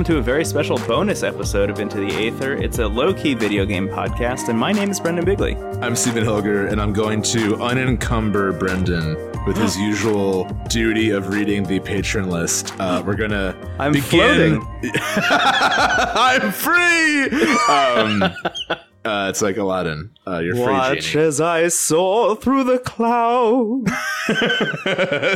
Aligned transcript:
welcome 0.00 0.14
to 0.14 0.18
a 0.18 0.22
very 0.22 0.46
special 0.46 0.78
bonus 0.86 1.22
episode 1.22 1.68
of 1.68 1.78
Into 1.78 1.98
the 1.98 2.06
Aether. 2.26 2.54
It's 2.54 2.78
a 2.78 2.86
low 2.88 3.12
key 3.12 3.34
video 3.34 3.66
game 3.66 3.86
podcast, 3.86 4.48
and 4.48 4.58
my 4.58 4.72
name 4.72 4.88
is 4.90 4.98
Brendan 4.98 5.26
Bigley. 5.26 5.56
I'm 5.82 5.94
Stephen 5.94 6.24
Hilger, 6.24 6.72
and 6.72 6.80
I'm 6.80 6.94
going 6.94 7.20
to 7.20 7.62
unencumber 7.62 8.52
Brendan 8.52 9.14
with 9.44 9.58
his 9.58 9.76
usual 9.78 10.44
duty 10.70 11.10
of 11.10 11.28
reading 11.28 11.64
the 11.64 11.80
patron 11.80 12.30
list. 12.30 12.72
Uh, 12.80 13.02
we're 13.04 13.14
gonna 13.14 13.54
I'm 13.78 13.92
begin. 13.92 14.62
floating. 14.62 14.92
I'm 15.30 16.50
free. 16.50 17.28
Um, 17.68 18.80
uh, 19.04 19.28
it's 19.30 19.40
like 19.42 19.56
Aladdin. 19.56 20.10
Uh, 20.26 20.38
you're 20.38 20.54
free, 20.54 21.00
genie. 21.00 21.26
as 21.26 21.40
I 21.40 21.68
soar 21.68 22.36
through 22.36 22.64
the 22.64 22.78
cloud. 22.78 23.84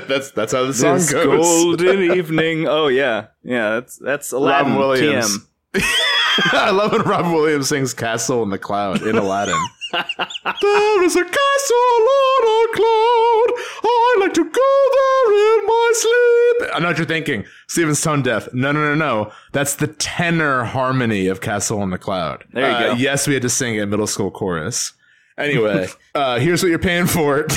that's 0.08 0.30
that's 0.32 0.52
how 0.52 0.64
the 0.66 0.74
song 0.74 0.94
This 0.96 1.12
goes. 1.12 1.44
golden 1.76 2.02
evening. 2.16 2.68
Oh 2.68 2.88
yeah, 2.88 3.26
yeah. 3.42 3.70
That's 3.74 3.96
that's 3.96 4.32
Aladdin 4.32 4.72
Robin 4.74 4.88
Williams. 4.88 5.38
TM. 5.74 5.82
I 6.52 6.70
love 6.70 6.92
when 6.92 7.02
Robin 7.02 7.32
Williams 7.32 7.68
sings 7.68 7.94
"Castle 7.94 8.42
in 8.42 8.50
the 8.50 8.58
Cloud" 8.58 9.02
in 9.06 9.16
Aladdin. 9.16 9.58
There 9.94 11.02
is 11.04 11.16
a 11.16 11.24
castle 11.24 12.08
on 12.10 12.44
a 12.44 12.72
cloud. 12.74 13.48
I 13.86 14.16
like 14.20 14.34
to 14.34 14.44
go 14.44 14.72
there 14.94 15.32
in 15.60 15.66
my 15.66 15.92
sleep. 15.94 16.70
I 16.74 16.78
know 16.80 16.88
what 16.88 16.98
you're 16.98 17.06
thinking. 17.06 17.44
Steven's 17.68 18.00
tone 18.02 18.22
deaf. 18.22 18.48
No, 18.52 18.72
no, 18.72 18.80
no, 18.80 18.94
no. 18.94 19.32
That's 19.52 19.76
the 19.76 19.86
tenor 19.88 20.64
harmony 20.64 21.26
of 21.28 21.40
"Castle 21.40 21.80
on 21.80 21.90
the 21.90 21.98
Cloud." 21.98 22.44
There 22.52 22.68
you 22.68 22.74
Uh, 22.76 22.80
go. 22.94 22.98
Yes, 23.00 23.26
we 23.26 23.34
had 23.34 23.42
to 23.42 23.48
sing 23.48 23.76
it 23.76 23.86
middle 23.86 24.06
school 24.06 24.30
chorus. 24.30 24.92
Anyway, 25.38 25.88
uh, 26.14 26.38
here's 26.38 26.62
what 26.62 26.68
you're 26.68 26.78
paying 26.78 27.06
for. 27.06 27.46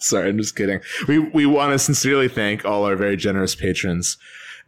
Sorry, 0.00 0.28
I'm 0.30 0.38
just 0.38 0.54
kidding. 0.56 0.80
We 1.08 1.18
we 1.18 1.44
want 1.46 1.72
to 1.72 1.78
sincerely 1.78 2.28
thank 2.28 2.64
all 2.64 2.84
our 2.84 2.94
very 2.96 3.16
generous 3.16 3.54
patrons, 3.54 4.16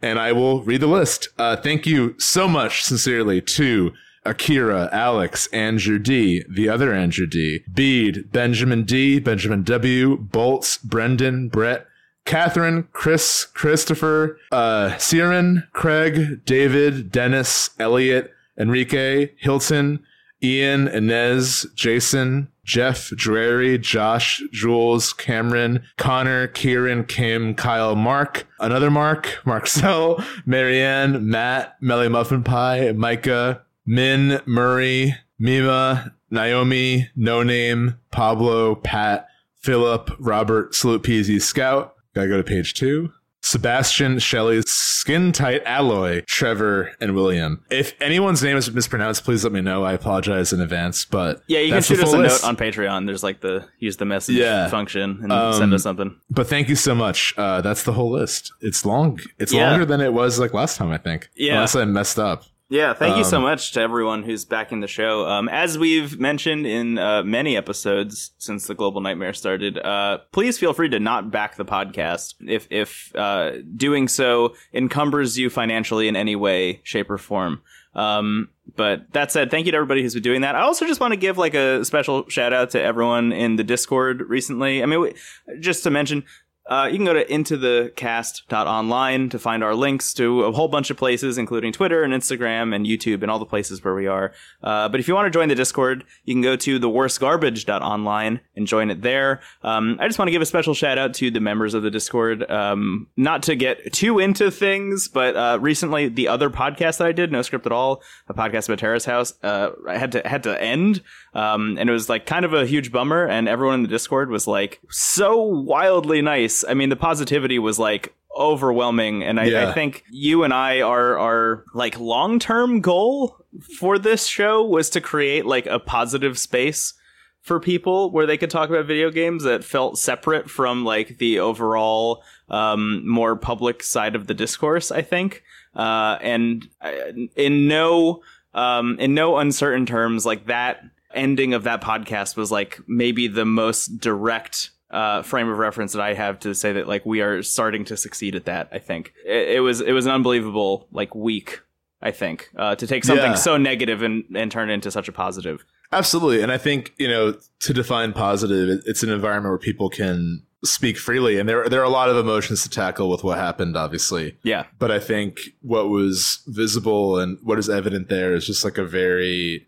and 0.01 0.19
I 0.19 0.33
will 0.33 0.61
read 0.63 0.81
the 0.81 0.87
list. 0.87 1.29
Uh, 1.37 1.55
thank 1.55 1.85
you 1.87 2.15
so 2.19 2.47
much, 2.47 2.83
sincerely, 2.83 3.39
to 3.41 3.93
Akira, 4.23 4.89
Alex, 4.91 5.47
Andrew 5.47 5.97
D, 5.97 6.43
the 6.49 6.69
other 6.69 6.93
Andrew 6.93 7.25
D, 7.25 7.63
Bede, 7.73 8.31
Benjamin 8.31 8.83
D, 8.83 9.19
Benjamin 9.19 9.63
W, 9.63 10.17
Bolts, 10.17 10.77
Brendan, 10.77 11.49
Brett, 11.49 11.87
Catherine, 12.25 12.87
Chris, 12.93 13.45
Christopher, 13.45 14.37
uh, 14.51 14.95
Siren, 14.97 15.67
Craig, 15.73 16.45
David, 16.45 17.11
Dennis, 17.11 17.71
Elliot, 17.79 18.31
Enrique, 18.57 19.31
Hilton, 19.37 20.05
Ian, 20.43 20.87
Inez, 20.87 21.67
Jason, 21.75 22.47
Jeff, 22.63 23.09
Drury, 23.09 23.77
Josh, 23.77 24.41
Jules, 24.51 25.13
Cameron, 25.13 25.83
Connor, 25.97 26.47
Kieran, 26.47 27.05
Kim, 27.05 27.55
Kyle, 27.55 27.95
Mark, 27.95 28.47
another 28.59 28.91
Mark, 28.91 29.39
Marcel, 29.45 30.23
Marianne, 30.45 31.27
Matt, 31.27 31.75
Melly 31.81 32.07
Muffin 32.07 32.43
Pie, 32.43 32.91
Micah, 32.93 33.63
Min, 33.85 34.41
Murray, 34.45 35.15
Mima, 35.39 36.13
Naomi, 36.29 37.09
No 37.15 37.43
Name, 37.43 37.97
Pablo, 38.11 38.75
Pat, 38.75 39.27
Philip, 39.55 40.09
Robert, 40.19 40.73
Salute 40.75 41.03
Peasy, 41.03 41.41
Scout. 41.41 41.95
Gotta 42.13 42.27
go 42.27 42.37
to 42.37 42.43
page 42.43 42.73
two. 42.73 43.11
Sebastian, 43.43 44.19
Shelley, 44.19 44.61
Skin 44.67 45.31
Tight 45.31 45.63
Alloy, 45.65 46.21
Trevor, 46.27 46.91
and 47.01 47.15
William. 47.15 47.65
If 47.71 47.99
anyone's 47.99 48.43
name 48.43 48.55
is 48.55 48.71
mispronounced, 48.71 49.23
please 49.23 49.43
let 49.43 49.51
me 49.51 49.61
know. 49.61 49.83
I 49.83 49.93
apologize 49.93 50.53
in 50.53 50.61
advance, 50.61 51.05
but 51.05 51.41
Yeah, 51.47 51.59
you 51.61 51.71
can 51.71 51.81
shoot 51.81 51.99
us 52.01 52.09
a 52.09 52.11
full 52.11 52.21
note 52.21 52.43
on 52.43 52.55
Patreon. 52.55 53.07
There's 53.07 53.23
like 53.23 53.41
the 53.41 53.65
use 53.79 53.97
the 53.97 54.05
message 54.05 54.35
Yeah. 54.35 54.67
function 54.67 55.21
and 55.23 55.31
Um, 55.31 55.53
send 55.55 55.73
us 55.73 55.81
something. 55.81 56.15
But 56.29 56.45
thank 56.47 56.69
you 56.69 56.75
so 56.75 56.93
much. 56.93 57.33
Uh, 57.35 57.61
that's 57.61 57.81
the 57.81 57.93
whole 57.93 58.11
list. 58.11 58.51
It's 58.61 58.85
long. 58.85 59.19
It's 59.39 59.51
Yeah. 59.51 59.71
longer 59.71 59.85
than 59.85 60.01
it 60.01 60.13
was 60.13 60.37
like 60.39 60.53
last 60.53 60.77
time, 60.77 60.91
I 60.91 60.97
think. 60.97 61.27
Yeah. 61.35 61.55
Unless 61.55 61.75
I 61.75 61.85
messed 61.85 62.19
up. 62.19 62.43
Yeah, 62.71 62.93
thank 62.93 63.17
you 63.17 63.25
so 63.25 63.35
Um, 63.35 63.43
much 63.43 63.73
to 63.73 63.81
everyone 63.81 64.23
who's 64.23 64.45
backing 64.45 64.79
the 64.79 64.87
show. 64.87 65.27
Um, 65.27 65.49
as 65.49 65.77
we've 65.77 66.17
mentioned 66.17 66.65
in 66.65 66.97
uh, 66.97 67.21
many 67.21 67.57
episodes 67.57 68.31
since 68.37 68.65
the 68.65 68.73
Global 68.73 69.01
Nightmare 69.01 69.33
started, 69.33 69.77
uh, 69.77 70.19
please 70.31 70.57
feel 70.57 70.71
free 70.71 70.87
to 70.87 70.97
not 70.97 71.31
back 71.31 71.57
the 71.57 71.65
podcast 71.65 72.35
if 72.47 72.67
if 72.71 73.13
uh, 73.13 73.57
doing 73.75 74.07
so 74.07 74.55
encumbers 74.71 75.37
you 75.37 75.49
financially 75.49 76.07
in 76.07 76.15
any 76.15 76.37
way, 76.37 76.79
shape, 76.83 77.09
or 77.11 77.17
form. 77.17 77.61
Um, 77.93 78.47
but 78.77 79.11
that 79.11 79.33
said, 79.33 79.51
thank 79.51 79.65
you 79.65 79.73
to 79.73 79.75
everybody 79.75 80.01
who's 80.01 80.13
been 80.13 80.23
doing 80.23 80.39
that. 80.41 80.55
I 80.55 80.61
also 80.61 80.87
just 80.87 81.01
want 81.01 81.11
to 81.11 81.17
give 81.17 81.37
like 81.37 81.53
a 81.53 81.83
special 81.83 82.29
shout 82.29 82.53
out 82.53 82.69
to 82.69 82.81
everyone 82.81 83.33
in 83.33 83.57
the 83.57 83.65
Discord 83.65 84.21
recently. 84.29 84.81
I 84.81 84.85
mean, 84.85 85.01
we, 85.01 85.13
just 85.59 85.83
to 85.83 85.89
mention, 85.89 86.23
uh, 86.67 86.87
you 86.89 86.97
can 86.97 87.05
go 87.05 87.13
to 87.13 87.25
intothecast.online 87.25 89.29
to 89.29 89.39
find 89.39 89.63
our 89.63 89.75
links 89.75 90.13
to 90.13 90.43
a 90.43 90.51
whole 90.51 90.67
bunch 90.67 90.89
of 90.89 90.97
places, 90.97 91.37
including 91.37 91.73
Twitter 91.73 92.03
and 92.03 92.13
Instagram 92.13 92.75
and 92.75 92.85
YouTube 92.85 93.23
and 93.23 93.31
all 93.31 93.39
the 93.39 93.45
places 93.45 93.83
where 93.83 93.95
we 93.95 94.07
are. 94.07 94.31
Uh, 94.63 94.87
but 94.87 94.99
if 94.99 95.07
you 95.07 95.15
want 95.15 95.25
to 95.25 95.31
join 95.31 95.49
the 95.49 95.55
Discord, 95.55 96.03
you 96.23 96.33
can 96.33 96.41
go 96.41 96.55
to 96.55 96.79
theworstgarbage.online 96.79 98.41
and 98.55 98.67
join 98.67 98.91
it 98.91 99.01
there. 99.01 99.41
Um, 99.63 99.97
I 99.99 100.07
just 100.07 100.19
want 100.19 100.27
to 100.27 100.31
give 100.31 100.41
a 100.41 100.45
special 100.45 100.73
shout 100.73 100.97
out 100.97 101.13
to 101.15 101.31
the 101.31 101.39
members 101.39 101.73
of 101.73 101.83
the 101.83 101.89
Discord. 101.89 102.49
Um, 102.49 103.07
not 103.17 103.43
to 103.43 103.55
get 103.55 103.91
too 103.91 104.19
into 104.19 104.51
things, 104.51 105.07
but 105.07 105.35
uh, 105.35 105.57
recently 105.59 106.09
the 106.09 106.27
other 106.27 106.49
podcast 106.49 106.99
that 106.99 107.07
I 107.07 107.11
did, 107.11 107.31
No 107.31 107.41
Script 107.41 107.65
at 107.65 107.71
All, 107.71 108.03
a 108.27 108.33
podcast 108.33 108.69
about 108.69 108.79
Terrace 108.79 109.05
House, 109.05 109.33
uh, 109.43 109.71
I 109.87 109.97
had 109.97 110.11
to 110.11 110.27
had 110.27 110.43
to 110.43 110.61
end, 110.61 111.01
um, 111.33 111.77
and 111.79 111.89
it 111.89 111.93
was 111.93 112.07
like 112.07 112.25
kind 112.25 112.45
of 112.45 112.53
a 112.53 112.65
huge 112.65 112.91
bummer. 112.91 113.25
And 113.25 113.49
everyone 113.49 113.75
in 113.75 113.81
the 113.81 113.87
Discord 113.87 114.29
was 114.29 114.47
like 114.47 114.79
so 114.89 115.41
wildly 115.41 116.21
nice. 116.21 116.50
I 116.67 116.73
mean, 116.73 116.89
the 116.89 116.95
positivity 116.95 117.59
was 117.59 117.79
like 117.79 118.13
overwhelming, 118.37 119.23
and 119.23 119.39
I, 119.39 119.69
I 119.69 119.73
think 119.73 120.03
you 120.09 120.43
and 120.43 120.53
I 120.53 120.81
are 120.81 121.17
our 121.17 121.65
like 121.73 121.99
long 121.99 122.39
term 122.39 122.81
goal 122.81 123.37
for 123.77 123.99
this 123.99 124.25
show 124.25 124.63
was 124.63 124.89
to 124.91 125.01
create 125.01 125.45
like 125.45 125.65
a 125.65 125.79
positive 125.79 126.37
space 126.37 126.93
for 127.41 127.59
people 127.59 128.11
where 128.11 128.25
they 128.25 128.37
could 128.37 128.51
talk 128.51 128.69
about 128.69 128.85
video 128.85 129.09
games 129.09 129.43
that 129.43 129.63
felt 129.63 129.97
separate 129.97 130.49
from 130.49 130.85
like 130.85 131.17
the 131.17 131.39
overall 131.39 132.23
um, 132.49 133.07
more 133.07 133.35
public 133.35 133.81
side 133.81 134.15
of 134.15 134.27
the 134.27 134.33
discourse 134.33 134.91
i 134.91 135.01
think. 135.01 135.43
Uh, 135.73 136.17
and 136.21 136.67
uh, 136.81 136.91
in 137.35 137.67
no 137.67 138.21
um, 138.53 138.97
in 138.99 139.13
no 139.13 139.37
uncertain 139.37 139.85
terms 139.85 140.25
like 140.25 140.45
that 140.47 140.83
ending 141.13 141.53
of 141.53 141.63
that 141.63 141.81
podcast 141.81 142.35
was 142.35 142.51
like 142.51 142.79
maybe 142.87 143.27
the 143.27 143.45
most 143.45 143.99
direct 143.99 144.71
uh, 144.91 145.21
frame 145.23 145.47
of 145.49 145.57
reference 145.57 145.93
that 145.93 146.01
I 146.01 146.13
have 146.13 146.39
to 146.41 146.53
say 146.53 146.73
that 146.73 146.87
like 146.87 147.05
we 147.05 147.21
are 147.21 147.41
starting 147.41 147.85
to 147.85 147.97
succeed 147.97 148.35
at 148.35 148.45
that. 148.45 148.69
I 148.71 148.79
think 148.79 149.13
it, 149.25 149.49
it 149.57 149.59
was 149.61 149.81
it 149.81 149.93
was 149.93 150.05
an 150.05 150.11
unbelievable 150.11 150.87
like 150.91 151.15
week. 151.15 151.61
I 152.03 152.11
think 152.11 152.49
uh, 152.57 152.75
to 152.75 152.87
take 152.87 153.03
something 153.03 153.31
Yeah. 153.31 153.35
so 153.35 153.57
negative 153.57 154.01
and 154.01 154.23
and 154.35 154.51
turn 154.51 154.69
it 154.69 154.73
into 154.73 154.91
such 154.91 155.07
a 155.07 155.11
positive. 155.11 155.63
Absolutely. 155.93 156.41
And 156.41 156.51
I 156.53 156.57
think, 156.57 156.93
you 156.97 157.07
know, 157.07 157.35
to 157.59 157.73
define 157.73 158.13
positive, 158.13 158.81
it's 158.85 159.03
an 159.03 159.09
environment 159.09 159.51
where 159.51 159.57
people 159.59 159.89
can 159.89 160.41
speak 160.63 160.97
freely. 160.97 161.37
And 161.37 161.49
there, 161.49 161.67
there 161.67 161.81
are 161.81 161.83
a 161.85 161.89
lot 161.89 162.07
of 162.09 162.15
emotions 162.15 162.63
to 162.63 162.69
tackle 162.69 163.09
with 163.09 163.25
what 163.25 163.37
happened, 163.37 163.75
obviously. 163.75 164.37
Yeah, 164.41 164.67
But 164.79 164.89
I 164.89 164.99
think 164.99 165.39
what 165.61 165.89
was 165.89 166.43
visible 166.47 167.19
and 167.19 167.37
what 167.43 167.59
is 167.59 167.69
evident 167.69 168.07
there 168.07 168.33
is 168.33 168.47
just 168.47 168.63
like 168.63 168.77
a 168.77 168.85
very 168.85 169.67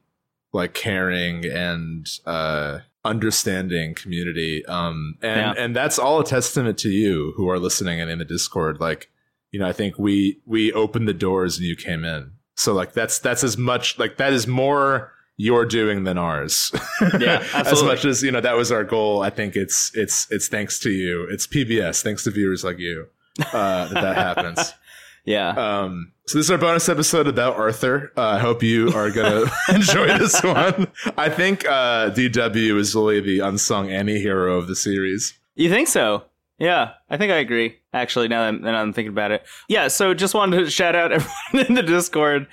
like 0.53 0.73
caring 0.73 1.45
and 1.45 2.07
uh 2.25 2.79
understanding 3.05 3.93
community. 3.95 4.65
Um 4.65 5.15
and 5.21 5.39
Yeah. 5.57 5.63
and 5.63 5.75
that's 5.75 5.99
all 5.99 6.19
a 6.19 6.25
testament 6.25 6.77
to 6.79 6.89
you 6.89 7.33
who 7.37 7.49
are 7.49 7.59
listening 7.59 7.99
and 8.01 8.09
in 8.09 8.19
the 8.19 8.25
Discord. 8.25 8.79
Like, 8.79 9.09
you 9.51 9.59
know, 9.59 9.67
I 9.67 9.73
think 9.73 9.97
we 9.99 10.41
we 10.45 10.71
opened 10.73 11.07
the 11.07 11.13
doors 11.13 11.57
and 11.57 11.65
you 11.67 11.75
came 11.75 12.03
in. 12.03 12.31
So 12.55 12.73
like 12.73 12.93
that's 12.93 13.19
that's 13.19 13.43
as 13.43 13.57
much 13.57 13.97
like 13.99 14.17
that 14.17 14.33
is 14.33 14.47
more 14.47 15.11
your 15.37 15.65
doing 15.65 16.03
than 16.03 16.17
ours. 16.17 16.71
Yeah, 17.19 17.43
as 17.53 17.83
much 17.83 18.05
as, 18.05 18.21
you 18.23 18.31
know, 18.31 18.39
that 18.41 18.55
was 18.55 18.71
our 18.71 18.83
goal. 18.83 19.21
I 19.21 19.29
think 19.29 19.55
it's 19.55 19.91
it's 19.95 20.27
it's 20.31 20.47
thanks 20.47 20.79
to 20.79 20.89
you. 20.91 21.27
It's 21.29 21.47
PBS, 21.47 22.01
thanks 22.03 22.23
to 22.23 22.31
viewers 22.31 22.63
like 22.63 22.79
you. 22.79 23.07
Uh 23.51 23.87
that, 23.89 23.93
that 24.01 24.15
happens. 24.15 24.73
yeah. 25.25 25.49
Um, 25.49 26.11
so 26.27 26.37
this 26.37 26.45
is 26.47 26.51
our 26.51 26.57
bonus 26.57 26.87
episode 26.87 27.27
about 27.27 27.55
Arthur. 27.57 28.11
Uh, 28.15 28.21
I 28.21 28.39
hope 28.39 28.63
you 28.63 28.89
are 28.89 29.11
gonna 29.11 29.45
enjoy 29.69 30.07
this 30.17 30.41
one. 30.43 30.87
I 31.17 31.29
think 31.29 31.65
uh, 31.67 32.11
DW 32.11 32.77
is 32.77 32.95
really 32.95 33.19
the 33.19 33.39
unsung 33.39 33.91
anti-hero 33.91 34.57
of 34.57 34.67
the 34.67 34.75
series. 34.75 35.37
You 35.55 35.69
think 35.69 35.87
so? 35.87 36.23
Yeah, 36.59 36.93
I 37.09 37.17
think 37.17 37.31
I 37.31 37.37
agree. 37.37 37.77
Actually, 37.93 38.27
now 38.27 38.51
that, 38.51 38.61
now 38.61 38.81
I'm 38.81 38.91
thinking 38.93 39.11
about 39.11 39.31
it, 39.31 39.45
yeah. 39.67 39.87
So 39.87 40.13
just 40.13 40.33
wanted 40.33 40.57
to 40.57 40.69
shout 40.71 40.95
out 40.95 41.11
everyone 41.11 41.67
in 41.67 41.75
the 41.75 41.83
Discord. 41.83 42.47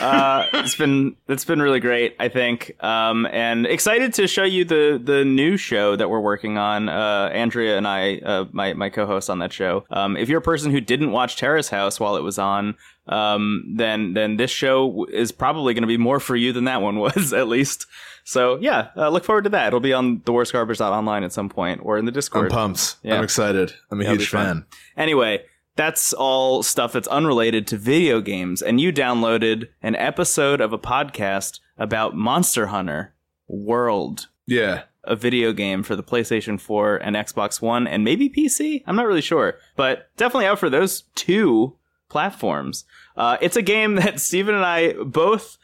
Uh, 0.00 0.46
it's 0.54 0.74
been 0.74 1.16
it's 1.28 1.44
been 1.44 1.60
really 1.60 1.80
great, 1.80 2.16
I 2.18 2.28
think, 2.28 2.72
um, 2.82 3.26
and 3.26 3.66
excited 3.66 4.14
to 4.14 4.26
show 4.26 4.44
you 4.44 4.64
the 4.64 5.00
the 5.02 5.24
new 5.24 5.56
show 5.56 5.96
that 5.96 6.08
we're 6.08 6.20
working 6.20 6.58
on. 6.58 6.88
Uh, 6.88 7.30
Andrea 7.32 7.76
and 7.76 7.86
I, 7.86 8.18
uh, 8.18 8.46
my 8.52 8.72
my 8.74 8.90
co-host 8.90 9.28
on 9.28 9.38
that 9.40 9.52
show. 9.52 9.84
Um, 9.90 10.16
if 10.16 10.28
you're 10.28 10.38
a 10.38 10.42
person 10.42 10.70
who 10.70 10.80
didn't 10.80 11.12
watch 11.12 11.36
Terrace 11.36 11.68
House 11.68 12.00
while 12.00 12.16
it 12.16 12.22
was 12.22 12.38
on, 12.38 12.74
um, 13.08 13.74
then 13.76 14.14
then 14.14 14.36
this 14.36 14.50
show 14.50 15.04
is 15.12 15.32
probably 15.32 15.74
going 15.74 15.82
to 15.82 15.88
be 15.88 15.96
more 15.98 16.20
for 16.20 16.36
you 16.36 16.52
than 16.52 16.64
that 16.64 16.82
one 16.82 16.98
was, 17.00 17.32
at 17.32 17.48
least. 17.48 17.86
So 18.24 18.58
yeah, 18.60 18.88
uh, 18.96 19.08
look 19.10 19.24
forward 19.24 19.44
to 19.44 19.50
that. 19.50 19.68
It'll 19.68 19.80
be 19.80 19.92
on 19.92 20.18
theworstgarbage.online 20.20 21.22
at 21.24 21.32
some 21.32 21.48
point 21.48 21.80
or 21.84 21.96
in 21.98 22.04
the 22.06 22.10
Discord. 22.12 22.46
I'm 22.46 22.50
pumped. 22.50 22.96
Yeah. 23.02 23.16
I'm 23.18 23.24
excited. 23.24 23.72
I'm 23.90 24.00
a 24.00 24.04
That'll 24.04 24.18
huge 24.18 24.28
fun. 24.30 24.44
fan. 24.46 24.66
Anyway, 24.96 25.44
that's 25.76 26.12
all 26.12 26.62
stuff 26.64 26.92
that's 26.92 27.06
unrelated 27.08 27.66
to 27.68 27.76
video 27.76 28.20
games. 28.20 28.62
And 28.62 28.80
you 28.80 28.92
downloaded 28.92 29.68
an 29.82 29.94
episode 29.94 30.60
of 30.60 30.72
a 30.72 30.78
podcast 30.78 31.60
about 31.78 32.16
Monster 32.16 32.66
Hunter 32.68 33.14
World, 33.46 34.26
Yeah. 34.46 34.82
a 35.04 35.14
video 35.14 35.52
game 35.52 35.82
for 35.82 35.94
the 35.94 36.02
PlayStation 36.02 36.58
4 36.60 36.96
and 36.96 37.14
Xbox 37.16 37.62
One 37.62 37.86
and 37.86 38.02
maybe 38.04 38.28
PC. 38.28 38.82
I'm 38.86 38.96
not 38.96 39.06
really 39.06 39.20
sure, 39.20 39.54
but 39.76 40.08
definitely 40.16 40.46
out 40.46 40.58
for 40.58 40.68
those 40.70 41.02
two 41.14 41.76
platforms. 42.08 42.84
Uh, 43.16 43.36
it's 43.40 43.56
a 43.56 43.62
game 43.62 43.96
that 43.96 44.20
Steven 44.26 44.54
and 44.54 44.64
I 44.64 44.92
both 44.92 45.58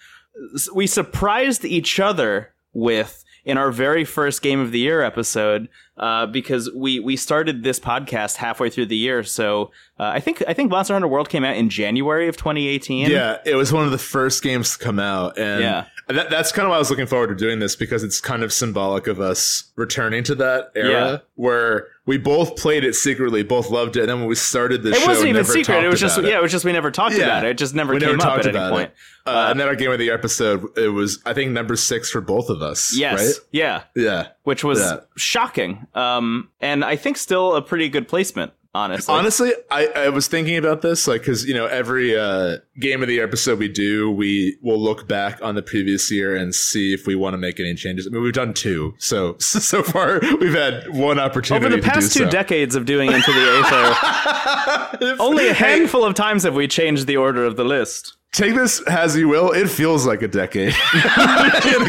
we 0.74 0.86
surprised 0.86 1.64
each 1.64 2.00
other 2.00 2.54
with 2.72 3.24
in 3.44 3.58
our 3.58 3.72
very 3.72 4.04
first 4.04 4.40
game 4.40 4.60
of 4.60 4.70
the 4.70 4.78
year 4.78 5.02
episode 5.02 5.68
uh, 5.96 6.26
because 6.26 6.70
we 6.74 7.00
we 7.00 7.16
started 7.16 7.62
this 7.62 7.80
podcast 7.80 8.36
halfway 8.36 8.70
through 8.70 8.86
the 8.86 8.96
year. 8.96 9.22
So 9.24 9.72
uh, 9.98 10.04
I 10.04 10.20
think 10.20 10.42
I 10.46 10.54
think 10.54 10.70
Monster 10.70 10.94
Hunter 10.94 11.08
World 11.08 11.28
came 11.28 11.44
out 11.44 11.56
in 11.56 11.68
January 11.68 12.28
of 12.28 12.36
2018. 12.36 13.10
Yeah, 13.10 13.38
it 13.44 13.56
was 13.56 13.72
one 13.72 13.84
of 13.84 13.90
the 13.90 13.98
first 13.98 14.42
games 14.42 14.76
to 14.76 14.84
come 14.84 14.98
out, 14.98 15.38
and 15.38 15.60
Yeah. 15.60 15.86
That, 16.08 16.30
that's 16.30 16.52
kind 16.52 16.66
of 16.66 16.70
why 16.70 16.76
I 16.76 16.78
was 16.78 16.90
looking 16.90 17.06
forward 17.06 17.28
to 17.28 17.34
doing 17.34 17.58
this 17.58 17.76
because 17.76 18.02
it's 18.02 18.20
kind 18.20 18.42
of 18.42 18.52
symbolic 18.52 19.06
of 19.06 19.20
us 19.20 19.72
returning 19.76 20.22
to 20.24 20.34
that 20.36 20.70
era 20.74 20.90
Yeah. 20.90 21.18
where 21.36 21.88
we 22.06 22.18
both 22.18 22.56
played 22.56 22.84
it 22.84 22.94
secretly, 22.94 23.42
both 23.42 23.70
loved 23.70 23.96
it, 23.96 24.00
and 24.00 24.08
then 24.08 24.18
when 24.20 24.28
we 24.28 24.34
started 24.34 24.82
the 24.82 24.90
It 24.90 24.96
show, 24.96 25.02
it 25.04 25.08
wasn't 25.08 25.28
even 25.28 25.44
secret. 25.44 25.84
It 25.84 25.88
was 25.88 26.00
just 26.00 26.18
about 26.18 26.30
yeah. 26.30 26.38
It 26.38 26.42
was 26.42 26.50
just 26.52 26.64
we 26.64 26.72
never 26.72 26.90
talked 26.90 27.14
Yeah. 27.16 27.24
about 27.24 27.44
it. 27.44 27.50
It 27.50 27.58
just 27.58 27.74
never 27.74 27.94
we 27.94 28.00
came 28.00 28.16
never 28.16 28.28
up 28.30 28.38
at 28.40 28.46
any 28.54 28.70
point. 28.70 28.90
it. 28.90 29.28
Uh, 29.30 29.46
and 29.50 29.60
then 29.60 29.68
our 29.68 29.76
game 29.76 29.92
of 29.92 29.98
the 29.98 30.04
year 30.06 30.14
episode, 30.14 30.66
it 30.76 30.88
was 30.88 31.20
I 31.24 31.32
think 31.32 31.52
number 31.52 31.76
six 31.76 32.10
for 32.10 32.20
both 32.20 32.48
of 32.50 32.60
us. 32.62 32.92
Yes. 32.96 33.18
right? 33.20 33.34
Yeah. 33.52 33.82
Yeah. 33.94 34.28
Which 34.42 34.64
was 34.64 34.80
Yeah. 34.80 34.96
shocking. 35.16 35.86
Um, 35.94 36.48
and 36.60 36.84
I 36.84 36.96
think 36.96 37.16
still 37.16 37.54
a 37.54 37.62
pretty 37.62 37.88
good 37.88 38.08
placement. 38.08 38.52
Honestly. 38.74 39.14
Honestly, 39.14 39.52
I, 39.70 39.86
I 39.88 40.08
was 40.08 40.28
thinking 40.28 40.56
about 40.56 40.80
this, 40.80 41.06
like, 41.06 41.20
because 41.20 41.44
you 41.44 41.52
know, 41.52 41.66
every 41.66 42.16
uh, 42.18 42.56
game 42.80 43.02
of 43.02 43.08
the 43.08 43.14
year 43.14 43.24
episode 43.24 43.58
we 43.58 43.68
do, 43.68 44.10
we 44.10 44.56
will 44.62 44.80
look 44.80 45.06
back 45.06 45.38
on 45.42 45.56
the 45.56 45.62
previous 45.62 46.10
year 46.10 46.34
and 46.34 46.54
see 46.54 46.94
if 46.94 47.06
we 47.06 47.14
want 47.14 47.34
to 47.34 47.38
make 47.38 47.60
any 47.60 47.74
changes. 47.74 48.06
I 48.06 48.10
mean, 48.10 48.22
we've 48.22 48.32
done 48.32 48.54
two, 48.54 48.94
so 48.96 49.36
so 49.40 49.82
far 49.82 50.20
we've 50.40 50.54
had 50.54 50.88
one 50.88 51.18
opportunity. 51.18 51.66
Over 51.66 51.76
the 51.76 51.82
past 51.82 52.14
two 52.14 52.24
so. 52.24 52.30
decades 52.30 52.74
of 52.74 52.86
doing 52.86 53.12
Into 53.12 53.30
the 53.30 54.96
Aether, 54.98 55.16
only 55.20 55.48
a 55.48 55.54
handful 55.54 56.02
of 56.04 56.14
times 56.14 56.44
have 56.44 56.54
we 56.54 56.66
changed 56.66 57.06
the 57.06 57.18
order 57.18 57.44
of 57.44 57.56
the 57.56 57.64
list. 57.64 58.16
Take 58.32 58.54
this 58.54 58.80
as 58.88 59.14
you 59.14 59.28
will. 59.28 59.52
It 59.52 59.68
feels 59.68 60.06
like 60.06 60.22
a 60.22 60.28
decade 60.28 60.72
in, 60.94 61.02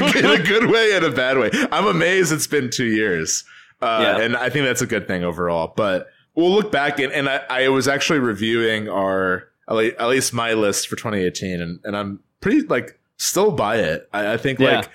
a, 0.04 0.18
in 0.18 0.42
a 0.42 0.44
good 0.44 0.70
way 0.70 0.92
and 0.94 1.06
a 1.06 1.12
bad 1.12 1.38
way. 1.38 1.50
I'm 1.72 1.86
amazed 1.88 2.34
it's 2.34 2.48
been 2.48 2.70
two 2.70 2.88
years, 2.88 3.46
uh, 3.82 4.00
Yeah. 4.02 4.26
and 4.26 4.36
I 4.36 4.50
think 4.50 4.66
that's 4.66 4.82
a 4.82 4.86
good 4.86 5.08
thing 5.08 5.24
overall. 5.24 5.72
But 5.74 6.08
we'll 6.36 6.52
look 6.52 6.72
back 6.72 7.00
and, 7.00 7.12
and 7.14 7.28
I, 7.30 7.42
I 7.50 7.68
was 7.70 7.88
actually 7.88 8.20
reviewing 8.20 8.90
our 8.90 9.50
at 9.70 10.08
least 10.08 10.34
my 10.34 10.54
list 10.54 10.88
for 10.88 10.96
2018, 10.96 11.62
and, 11.62 11.80
and 11.84 11.96
I'm 11.96 12.20
pretty 12.42 12.62
like 12.62 13.00
still 13.18 13.52
by 13.52 13.78
it. 13.78 14.10
I, 14.14 14.34
I 14.34 14.38
think 14.38 14.60
Yeah. 14.60 14.78
like. 14.78 14.90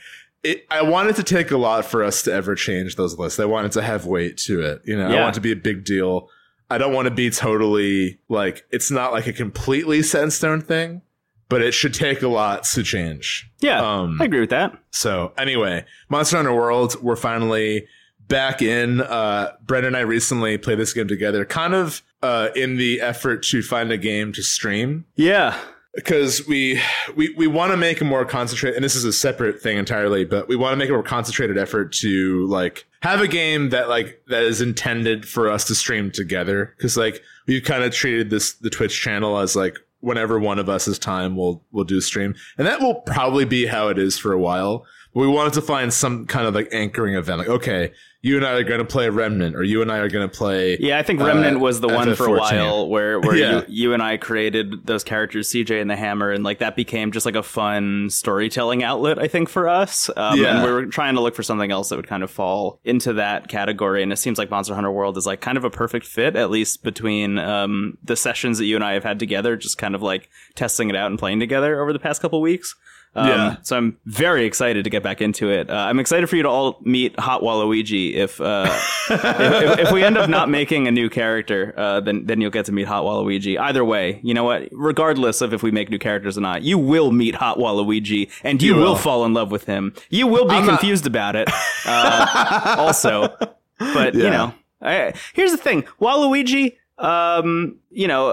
It, 0.44 0.66
I 0.70 0.82
wanted 0.82 1.16
to 1.16 1.24
take 1.24 1.50
a 1.50 1.56
lot 1.56 1.84
for 1.84 2.04
us 2.04 2.22
to 2.22 2.32
ever 2.32 2.54
change 2.54 2.94
those 2.94 3.18
lists. 3.18 3.40
I 3.40 3.44
wanted 3.44 3.72
to 3.72 3.82
have 3.82 4.06
weight 4.06 4.36
to 4.46 4.60
it. 4.62 4.82
You 4.84 4.96
know, 4.96 5.08
I 5.08 5.20
want 5.20 5.30
it 5.30 5.34
to 5.34 5.40
be 5.40 5.50
a 5.50 5.56
big 5.56 5.84
deal. 5.84 6.28
I 6.70 6.78
don't 6.78 6.92
want 6.94 7.08
to 7.08 7.10
be 7.14 7.28
totally 7.28 8.20
like 8.28 8.64
it's 8.70 8.88
not 8.90 9.12
like 9.12 9.26
a 9.26 9.32
completely 9.32 10.00
set 10.00 10.22
in 10.22 10.30
stone 10.30 10.60
thing, 10.60 11.02
but 11.48 11.60
it 11.60 11.72
should 11.72 11.92
take 11.92 12.22
a 12.22 12.28
lot 12.28 12.62
to 12.64 12.84
change. 12.84 13.50
Yeah, 13.58 13.80
Um, 13.80 14.18
I 14.22 14.26
agree 14.26 14.38
with 14.38 14.50
that. 14.50 14.78
So 14.92 15.32
anyway, 15.36 15.84
Monster 16.08 16.36
Hunter 16.36 16.54
World, 16.54 16.94
we're 17.02 17.16
finally 17.16 17.88
back 18.28 18.62
in. 18.62 19.00
Uh, 19.00 19.52
Brendan 19.64 19.88
and 19.88 19.96
I 19.96 20.00
recently 20.00 20.58
played 20.58 20.78
this 20.78 20.92
game 20.92 21.08
together, 21.08 21.44
kind 21.44 21.74
of 21.74 22.02
uh, 22.22 22.50
in 22.54 22.76
the 22.76 23.00
effort 23.00 23.42
to 23.44 23.62
find 23.62 23.90
a 23.90 23.98
game 23.98 24.32
to 24.34 24.42
stream. 24.42 25.06
Yeah, 25.16 25.58
because 25.94 26.46
we 26.46 26.80
we 27.16 27.34
we 27.36 27.46
want 27.46 27.72
to 27.72 27.76
make 27.76 28.00
a 28.00 28.04
more 28.04 28.24
concentrated 28.24 28.76
and 28.76 28.84
this 28.84 28.94
is 28.94 29.04
a 29.04 29.12
separate 29.12 29.60
thing 29.60 29.78
entirely 29.78 30.24
but 30.24 30.46
we 30.46 30.54
want 30.54 30.72
to 30.72 30.76
make 30.76 30.88
a 30.88 30.92
more 30.92 31.02
concentrated 31.02 31.58
effort 31.58 31.92
to 31.92 32.46
like 32.46 32.86
have 33.00 33.20
a 33.20 33.28
game 33.28 33.70
that 33.70 33.88
like 33.88 34.22
that 34.28 34.42
is 34.42 34.60
intended 34.60 35.26
for 35.26 35.50
us 35.50 35.64
to 35.66 35.74
stream 35.74 36.10
together. 36.10 36.74
Because 36.76 36.96
like 36.96 37.22
we've 37.46 37.62
kind 37.62 37.84
of 37.84 37.92
treated 37.92 38.30
this 38.30 38.54
the 38.54 38.70
twitch 38.70 39.00
channel 39.00 39.38
as 39.38 39.54
like 39.54 39.78
whenever 40.00 40.38
one 40.38 40.58
of 40.58 40.68
us 40.68 40.86
has 40.86 40.98
time 40.98 41.36
we'll 41.36 41.62
we'll 41.72 41.84
do 41.84 42.00
stream. 42.00 42.34
And 42.56 42.66
that 42.66 42.80
will 42.80 42.96
probably 42.96 43.44
be 43.44 43.66
how 43.66 43.88
it 43.88 43.98
is 43.98 44.18
for 44.18 44.32
a 44.32 44.38
while. 44.38 44.84
But 45.14 45.20
we 45.20 45.28
wanted 45.28 45.54
to 45.54 45.62
find 45.62 45.92
some 45.92 46.26
kind 46.26 46.46
of 46.46 46.54
like 46.54 46.68
anchoring 46.72 47.14
event 47.14 47.38
like 47.38 47.48
okay 47.48 47.92
you 48.20 48.36
and 48.36 48.44
i 48.44 48.50
are 48.52 48.64
going 48.64 48.80
to 48.80 48.84
play 48.84 49.08
remnant 49.08 49.54
or 49.54 49.62
you 49.62 49.80
and 49.80 49.92
i 49.92 49.98
are 49.98 50.08
going 50.08 50.28
to 50.28 50.36
play 50.36 50.76
yeah. 50.80 50.98
I 50.98 51.02
think 51.04 51.20
Uh, 51.20 51.26
Remnant 51.26 51.60
was 51.60 51.80
the 51.80 51.86
one 51.88 52.14
for 52.16 52.26
a 52.26 52.32
while 52.38 52.88
where 52.88 53.20
where 53.20 53.36
Yeah. 53.38 53.58
you, 53.58 53.64
you 53.68 53.94
and 53.94 54.02
I 54.02 54.16
created 54.16 54.86
those 54.86 55.04
characters, 55.04 55.48
CJ 55.50 55.80
and 55.80 55.88
the 55.90 55.94
Hammer, 55.96 56.30
and 56.32 56.42
like 56.42 56.58
that 56.58 56.74
became 56.74 57.12
just 57.12 57.24
like 57.26 57.36
a 57.36 57.42
fun 57.42 58.10
storytelling 58.10 58.82
outlet. 58.82 59.18
I 59.18 59.28
think 59.28 59.48
for 59.48 59.68
us, 59.68 60.10
um, 60.16 60.40
Yeah. 60.40 60.56
and 60.56 60.64
we 60.64 60.72
were 60.72 60.86
trying 60.86 61.14
to 61.14 61.20
look 61.20 61.34
for 61.36 61.42
something 61.44 61.70
else 61.70 61.88
that 61.90 61.96
would 61.96 62.06
kind 62.08 62.22
of 62.24 62.30
fall 62.30 62.80
into 62.84 63.12
that 63.14 63.48
category. 63.48 64.02
And 64.02 64.12
it 64.12 64.16
seems 64.16 64.38
like 64.38 64.50
Monster 64.50 64.74
Hunter 64.74 64.90
World 64.90 65.16
is 65.16 65.26
like 65.26 65.40
kind 65.40 65.56
of 65.58 65.64
a 65.64 65.70
perfect 65.70 66.06
fit, 66.06 66.34
at 66.36 66.50
least 66.50 66.82
between 66.82 67.38
um, 67.38 67.98
the 68.02 68.16
sessions 68.16 68.58
that 68.58 68.66
you 68.66 68.74
and 68.74 68.84
I 68.84 68.94
have 68.94 69.04
had 69.04 69.18
together, 69.20 69.56
just 69.56 69.78
kind 69.78 69.94
of 69.94 70.02
like 70.02 70.28
testing 70.56 70.90
it 70.90 70.96
out 70.96 71.10
and 71.10 71.18
playing 71.18 71.38
together 71.40 71.80
over 71.80 71.92
the 71.92 71.98
past 72.00 72.20
couple 72.20 72.40
weeks. 72.40 72.74
Um, 73.14 73.28
Yeah. 73.28 73.56
So 73.62 73.76
I'm 73.76 73.96
very 74.04 74.44
excited 74.44 74.84
to 74.84 74.90
get 74.90 75.02
back 75.02 75.20
into 75.20 75.50
it. 75.50 75.70
Uh, 75.70 75.74
I'm 75.74 75.98
excited 75.98 76.28
for 76.28 76.36
you 76.36 76.42
to 76.42 76.48
all 76.48 76.78
meet 76.82 77.18
Hot 77.18 77.42
Waluigi. 77.42 78.14
If, 78.14 78.40
uh, 78.40 78.68
if, 79.10 79.24
if 79.24 79.78
if 79.80 79.92
we 79.92 80.04
end 80.04 80.16
up 80.18 80.28
not 80.30 80.48
making 80.48 80.86
a 80.86 80.90
new 80.90 81.08
character, 81.10 81.74
uh, 81.76 82.00
then 82.00 82.26
then 82.26 82.40
you'll 82.40 82.50
get 82.52 82.66
to 82.66 82.72
meet 82.72 82.86
Hot 82.86 83.04
Waluigi. 83.04 83.58
Either 83.58 83.84
way, 83.84 84.20
you 84.22 84.34
know 84.34 84.44
what? 84.44 84.68
Regardless 84.72 85.40
of 85.40 85.52
if 85.52 85.62
we 85.62 85.70
make 85.70 85.90
new 85.90 85.98
characters 85.98 86.36
or 86.38 86.42
not, 86.42 86.62
you 86.62 86.78
will 86.78 87.10
meet 87.10 87.34
Hot 87.34 87.58
Waluigi, 87.58 88.30
and 88.44 88.62
you, 88.62 88.74
You 88.74 88.80
will. 88.80 88.88
will. 88.90 88.96
fall 88.96 89.24
in 89.24 89.32
love 89.34 89.50
with 89.50 89.64
him. 89.64 89.94
You 90.10 90.26
will 90.26 90.44
be 90.46 90.54
I'm 90.54 90.66
not- 90.66 90.78
confused 90.78 91.06
about 91.06 91.34
it. 91.36 91.48
Uh, 91.86 92.74
also, 92.78 93.34
but 93.78 94.14
you 94.14 94.30
know, 94.30 94.52
I, 94.82 95.14
here's 95.32 95.50
the 95.52 95.56
thing: 95.56 95.82
Waluigi, 96.00 96.76
um, 96.98 97.76
you 97.90 98.06
know, 98.06 98.28
uh, 98.28 98.32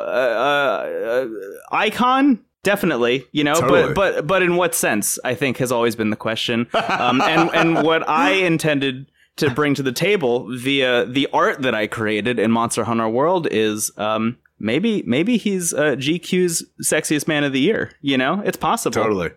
uh, 1.25 1.27
icon. 1.71 2.41
Definitely, 2.65 3.27
you 3.31 3.43
know, 3.43 3.53
Totally. 3.53 3.93
but 3.93 3.95
but 3.95 4.27
but 4.27 4.41
in 4.41 4.55
what 4.55 4.73
sense? 4.73 5.19
I 5.23 5.35
think 5.35 5.57
has 5.57 5.71
always 5.71 5.95
been 5.95 6.09
the 6.09 6.15
question. 6.15 6.67
Um, 6.73 7.21
and 7.21 7.49
and 7.53 7.85
what 7.85 8.07
I 8.09 8.31
intended 8.51 9.05
to 9.37 9.51
bring 9.51 9.75
to 9.75 9.83
the 9.83 9.91
table 9.91 10.47
via 10.49 11.05
the 11.05 11.27
art 11.31 11.61
that 11.61 11.75
I 11.75 11.85
created 11.85 12.39
in 12.39 12.49
Monster 12.51 12.83
Hunter 12.83 13.07
World 13.07 13.47
is 13.51 13.91
um, 13.97 14.37
maybe 14.57 15.03
maybe 15.05 15.37
he's 15.37 15.75
uh, 15.75 15.95
GQ's 15.95 16.65
sexiest 16.81 17.27
man 17.27 17.43
of 17.43 17.53
the 17.53 17.59
year. 17.59 17.91
You 18.01 18.17
know, 18.17 18.41
it's 18.43 18.57
possible. 18.57 18.95
totally 18.95 19.29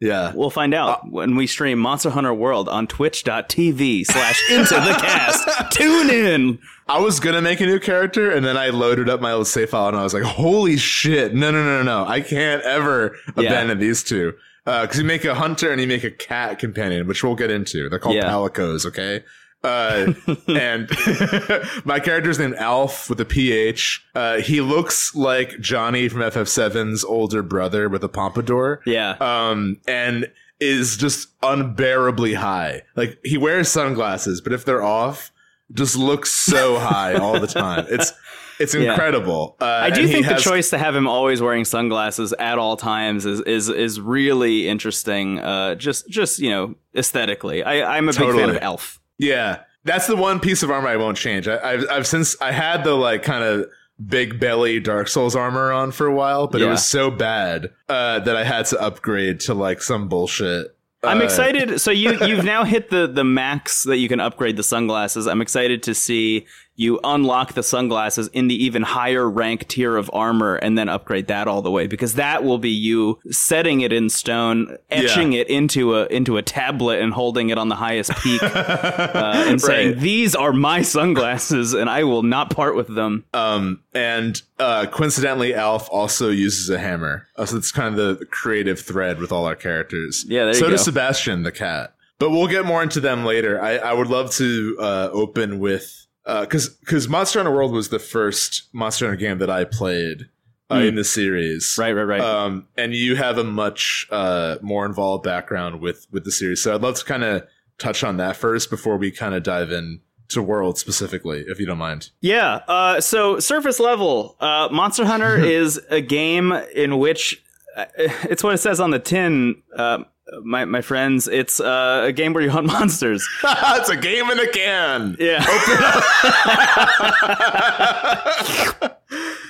yeah 0.00 0.32
We'll 0.34 0.50
find 0.50 0.74
out 0.74 0.88
uh, 0.88 1.08
when 1.08 1.36
we 1.36 1.46
stream 1.46 1.78
Monster 1.78 2.10
Hunter 2.10 2.34
World 2.34 2.68
on 2.68 2.86
twitch.tv 2.86 4.04
slash 4.06 4.50
into 4.50 4.74
the 4.74 4.96
cast. 5.00 5.48
Tune 5.72 6.10
in. 6.10 6.58
I 6.88 7.00
was 7.00 7.18
gonna 7.20 7.42
make 7.42 7.60
a 7.60 7.66
new 7.66 7.78
character, 7.80 8.30
and 8.30 8.44
then 8.46 8.56
I 8.56 8.68
loaded 8.68 9.08
up 9.08 9.20
my 9.20 9.32
old 9.32 9.46
save 9.46 9.70
file, 9.70 9.88
and 9.88 9.96
I 9.96 10.02
was 10.04 10.14
like, 10.14 10.22
"Holy 10.22 10.76
shit! 10.76 11.34
No, 11.34 11.50
no, 11.50 11.64
no, 11.64 11.82
no, 11.82 12.04
no! 12.04 12.08
I 12.08 12.20
can't 12.20 12.62
ever 12.62 13.16
Yeah. 13.36 13.44
abandon 13.44 13.78
these 13.78 14.02
two 14.04 14.34
uh, 14.66 14.82
because 14.82 14.98
you 14.98 15.04
make 15.04 15.24
a 15.24 15.34
hunter 15.34 15.70
and 15.72 15.80
you 15.80 15.86
make 15.86 16.04
a 16.04 16.10
cat 16.10 16.58
companion, 16.58 17.06
which 17.06 17.24
we'll 17.24 17.34
get 17.34 17.50
into. 17.50 17.88
They're 17.88 17.98
called 17.98 18.16
Yeah. 18.16 18.28
palicos, 18.30 18.84
okay? 18.86 19.24
Uh, 19.64 20.12
and 20.48 20.88
my 21.84 21.98
character's 21.98 22.38
named 22.38 22.54
Alf 22.56 23.08
with 23.10 23.20
a 23.20 23.24
PH. 23.24 24.04
Uh, 24.14 24.36
he 24.38 24.60
looks 24.60 25.14
like 25.14 25.58
Johnny 25.60 26.08
from 26.08 26.20
FF7's 26.20 27.04
older 27.04 27.42
brother 27.42 27.88
with 27.88 28.04
a 28.04 28.08
pompadour 28.08 28.80
Yeah. 28.86 29.16
um, 29.20 29.80
and 29.88 30.30
is 30.60 30.96
just 30.96 31.28
unbearably 31.42 32.34
high. 32.34 32.82
Like 32.94 33.18
he 33.24 33.36
wears 33.38 33.68
sunglasses, 33.68 34.40
but 34.40 34.52
if 34.52 34.64
they're 34.64 34.82
off, 34.84 35.32
just 35.72 35.96
looks 35.96 36.30
so 36.30 36.78
high 36.78 37.14
all 37.14 37.40
the 37.40 37.46
time. 37.48 37.86
It's 37.90 38.12
it's 38.58 38.72
Yeah. 38.74 38.92
incredible. 38.92 39.56
Uh, 39.60 39.64
I 39.64 39.90
do 39.90 40.06
think 40.08 40.26
the 40.28 40.36
choice 40.36 40.70
to 40.70 40.78
have 40.78 40.94
him 40.96 41.06
always 41.08 41.42
wearing 41.42 41.64
sunglasses 41.66 42.32
at 42.38 42.56
all 42.58 42.76
times 42.76 43.26
is 43.26 43.40
is 43.42 43.68
is 43.68 44.00
really 44.00 44.68
interesting. 44.68 45.40
Uh, 45.40 45.74
just 45.74 46.08
just 46.08 46.38
you 46.38 46.50
know 46.50 46.74
aesthetically, 46.94 47.62
I, 47.64 47.96
I'm 47.98 48.08
a 48.08 48.12
big 48.12 48.32
fan 48.34 48.48
of 48.50 48.58
Elf. 48.62 49.00
Yeah, 49.18 49.60
that's 49.84 50.06
the 50.06 50.16
one 50.16 50.40
piece 50.40 50.62
of 50.62 50.70
armor 50.70 50.88
I 50.88 50.96
won't 50.96 51.16
change. 51.16 51.48
I, 51.48 51.58
I've 51.72 51.84
I've 51.90 52.06
since 52.06 52.36
I 52.40 52.52
had 52.52 52.84
the 52.84 52.94
like 52.94 53.22
kind 53.22 53.44
of 53.44 53.66
big 54.04 54.38
belly 54.38 54.78
Dark 54.80 55.08
Souls 55.08 55.34
armor 55.34 55.72
on 55.72 55.90
for 55.92 56.06
a 56.06 56.14
while, 56.14 56.46
but 56.48 56.60
it 56.60 56.66
was 56.68 56.84
so 56.84 57.10
bad 57.10 57.70
uh, 57.88 58.18
that 58.20 58.36
I 58.36 58.44
had 58.44 58.66
to 58.66 58.80
upgrade 58.80 59.40
to 59.40 59.54
like 59.54 59.80
some 59.82 60.08
bullshit. 60.08 60.76
I'm 61.02 61.20
Uh, 61.20 61.24
excited. 61.24 61.80
So 61.80 61.90
you 61.90 62.12
you've 62.26 62.44
now 62.44 62.64
hit 62.64 62.90
the 62.90 63.06
the 63.06 63.24
max 63.24 63.84
that 63.84 63.98
you 63.98 64.08
can 64.08 64.20
upgrade 64.20 64.56
the 64.56 64.62
sunglasses. 64.62 65.26
I'm 65.26 65.40
excited 65.40 65.82
to 65.84 65.94
see 65.94 66.46
you 66.76 67.00
unlock 67.02 67.54
the 67.54 67.62
sunglasses 67.62 68.28
in 68.28 68.48
the 68.48 68.64
even 68.64 68.82
higher 68.82 69.28
rank 69.28 69.66
tier 69.68 69.96
of 69.96 70.10
armor 70.12 70.56
and 70.56 70.76
then 70.76 70.88
upgrade 70.88 71.26
that 71.26 71.48
all 71.48 71.62
the 71.62 71.70
way 71.70 71.86
because 71.86 72.14
that 72.14 72.44
will 72.44 72.58
be 72.58 72.70
you 72.70 73.18
setting 73.30 73.80
it 73.80 73.92
in 73.92 74.08
stone, 74.08 74.76
etching 74.90 75.32
yeah. 75.32 75.40
it 75.40 75.48
into 75.48 75.96
a 75.96 76.06
into 76.06 76.36
a 76.36 76.42
tablet 76.42 77.00
and 77.00 77.12
holding 77.12 77.48
it 77.48 77.58
on 77.58 77.68
the 77.68 77.74
highest 77.74 78.12
peak 78.16 78.42
uh, 78.42 79.44
and 79.48 79.60
saying 79.60 79.98
these 79.98 80.34
are 80.34 80.52
my 80.52 80.82
sunglasses 80.82 81.72
and 81.74 81.90
I 81.90 82.04
will 82.04 82.22
not 82.22 82.50
part 82.50 82.76
with 82.76 82.94
them. 82.94 83.24
Um 83.34 83.80
and 83.94 84.40
uh, 84.58 84.86
coincidentally, 84.86 85.54
Alf 85.54 85.88
also 85.90 86.30
uses 86.30 86.68
a 86.70 86.78
hammer. 86.78 87.26
Uh, 87.36 87.46
so 87.46 87.56
it's 87.56 87.72
kind 87.72 87.98
of 87.98 88.18
the 88.18 88.26
creative 88.26 88.80
thread 88.80 89.18
with 89.18 89.32
all 89.32 89.46
our 89.46 89.56
characters. 89.56 90.24
Yeah, 90.28 90.52
so 90.52 90.68
does 90.68 90.84
Sebastian 90.84 91.42
the 91.42 91.52
cat. 91.52 91.94
But 92.18 92.30
we'll 92.30 92.46
get 92.46 92.64
more 92.64 92.82
into 92.82 93.00
them 93.00 93.24
later. 93.24 93.60
I, 93.60 93.76
I 93.76 93.92
would 93.92 94.06
love 94.06 94.30
to 94.32 94.76
uh, 94.80 95.08
open 95.12 95.58
with 95.58 96.05
because 96.26 96.68
uh, 96.68 96.72
because 96.80 97.08
Monster 97.08 97.38
Hunter 97.38 97.54
World 97.54 97.72
was 97.72 97.88
the 97.88 97.98
first 97.98 98.68
Monster 98.72 99.06
Hunter 99.06 99.16
game 99.16 99.38
that 99.38 99.50
I 99.50 99.64
played 99.64 100.28
uh, 100.70 100.76
mm. 100.76 100.88
in 100.88 100.94
the 100.96 101.04
series. 101.04 101.76
Right, 101.78 101.92
right, 101.92 102.02
right. 102.02 102.20
Um, 102.20 102.66
and 102.76 102.94
you 102.94 103.16
have 103.16 103.38
a 103.38 103.44
much 103.44 104.06
uh, 104.10 104.56
more 104.60 104.84
involved 104.84 105.24
background 105.24 105.80
with 105.80 106.06
with 106.10 106.24
the 106.24 106.32
series, 106.32 106.62
so 106.62 106.74
I'd 106.74 106.82
love 106.82 106.96
to 106.96 107.04
kind 107.04 107.24
of 107.24 107.46
touch 107.78 108.02
on 108.02 108.16
that 108.16 108.36
first 108.36 108.70
before 108.70 108.96
we 108.96 109.10
kind 109.10 109.34
of 109.34 109.42
dive 109.42 109.70
in 109.70 110.00
to 110.28 110.42
World 110.42 110.78
specifically, 110.78 111.44
if 111.46 111.60
you 111.60 111.66
don't 111.66 111.78
mind. 111.78 112.10
Yeah. 112.20 112.60
Uh, 112.66 113.00
so 113.00 113.38
surface 113.38 113.78
level, 113.78 114.36
uh, 114.40 114.68
Monster 114.72 115.04
Hunter 115.04 115.36
is 115.44 115.80
a 115.90 116.00
game 116.00 116.52
in 116.74 116.98
which 116.98 117.42
uh, 117.76 117.84
it's 117.96 118.42
what 118.42 118.54
it 118.54 118.58
says 118.58 118.80
on 118.80 118.90
the 118.90 118.98
tin. 118.98 119.62
Uh, 119.76 120.04
my 120.42 120.64
my 120.64 120.80
friends, 120.80 121.28
it's 121.28 121.60
uh, 121.60 122.04
a 122.06 122.12
game 122.12 122.32
where 122.32 122.42
you 122.42 122.50
hunt 122.50 122.66
monsters. 122.72 123.26
it's 123.44 123.88
a 123.88 123.96
game 123.96 124.30
in 124.30 124.38
a 124.38 124.48
can. 124.48 125.16
Yeah. 125.18 125.38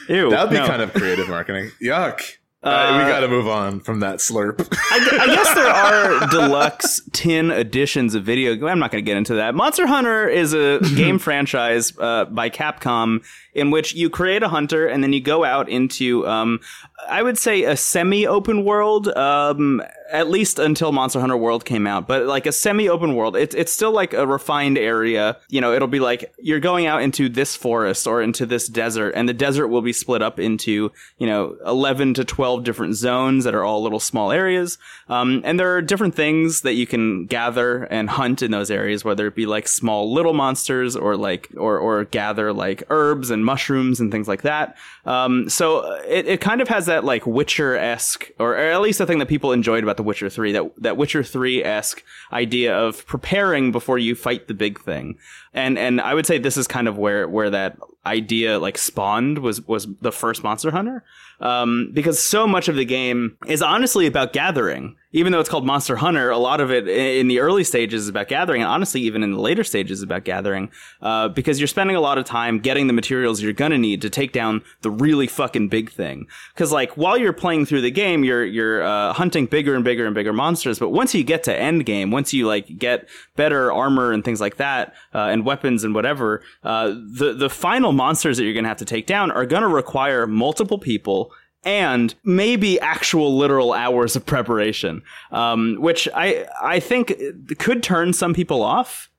Ew. 0.08 0.30
That'd 0.30 0.50
be 0.50 0.56
no. 0.56 0.66
kind 0.66 0.82
of 0.82 0.92
creative 0.92 1.28
marketing. 1.28 1.70
Yuck. 1.82 2.36
Uh, 2.62 3.04
we 3.04 3.08
got 3.08 3.20
to 3.20 3.28
move 3.28 3.46
on 3.46 3.78
from 3.78 4.00
that 4.00 4.16
slurp. 4.16 4.66
I, 4.90 5.18
I, 5.20 5.26
guess 5.26 5.54
there 5.54 5.68
are 5.68 6.26
deluxe 6.30 7.00
tin 7.12 7.52
editions 7.52 8.16
of 8.16 8.24
video. 8.24 8.54
I'm 8.66 8.80
not 8.80 8.90
going 8.90 9.04
to 9.04 9.08
get 9.08 9.16
into 9.16 9.34
that. 9.34 9.54
Monster 9.54 9.86
Hunter 9.86 10.28
is 10.28 10.52
a 10.52 10.80
game 10.96 11.20
franchise 11.20 11.96
uh, 11.96 12.24
by 12.24 12.50
Capcom 12.50 13.24
in 13.54 13.70
which 13.70 13.94
you 13.94 14.10
create 14.10 14.42
a 14.42 14.48
hunter 14.48 14.88
and 14.88 15.00
then 15.00 15.12
you 15.12 15.20
go 15.20 15.44
out 15.44 15.68
into, 15.68 16.26
um, 16.26 16.58
I 17.08 17.22
would 17.22 17.38
say, 17.38 17.64
a 17.64 17.76
semi-open 17.76 18.64
world. 18.64 19.08
Um, 19.08 19.82
at 20.10 20.28
least 20.28 20.58
until 20.58 20.92
Monster 20.92 21.20
Hunter 21.20 21.36
World 21.36 21.64
came 21.64 21.86
out, 21.86 22.06
but 22.06 22.26
like 22.26 22.46
a 22.46 22.52
semi-open 22.52 23.14
world. 23.14 23.36
It's 23.36 23.54
it's 23.54 23.72
still 23.72 23.92
like 23.92 24.12
a 24.12 24.26
refined 24.26 24.78
area. 24.78 25.36
You 25.48 25.60
know, 25.60 25.72
it'll 25.72 25.88
be 25.88 26.00
like 26.00 26.32
you're 26.38 26.60
going 26.60 26.86
out 26.86 27.02
into 27.02 27.28
this 27.28 27.56
forest 27.56 28.06
or 28.06 28.22
into 28.22 28.46
this 28.46 28.68
desert, 28.68 29.12
and 29.16 29.28
the 29.28 29.34
desert 29.34 29.68
will 29.68 29.82
be 29.82 29.92
split 29.92 30.22
up 30.22 30.38
into 30.38 30.92
you 31.18 31.26
know 31.26 31.56
11 31.66 32.14
to 32.14 32.24
12 32.24 32.64
different 32.64 32.94
zones 32.94 33.44
that 33.44 33.54
are 33.54 33.64
all 33.64 33.82
little 33.82 34.00
small 34.00 34.32
areas. 34.32 34.78
Um, 35.08 35.42
and 35.44 35.58
there 35.58 35.74
are 35.74 35.82
different 35.82 36.14
things 36.14 36.62
that 36.62 36.74
you 36.74 36.86
can 36.86 37.26
gather 37.26 37.84
and 37.84 38.10
hunt 38.10 38.42
in 38.42 38.50
those 38.50 38.70
areas, 38.70 39.04
whether 39.04 39.26
it 39.26 39.34
be 39.34 39.46
like 39.46 39.68
small 39.68 40.12
little 40.12 40.34
monsters 40.34 40.96
or 40.96 41.16
like 41.16 41.48
or 41.56 41.78
or 41.78 42.04
gather 42.04 42.52
like 42.52 42.84
herbs 42.90 43.30
and 43.30 43.44
mushrooms 43.44 44.00
and 44.00 44.12
things 44.12 44.28
like 44.28 44.42
that. 44.42 44.76
Um, 45.06 45.48
so 45.48 45.78
uh, 45.78 46.02
it, 46.06 46.26
it 46.26 46.40
kind 46.40 46.60
of 46.60 46.68
has 46.68 46.86
that 46.86 47.04
like 47.04 47.26
Witcher 47.26 47.76
esque, 47.76 48.30
or, 48.40 48.54
or, 48.54 48.56
at 48.56 48.80
least 48.80 48.98
the 48.98 49.06
thing 49.06 49.20
that 49.20 49.28
people 49.28 49.52
enjoyed 49.52 49.84
about 49.84 49.96
The 49.96 50.02
Witcher 50.02 50.28
3, 50.28 50.52
that, 50.52 50.64
that 50.78 50.96
Witcher 50.96 51.22
3 51.22 51.62
esque 51.62 52.02
idea 52.32 52.76
of 52.76 53.06
preparing 53.06 53.70
before 53.70 53.98
you 53.98 54.16
fight 54.16 54.48
the 54.48 54.54
big 54.54 54.80
thing. 54.80 55.16
And, 55.54 55.78
and 55.78 56.00
I 56.00 56.14
would 56.14 56.26
say 56.26 56.38
this 56.38 56.56
is 56.56 56.66
kind 56.66 56.88
of 56.88 56.98
where, 56.98 57.28
where 57.28 57.50
that 57.50 57.78
idea 58.06 58.58
like 58.58 58.78
spawned 58.78 59.38
was, 59.38 59.60
was 59.66 59.86
the 60.00 60.12
first 60.12 60.42
Monster 60.42 60.70
Hunter. 60.70 61.04
Um, 61.38 61.90
because 61.92 62.22
so 62.22 62.46
much 62.46 62.68
of 62.68 62.76
the 62.76 62.86
game 62.86 63.36
is 63.46 63.60
honestly 63.60 64.06
about 64.06 64.32
gathering 64.32 64.96
even 65.16 65.32
though 65.32 65.40
it's 65.40 65.48
called 65.48 65.64
Monster 65.64 65.96
Hunter, 65.96 66.28
a 66.28 66.36
lot 66.36 66.60
of 66.60 66.70
it 66.70 66.86
in 66.86 67.26
the 67.26 67.40
early 67.40 67.64
stages 67.64 68.02
is 68.02 68.08
about 68.08 68.28
gathering, 68.28 68.60
and 68.60 68.70
honestly, 68.70 69.00
even 69.00 69.22
in 69.22 69.32
the 69.32 69.40
later 69.40 69.64
stages 69.64 70.00
is 70.00 70.02
about 70.02 70.24
gathering, 70.24 70.70
uh, 71.00 71.28
because 71.28 71.58
you're 71.58 71.66
spending 71.66 71.96
a 71.96 72.02
lot 72.02 72.18
of 72.18 72.26
time 72.26 72.58
getting 72.58 72.86
the 72.86 72.92
materials 72.92 73.40
you're 73.40 73.54
gonna 73.54 73.78
need 73.78 74.02
to 74.02 74.10
take 74.10 74.32
down 74.32 74.62
the 74.82 74.90
really 74.90 75.26
fucking 75.26 75.68
big 75.68 75.90
thing. 75.90 76.26
Because 76.52 76.70
like 76.70 76.98
while 76.98 77.16
you're 77.16 77.32
playing 77.32 77.64
through 77.64 77.80
the 77.80 77.90
game, 77.90 78.24
you're 78.24 78.44
you're 78.44 78.82
uh, 78.82 79.14
hunting 79.14 79.46
bigger 79.46 79.74
and 79.74 79.82
bigger 79.84 80.04
and 80.04 80.14
bigger 80.14 80.34
monsters, 80.34 80.78
but 80.78 80.90
once 80.90 81.14
you 81.14 81.24
get 81.24 81.42
to 81.44 81.56
end 81.56 81.86
game, 81.86 82.10
once 82.10 82.34
you 82.34 82.46
like 82.46 82.76
get 82.76 83.08
better 83.36 83.72
armor 83.72 84.12
and 84.12 84.22
things 84.22 84.40
like 84.40 84.58
that, 84.58 84.92
uh, 85.14 85.28
and 85.30 85.46
weapons 85.46 85.82
and 85.82 85.94
whatever, 85.94 86.42
uh, 86.62 86.88
the 86.88 87.32
the 87.32 87.48
final 87.48 87.92
monsters 87.96 88.36
that 88.36 88.44
you're 88.44 88.54
gonna 88.54 88.68
have 88.68 88.76
to 88.76 88.84
take 88.84 89.06
down 89.06 89.30
are 89.30 89.46
gonna 89.46 89.68
require 89.68 90.26
multiple 90.26 90.78
people 90.78 91.32
and 91.64 92.14
maybe 92.22 92.78
actual 92.78 93.36
literal 93.36 93.72
hours 93.72 94.14
of 94.14 94.24
preparation, 94.24 95.02
um, 95.32 95.76
which 95.80 96.08
I 96.14 96.46
I 96.62 96.78
think 96.78 97.12
could 97.58 97.82
turn 97.82 98.12
some 98.12 98.34
people 98.34 98.62
off 98.62 99.10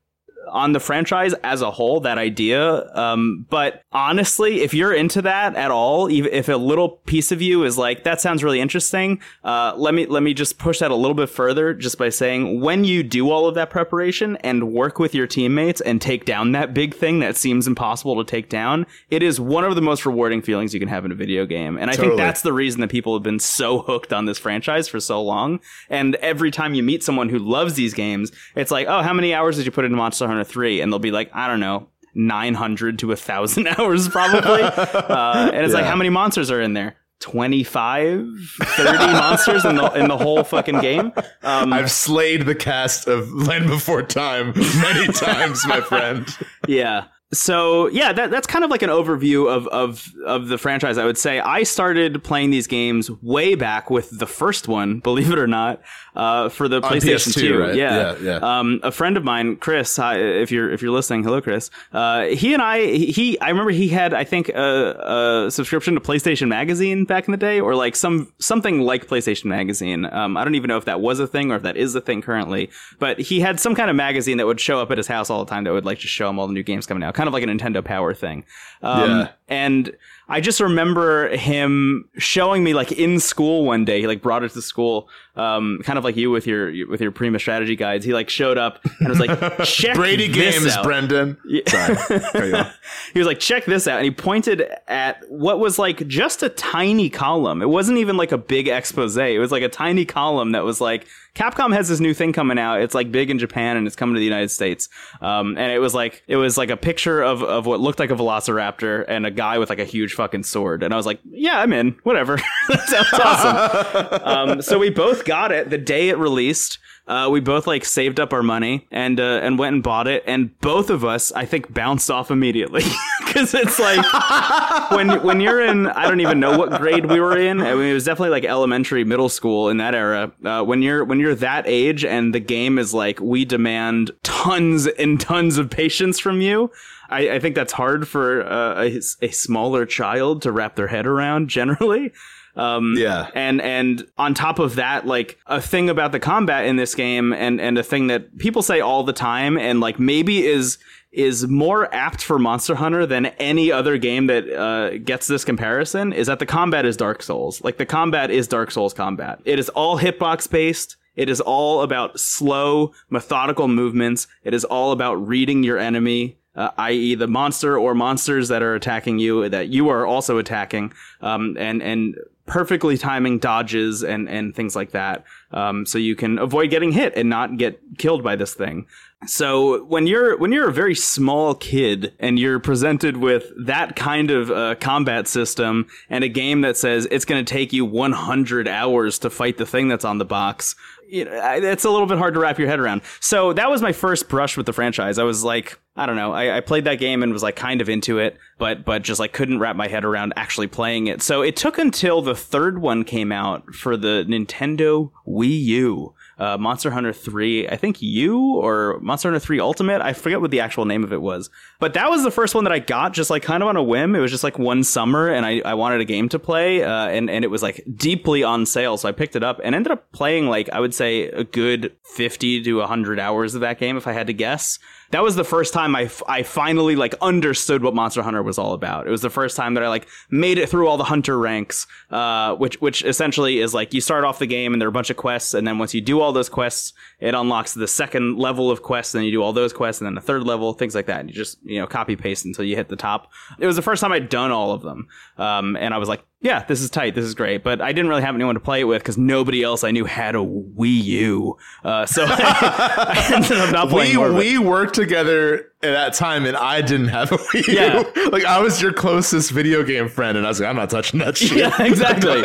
on 0.52 0.72
the 0.72 0.80
franchise 0.80 1.34
as 1.44 1.62
a 1.62 1.72
whole, 1.72 2.00
that 2.02 2.18
idea. 2.18 2.90
Um, 2.96 3.46
but 3.50 3.84
honestly, 3.92 4.62
if 4.62 4.74
you're 4.74 4.94
into 4.94 5.22
that 5.24 5.56
at 5.56 5.72
all, 5.72 6.10
even 6.10 6.32
if 6.34 6.50
a 6.50 6.56
little 6.56 6.90
piece 7.06 7.32
of 7.32 7.42
you 7.42 7.64
is 7.64 7.78
like, 7.78 8.04
that 8.04 8.22
sounds 8.22 8.44
really 8.44 8.60
interesting, 8.60 9.22
uh, 9.44 9.74
let 9.78 9.94
me 9.94 10.06
let 10.06 10.24
me 10.24 10.34
just 10.34 10.58
push 10.58 10.80
that 10.80 10.92
a 10.92 10.96
little 10.96 11.16
bit 11.16 11.30
further 11.30 11.74
just 11.74 11.98
by 11.98 12.10
saying 12.10 12.62
when 12.62 12.84
you 12.84 13.04
do 13.04 13.30
all 13.30 13.48
of 13.48 13.56
that 13.56 13.70
preparation 13.70 14.38
and 14.38 14.72
work 14.72 15.00
with 15.00 15.14
your 15.14 15.28
teammates 15.28 15.82
and 15.82 16.02
take 16.02 16.26
down 16.26 16.52
that 16.54 16.74
big 16.74 16.94
thing 16.94 17.20
that 17.20 17.36
seems 17.36 17.68
impossible 17.68 18.16
to 18.24 18.30
take 18.30 18.50
down, 18.50 18.86
it 19.10 19.22
is 19.24 19.40
one 19.40 19.64
of 19.64 19.76
the 19.76 19.82
most 19.82 20.06
rewarding 20.06 20.42
feelings 20.42 20.74
you 20.74 20.80
can 20.80 20.90
have 20.90 21.06
in 21.06 21.12
a 21.12 21.16
video 21.16 21.46
game. 21.46 21.78
And 21.78 21.90
I 21.90 21.94
totally. 21.94 22.10
think 22.10 22.18
that's 22.20 22.42
the 22.42 22.54
reason 22.54 22.82
that 22.82 22.90
people 22.90 23.14
have 23.16 23.24
been 23.24 23.40
so 23.40 23.80
hooked 23.80 24.14
on 24.14 24.26
this 24.26 24.38
franchise 24.38 24.88
for 24.88 25.00
so 25.00 25.22
long. 25.22 25.60
And 25.90 26.16
every 26.16 26.52
time 26.52 26.74
you 26.74 26.84
meet 26.84 27.04
someone 27.04 27.30
who 27.30 27.40
loves 27.40 27.74
these 27.74 27.94
games, 27.94 28.32
it's 28.56 28.72
like, 28.72 28.88
oh, 28.88 29.02
how 29.02 29.14
many 29.14 29.34
hours 29.34 29.58
did 29.58 29.66
you 29.66 29.72
put 29.72 29.86
into 29.86 29.98
Monster 29.98 30.28
Hunter? 30.28 30.37
3 30.44 30.82
and 30.82 30.92
they'll 30.92 31.00
be 31.00 31.12
like 31.12 31.30
i 31.34 31.48
don't 31.48 31.60
know 31.60 31.88
900 32.18 33.00
to 33.00 33.08
a 33.08 33.10
1000 33.10 33.68
hours 33.78 34.10
probably. 34.10 34.64
Uh, 34.64 35.52
and 35.54 35.64
it's 35.64 35.72
yeah. 35.72 35.80
like 35.80 35.86
how 35.86 35.96
many 35.96 36.10
monsters 36.10 36.52
are 36.52 36.60
in 36.62 36.74
there? 36.74 36.96
25 37.20 38.28
30 38.62 38.98
monsters 39.14 39.66
in 39.66 39.76
the 39.76 39.92
in 39.94 40.08
the 40.08 40.18
whole 40.18 40.44
fucking 40.44 40.80
game? 40.82 41.12
Um, 41.42 41.74
i've 41.74 41.90
slayed 41.90 42.46
the 42.46 42.54
cast 42.54 43.08
of 43.08 43.32
land 43.34 43.68
before 43.68 44.04
time 44.04 44.54
many 44.56 45.08
times 45.14 45.66
my 45.66 45.82
friend. 45.82 46.28
Yeah 46.68 47.06
so 47.34 47.88
yeah, 47.88 48.14
that, 48.14 48.32
that's 48.32 48.48
kind 48.48 48.64
of 48.64 48.72
like 48.72 48.82
an 48.84 48.90
overview 48.90 49.54
of, 49.54 49.68
of 49.68 50.14
of 50.26 50.48
the 50.48 50.58
franchise. 50.58 50.98
I 50.98 51.04
would 51.04 51.18
say 51.18 51.42
I 51.42 51.64
started 51.64 52.24
playing 52.24 52.52
these 52.52 52.68
games 52.68 53.12
way 53.22 53.56
back 53.56 53.90
with 53.90 54.18
the 54.18 54.26
first 54.26 54.70
one, 54.70 55.00
believe 55.04 55.30
it 55.30 55.38
or 55.38 55.48
not, 55.48 55.82
uh, 56.16 56.48
for 56.48 56.70
the 56.70 56.80
PlayStation 56.80 57.34
Two. 57.34 57.60
Right? 57.60 57.76
Yeah, 57.76 58.16
yeah. 58.22 58.40
yeah. 58.40 58.60
Um, 58.60 58.80
a 58.82 58.94
friend 58.94 59.18
of 59.18 59.26
mine, 59.26 59.58
Chris, 59.58 59.98
hi, 59.98 60.18
if 60.20 60.52
you're 60.52 60.72
if 60.72 60.82
you're 60.82 60.92
listening, 60.92 61.24
hello, 61.24 61.42
Chris. 61.42 61.70
Uh, 61.92 62.28
he 62.28 62.54
and 62.54 62.62
I, 62.62 62.86
he, 62.86 63.38
I 63.42 63.50
remember 63.50 63.72
he 63.72 63.90
had, 63.90 64.14
I 64.14 64.24
think, 64.24 64.48
a, 64.48 65.46
a, 65.48 65.52
subscription 65.52 65.96
to 65.96 66.00
PlayStation 66.00 66.48
Magazine 66.48 67.04
back 67.04 67.28
in 67.28 67.34
the 67.34 67.38
day, 67.38 67.60
or 67.60 67.76
like 67.76 67.98
some 67.98 68.32
something 68.40 68.80
like 68.80 69.08
PlayStation 69.08 69.46
Magazine. 69.46 70.06
Um, 70.06 70.38
I 70.38 70.46
don't 70.46 70.56
even 70.56 70.70
know 70.70 70.78
if 70.78 70.86
that 70.86 71.02
was 71.02 71.20
a 71.20 71.28
thing 71.28 71.52
or 71.52 71.58
if 71.58 71.64
that 71.64 71.76
is 71.76 71.94
a 71.94 72.00
thing 72.00 72.22
currently, 72.22 72.70
but 73.00 73.20
he 73.20 73.42
had 73.42 73.60
some 73.60 73.76
kind 73.76 73.90
of 73.90 73.98
magazine 73.98 74.38
that 74.38 74.46
would 74.46 74.62
show 74.62 74.80
up 74.80 74.92
at 74.92 74.98
his 74.98 75.08
house 75.08 75.30
all 75.30 75.44
the 75.44 75.50
time 75.50 75.66
that 75.66 75.74
would 75.74 75.84
like 75.84 76.00
just 76.00 76.14
show 76.14 76.30
him 76.30 76.40
all 76.40 76.48
the 76.48 76.54
new 76.54 76.64
games 76.64 76.86
coming 76.86 77.04
out 77.04 77.17
kind 77.18 77.28
of 77.28 77.34
like 77.34 77.44
a 77.44 77.48
Nintendo 77.48 77.84
Power 77.84 78.14
thing. 78.14 78.46
Um, 78.84 79.10
yeah. 79.10 79.30
And 79.48 79.98
I 80.30 80.40
just 80.40 80.60
remember 80.60 81.36
him 81.36 82.08
showing 82.18 82.64
me 82.64 82.76
like 82.76 82.92
in 82.92 83.20
school 83.20 83.66
one 83.66 83.86
day. 83.86 84.02
He 84.02 84.08
like 84.08 84.22
brought 84.22 84.44
it 84.44 84.52
to 84.52 84.62
school, 84.62 85.10
um, 85.36 85.80
kind 85.84 85.98
of 85.98 86.04
like 86.04 86.16
you 86.16 86.30
with 86.30 86.46
your 86.46 86.88
with 86.88 87.02
your 87.02 87.12
Prima 87.12 87.40
strategy 87.40 87.76
guides. 87.76 88.06
He 88.06 88.14
like 88.14 88.30
showed 88.30 88.58
up 88.60 88.80
and 89.00 89.10
was 89.10 89.20
like, 89.20 89.64
"Check 89.64 89.96
Brady 89.96 90.28
games, 90.28 90.68
out. 90.68 90.84
Brendan." 90.84 91.38
Yeah. 91.46 91.96
Sorry, 91.96 92.52
he 93.14 93.20
was 93.20 93.28
like, 93.28 93.40
"Check 93.40 93.66
this 93.66 93.88
out," 93.88 93.98
and 93.98 94.06
he 94.06 94.12
pointed 94.12 94.64
at 94.88 95.24
what 95.30 95.60
was 95.60 95.80
like 95.80 96.08
just 96.08 96.44
a 96.44 96.50
tiny 96.50 97.10
column. 97.10 97.64
It 97.64 97.70
wasn't 97.70 97.98
even 97.98 98.16
like 98.16 98.32
a 98.32 98.38
big 98.38 98.68
expose. 98.68 99.18
It 99.18 99.40
was 99.40 99.52
like 99.52 99.64
a 99.64 99.70
tiny 99.70 100.06
column 100.06 100.52
that 100.52 100.64
was 100.64 100.80
like 100.80 101.08
Capcom 101.38 101.72
has 101.72 101.88
this 101.88 102.00
new 102.00 102.16
thing 102.16 102.34
coming 102.34 102.58
out. 102.58 102.82
It's 102.82 102.96
like 102.96 103.12
big 103.12 103.30
in 103.30 103.38
Japan 103.38 103.78
and 103.78 103.86
it's 103.86 103.96
coming 103.96 104.16
to 104.16 104.20
the 104.20 104.26
United 104.26 104.50
States. 104.50 104.90
Um, 105.22 105.56
and 105.56 105.72
it 105.72 105.78
was 105.78 105.94
like 105.94 106.24
it 106.28 106.36
was 106.36 106.58
like 106.58 106.72
a 106.72 106.78
picture 106.78 107.22
of 107.22 107.44
of 107.44 107.68
what 107.68 107.80
looked 107.80 108.00
like 108.00 108.10
a 108.10 108.16
Velociraptor 108.16 109.06
and 109.08 109.24
a 109.24 109.30
guy 109.30 109.60
with 109.60 109.70
like 109.70 109.78
a 109.78 109.86
huge 109.86 110.16
fucking 110.16 110.44
sword. 110.44 110.82
And 110.82 110.96
I 110.96 110.98
was 110.98 111.06
like, 111.06 111.20
yeah, 111.30 111.60
I'm 111.60 111.74
in. 111.74 111.96
Whatever. 112.02 112.38
that 112.70 112.90
sounds 112.90 113.14
awesome. 113.14 114.22
um, 114.24 114.62
so 114.64 114.80
we 114.80 114.90
both 114.90 115.26
got 115.26 115.52
it 115.52 115.70
the 115.70 115.78
day 115.78 116.10
it 116.10 116.18
released. 116.18 116.80
Uh, 117.08 117.30
we 117.32 117.40
both 117.40 117.66
like 117.68 117.86
saved 117.86 118.20
up 118.20 118.34
our 118.34 118.44
money 118.44 118.86
and 118.92 119.20
uh, 119.20 119.40
and 119.42 119.58
went 119.58 119.74
and 119.74 119.84
bought 119.84 120.08
it, 120.08 120.24
and 120.28 120.60
both 120.60 120.90
of 120.90 121.06
us, 121.06 121.32
I 121.32 121.46
think, 121.46 121.74
bounced 121.74 122.12
off 122.12 122.30
immediately 122.30 122.84
because 123.26 123.54
it's 123.54 123.80
like 123.80 124.92
when 124.92 125.24
when 125.24 125.40
you're 125.40 125.64
in, 125.64 125.88
I 125.88 126.08
don't 126.08 126.20
even 126.20 126.40
know 126.40 126.58
what 126.58 126.82
grade 126.82 127.06
we 127.06 127.20
were 127.20 127.38
in. 127.38 127.62
I 127.62 127.74
mean, 127.76 127.88
it 127.88 127.94
was 127.94 128.06
definitely 128.06 128.32
like 128.32 128.44
elementary, 128.44 129.06
middle 129.06 129.30
school 129.30 129.70
in 129.70 129.78
that 129.78 129.96
era. 129.96 130.32
Uh, 130.44 130.64
when 130.64 130.82
you're 130.82 131.06
when 131.06 131.20
you're 131.20 131.36
that 131.36 131.66
age 131.66 132.04
and 132.04 132.36
the 132.36 132.42
game 132.42 132.78
is 132.78 132.94
like, 132.94 133.22
we 133.22 133.46
demand 133.46 134.12
tons 134.24 134.88
and 134.88 135.20
tons 135.20 135.58
of 135.58 135.70
patience 135.70 136.20
from 136.20 136.42
you. 136.42 136.72
I, 137.10 137.36
I 137.36 137.40
think 137.40 137.56
that's 137.56 137.74
hard 137.74 138.08
for 138.08 138.46
uh, 138.46 138.84
a, 138.84 139.02
a 139.22 139.32
smaller 139.32 139.86
child 139.86 140.42
to 140.42 140.52
wrap 140.52 140.76
their 140.76 140.88
head 140.88 141.08
around 141.08 141.50
generally. 141.50 142.12
Um, 142.58 142.96
Yeah. 142.98 143.28
and 143.36 143.62
and 143.62 144.06
on 144.18 144.34
top 144.34 144.60
of 144.60 144.76
that, 144.76 145.06
like 145.06 145.38
a 145.48 145.62
thing 145.62 145.90
about 145.90 146.12
the 146.12 146.20
combat 146.20 146.66
in 146.66 146.76
this 146.76 146.96
game, 146.96 147.32
and 147.34 147.62
and 147.62 147.78
a 147.78 147.84
thing 147.84 148.08
that 148.08 148.38
people 148.38 148.62
say 148.62 148.80
all 148.82 149.04
the 149.04 149.14
time, 149.14 149.58
and 149.58 149.80
like 149.80 150.00
maybe 150.00 150.46
is 150.46 150.78
is 151.14 151.48
more 151.48 151.92
apt 151.96 152.22
for 152.24 152.38
Monster 152.38 152.76
Hunter 152.76 153.06
than 153.06 153.28
any 153.40 153.72
other 153.72 153.98
game 153.98 154.28
that 154.28 154.48
uh, 154.52 154.98
gets 155.00 155.26
this 155.28 155.46
comparison 155.46 156.14
is 156.14 156.28
that 156.28 156.40
the 156.40 156.46
combat 156.46 156.86
is 156.86 156.98
Dark 156.98 157.24
Souls. 157.24 157.64
Like 157.64 157.78
the 157.78 157.86
combat 157.86 158.30
is 158.30 158.48
Dark 158.48 158.72
Souls 158.72 158.94
combat. 158.94 159.40
It 159.46 159.58
is 159.58 159.70
all 159.70 159.98
hitbox 160.00 160.50
based. 160.52 160.98
It 161.16 161.30
is 161.30 161.42
all 161.42 161.82
about 161.82 162.20
slow, 162.20 162.92
methodical 163.10 163.68
movements. 163.68 164.28
It 164.44 164.54
is 164.54 164.64
all 164.66 164.92
about 164.92 165.16
reading 165.16 165.64
your 165.64 165.80
enemy, 165.80 166.38
uh, 166.58 166.72
i.e., 166.80 167.16
the 167.16 167.28
monster 167.28 167.78
or 167.78 167.96
monsters 167.96 168.50
that 168.50 168.62
are 168.62 168.76
attacking 168.76 169.20
you 169.20 169.48
that 169.48 169.70
you 169.70 169.90
are 169.90 170.06
also 170.06 170.38
attacking, 170.38 170.92
um, 171.22 171.56
and 171.58 171.82
and 171.82 172.16
perfectly 172.46 172.98
timing 172.98 173.40
dodges 173.40 174.04
and 174.04 174.28
and 174.28 174.56
things 174.56 174.76
like 174.76 174.92
that, 174.92 175.24
um, 175.52 175.86
so 175.86 175.98
you 175.98 176.16
can 176.16 176.38
avoid 176.40 176.70
getting 176.70 176.92
hit 176.92 177.14
and 177.16 177.30
not 177.30 177.58
get 177.58 177.80
killed 177.98 178.24
by 178.24 178.36
this 178.36 178.54
thing. 178.54 178.88
So 179.26 179.84
when 179.86 180.06
you're 180.06 180.38
when 180.38 180.52
you're 180.52 180.70
a 180.70 180.74
very 180.74 180.94
small 180.94 181.56
kid 181.56 182.14
and 182.20 182.38
you're 182.38 182.60
presented 182.60 183.18
with 183.18 183.52
that 183.66 183.96
kind 183.96 184.30
of 184.30 184.52
uh, 184.52 184.76
combat 184.76 185.28
system 185.28 185.88
and 186.10 186.24
a 186.24 186.30
game 186.30 186.62
that 186.62 186.78
says 186.78 187.08
it's 187.10 187.26
going 187.26 187.44
to 187.44 187.52
take 187.52 187.74
you 187.74 187.84
100 187.84 188.68
hours 188.68 189.18
to 189.20 189.32
fight 189.32 189.58
the 189.58 189.66
thing 189.66 189.88
that's 189.88 190.06
on 190.06 190.20
the 190.20 190.26
box, 190.26 190.76
you 191.08 191.26
know, 191.26 191.32
it's 191.56 191.86
a 191.86 191.90
little 191.90 192.08
bit 192.08 192.18
hard 192.18 192.34
to 192.34 192.40
wrap 192.40 192.60
your 192.60 192.68
head 192.68 192.80
around. 192.80 193.02
So 193.20 193.54
that 193.54 193.70
was 193.70 193.82
my 193.82 193.92
first 193.92 194.30
brush 194.30 194.58
with 194.58 194.66
the 194.66 194.74
franchise. 194.74 195.18
I 195.18 195.24
was 195.24 195.44
like, 195.44 195.80
I 195.96 196.06
don't 196.06 196.16
know, 196.16 196.34
I, 196.34 196.58
I 196.58 196.60
played 196.60 196.84
that 196.84 196.96
game 196.96 197.24
and 197.24 197.34
was 197.34 197.44
like 197.44 197.56
kind 197.56 197.82
of 197.82 197.90
into 197.90 198.20
it, 198.20 198.38
but 198.58 198.86
but 198.86 199.02
just 199.02 199.20
like 199.20 199.34
couldn't 199.34 199.60
wrap 199.60 199.76
my 199.76 199.88
head 199.88 200.06
around 200.06 200.34
actually 200.36 200.68
playing 200.68 201.08
it. 201.08 201.22
So 201.22 201.42
it 201.42 201.56
took 201.56 201.78
until 201.78 202.22
the 202.22 202.36
third 202.36 202.80
one 202.80 203.04
came 203.04 203.32
out 203.32 203.74
for 203.74 203.98
the 203.98 204.26
Nintendo 204.28 205.12
Wii 205.28 205.64
U 205.64 206.14
uh, 206.40 206.58
Monster 206.58 206.92
Hunter 206.92 207.14
3, 207.14 207.68
I 207.68 207.78
think 207.78 208.02
you 208.02 208.40
or 208.56 209.00
Monster 209.02 209.30
Hunter 209.30 209.40
3 209.40 209.60
Ultimate. 209.60 210.02
I 210.02 210.14
forget 210.14 210.40
what 210.42 210.52
the 210.52 210.60
actual 210.60 210.86
name 210.86 211.04
of 211.04 211.12
it 211.12 211.22
was. 211.22 211.50
But 211.80 211.94
that 211.96 212.10
was 212.10 212.24
the 212.24 212.32
first 212.32 212.54
one 212.54 212.64
that 212.66 212.74
I 212.74 212.80
got 212.80 213.14
just 213.14 213.30
like 213.30 213.44
kind 213.44 213.64
of 213.64 213.70
on 213.70 213.76
a 213.76 213.84
whim. 213.84 214.16
It 214.16 214.20
was 214.20 214.32
just 214.32 214.44
like 214.44 214.60
one 214.60 214.84
summer 214.84 215.30
and 215.30 215.46
I, 215.46 215.62
I 215.66 215.74
wanted 215.74 216.02
a 216.02 216.06
game 216.06 216.30
to 216.30 216.40
play 216.40 216.84
uh, 216.84 217.08
and, 217.08 217.30
and 217.30 217.44
it 217.44 217.50
was 217.50 217.64
like 217.64 217.84
deeply 217.96 218.44
on 218.44 218.66
sale. 218.66 218.98
So 218.98 219.10
I 219.10 219.12
picked 219.12 219.36
it 219.36 219.44
up 219.44 219.60
and 219.64 219.74
ended 219.74 219.92
up 219.92 220.12
playing 220.12 220.48
like, 220.48 220.70
I 220.70 220.80
would 220.80 220.94
say 220.94 221.30
a 221.30 221.44
good 221.44 221.94
50 222.16 222.64
to 222.64 222.78
100 222.78 223.20
hours 223.20 223.56
of 223.56 223.62
that 223.62 223.80
game 223.80 223.98
if 223.98 224.08
I 224.08 224.14
had 224.14 224.28
to 224.28 224.34
guess. 224.34 224.80
That 225.12 225.24
was 225.24 225.36
the 225.36 225.44
first 225.44 225.74
time 225.74 225.96
I, 225.96 226.04
f- 226.04 226.24
I 226.28 226.44
finally 226.44 226.96
like 226.96 227.16
understood 227.22 227.84
what 227.84 227.94
Monster 227.94 228.22
Hunter 228.22 228.44
was 228.44 228.58
all 228.58 228.74
about. 228.74 229.08
It 229.08 229.10
was 229.10 229.22
the 229.22 229.30
first 229.30 229.56
time 229.56 229.74
that 229.76 229.84
I 229.84 229.88
like 229.88 230.08
made 230.30 230.58
it 230.58 230.70
through 230.70 230.88
all 230.88 230.98
the 230.98 231.06
hunter 231.06 231.38
ranks, 231.38 231.88
uh, 232.12 232.56
which 232.56 232.80
which 232.82 233.04
essentially 233.04 233.60
is 233.60 233.74
like 233.74 233.94
you 233.94 234.02
start 234.02 234.24
off 234.24 234.40
the 234.40 234.48
game 234.48 234.74
and 234.74 234.82
there 234.82 234.88
are 234.88 234.90
a 234.90 234.94
bunch 234.94 235.10
of 235.10 235.18
quests, 235.18 235.54
and 235.54 235.68
then 235.68 235.78
once 235.78 235.94
you 235.94 236.02
do 236.02 236.20
all 236.20 236.32
those 236.34 236.50
quests, 236.50 236.94
it 237.20 237.34
unlocks 237.34 237.74
the 237.74 237.88
second 237.88 238.38
level 238.38 238.70
of 238.70 238.82
quests, 238.82 239.14
and 239.14 239.20
then 239.20 239.26
you 239.26 239.32
do 239.32 239.44
all 239.44 239.54
those 239.54 239.74
quests, 239.74 240.02
and 240.02 240.06
then 240.06 240.16
the 240.16 240.22
third 240.22 240.44
level, 240.44 240.74
things 240.74 240.96
like 240.96 241.06
that. 241.06 241.22
And 241.22 241.30
you 241.30 241.36
just 241.36 241.58
you 241.64 241.80
know 241.80 241.88
copy 241.88 242.16
paste 242.16 242.46
until 242.46 242.66
you 242.66 242.76
hit 242.76 242.90
the 242.90 242.96
top. 242.96 243.32
It 243.60 243.66
was 243.66 243.76
the 243.76 243.82
first 243.82 244.02
time 244.02 244.12
I'd 244.12 244.30
done 244.30 244.52
all 244.52 244.72
of 244.72 244.82
them, 244.82 245.08
um, 245.38 245.76
and 245.78 245.94
I 245.94 245.98
was 245.98 246.10
like, 246.10 246.24
yeah, 246.42 246.64
this 246.66 246.82
is 246.82 246.90
tight, 246.90 247.16
this 247.16 247.26
is 247.26 247.34
great. 247.34 247.64
But 247.64 247.82
I 247.82 247.92
didn't 247.92 248.10
really 248.10 248.22
have 248.22 248.36
anyone 248.36 248.54
to 248.56 248.60
play 248.62 248.82
it 248.82 248.84
with 248.84 249.02
because 249.02 249.18
nobody 249.18 249.64
else 249.64 249.84
I 249.84 249.92
knew 249.92 250.06
had 250.06 250.36
a 250.36 250.40
Wii 250.40 251.04
U, 251.04 251.58
uh, 251.84 252.06
so 252.06 252.26
I 252.28 253.32
ended 253.34 253.58
up 253.58 253.72
not 253.72 253.90
playing 253.90 254.12
we 254.12 254.18
more 254.18 254.28
of 254.30 254.36
it. 254.36 254.40
we 254.40 254.58
worked 254.58 254.94
together 254.96 255.72
at 255.82 255.92
that 255.92 256.14
time, 256.14 256.46
and 256.46 256.56
I 256.56 256.82
didn't 256.82 257.08
have 257.10 257.32
a 257.32 257.38
Wii 257.38 257.68
U. 257.68 257.74
Yeah. 257.74 258.28
like 258.32 258.46
I 258.46 258.60
was 258.60 258.82
your 258.82 258.94
closest 258.94 259.52
video 259.52 259.84
game 259.84 260.10
friend, 260.10 260.38
and 260.38 260.46
I 260.46 260.50
was 260.50 260.60
like, 260.60 260.70
I'm 260.70 260.76
not 260.76 260.90
touching 260.90 261.20
that 261.22 261.38
shit. 261.38 261.58
yeah, 261.58 261.82
exactly. 261.84 262.42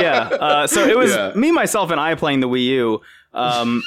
Yeah. 0.00 0.20
Uh, 0.28 0.66
so 0.66 0.86
it 0.86 0.96
was 0.96 1.10
Yeah. 1.14 1.32
me, 1.34 1.52
myself, 1.52 1.90
and 1.90 2.00
I 2.00 2.14
playing 2.14 2.40
the 2.40 2.48
Wii 2.48 2.64
U. 2.66 3.00
Um, 3.34 3.82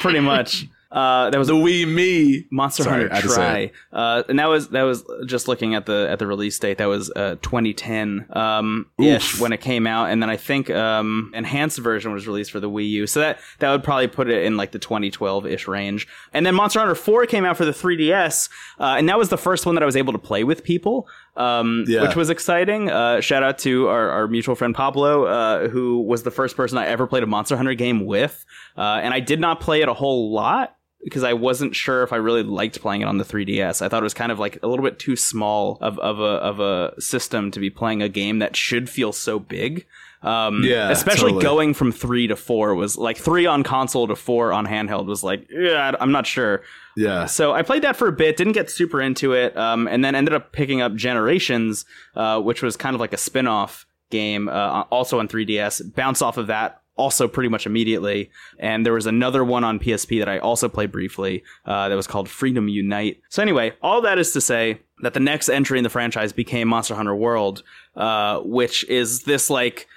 pretty 0.00 0.20
much. 0.20 0.66
Uh, 0.92 1.30
that 1.30 1.38
was 1.38 1.48
The 1.48 1.54
Wii 1.54 1.88
Me. 1.88 2.44
Monster 2.50 2.82
Sorry, 2.82 3.08
Hunter 3.08 3.28
Tri, 3.28 3.70
uh, 3.94 4.22
and 4.28 4.38
that 4.38 4.48
was 4.50 4.68
that 4.68 4.82
was 4.82 5.02
just 5.26 5.48
looking 5.48 5.74
at 5.74 5.86
the 5.86 6.06
at 6.10 6.18
the 6.18 6.26
release 6.26 6.58
date. 6.58 6.76
That 6.78 6.84
was 6.86 7.10
uh, 7.16 7.36
2010 7.40 8.26
um, 8.30 8.86
ish 8.98 9.40
when 9.40 9.52
it 9.52 9.62
came 9.62 9.86
out, 9.86 10.10
and 10.10 10.22
then 10.22 10.28
I 10.28 10.36
think 10.36 10.68
um, 10.70 11.32
enhanced 11.34 11.78
version 11.78 12.12
was 12.12 12.26
released 12.26 12.50
for 12.50 12.60
the 12.60 12.68
Wii 12.68 12.90
U. 12.90 13.06
So 13.06 13.20
that 13.20 13.38
that 13.60 13.70
would 13.70 13.82
probably 13.82 14.06
put 14.08 14.28
it 14.28 14.44
in 14.44 14.58
like 14.58 14.72
the 14.72 14.78
2012 14.78 15.46
ish 15.46 15.66
range. 15.66 16.06
And 16.34 16.44
then 16.44 16.54
Monster 16.54 16.80
Hunter 16.80 16.94
4 16.94 17.24
came 17.26 17.44
out 17.46 17.56
for 17.56 17.64
the 17.64 17.72
3DS, 17.72 18.50
uh, 18.78 18.96
and 18.98 19.08
that 19.08 19.16
was 19.18 19.30
the 19.30 19.38
first 19.38 19.64
one 19.64 19.74
that 19.76 19.82
I 19.82 19.86
was 19.86 19.96
able 19.96 20.12
to 20.12 20.18
play 20.18 20.44
with 20.44 20.62
people, 20.62 21.08
um, 21.36 21.84
Yeah. 21.88 22.02
which 22.02 22.16
was 22.16 22.28
exciting. 22.28 22.90
Uh, 22.90 23.20
shout 23.22 23.42
out 23.42 23.58
to 23.60 23.88
our, 23.88 24.10
our 24.10 24.28
mutual 24.28 24.54
friend 24.54 24.74
Pablo, 24.74 25.24
uh, 25.24 25.68
who 25.68 26.02
was 26.02 26.22
the 26.22 26.30
first 26.30 26.54
person 26.54 26.76
I 26.76 26.86
ever 26.86 27.06
played 27.06 27.22
a 27.22 27.26
Monster 27.26 27.56
Hunter 27.56 27.72
game 27.74 28.04
with, 28.04 28.44
uh, 28.76 29.00
and 29.02 29.14
I 29.14 29.20
did 29.20 29.40
not 29.40 29.60
play 29.60 29.80
it 29.80 29.88
a 29.88 29.94
whole 29.94 30.32
lot 30.34 30.76
because 31.04 31.24
I 31.24 31.32
wasn't 31.32 31.74
sure 31.74 32.02
if 32.02 32.12
I 32.12 32.16
really 32.16 32.42
liked 32.42 32.80
playing 32.80 33.00
it 33.02 33.06
on 33.06 33.18
the 33.18 33.24
3DS. 33.24 33.82
I 33.82 33.88
thought 33.88 34.02
it 34.02 34.04
was 34.04 34.14
kind 34.14 34.30
of 34.32 34.38
like 34.38 34.58
a 34.62 34.68
little 34.68 34.84
bit 34.84 34.98
too 34.98 35.16
small 35.16 35.78
of, 35.80 35.98
of 35.98 36.20
a 36.20 36.22
of 36.22 36.60
a 36.60 37.00
system 37.00 37.50
to 37.50 37.60
be 37.60 37.70
playing 37.70 38.02
a 38.02 38.08
game 38.08 38.38
that 38.38 38.56
should 38.56 38.88
feel 38.88 39.12
so 39.12 39.38
big. 39.38 39.86
Um, 40.22 40.62
Yeah, 40.62 40.90
especially 40.90 41.32
totally. 41.32 41.42
going 41.42 41.74
from 41.74 41.90
three 41.90 42.28
to 42.28 42.36
four 42.36 42.76
was 42.76 42.96
like 42.96 43.16
three 43.16 43.44
on 43.46 43.64
console 43.64 44.06
to 44.06 44.14
four 44.14 44.52
on 44.52 44.66
handheld 44.66 45.06
was 45.06 45.24
like, 45.24 45.48
yeah, 45.50 45.96
I'm 45.98 46.12
not 46.12 46.28
sure. 46.28 46.62
Yeah. 46.96 47.26
So 47.26 47.52
I 47.52 47.62
played 47.62 47.82
that 47.82 47.96
for 47.96 48.06
a 48.06 48.12
bit, 48.12 48.36
didn't 48.36 48.52
get 48.52 48.70
super 48.70 49.00
into 49.00 49.32
it, 49.32 49.56
um, 49.56 49.88
and 49.88 50.04
then 50.04 50.14
ended 50.14 50.34
up 50.34 50.52
picking 50.52 50.80
up 50.80 50.94
Generations, 50.94 51.84
uh, 52.14 52.40
which 52.40 52.62
was 52.62 52.76
kind 52.76 52.94
of 52.94 53.00
like 53.00 53.12
a 53.12 53.16
spin 53.16 53.48
off 53.48 53.84
game, 54.10 54.48
uh, 54.48 54.82
also 54.90 55.18
on 55.18 55.26
3DS. 55.26 55.94
Bounce 55.94 56.22
off 56.22 56.36
of 56.36 56.46
that 56.48 56.81
also 56.96 57.26
pretty 57.28 57.48
much 57.48 57.66
immediately. 57.66 58.30
And 58.58 58.84
there 58.84 58.92
was 58.92 59.06
another 59.06 59.44
one 59.44 59.64
on 59.64 59.78
PSP 59.78 60.18
that 60.18 60.28
I 60.28 60.38
also 60.38 60.68
played 60.68 60.92
briefly 60.92 61.42
uh, 61.64 61.88
that 61.88 61.94
was 61.94 62.06
called 62.06 62.28
Freedom 62.28 62.68
Unite. 62.68 63.20
So, 63.28 63.42
anyway, 63.42 63.72
all 63.82 64.00
that 64.02 64.18
is 64.18 64.32
to 64.32 64.40
say 64.40 64.80
that 65.02 65.14
the 65.14 65.20
next 65.20 65.48
entry 65.48 65.78
in 65.78 65.84
the 65.84 65.90
franchise 65.90 66.32
became 66.32 66.68
Monster 66.68 66.94
Hunter 66.94 67.14
World, 67.14 67.62
uh, 67.96 68.40
which 68.40 68.88
is 68.88 69.22
this 69.24 69.50
like 69.50 69.88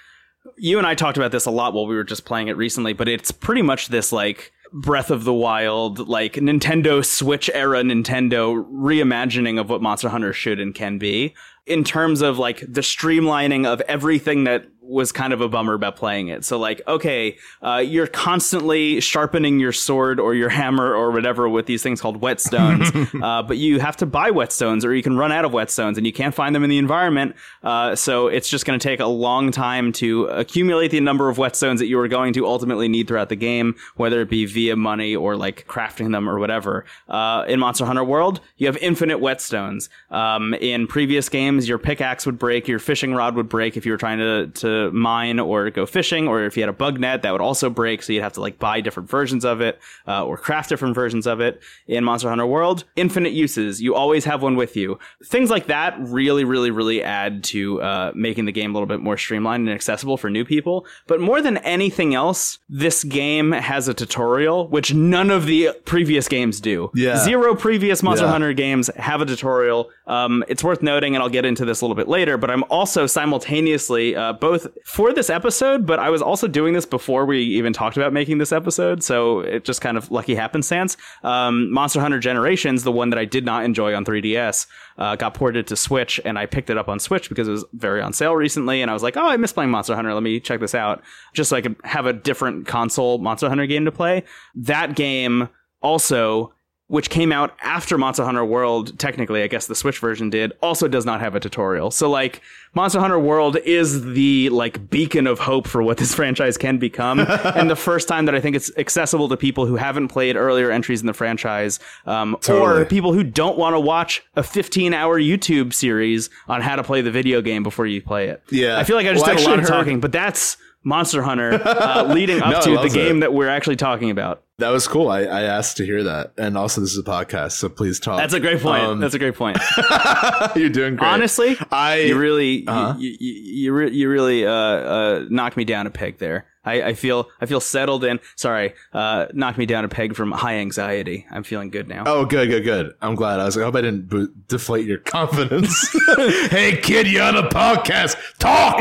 you 0.57 0.77
and 0.77 0.87
I 0.87 0.95
talked 0.95 1.17
about 1.17 1.31
this 1.31 1.45
a 1.45 1.51
lot 1.51 1.73
while 1.73 1.87
we 1.87 1.95
were 1.95 2.03
just 2.03 2.25
playing 2.25 2.47
it 2.47 2.57
recently, 2.57 2.93
but 2.93 3.07
it's 3.07 3.31
pretty 3.31 3.61
much 3.61 3.87
this 3.87 4.11
like 4.11 4.51
Breath 4.71 5.09
of 5.09 5.23
the 5.23 5.33
Wild, 5.33 6.07
like 6.07 6.33
Nintendo 6.33 7.03
Switch 7.05 7.49
era 7.53 7.81
Nintendo 7.81 8.65
reimagining 8.71 9.59
of 9.59 9.69
what 9.69 9.81
Monster 9.81 10.09
Hunter 10.09 10.33
should 10.33 10.59
and 10.59 10.75
can 10.75 10.97
be 10.97 11.33
in 11.65 11.83
terms 11.83 12.21
of 12.21 12.37
like 12.37 12.59
the 12.59 12.81
streamlining 12.81 13.65
of 13.65 13.81
everything 13.81 14.43
that 14.43 14.67
was 14.87 15.11
kind 15.11 15.33
of 15.33 15.41
a 15.41 15.49
bummer 15.49 15.73
about 15.73 15.95
playing 15.95 16.27
it. 16.27 16.45
So 16.45 16.57
like, 16.57 16.81
okay, 16.87 17.37
uh, 17.61 17.83
you're 17.85 18.07
constantly 18.07 18.99
sharpening 19.01 19.59
your 19.59 19.71
sword 19.71 20.19
or 20.19 20.35
your 20.35 20.49
hammer 20.49 20.93
or 20.93 21.11
whatever 21.11 21.49
with 21.49 21.65
these 21.65 21.81
things 21.81 22.01
called 22.01 22.21
whetstones, 22.21 23.21
uh, 23.23 23.43
but 23.43 23.57
you 23.57 23.79
have 23.79 23.97
to 23.97 24.05
buy 24.05 24.31
whetstones 24.31 24.85
or 24.85 24.93
you 24.93 25.03
can 25.03 25.17
run 25.17 25.31
out 25.31 25.45
of 25.45 25.51
whetstones 25.51 25.97
and 25.97 26.05
you 26.05 26.13
can't 26.13 26.35
find 26.35 26.55
them 26.55 26.63
in 26.63 26.69
the 26.69 26.77
environment. 26.77 27.35
Uh, 27.63 27.95
so 27.95 28.27
it's 28.27 28.49
just 28.49 28.65
going 28.65 28.79
to 28.79 28.83
take 28.83 28.99
a 28.99 29.05
long 29.05 29.51
time 29.51 29.91
to 29.93 30.25
accumulate 30.25 30.91
the 30.91 30.99
number 30.99 31.29
of 31.29 31.37
whetstones 31.37 31.79
that 31.79 31.87
you 31.87 31.99
are 31.99 32.07
going 32.07 32.33
to 32.33 32.45
ultimately 32.45 32.87
need 32.87 33.07
throughout 33.07 33.29
the 33.29 33.35
game, 33.35 33.75
whether 33.95 34.21
it 34.21 34.29
be 34.29 34.45
via 34.45 34.75
money 34.75 35.15
or 35.15 35.35
like 35.35 35.67
crafting 35.67 36.11
them 36.11 36.29
or 36.29 36.39
whatever. 36.39 36.85
Uh, 37.07 37.43
in 37.47 37.59
Monster 37.59 37.85
Hunter 37.85 38.03
World, 38.03 38.41
you 38.57 38.67
have 38.67 38.77
infinite 38.77 39.19
whetstones. 39.19 39.89
Um, 40.11 40.53
in 40.55 40.87
previous 40.87 41.29
games, 41.29 41.67
your 41.67 41.77
pickaxe 41.77 42.25
would 42.25 42.37
break, 42.37 42.67
your 42.67 42.79
fishing 42.79 43.13
rod 43.13 43.35
would 43.35 43.49
break 43.49 43.77
if 43.77 43.85
you 43.85 43.91
were 43.91 43.97
trying 43.97 44.19
to, 44.19 44.47
to 44.47 44.74
mine 44.93 45.39
or 45.39 45.69
go 45.69 45.85
fishing, 45.85 46.27
or 46.27 46.43
if 46.45 46.55
you 46.57 46.63
had 46.63 46.69
a 46.69 46.73
bug 46.73 46.99
net, 46.99 47.21
that 47.23 47.31
would 47.31 47.41
also 47.41 47.69
break. 47.69 48.03
So 48.03 48.13
you'd 48.13 48.21
have 48.23 48.33
to 48.33 48.41
like 48.41 48.59
buy 48.59 48.81
different 48.81 49.09
versions 49.09 49.43
of 49.45 49.61
it 49.61 49.79
uh, 50.07 50.25
or 50.25 50.37
craft 50.37 50.69
different 50.69 50.95
versions 50.95 51.25
of 51.27 51.39
it. 51.39 51.61
In 51.87 52.03
Monster 52.03 52.29
Hunter 52.29 52.45
World, 52.45 52.83
infinite 52.95 53.33
uses. 53.33 53.81
You 53.81 53.95
always 53.95 54.25
have 54.25 54.41
one 54.41 54.55
with 54.55 54.75
you. 54.75 54.99
Things 55.25 55.49
like 55.49 55.67
that 55.67 55.95
really, 55.99 56.43
really, 56.43 56.71
really 56.71 57.03
add 57.03 57.43
to 57.45 57.81
uh, 57.81 58.11
making 58.15 58.45
the 58.45 58.51
game 58.51 58.71
a 58.71 58.73
little 58.73 58.87
bit 58.87 58.99
more 58.99 59.17
streamlined 59.17 59.67
and 59.67 59.75
accessible 59.75 60.17
for 60.17 60.29
new 60.29 60.45
people. 60.45 60.85
But 61.07 61.19
more 61.21 61.41
than 61.41 61.57
anything 61.57 62.13
else, 62.15 62.59
this 62.69 63.03
game 63.03 63.51
has 63.51 63.87
a 63.87 63.93
tutorial, 63.93 64.67
which 64.69 64.93
none 64.93 65.29
of 65.29 65.45
the 65.45 65.71
previous 65.85 66.27
games 66.27 66.59
do. 66.61 66.91
Yeah. 66.95 67.17
Zero 67.23 67.55
previous 67.55 68.01
Monster 68.03 68.25
Yeah. 68.25 68.31
Hunter 68.31 68.53
games 68.53 68.89
have 68.95 69.21
a 69.21 69.25
tutorial. 69.25 69.89
Um, 70.07 70.43
it's 70.47 70.63
worth 70.63 70.81
noting, 70.81 71.15
and 71.15 71.23
I'll 71.23 71.29
get 71.29 71.45
into 71.45 71.65
this 71.65 71.81
a 71.81 71.85
little 71.85 71.95
bit 71.95 72.07
later, 72.07 72.37
but 72.37 72.49
I'm 72.51 72.63
also 72.69 73.05
simultaneously 73.07 74.15
uh, 74.15 74.33
both 74.33 74.64
for 74.85 75.13
this 75.13 75.29
episode, 75.29 75.85
but 75.85 75.99
I 75.99 76.09
was 76.09 76.21
also 76.21 76.47
doing 76.47 76.73
this 76.73 76.85
before 76.85 77.25
we 77.25 77.41
even 77.41 77.73
talked 77.73 77.97
about 77.97 78.13
making 78.13 78.37
this 78.37 78.51
episode, 78.51 79.03
so 79.03 79.41
it 79.41 79.63
just 79.63 79.81
kind 79.81 79.97
of 79.97 80.11
lucky 80.11 80.35
happenstance. 80.35 80.97
Um, 81.23 81.71
Monster 81.71 82.01
Hunter 82.01 82.19
Generations, 82.19 82.83
the 82.83 82.91
one 82.91 83.09
that 83.11 83.19
I 83.19 83.25
did 83.25 83.45
not 83.45 83.63
enjoy 83.63 83.93
on 83.93 84.05
3DS, 84.05 84.67
uh, 84.97 85.15
got 85.15 85.33
ported 85.33 85.67
to 85.67 85.75
Switch, 85.75 86.19
and 86.25 86.39
I 86.39 86.45
picked 86.45 86.69
it 86.69 86.77
up 86.77 86.89
on 86.89 86.99
Switch 86.99 87.29
because 87.29 87.47
it 87.47 87.51
was 87.51 87.65
very 87.73 88.01
on 88.01 88.13
sale 88.13 88.35
recently, 88.35 88.81
and 88.81 88.89
I 88.89 88.93
was 88.93 89.03
like, 89.03 89.17
oh, 89.17 89.27
I 89.27 89.37
miss 89.37 89.53
playing 89.53 89.71
Monster 89.71 89.95
Hunter. 89.95 90.13
Let 90.13 90.23
me 90.23 90.39
check 90.39 90.59
this 90.59 90.75
out, 90.75 91.03
just 91.33 91.49
so 91.49 91.57
I 91.57 91.61
could 91.61 91.75
have 91.83 92.05
a 92.05 92.13
different 92.13 92.65
console 92.65 93.19
Monster 93.19 93.49
Hunter 93.49 93.67
game 93.67 93.85
to 93.85 93.91
play. 93.91 94.23
That 94.55 94.95
game 94.95 95.49
also 95.81 96.54
which 96.87 97.09
came 97.09 97.31
out 97.31 97.55
after 97.63 97.97
Monster 97.97 98.23
Hunter 98.23 98.45
World, 98.45 98.97
technically, 98.99 99.41
I 99.41 99.47
guess 99.47 99.65
the 99.65 99.73
Switch 99.73 99.97
version 99.97 100.29
did, 100.29 100.53
also 100.61 100.87
does 100.87 101.03
not 101.03 101.19
have 101.19 101.33
a 101.33 101.39
tutorial. 101.39 101.89
So 101.89 102.09
like 102.11 102.41
Monster 102.75 102.99
Hunter 102.99 103.17
World 103.17 103.57
is 103.65 104.03
the 104.13 104.49
like 104.49 104.87
beacon 104.91 105.25
of 105.25 105.39
hope 105.39 105.67
for 105.67 105.81
what 105.81 105.97
this 105.97 106.13
franchise 106.19 106.57
can 106.57 106.77
become, 106.77 107.19
and 107.55 107.69
the 107.71 107.75
first 107.75 108.07
time 108.07 108.25
that 108.25 108.35
I 108.35 108.39
think 108.41 108.55
it's 108.55 108.69
accessible 108.77 109.27
to 109.29 109.37
people 109.37 109.65
who 109.65 109.77
haven't 109.77 110.09
played 110.09 110.35
earlier 110.35 110.69
entries 110.69 111.01
in 111.01 111.07
the 111.07 111.13
franchise, 111.13 111.79
um, 112.05 112.37
Totally. 112.41 112.81
or 112.83 112.85
people 112.85 113.13
who 113.13 113.23
don't 113.23 113.57
want 113.57 113.73
to 113.75 113.79
watch 113.79 114.21
a 114.35 114.43
15-hour 114.43 115.19
YouTube 115.19 115.73
series 115.73 116.29
on 116.47 116.61
how 116.61 116.75
to 116.75 116.83
play 116.83 117.01
the 117.01 117.11
video 117.11 117.41
game 117.41 117.63
before 117.63 117.87
you 117.87 117.99
play 118.01 118.27
it. 118.27 118.43
Yeah. 118.51 118.77
I 118.77 118.83
feel 118.83 118.95
like 118.95 119.07
I 119.07 119.13
just 119.13 119.25
Well, 119.25 119.35
did 119.35 119.43
a 119.43 119.49
lot 119.49 119.57
of 119.59 119.65
heard- 119.65 119.69
talking, 119.73 119.99
but 119.99 120.11
that's 120.11 120.57
Monster 120.85 121.21
Hunter 121.23 121.59
uh, 121.65 122.03
leading 122.13 122.41
up 122.41 122.51
No, 122.51 122.61
to 122.77 122.81
the 122.83 122.89
game 122.89 123.17
it. 123.17 123.19
that 123.21 123.33
we're 123.33 123.49
actually 123.49 123.75
talking 123.75 124.11
about. 124.11 124.43
That 124.59 124.69
was 124.69 124.87
cool. 124.87 125.09
I, 125.09 125.23
I 125.23 125.41
asked 125.41 125.75
to 125.77 125.85
hear 125.85 126.03
that. 126.03 126.31
And 126.37 126.57
also, 126.57 126.79
this 126.79 126.91
is 126.93 126.97
a 126.99 127.03
podcast, 127.03 127.53
so 127.53 127.67
please 127.67 127.99
talk. 127.99 128.19
That's 128.19 128.33
a 128.33 128.39
great 128.39 128.61
point. 128.61 128.83
Um, 128.83 128.99
that's 129.01 129.13
a 129.15 129.19
great 129.19 129.35
point. 129.35 129.57
You're 130.55 130.69
doing 130.69 130.95
great. 130.95 131.07
Honestly, 131.09 131.57
I 131.71 131.97
you 132.01 132.17
really, 132.17 132.65
Uh-huh. 132.65 132.95
you, 132.97 133.17
you, 133.19 133.33
you, 133.63 133.73
re- 133.73 133.91
you 133.91 134.09
really 134.09 134.45
uh, 134.45 134.51
uh, 134.51 135.25
knocked 135.29 135.57
me 135.57 135.65
down 135.65 135.87
a 135.87 135.89
peg 135.89 136.19
there. 136.19 136.45
I, 136.65 136.81
I 136.81 136.93
feel, 136.93 137.29
I 137.39 137.45
feel 137.45 137.59
settled 137.59 138.03
in. 138.03 138.19
Sorry, 138.35 138.73
uh, 138.93 139.27
knocked 139.33 139.57
me 139.57 139.65
down 139.65 139.85
a 139.85 139.87
peg 139.87 140.15
from 140.15 140.31
high 140.31 140.55
anxiety. 140.55 141.25
I'm 141.31 141.43
feeling 141.43 141.69
good 141.69 141.87
now. 141.87 142.03
Oh, 142.05 142.25
good, 142.25 142.49
good, 142.49 142.63
good. 142.63 142.93
I'm 143.01 143.15
glad. 143.15 143.39
I 143.39 143.45
was 143.45 143.55
like, 143.55 143.63
I 143.63 143.65
hope 143.65 143.75
I 143.75 143.81
didn't 143.81 144.09
bo- 144.09 144.27
deflate 144.47 144.85
your 144.85 144.97
confidence. 144.99 145.95
hey, 146.49 146.77
kid, 146.81 147.07
you're 147.07 147.23
on 147.23 147.35
a 147.35 147.47
podcast? 147.49 148.17
Talk. 148.39 148.79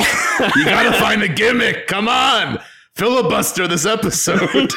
You 0.57 0.65
gotta 0.65 0.93
find 0.99 1.23
a 1.23 1.29
gimmick. 1.29 1.87
Come 1.87 2.09
on, 2.09 2.59
filibuster 2.95 3.69
this 3.69 3.87
episode. 3.87 4.73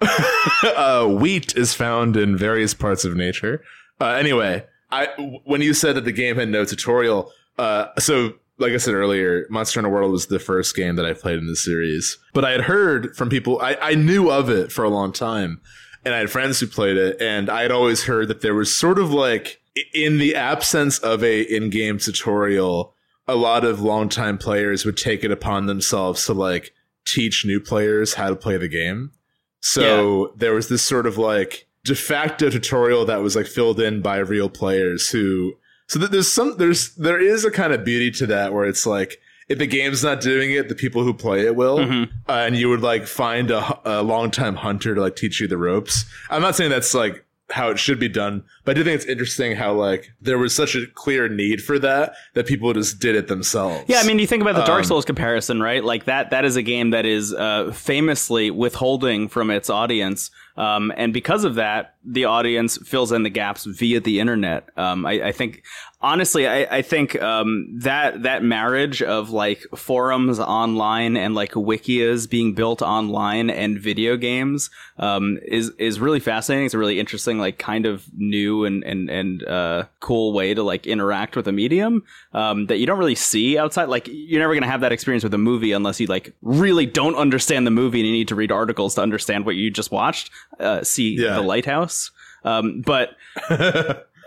uh, 0.76 1.06
wheat 1.06 1.56
is 1.56 1.74
found 1.74 2.16
in 2.16 2.36
various 2.36 2.74
parts 2.74 3.04
of 3.04 3.16
nature. 3.16 3.62
Uh, 4.00 4.10
anyway, 4.10 4.64
I 4.90 5.06
when 5.44 5.60
you 5.60 5.74
said 5.74 5.96
that 5.96 6.04
the 6.04 6.12
game 6.12 6.36
had 6.36 6.48
no 6.48 6.64
tutorial, 6.64 7.32
uh, 7.58 7.86
so 7.98 8.34
like 8.58 8.72
I 8.72 8.76
said 8.76 8.94
earlier, 8.94 9.46
Monster 9.50 9.80
Hunter 9.80 9.94
World 9.94 10.12
was 10.12 10.26
the 10.26 10.38
first 10.38 10.74
game 10.74 10.96
that 10.96 11.06
I 11.06 11.12
played 11.12 11.38
in 11.38 11.46
the 11.46 11.56
series. 11.56 12.18
But 12.34 12.44
I 12.44 12.50
had 12.50 12.62
heard 12.62 13.16
from 13.16 13.28
people, 13.28 13.60
I, 13.60 13.76
I 13.80 13.94
knew 13.94 14.30
of 14.30 14.50
it 14.50 14.72
for 14.72 14.84
a 14.84 14.88
long 14.88 15.12
time, 15.12 15.60
and 16.04 16.14
I 16.14 16.18
had 16.18 16.30
friends 16.30 16.60
who 16.60 16.66
played 16.66 16.96
it, 16.96 17.20
and 17.20 17.48
I 17.48 17.62
had 17.62 17.70
always 17.70 18.04
heard 18.04 18.28
that 18.28 18.40
there 18.40 18.54
was 18.54 18.74
sort 18.74 18.98
of 18.98 19.12
like, 19.12 19.60
in 19.94 20.18
the 20.18 20.34
absence 20.34 20.98
of 20.98 21.22
a 21.22 21.42
in-game 21.42 21.98
tutorial, 21.98 22.94
a 23.28 23.36
lot 23.36 23.64
of 23.64 23.80
longtime 23.80 24.38
players 24.38 24.84
would 24.84 24.96
take 24.96 25.22
it 25.22 25.30
upon 25.30 25.66
themselves 25.66 26.24
to 26.26 26.32
like 26.32 26.72
teach 27.04 27.44
new 27.44 27.60
players 27.60 28.14
how 28.14 28.28
to 28.28 28.36
play 28.36 28.56
the 28.56 28.68
game. 28.68 29.12
So 29.60 30.32
there 30.36 30.54
was 30.54 30.68
this 30.68 30.82
sort 30.82 31.06
of 31.06 31.18
like 31.18 31.66
de 31.84 31.94
facto 31.94 32.50
tutorial 32.50 33.04
that 33.04 33.22
was 33.22 33.36
like 33.36 33.46
filled 33.46 33.80
in 33.80 34.00
by 34.00 34.18
real 34.18 34.48
players 34.48 35.10
who 35.10 35.54
so 35.88 35.98
that 35.98 36.10
there's 36.12 36.30
some 36.30 36.56
there's 36.58 36.94
there 36.94 37.20
is 37.20 37.44
a 37.44 37.50
kind 37.50 37.72
of 37.72 37.84
beauty 37.84 38.10
to 38.12 38.26
that 38.26 38.52
where 38.52 38.64
it's 38.66 38.86
like 38.86 39.18
if 39.48 39.58
the 39.58 39.66
game's 39.66 40.04
not 40.04 40.20
doing 40.20 40.52
it, 40.52 40.68
the 40.68 40.74
people 40.74 41.02
who 41.02 41.14
play 41.14 41.40
it 41.46 41.56
will, 41.56 41.78
Mhm. 41.78 42.04
uh, 42.28 42.32
and 42.32 42.54
you 42.56 42.68
would 42.68 42.82
like 42.82 43.06
find 43.06 43.50
a, 43.50 43.80
a 43.84 44.02
longtime 44.02 44.56
hunter 44.56 44.94
to 44.94 45.00
like 45.00 45.16
teach 45.16 45.40
you 45.40 45.48
the 45.48 45.56
ropes. 45.56 46.04
I'm 46.28 46.42
not 46.42 46.54
saying 46.54 46.70
that's 46.70 46.92
like 46.94 47.24
how 47.50 47.70
it 47.70 47.78
should 47.78 47.98
be 47.98 48.10
done, 48.10 48.44
but 48.66 48.72
I 48.72 48.74
do 48.74 48.84
think 48.84 48.96
it's 49.00 49.06
interesting 49.10 49.56
how 49.56 49.72
like 49.72 50.12
there 50.20 50.36
was 50.36 50.54
such 50.54 50.74
a 50.74 50.84
clear 50.94 51.30
need 51.30 51.62
for 51.62 51.78
that 51.78 52.12
that 52.34 52.46
people 52.46 52.70
just 52.74 53.00
did 53.00 53.16
it 53.16 53.28
themselves. 53.28 53.86
Yeah, 53.88 54.00
I 54.00 54.02
mean, 54.06 54.18
you 54.18 54.26
think 54.26 54.42
about 54.42 54.54
the 54.56 54.64
Dark 54.66 54.80
Um, 54.80 54.84
Souls 54.84 55.06
comparison, 55.06 55.62
right? 55.62 55.82
Like 55.82 56.04
that. 56.04 56.28
That 56.28 56.44
is 56.44 56.56
a 56.56 56.62
game 56.62 56.90
that 56.90 57.06
is 57.06 57.32
uh, 57.32 57.72
famously 57.72 58.50
withholding 58.50 59.28
from 59.28 59.50
its 59.50 59.70
audience, 59.70 60.30
um, 60.58 60.92
and 60.96 61.12
because 61.12 61.44
of 61.44 61.54
that, 61.54 61.94
the 62.04 62.24
audience 62.24 62.78
fills 62.78 63.12
in 63.12 63.22
the 63.22 63.30
gaps 63.30 63.64
via 63.64 64.00
the 64.00 64.18
internet. 64.18 64.68
Um, 64.76 65.06
I, 65.06 65.28
I 65.28 65.32
think, 65.32 65.62
honestly, 66.00 66.48
I, 66.48 66.78
I 66.78 66.82
think 66.82 67.20
um, 67.20 67.78
that 67.80 68.22
that 68.22 68.42
marriage 68.42 69.02
of 69.02 69.30
like 69.30 69.62
forums 69.76 70.40
online 70.40 71.16
and 71.16 71.34
like 71.34 71.52
wikias 71.52 72.28
being 72.28 72.54
built 72.54 72.82
online 72.82 73.50
and 73.50 73.78
video 73.78 74.16
games 74.16 74.70
um, 74.98 75.38
is 75.46 75.70
is 75.78 76.00
really 76.00 76.20
fascinating. 76.20 76.66
It's 76.66 76.74
a 76.74 76.78
really 76.78 76.98
interesting, 76.98 77.38
like, 77.38 77.58
kind 77.58 77.86
of 77.86 78.04
new 78.16 78.64
and 78.64 78.82
and 78.84 79.10
and 79.10 79.44
uh, 79.46 79.84
cool 80.00 80.32
way 80.32 80.54
to 80.54 80.62
like 80.62 80.86
interact 80.86 81.36
with 81.36 81.46
a 81.46 81.52
medium 81.52 82.02
um, 82.32 82.66
that 82.66 82.78
you 82.78 82.86
don't 82.86 82.98
really 82.98 83.14
see 83.14 83.58
outside. 83.58 83.88
Like, 83.90 84.08
you're 84.10 84.40
never 84.40 84.54
gonna 84.54 84.66
have 84.66 84.80
that 84.80 84.92
experience 84.92 85.22
with 85.22 85.34
a 85.34 85.38
movie 85.38 85.72
unless 85.72 86.00
you 86.00 86.06
like 86.06 86.34
really 86.42 86.86
don't 86.86 87.16
understand 87.16 87.66
the 87.66 87.70
movie 87.70 88.00
and 88.00 88.06
you 88.08 88.14
need 88.14 88.28
to 88.28 88.34
read 88.34 88.50
articles 88.50 88.94
to 88.94 89.02
understand 89.02 89.46
what 89.46 89.54
you 89.56 89.70
just 89.70 89.92
watched. 89.92 90.30
Uh, 90.58 90.82
see 90.82 91.16
Yeah. 91.20 91.34
the 91.34 91.42
lighthouse. 91.42 92.10
Um, 92.44 92.82
but 92.84 93.10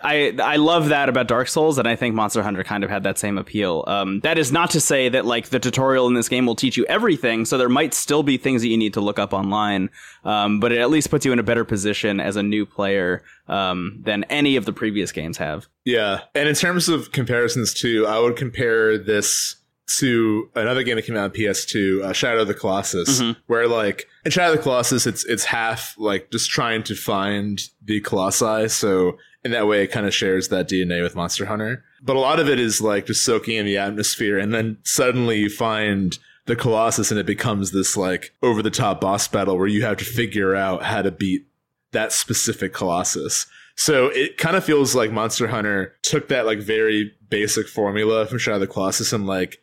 I 0.03 0.33
I 0.41 0.55
love 0.55 0.89
that 0.89 1.09
about 1.09 1.27
Dark 1.27 1.47
Souls, 1.47 1.77
and 1.77 1.87
I 1.87 1.95
think 1.95 2.15
Monster 2.15 2.41
Hunter 2.41 2.63
kind 2.63 2.83
of 2.83 2.89
had 2.89 3.03
that 3.03 3.19
same 3.19 3.37
appeal. 3.37 3.83
Um, 3.85 4.19
that 4.21 4.37
is 4.39 4.51
not 4.51 4.71
to 4.71 4.81
say 4.81 5.09
that 5.09 5.25
like 5.25 5.49
the 5.49 5.59
tutorial 5.59 6.07
in 6.07 6.15
this 6.15 6.27
game 6.27 6.45
will 6.47 6.55
teach 6.55 6.75
you 6.75 6.85
everything, 6.89 7.45
so 7.45 7.57
there 7.57 7.69
might 7.69 7.93
still 7.93 8.23
be 8.23 8.37
things 8.37 8.63
that 8.63 8.69
you 8.69 8.77
need 8.77 8.93
to 8.95 9.01
look 9.01 9.19
up 9.19 9.31
online. 9.31 9.89
Um, 10.23 10.59
but 10.59 10.71
it 10.71 10.79
at 10.79 10.89
least 10.89 11.11
puts 11.11 11.25
you 11.25 11.31
in 11.33 11.39
a 11.39 11.43
better 11.43 11.63
position 11.65 12.19
as 12.19 12.35
a 12.35 12.41
new 12.43 12.65
player 12.65 13.23
um, 13.47 13.99
than 14.03 14.23
any 14.25 14.55
of 14.55 14.65
the 14.65 14.73
previous 14.73 15.11
games 15.11 15.37
have. 15.37 15.67
Yeah. 15.85 16.21
And 16.33 16.49
in 16.49 16.55
terms 16.55 16.89
of 16.89 17.11
comparisons 17.11 17.73
too, 17.73 18.07
I 18.07 18.17
would 18.19 18.35
compare 18.35 18.97
this 18.97 19.55
to 19.99 20.49
another 20.55 20.83
game 20.83 20.95
that 20.95 21.03
came 21.03 21.17
out 21.17 21.23
on 21.25 21.31
PS2, 21.31 22.03
uh, 22.03 22.13
Shadow 22.13 22.41
of 22.41 22.47
the 22.47 22.53
Colossus, 22.53 23.21
Mhm. 23.21 23.35
where 23.47 23.67
like 23.67 24.07
in 24.25 24.31
Shadow 24.31 24.51
of 24.53 24.57
the 24.57 24.63
Colossus, 24.63 25.05
it's 25.07 25.23
it's 25.25 25.45
half 25.45 25.95
like 25.97 26.31
just 26.31 26.49
trying 26.49 26.83
to 26.83 26.95
find 26.95 27.61
the 27.83 27.99
Colossi. 28.01 28.67
So 28.69 29.17
in 29.43 29.51
that 29.51 29.67
way, 29.67 29.83
it 29.83 29.87
kind 29.91 30.05
of 30.05 30.13
shares 30.13 30.49
that 30.49 30.67
DNA 30.69 31.01
with 31.01 31.15
Monster 31.15 31.45
Hunter. 31.45 31.83
But 32.03 32.15
a 32.15 32.19
lot 32.19 32.39
of 32.39 32.47
it 32.49 32.59
is 32.59 32.81
like 32.81 33.07
just 33.07 33.23
soaking 33.23 33.57
in 33.57 33.65
the 33.65 33.77
atmosphere, 33.77 34.37
and 34.37 34.53
then 34.53 34.77
suddenly 34.83 35.39
you 35.39 35.49
find 35.49 36.17
the 36.45 36.55
Colossus, 36.55 37.11
and 37.11 37.19
it 37.19 37.25
becomes 37.25 37.71
this 37.71 37.95
like 37.97 38.33
over 38.41 38.61
the 38.61 38.69
top 38.71 39.01
boss 39.01 39.27
battle 39.27 39.57
where 39.57 39.67
you 39.67 39.83
have 39.83 39.97
to 39.97 40.05
figure 40.05 40.55
out 40.55 40.83
how 40.83 41.01
to 41.01 41.11
beat 41.11 41.45
that 41.91 42.11
specific 42.11 42.73
Colossus. 42.73 43.45
So 43.75 44.07
it 44.07 44.37
kind 44.37 44.55
of 44.55 44.63
feels 44.63 44.93
like 44.95 45.11
Monster 45.11 45.47
Hunter 45.47 45.95
took 46.03 46.27
that 46.27 46.45
like 46.45 46.59
very 46.59 47.13
basic 47.29 47.67
formula 47.67 48.25
from 48.25 48.37
Shadow 48.37 48.55
of 48.55 48.61
the 48.61 48.67
Colossus 48.67 49.13
and 49.13 49.25
like 49.25 49.59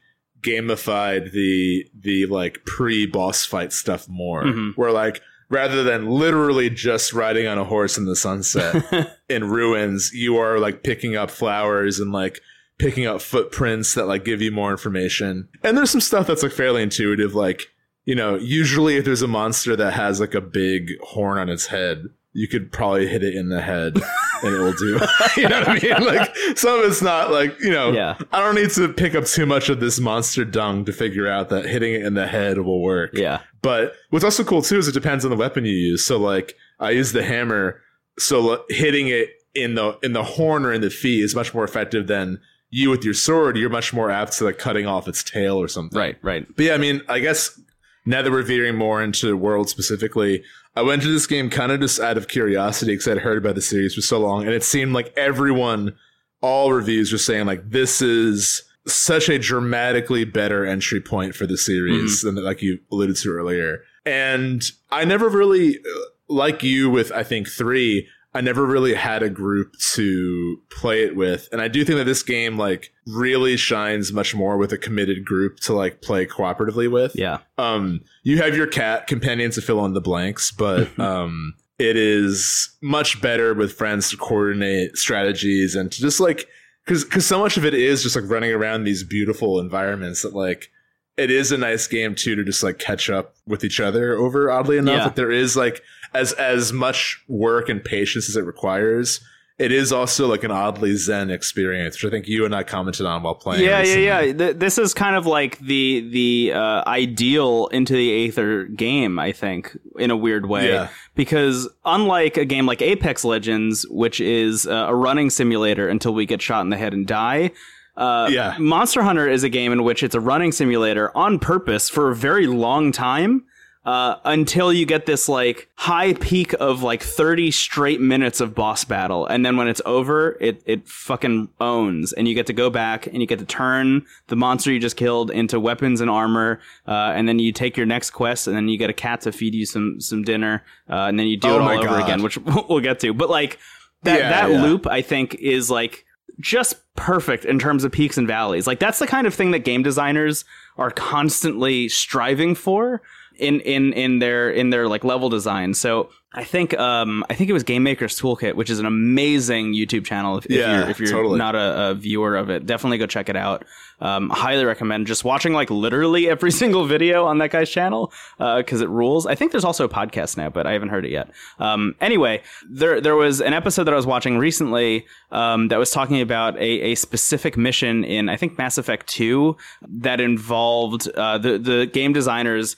gamified 0.49 1.33
the 1.33 1.85
the 1.99 2.27
like 2.27 2.65
pre 2.65 3.07
boss 3.07 3.45
fight 3.45 3.73
stuff 3.73 4.09
more. 4.09 4.45
Mhm. 4.45 4.75
Where 4.77 4.93
like 4.93 5.21
rather 5.49 5.83
than 5.83 6.07
literally 6.07 6.71
just 6.71 7.13
riding 7.13 7.47
on 7.47 7.59
a 7.59 7.65
horse 7.65 7.97
in 7.99 8.05
the 8.05 8.17
sunset 8.17 9.17
in 9.29 9.49
ruins, 9.49 10.13
you 10.13 10.37
are 10.37 10.59
like 10.59 10.83
picking 10.83 11.17
up 11.17 11.31
flowers 11.31 11.99
and 12.01 12.13
like 12.13 12.41
picking 12.79 13.07
up 13.07 13.21
footprints 13.21 13.95
that 13.95 14.07
like 14.07 14.25
give 14.25 14.41
you 14.43 14.53
more 14.53 14.71
information. 14.71 15.49
And 15.63 15.77
there's 15.77 15.91
some 15.91 16.01
stuff 16.01 16.27
that's 16.27 16.43
like 16.43 16.53
fairly 16.53 16.83
intuitive, 16.83 17.35
like 17.35 17.67
you 18.05 18.15
know, 18.15 18.37
usually 18.37 18.97
if 18.97 19.05
there's 19.05 19.21
a 19.23 19.29
monster 19.29 19.77
that 19.77 19.93
has 19.93 20.19
like 20.21 20.35
a 20.35 20.41
big 20.41 20.93
horn 21.03 21.37
on 21.39 21.49
its 21.51 21.67
head, 21.67 22.05
you 22.33 22.47
could 22.49 22.71
probably 22.71 23.07
hit 23.09 23.23
it 23.25 23.35
in 23.35 23.49
the 23.49 23.61
head 23.61 23.97
and 24.43 24.55
it 24.55 24.59
will 24.59 24.73
do. 24.75 25.01
you 25.37 25.49
know 25.49 25.61
what 25.61 25.69
I 25.69 25.79
mean? 25.81 26.07
Like 26.07 26.37
some 26.57 26.79
of 26.81 26.85
it's 26.85 27.03
not 27.03 27.31
like, 27.33 27.59
you 27.61 27.71
know, 27.71 27.91
Yeah. 27.93 28.17
I 28.33 28.41
don't 28.41 28.55
need 28.55 28.71
to 28.73 28.93
pick 28.93 29.14
up 29.14 29.25
too 29.25 29.47
much 29.47 29.69
of 29.69 29.81
this 29.81 29.99
monster 29.99 30.45
dung 30.45 30.85
to 30.85 30.93
figure 30.93 31.27
out 31.29 31.49
that 31.49 31.64
hitting 31.67 31.95
it 31.95 32.03
in 32.05 32.14
the 32.14 32.27
head 32.27 32.59
will 32.59 32.83
work. 32.83 33.11
yeah. 33.14 33.41
But 33.62 33.95
what's 34.11 34.25
also 34.25 34.45
cool 34.45 34.62
too 34.62 34.79
is 34.79 34.87
it 34.88 34.93
depends 34.93 35.25
on 35.25 35.31
the 35.31 35.37
weapon 35.37 35.64
you 35.64 35.73
use. 35.73 36.05
So 36.05 36.19
like 36.19 36.55
I 36.79 36.91
use 36.91 37.12
the 37.12 37.25
hammer, 37.25 37.81
so 38.19 38.64
hitting 38.69 39.09
it 39.09 39.31
in 39.55 39.75
the 39.75 39.99
in 40.03 40.12
the 40.12 40.23
horn 40.23 40.64
or 40.64 40.73
in 40.73 40.81
the 40.81 40.91
feet 40.91 41.25
is 41.25 41.35
much 41.35 41.53
more 41.55 41.64
effective 41.64 42.07
than 42.07 42.38
you 42.71 42.91
with 42.91 43.05
your 43.05 43.14
sword. 43.14 43.57
You're 43.57 43.71
much 43.71 43.93
more 43.93 44.11
apt 44.11 44.35
to 44.38 44.45
like 44.45 44.59
cutting 44.59 44.87
off 44.87 45.09
its 45.09 45.25
tail 45.25 45.57
or 45.57 45.67
something. 45.67 45.99
Right. 45.99 46.17
Right. 46.23 46.47
But 46.55 46.67
yeah, 46.67 46.75
I 46.75 46.79
mean, 46.79 47.01
I 47.09 47.19
guess 47.19 47.59
now 48.07 48.23
that 48.23 48.31
we're 48.31 48.43
veering 48.43 48.77
more 48.77 49.03
into 49.03 49.37
world 49.37 49.69
specifically, 49.69 50.45
I 50.79 50.83
went 50.83 51.03
to 51.03 51.09
this 51.09 51.27
game 51.27 51.51
kind 51.51 51.73
of 51.73 51.81
just 51.81 51.99
out 51.99 52.17
of 52.17 52.29
curiosity 52.29 52.93
because 52.93 53.09
I'd 53.09 53.19
heard 53.19 53.37
about 53.37 53.57
the 53.57 53.61
series 53.61 53.97
for 53.97 54.01
so 54.01 54.21
long, 54.21 54.45
and 54.45 54.55
it 54.55 54.62
seemed 54.62 54.93
like 54.93 55.12
everyone, 55.17 55.97
all 56.41 56.73
reviews 56.73 57.11
were 57.11 57.19
saying 57.19 57.47
like 57.47 57.69
this 57.69 58.01
is 58.01 58.62
such 58.87 59.29
a 59.29 59.41
dramatically 59.41 60.25
better 60.25 60.64
entry 60.64 61.01
point 61.01 61.35
for 61.35 61.49
the 61.49 61.59
series 61.59 62.23
than 62.23 62.37
like 62.37 62.62
you 62.62 62.79
alluded 62.93 63.17
to 63.17 63.29
earlier. 63.29 63.81
And 64.07 64.62
I 64.93 65.05
never 65.05 65.29
really, 65.29 65.79
uh, 65.79 66.01
like 66.29 66.62
you 66.62 66.88
with 66.91 67.11
I 67.11 67.25
think 67.25 67.49
three, 67.49 68.07
I 68.38 68.40
never 68.40 68.64
really 68.64 68.94
had 68.94 69.24
a 69.24 69.29
group 69.29 69.77
to 69.94 70.61
play 70.70 71.03
it 71.03 71.16
with. 71.16 71.48
And 71.51 71.61
I 71.61 71.66
do 71.66 71.85
think 71.85 71.98
that 71.98 72.05
this 72.05 72.22
game 72.22 72.57
like 72.57 72.92
really 73.05 73.57
shines 73.57 74.12
much 74.12 74.33
more 74.33 74.57
with 74.57 74.72
a 74.72 74.79
committed 74.79 75.24
group 75.24 75.59
to 75.61 75.72
like 75.72 76.03
play 76.03 76.24
cooperatively 76.24 76.88
with. 76.88 77.16
Yeah. 77.16 77.38
Um 77.59 78.01
you 78.22 78.38
have 78.40 78.57
your 78.57 78.68
cat 78.68 79.09
companions 79.09 79.57
to 79.57 79.62
fill 79.62 79.85
in 79.87 79.92
the 79.94 80.01
blanks, 80.01 80.53
but 80.53 80.96
um 81.12 81.55
it 81.81 81.96
is 81.96 82.70
much 82.81 83.20
better 83.20 83.55
with 83.55 83.72
friends 83.72 84.09
to 84.11 84.16
coordinate 84.16 84.96
strategies 84.96 85.74
and 85.74 85.90
to 85.90 86.01
just 86.01 86.20
like 86.20 86.48
cuz 86.87 87.03
cuz 87.05 87.27
so 87.27 87.40
much 87.40 87.57
of 87.57 87.64
it 87.64 87.74
is 87.74 88.03
just 88.05 88.14
like 88.16 88.31
running 88.31 88.53
around 88.53 88.85
these 88.85 89.03
beautiful 89.03 89.59
environments 89.59 90.22
that 90.22 90.33
like 90.35 90.70
it 91.16 91.31
is 91.33 91.51
a 91.51 91.59
nice 91.59 91.88
game 91.88 92.14
too 92.14 92.37
to 92.37 92.44
just 92.44 92.62
like 92.62 92.79
catch 92.79 93.11
up 93.11 93.35
with 93.48 93.64
each 93.64 93.81
other 93.81 94.14
over. 94.14 94.48
Oddly 94.53 94.77
enough, 94.79 94.98
Yeah. 94.98 95.05
that 95.05 95.16
there 95.16 95.33
is 95.33 95.57
like 95.57 95.83
as 96.14 96.33
as 96.35 96.73
much 96.73 97.23
work 97.29 97.68
and 97.68 97.83
patience 97.85 98.29
as 98.29 98.37
it 98.37 98.44
requires. 98.44 99.21
It 99.59 99.73
is 99.73 99.92
also 99.92 100.29
like 100.29 100.44
an 100.44 100.53
oddly 100.53 100.94
zen 100.94 101.31
experience, 101.31 101.97
which 102.01 102.09
I 102.09 102.14
think 102.14 102.29
you 102.29 102.44
and 102.44 102.55
I 102.55 102.62
commented 102.62 103.07
on 103.07 103.25
while 103.25 103.35
playing. 103.35 103.64
Yeah, 103.64 103.81
recently. 103.81 104.05
yeah, 104.05 104.21
yeah. 104.21 104.33
Th- 104.33 104.57
this 104.57 104.79
is 104.79 104.94
kind 104.94 105.16
of 105.16 105.27
like 105.27 105.59
the 105.59 106.09
the 106.12 106.53
uh, 106.55 106.85
ideal 106.87 107.66
into 107.73 107.92
the 107.92 108.29
Aether 108.29 108.66
game, 108.66 109.18
I 109.18 109.33
think, 109.33 109.77
in 109.99 110.12
a 110.12 110.16
weird 110.16 110.47
way. 110.47 110.68
Yeah. 110.68 110.90
Because 111.16 111.68
unlike 111.85 112.37
a 112.37 112.44
game 112.44 112.66
like 112.66 112.81
Apex 112.83 113.25
Legends, 113.25 113.85
which 113.90 114.21
is 114.21 114.64
uh, 114.64 114.87
a 114.88 114.94
running 114.94 115.29
simulator 115.29 115.88
until 115.88 116.14
we 116.14 116.25
get 116.25 116.40
shot 116.40 116.61
in 116.61 116.71
the 116.71 116.77
head 116.77 116.94
and 116.94 117.05
die. 117.05 117.51
Uh, 117.97 118.29
Yeah. 118.31 118.55
Monster 118.61 119.03
Hunter 119.03 119.29
is 119.29 119.42
a 119.42 119.49
game 119.49 119.73
in 119.73 119.83
which 119.83 120.05
it's 120.05 120.14
a 120.14 120.21
running 120.21 120.53
simulator 120.53 121.11
on 121.16 121.40
purpose 121.40 121.88
for 121.88 122.12
a 122.12 122.14
very 122.14 122.47
long 122.47 122.92
time. 122.92 123.42
Uh, 123.88 124.18
until 124.27 124.70
you 124.70 124.85
get 124.85 125.07
this 125.07 125.31
like 125.31 125.66
high 125.77 126.12
peak 126.12 126.53
of 126.61 126.83
like 126.83 127.03
30 127.03 127.51
straight 127.51 128.03
minutes 128.03 128.38
of 128.38 128.55
boss 128.55 128.85
battle. 128.85 129.24
And 129.24 129.46
then 129.46 129.57
when 129.57 129.66
it's 129.66 129.81
over, 129.87 130.37
it, 130.42 130.61
it 130.66 130.87
fucking 130.87 131.48
owns. 131.59 132.12
And 132.12 132.29
you 132.29 132.35
get 132.35 132.44
to 132.48 132.53
go 132.53 132.68
back 132.68 133.07
and 133.07 133.22
you 133.22 133.27
get 133.27 133.38
to 133.38 133.46
turn 133.46 134.05
the 134.27 134.37
monster 134.37 134.70
you 134.70 134.79
just 134.79 134.98
killed 134.98 135.31
into 135.31 135.59
weapons 135.59 136.03
and 136.03 136.11
armor. 136.11 136.61
Uh, 136.87 137.12
and 137.16 137.27
then 137.27 137.38
you 137.38 137.51
take 137.51 137.79
your 137.79 137.87
next 137.87 138.11
quest 138.11 138.46
and 138.46 138.55
then 138.55 138.68
you 138.68 138.77
get 138.77 138.90
a 138.90 138.92
cat 138.92 139.22
to 139.22 139.33
feed 139.33 139.55
you 139.55 139.64
some, 139.64 139.98
some 140.03 140.22
dinner. 140.22 140.62
Uh, 140.90 141.07
and 141.09 141.18
then 141.18 141.27
you 141.27 141.38
do 141.38 141.48
Oh 141.48 141.57
it 141.57 141.62
all 141.62 141.68
over 141.79 141.87
God. 141.87 142.05
again, 142.05 142.22
which 142.22 142.37
we'll 142.68 142.81
get 142.81 143.01
to. 143.01 143.14
But 143.14 143.31
like 143.31 143.59
that, 144.03 144.18
Yeah, 144.18 144.29
that 144.29 144.51
yeah. 144.51 144.62
loop, 144.64 144.87
I 144.87 145.01
think, 145.01 145.35
is 145.37 145.70
like 145.70 146.05
just 146.38 146.74
perfect 146.94 147.46
in 147.46 147.59
terms 147.59 147.85
of 147.85 147.92
peaks 147.92 148.18
and 148.18 148.29
valleys. 148.29 148.66
Like 148.66 148.81
that's 148.81 148.98
the 148.98 149.07
kind 149.07 149.27
of 149.27 149.33
thing 149.33 149.53
that 149.53 149.61
game 149.61 149.83
designers 149.83 150.44
are 150.77 150.90
constantly 150.90 151.88
striving 151.88 152.55
for 152.55 153.01
in 153.38 153.61
in 153.61 153.92
in 153.92 154.18
their 154.18 154.51
in 154.51 154.70
their 154.70 154.88
like 154.88 155.05
level 155.05 155.29
design. 155.29 155.74
So 155.74 156.11
I 156.35 156.44
think 156.44 156.79
um 156.79 157.24
I 157.31 157.35
think 157.35 157.48
it 157.48 157.53
was 157.55 157.62
Game 157.62 157.83
Maker's 157.83 158.20
Toolkit, 158.20 158.55
which 158.55 158.68
is 158.70 158.79
an 158.81 158.87
amazing 158.87 159.72
YouTube 159.74 160.05
channel. 160.05 160.38
If, 160.38 160.46
if 160.46 160.51
Yeah, 160.53 160.81
you're 160.81 160.90
if 160.90 161.01
you're 161.01 161.11
totally. 161.11 161.38
not 161.38 161.55
a, 161.55 161.90
a 161.90 161.94
viewer 161.94 162.37
of 162.37 162.51
it, 162.51 162.66
definitely 162.66 162.98
go 162.98 163.07
check 163.07 163.29
it 163.29 163.37
out. 163.37 163.64
Um, 164.01 164.31
highly 164.31 164.64
recommend 164.64 165.09
just 165.09 165.24
watching 165.24 165.53
like 165.53 165.70
literally 165.70 166.29
every 166.29 166.51
single 166.62 166.85
video 166.87 167.24
on 167.24 167.38
that 167.38 167.51
guy's 167.51 167.68
channel 167.70 168.12
because 168.38 168.81
it 168.81 168.88
rules. 168.88 169.27
I 169.27 169.35
think 169.35 169.51
there's 169.53 169.64
also 169.64 169.85
a 169.85 169.88
podcast 169.88 170.37
now, 170.37 170.51
but 170.51 170.66
I 170.68 170.72
haven't 170.72 170.90
heard 170.90 171.05
it 171.05 171.11
yet. 171.11 171.31
Um, 171.59 171.96
anyway, 172.01 172.42
there 172.70 173.01
there 173.01 173.16
was 173.16 173.40
an 173.40 173.55
episode 173.55 173.85
that 173.85 173.94
I 173.94 173.96
was 173.96 174.07
watching 174.07 174.38
recently 174.38 175.05
um, 175.33 175.66
that 175.68 175.79
was 175.79 175.90
talking 175.90 176.20
about 176.20 176.57
a, 176.59 176.92
a 176.92 176.94
specific 176.94 177.57
mission 177.57 178.05
in 178.05 178.29
I 178.29 178.37
think 178.37 178.57
Mass 178.59 178.79
Effect 178.79 179.07
Two 179.09 179.57
that 179.88 180.20
involved 180.20 181.09
uh, 181.16 181.38
the 181.38 181.59
the 181.59 181.87
game 181.87 182.12
designers 182.12 182.77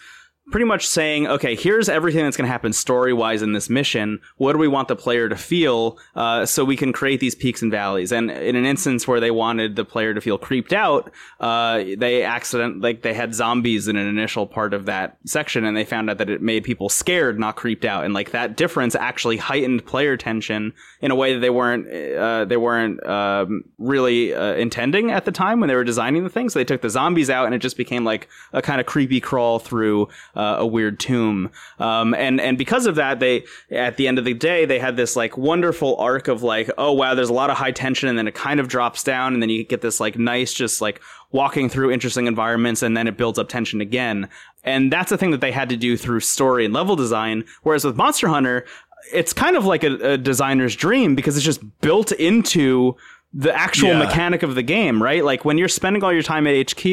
pretty 0.50 0.66
much 0.66 0.86
saying, 0.86 1.26
okay, 1.26 1.54
here's 1.54 1.88
everything 1.88 2.24
that's 2.24 2.36
going 2.36 2.46
to 2.46 2.52
happen 2.52 2.72
story 2.72 3.12
wise 3.12 3.42
in 3.42 3.52
this 3.52 3.70
mission. 3.70 4.20
What 4.36 4.52
do 4.52 4.58
we 4.58 4.68
want 4.68 4.88
the 4.88 4.96
player 4.96 5.28
to 5.28 5.36
feel 5.36 5.98
uh, 6.14 6.46
so 6.46 6.64
we 6.64 6.76
can 6.76 6.92
create 6.92 7.20
these 7.20 7.34
peaks 7.34 7.62
and 7.62 7.70
valleys? 7.70 8.12
And 8.12 8.30
in 8.30 8.56
an 8.56 8.64
instance 8.64 9.06
where 9.06 9.20
they 9.20 9.30
wanted 9.30 9.76
the 9.76 9.84
player 9.84 10.12
to 10.14 10.20
feel 10.20 10.38
creeped 10.38 10.72
out, 10.72 11.12
uh, 11.38 11.84
they 11.96 12.22
accident 12.22 12.80
like 12.80 13.02
they 13.02 13.14
had 13.14 13.34
zombies 13.34 13.88
in 13.88 13.96
an 13.96 14.06
initial 14.06 14.46
part 14.46 14.74
of 14.74 14.86
that 14.86 15.16
section, 15.24 15.64
and 15.64 15.76
they 15.76 15.84
found 15.84 16.10
out 16.10 16.18
that 16.18 16.28
it 16.28 16.42
made 16.42 16.64
people 16.64 16.88
scared, 16.88 17.38
not 17.38 17.56
creeped 17.56 17.84
out, 17.84 18.04
and 18.04 18.14
like 18.14 18.32
that 18.32 18.56
difference 18.56 18.94
actually 18.94 19.36
heightened 19.36 19.86
player 19.86 20.16
tension 20.16 20.72
in 21.00 21.10
a 21.10 21.14
way 21.14 21.34
that 21.34 21.40
they 21.40 21.50
weren't 21.50 21.88
uh, 22.16 22.44
they 22.44 22.56
weren't 22.56 23.04
um, 23.06 23.62
really 23.78 24.34
uh, 24.34 24.54
intending 24.54 25.10
at 25.10 25.24
the 25.24 25.32
time 25.32 25.60
when 25.60 25.68
they 25.68 25.74
were 25.74 25.84
designing 25.84 26.24
the 26.24 26.30
thing. 26.30 26.48
So 26.48 26.58
they 26.58 26.64
took 26.64 26.82
the 26.82 26.90
zombies 26.90 27.30
out, 27.30 27.46
and 27.46 27.54
it 27.54 27.58
just 27.58 27.76
became 27.76 28.04
like 28.04 28.28
a 28.52 28.62
kind 28.62 28.80
of 28.80 28.86
creepy 28.86 29.20
crawl 29.20 29.58
through 29.58 30.08
uh, 30.40 30.56
a 30.58 30.66
weird 30.66 30.98
tomb. 30.98 31.50
Um, 31.78 32.14
and 32.14 32.40
and 32.40 32.56
because 32.56 32.86
of 32.86 32.94
that, 32.96 33.20
they 33.20 33.44
at 33.70 33.96
the 33.98 34.06
end 34.08 34.18
of 34.18 34.24
the 34.24 34.34
day 34.34 34.64
they 34.64 34.78
had 34.78 34.96
this 34.96 35.16
like 35.16 35.36
wonderful 35.36 35.96
arc 35.96 36.28
of 36.28 36.42
like, 36.42 36.70
oh 36.78 36.92
wow, 36.92 37.14
there's 37.14 37.28
a 37.28 37.38
lot 37.42 37.50
of 37.50 37.56
high 37.56 37.72
tension, 37.72 38.08
and 38.08 38.16
then 38.18 38.26
it 38.28 38.34
kind 38.34 38.58
of 38.60 38.66
drops 38.68 39.02
down, 39.02 39.34
and 39.34 39.42
then 39.42 39.50
you 39.50 39.64
get 39.64 39.80
this 39.82 40.00
like 40.00 40.18
nice 40.18 40.52
just 40.52 40.80
like 40.80 41.00
walking 41.32 41.68
through 41.68 41.90
interesting 41.92 42.26
environments, 42.26 42.82
and 42.82 42.96
then 42.96 43.06
it 43.06 43.16
builds 43.16 43.38
up 43.38 43.48
tension 43.48 43.80
again. 43.80 44.28
And 44.64 44.92
that's 44.92 45.10
the 45.10 45.16
thing 45.18 45.30
that 45.30 45.40
they 45.40 45.52
had 45.52 45.68
to 45.70 45.76
do 45.76 45.96
through 45.96 46.20
story 46.20 46.64
and 46.64 46.74
level 46.74 46.96
design. 46.96 47.44
Whereas 47.62 47.84
with 47.84 47.96
Monster 47.96 48.28
Hunter, 48.28 48.64
it's 49.12 49.32
kind 49.32 49.56
of 49.56 49.64
like 49.64 49.82
a, 49.84 50.12
a 50.12 50.18
designer's 50.18 50.76
dream 50.76 51.14
because 51.14 51.36
it's 51.36 51.46
just 51.46 51.62
built 51.80 52.12
into 52.12 52.94
the 53.32 53.54
actual 53.54 53.88
Yeah. 53.90 53.98
mechanic 54.00 54.42
of 54.42 54.54
the 54.56 54.62
game, 54.62 55.02
right? 55.02 55.24
Like 55.24 55.44
when 55.44 55.56
you're 55.56 55.68
spending 55.68 56.02
all 56.04 56.12
your 56.12 56.22
time 56.22 56.46
at 56.46 56.54
HQ 56.72 56.84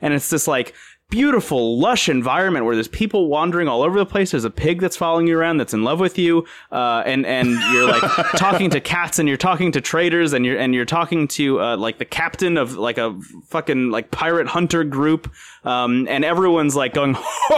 and 0.00 0.14
it's 0.14 0.30
this 0.30 0.48
like 0.48 0.74
beautiful, 1.10 1.78
lush 1.78 2.08
environment 2.08 2.64
where 2.66 2.74
there's 2.74 2.88
people 2.88 3.28
wandering 3.28 3.68
all 3.68 3.82
over 3.82 3.98
the 3.98 4.06
place. 4.06 4.32
There's 4.32 4.44
a 4.44 4.50
pig 4.50 4.80
that's 4.80 4.96
following 4.96 5.26
you 5.28 5.38
around 5.38 5.58
that's 5.58 5.72
in 5.74 5.84
love 5.84 6.00
with 6.00 6.18
you, 6.18 6.44
uh, 6.72 7.02
and 7.06 7.24
and 7.26 7.50
you're 7.72 7.86
like 7.88 8.02
talking 8.36 8.70
to 8.70 8.80
cats 8.80 9.18
and 9.18 9.28
you're 9.28 9.36
talking 9.38 9.70
to 9.72 9.80
traders 9.80 10.32
and 10.32 10.44
you're 10.44 10.58
and 10.58 10.74
you're 10.74 10.84
talking 10.84 11.28
to 11.28 11.60
uh, 11.60 11.76
like 11.76 11.98
the 11.98 12.04
captain 12.04 12.56
of 12.56 12.74
like 12.74 12.98
a 12.98 13.18
fucking 13.48 13.90
like 13.90 14.10
pirate 14.10 14.48
hunter 14.48 14.82
group, 14.84 15.30
um, 15.64 16.06
and 16.08 16.24
everyone's 16.24 16.74
like 16.74 16.94
going, 16.94 17.16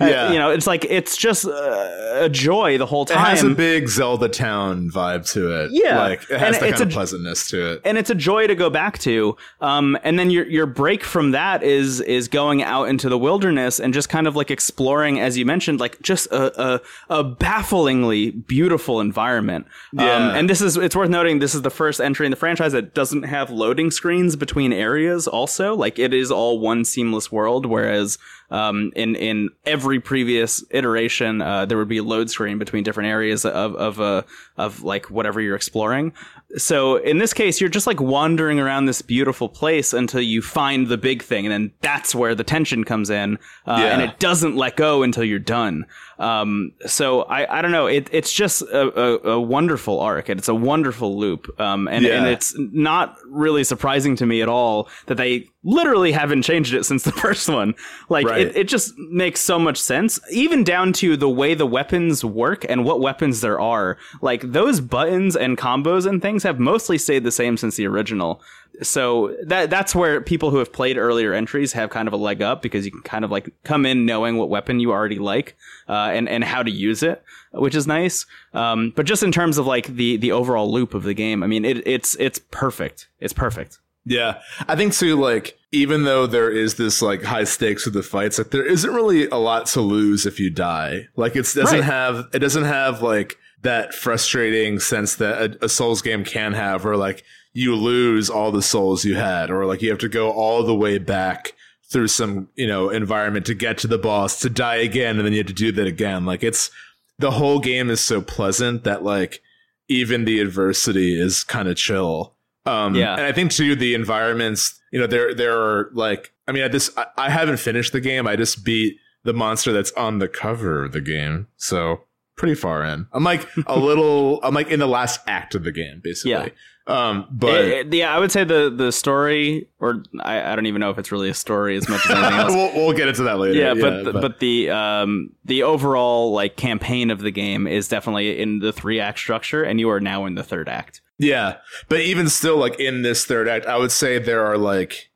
Yeah. 0.00 0.32
you 0.32 0.38
know, 0.38 0.50
it's 0.50 0.66
like 0.66 0.84
it's 0.84 1.16
just 1.16 1.44
uh, 1.46 1.90
a 2.14 2.28
joy 2.28 2.78
the 2.78 2.86
whole 2.86 3.04
time. 3.04 3.18
It 3.18 3.28
has 3.30 3.42
a 3.42 3.50
big 3.50 3.88
Zelda 3.88 4.28
Town 4.28 4.90
vibe 4.90 5.30
to 5.32 5.62
it. 5.64 5.70
Yeah. 5.72 5.98
like 6.00 6.22
it 6.30 6.38
has 6.38 6.56
And 6.56 6.62
that 6.62 6.68
it's 6.68 6.78
kind 6.78 6.82
of 6.82 6.88
a- 6.88 6.92
pleasantness 6.92 7.48
to 7.50 7.72
it. 7.72 7.80
and 7.84 7.98
it's 7.98 8.10
a 8.10 8.14
joy 8.14 8.46
to 8.46 8.54
go 8.54 8.70
back 8.70 8.98
to. 9.00 9.36
Um, 9.60 9.98
and 10.02 10.18
then 10.18 10.30
your 10.30 10.46
your 10.46 10.66
break 10.66 11.02
from 11.04 11.32
that 11.32 11.62
is 11.62 12.00
is 12.10 12.28
going 12.28 12.62
out 12.62 12.88
into 12.88 13.08
the 13.08 13.16
wilderness 13.16 13.78
and 13.78 13.94
just 13.94 14.08
kind 14.08 14.26
of 14.26 14.34
like 14.34 14.50
exploring, 14.50 15.20
as 15.20 15.38
you 15.38 15.46
mentioned, 15.46 15.78
like 15.78 16.00
just 16.02 16.26
a 16.26 16.42
a, 16.60 16.80
a 17.08 17.24
bafflingly 17.24 18.30
beautiful 18.30 19.00
environment. 19.00 19.66
Um, 19.96 20.06
and 20.36 20.50
this 20.50 20.60
is 20.60 20.76
it's 20.76 20.96
worth 20.96 21.10
noting 21.10 21.38
this 21.38 21.54
is 21.54 21.62
the 21.62 21.70
first 21.70 22.00
entry 22.00 22.26
in 22.26 22.30
the 22.30 22.36
franchise 22.36 22.72
that 22.72 22.94
doesn't 22.94 23.22
have 23.22 23.50
loading 23.50 23.90
screens 23.90 24.36
between 24.36 24.72
areas. 24.72 25.28
Also, 25.28 25.74
like 25.74 25.98
it 25.98 26.12
is 26.12 26.30
all 26.30 26.58
one 26.58 26.84
seamless 26.84 27.30
world, 27.32 27.66
whereas. 27.66 28.18
Um, 28.52 28.90
in 28.96 29.14
in 29.14 29.50
every 29.64 30.00
previous 30.00 30.64
iteration, 30.72 31.40
uh, 31.40 31.66
there 31.66 31.78
would 31.78 31.86
be 31.86 31.98
a 31.98 32.02
load 32.02 32.30
screen 32.30 32.58
between 32.58 32.82
different 32.82 33.08
areas 33.08 33.44
of 33.44 33.76
of 33.76 34.00
uh, 34.00 34.22
of 34.56 34.82
like 34.82 35.08
whatever 35.08 35.40
you're 35.40 35.54
exploring. 35.54 36.12
So 36.56 36.96
in 36.96 37.18
this 37.18 37.32
case, 37.32 37.60
you're 37.60 37.70
just 37.70 37.86
like 37.86 38.00
wandering 38.00 38.58
around 38.58 38.86
this 38.86 39.02
beautiful 39.02 39.48
place 39.48 39.92
until 39.92 40.20
you 40.20 40.42
find 40.42 40.88
the 40.88 40.98
big 40.98 41.22
thing, 41.22 41.46
and 41.46 41.52
then 41.52 41.72
that's 41.80 42.14
where 42.14 42.34
the 42.34 42.42
tension 42.44 42.82
comes 42.84 43.08
in, 43.08 43.36
uh, 43.66 43.76
Yeah. 43.78 43.86
and 43.92 44.02
it 44.02 44.18
doesn't 44.18 44.56
let 44.56 44.76
go 44.76 45.02
until 45.04 45.22
you're 45.22 45.38
done. 45.38 45.86
Um, 46.20 46.72
so 46.86 47.22
I, 47.22 47.58
I 47.58 47.62
don't 47.62 47.72
know. 47.72 47.86
It, 47.86 48.08
it's 48.12 48.30
just 48.32 48.60
a, 48.62 49.26
a, 49.26 49.30
a 49.32 49.40
wonderful 49.40 49.98
arc, 50.00 50.28
and 50.28 50.38
it's 50.38 50.48
a 50.48 50.54
wonderful 50.54 51.18
loop. 51.18 51.48
Um, 51.58 51.88
and, 51.88 52.04
and 52.18 52.26
it's 52.28 52.54
not 52.58 53.16
really 53.26 53.64
surprising 53.64 54.16
to 54.16 54.26
me 54.26 54.42
at 54.42 54.48
all 54.48 54.88
that 55.06 55.16
they 55.16 55.48
literally 55.64 56.12
haven't 56.12 56.42
changed 56.42 56.74
it 56.74 56.84
since 56.84 57.04
the 57.04 57.12
first 57.24 57.48
one. 57.48 57.74
Like 58.10 58.26
Right. 58.26 58.42
it, 58.48 58.56
it 58.56 58.68
just 58.68 58.96
makes 58.98 59.40
so 59.40 59.58
much 59.58 59.78
sense, 59.78 60.20
even 60.30 60.62
down 60.62 60.92
to 60.94 61.16
the 61.16 61.28
way 61.28 61.54
the 61.54 61.66
weapons 61.66 62.22
work 62.24 62.64
and 62.68 62.84
what 62.84 63.00
weapons 63.00 63.40
there 63.40 63.58
are. 63.58 63.96
Like 64.20 64.42
those 64.52 64.80
buttons 64.80 65.36
and 65.36 65.56
combos 65.56 66.06
and 66.06 66.20
things 66.20 66.42
have 66.42 66.58
mostly 66.60 66.98
stayed 66.98 67.24
the 67.24 67.32
same 67.32 67.56
since 67.56 67.76
the 67.76 67.86
original. 67.86 68.42
So 68.82 69.36
that 69.44 69.70
that's 69.70 69.94
where 69.94 70.20
people 70.20 70.50
who 70.50 70.58
have 70.58 70.72
played 70.72 70.96
earlier 70.96 71.32
entries 71.34 71.72
have 71.74 71.90
kind 71.90 72.08
of 72.08 72.14
a 72.14 72.16
leg 72.16 72.40
up 72.42 72.62
because 72.62 72.84
you 72.86 72.90
can 72.92 73.02
kind 73.02 73.24
of 73.24 73.30
like 73.30 73.50
come 73.64 73.84
in 73.84 74.06
knowing 74.06 74.36
what 74.36 74.48
weapon 74.48 74.80
you 74.80 74.90
already 74.92 75.18
like 75.18 75.56
uh, 75.88 76.10
and 76.12 76.28
and 76.28 76.44
how 76.44 76.62
to 76.62 76.70
use 76.70 77.02
it, 77.02 77.22
which 77.52 77.74
is 77.74 77.86
nice. 77.86 78.26
Um, 78.54 78.92
but 78.96 79.06
just 79.06 79.22
in 79.22 79.32
terms 79.32 79.58
of 79.58 79.66
like 79.66 79.86
the 79.86 80.16
the 80.16 80.32
overall 80.32 80.70
loop 80.72 80.94
of 80.94 81.02
the 81.02 81.14
game, 81.14 81.42
I 81.42 81.46
mean 81.46 81.64
it 81.64 81.86
it's 81.86 82.16
it's 82.18 82.38
perfect. 82.50 83.08
It's 83.20 83.32
perfect. 83.34 83.78
Yeah, 84.06 84.40
I 84.66 84.76
think 84.76 84.94
too. 84.94 85.20
Like, 85.20 85.58
even 85.72 86.04
though 86.04 86.26
there 86.26 86.50
is 86.50 86.76
this 86.76 87.02
like 87.02 87.22
high 87.22 87.44
stakes 87.44 87.84
with 87.84 87.92
the 87.92 88.02
fights, 88.02 88.38
like 88.38 88.50
there 88.50 88.64
isn't 88.64 88.94
really 88.94 89.28
a 89.28 89.36
lot 89.36 89.66
to 89.66 89.82
lose 89.82 90.24
if 90.24 90.40
you 90.40 90.48
die. 90.48 91.08
Like, 91.16 91.36
it 91.36 91.42
doesn't 91.54 91.64
Right. 91.66 91.84
have 91.84 92.26
it 92.32 92.38
doesn't 92.38 92.64
have 92.64 93.02
like 93.02 93.36
that 93.60 93.92
frustrating 93.92 94.80
sense 94.80 95.16
that 95.16 95.56
a, 95.60 95.66
a 95.66 95.68
Souls 95.68 96.00
game 96.00 96.24
can 96.24 96.54
have, 96.54 96.82
where 96.82 96.96
like 96.96 97.24
you 97.52 97.74
lose 97.74 98.30
all 98.30 98.52
the 98.52 98.62
souls 98.62 99.04
you 99.04 99.16
had, 99.16 99.50
or 99.50 99.66
like 99.66 99.82
you 99.82 99.90
have 99.90 99.98
to 100.00 100.08
go 100.08 100.30
all 100.30 100.62
the 100.62 100.74
way 100.74 100.98
back 100.98 101.54
through 101.90 102.06
some 102.08 102.48
you 102.54 102.66
know 102.66 102.88
environment 102.90 103.44
to 103.46 103.54
get 103.54 103.78
to 103.78 103.86
the 103.86 103.98
boss 103.98 104.38
to 104.40 104.50
die 104.50 104.76
again, 104.76 105.16
and 105.16 105.24
then 105.26 105.32
you 105.32 105.38
have 105.38 105.46
to 105.46 105.52
do 105.52 105.72
that 105.72 105.86
again. 105.86 106.24
Like, 106.24 106.42
it's 106.44 106.70
the 107.18 107.32
whole 107.32 107.58
game 107.58 107.90
is 107.90 108.00
so 108.00 108.20
pleasant 108.22 108.84
that 108.84 109.02
like 109.02 109.42
even 109.88 110.24
the 110.24 110.40
adversity 110.40 111.20
is 111.20 111.42
kind 111.44 111.68
of 111.68 111.76
chill. 111.76 112.34
Um, 112.66 112.94
Yeah. 112.94 113.14
and 113.14 113.22
I 113.22 113.32
think 113.32 113.50
too 113.50 113.74
the 113.74 113.94
environments. 113.94 114.80
You 114.92 115.00
know, 115.00 115.06
there 115.06 115.34
there 115.34 115.56
are 115.60 115.90
like 115.92 116.32
I 116.48 116.52
mean, 116.52 116.62
I 116.62 116.68
this 116.68 116.90
I, 116.96 117.06
I 117.16 117.30
haven't 117.30 117.58
finished 117.58 117.92
the 117.92 118.00
game. 118.00 118.26
I 118.26 118.36
just 118.36 118.64
beat 118.64 118.96
the 119.24 119.32
monster 119.32 119.72
that's 119.72 119.92
on 119.92 120.18
the 120.18 120.28
cover 120.28 120.84
of 120.84 120.92
the 120.92 121.00
game. 121.00 121.46
So 121.56 122.02
pretty 122.36 122.54
far 122.54 122.82
in. 122.84 123.06
I'm 123.12 123.22
like 123.24 123.46
a 123.66 123.78
little. 123.78 124.40
I'm 124.42 124.54
like 124.54 124.68
in 124.70 124.78
the 124.80 124.86
last 124.88 125.20
act 125.26 125.54
of 125.54 125.62
the 125.64 125.72
game, 125.72 126.00
basically. 126.02 126.30
Yeah. 126.30 126.48
Um, 126.90 127.26
but 127.30 127.64
It- 127.64 127.86
it- 127.86 127.94
yeah, 127.94 128.14
I 128.14 128.18
would 128.18 128.32
say 128.32 128.44
the 128.44 128.70
the 128.74 128.90
story, 128.92 129.68
or 129.78 130.02
I, 130.20 130.52
I 130.52 130.56
don't 130.56 130.66
even 130.66 130.80
know 130.80 130.90
if 130.90 130.98
it's 130.98 131.12
really 131.12 131.28
a 131.30 131.34
story 131.34 131.76
as 131.76 131.88
much 131.88 132.04
as 132.06 132.10
anything 132.16 132.32
else. 132.38 132.52
we'll, 132.54 132.72
we'll 132.86 132.96
get 132.96 133.08
into 133.08 133.22
that 133.24 133.38
later. 133.38 133.58
yeah, 133.58 133.74
but, 133.74 134.04
the, 134.04 134.12
but 134.12 134.38
the 134.40 134.70
um 134.70 135.30
the 135.44 135.62
overall 135.62 136.32
like 136.32 136.56
campaign 136.56 137.10
of 137.10 137.20
the 137.20 137.30
game 137.30 137.66
is 137.66 137.88
definitely 137.88 138.40
in 138.40 138.58
the 138.58 138.72
three 138.72 138.98
act 139.00 139.18
structure, 139.18 139.62
and 139.62 139.78
you 139.78 139.88
are 139.90 140.00
now 140.00 140.26
in 140.26 140.34
the 140.34 140.42
third 140.42 140.68
act. 140.68 141.00
yeah, 141.18 141.56
but 141.88 142.00
even 142.00 142.28
still, 142.28 142.56
like 142.56 142.78
in 142.80 143.02
this 143.02 143.24
third 143.24 143.46
act, 143.48 143.66
I 143.66 143.76
would 143.76 143.92
say 143.92 144.18
there 144.18 144.44
are 144.44 144.58
like 144.58 145.10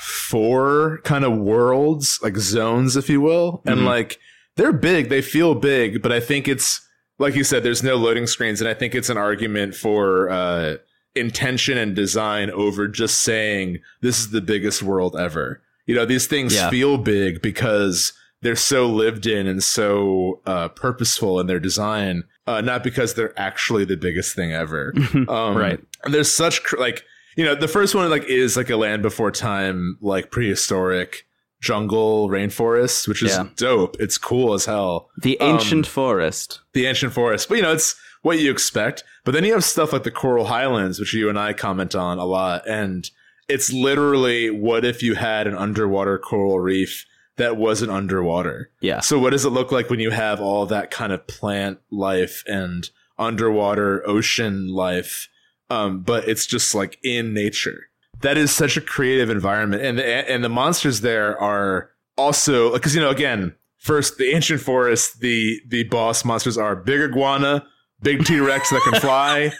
four 0.00 1.00
kind 1.04 1.24
of 1.24 1.36
worlds, 1.36 2.18
like 2.22 2.36
zones, 2.36 2.96
if 2.96 3.08
you 3.08 3.20
will, 3.20 3.62
and 3.66 3.80
Mhm. 3.80 3.84
like 3.84 4.18
they're 4.56 4.72
big. 4.72 5.08
They 5.08 5.22
feel 5.22 5.54
big, 5.54 6.02
but 6.02 6.12
I 6.12 6.20
think 6.20 6.48
it's 6.48 6.80
like 7.18 7.34
you 7.34 7.44
said. 7.44 7.62
There's 7.62 7.82
no 7.82 7.96
loading 7.96 8.26
screens, 8.26 8.60
and 8.60 8.68
I 8.68 8.74
think 8.74 8.94
it's 8.94 9.08
an 9.10 9.16
argument 9.18 9.74
for. 9.74 10.30
uh 10.30 10.76
intention 11.14 11.76
and 11.78 11.94
design 11.94 12.50
over 12.50 12.88
just 12.88 13.18
saying 13.18 13.78
this 14.00 14.18
is 14.18 14.30
the 14.30 14.40
biggest 14.40 14.82
world 14.82 15.16
ever. 15.16 15.60
You 15.86 15.94
know, 15.94 16.04
these 16.06 16.26
things 16.26 16.54
Yeah. 16.54 16.70
feel 16.70 16.96
big 16.98 17.42
because 17.42 18.12
they're 18.40 18.56
so 18.56 18.88
lived 18.88 19.26
in 19.26 19.46
and 19.46 19.62
so 19.62 20.40
uh, 20.46 20.68
purposeful 20.68 21.38
in 21.40 21.46
their 21.46 21.60
design, 21.60 22.24
uh, 22.46 22.60
not 22.60 22.82
because 22.82 23.14
they're 23.14 23.38
actually 23.38 23.84
the 23.84 23.96
biggest 23.96 24.34
thing 24.34 24.52
ever. 24.52 24.92
Um, 25.28 25.56
Right. 25.56 25.80
And 26.04 26.12
there's 26.14 26.32
such 26.32 26.62
cr- 26.62 26.78
like 26.78 27.04
you 27.36 27.44
know 27.44 27.54
the 27.54 27.68
first 27.68 27.94
one 27.94 28.10
like 28.10 28.24
is 28.24 28.56
like 28.56 28.68
a 28.70 28.76
land 28.76 29.02
before 29.02 29.30
time 29.30 29.96
like 30.00 30.30
prehistoric 30.30 31.26
jungle 31.60 32.28
rainforest, 32.28 33.06
which 33.06 33.22
is 33.22 33.30
Yeah. 33.30 33.46
dope. 33.56 33.96
It's 34.00 34.18
cool 34.18 34.52
as 34.54 34.64
hell 34.64 35.10
The 35.18 35.38
Um, 35.40 35.52
ancient 35.54 35.86
forest. 35.86 36.60
the 36.72 36.86
ancient 36.86 37.12
forest. 37.12 37.48
But 37.48 37.56
you 37.56 37.62
know, 37.62 37.72
it's 37.72 37.94
what 38.22 38.38
you 38.38 38.50
expect. 38.50 39.04
But 39.24 39.32
then 39.32 39.44
you 39.44 39.52
have 39.52 39.64
stuff 39.64 39.92
like 39.92 40.04
the 40.04 40.10
Coral 40.10 40.46
Highlands, 40.46 40.98
which 40.98 41.14
you 41.14 41.28
and 41.28 41.38
I 41.38 41.52
comment 41.52 41.94
on 41.94 42.18
a 42.18 42.24
lot, 42.24 42.66
and 42.66 43.08
it's 43.48 43.72
literally 43.72 44.50
what 44.50 44.84
if 44.84 45.02
you 45.02 45.14
had 45.14 45.46
an 45.46 45.54
underwater 45.54 46.18
coral 46.18 46.58
reef 46.60 47.04
that 47.36 47.56
wasn't 47.56 47.90
underwater. 47.90 48.70
Yeah. 48.80 49.00
So 49.00 49.18
what 49.18 49.30
does 49.30 49.44
it 49.44 49.50
look 49.50 49.72
like 49.72 49.90
when 49.90 50.00
you 50.00 50.10
have 50.10 50.40
all 50.40 50.66
that 50.66 50.90
kind 50.90 51.12
of 51.12 51.26
plant 51.26 51.78
life 51.90 52.42
and 52.46 52.88
underwater 53.18 54.06
ocean 54.06 54.68
life, 54.68 55.28
um, 55.70 56.02
but 56.02 56.28
it's 56.28 56.46
just 56.46 56.74
like 56.74 56.98
in 57.02 57.34
nature? 57.34 57.88
That 58.20 58.38
is 58.38 58.52
such 58.54 58.76
a 58.76 58.80
creative 58.80 59.30
environment, 59.30 59.82
and 59.82 59.98
the, 59.98 60.04
and 60.04 60.44
the 60.44 60.48
monsters 60.48 61.00
there 61.00 61.38
are 61.40 61.90
also 62.16 62.72
because 62.72 62.94
you 62.94 63.00
know 63.00 63.10
again 63.10 63.54
first 63.78 64.18
the 64.18 64.32
ancient 64.34 64.60
forest 64.60 65.20
the 65.20 65.60
the 65.66 65.82
boss 65.84 66.24
monsters 66.24 66.58
are 66.58 66.76
big 66.76 67.00
iguana 67.00 67.66
big 68.02 68.24
t-rex 68.24 68.70
that 68.70 68.80
can 68.90 69.00
fly 69.00 69.52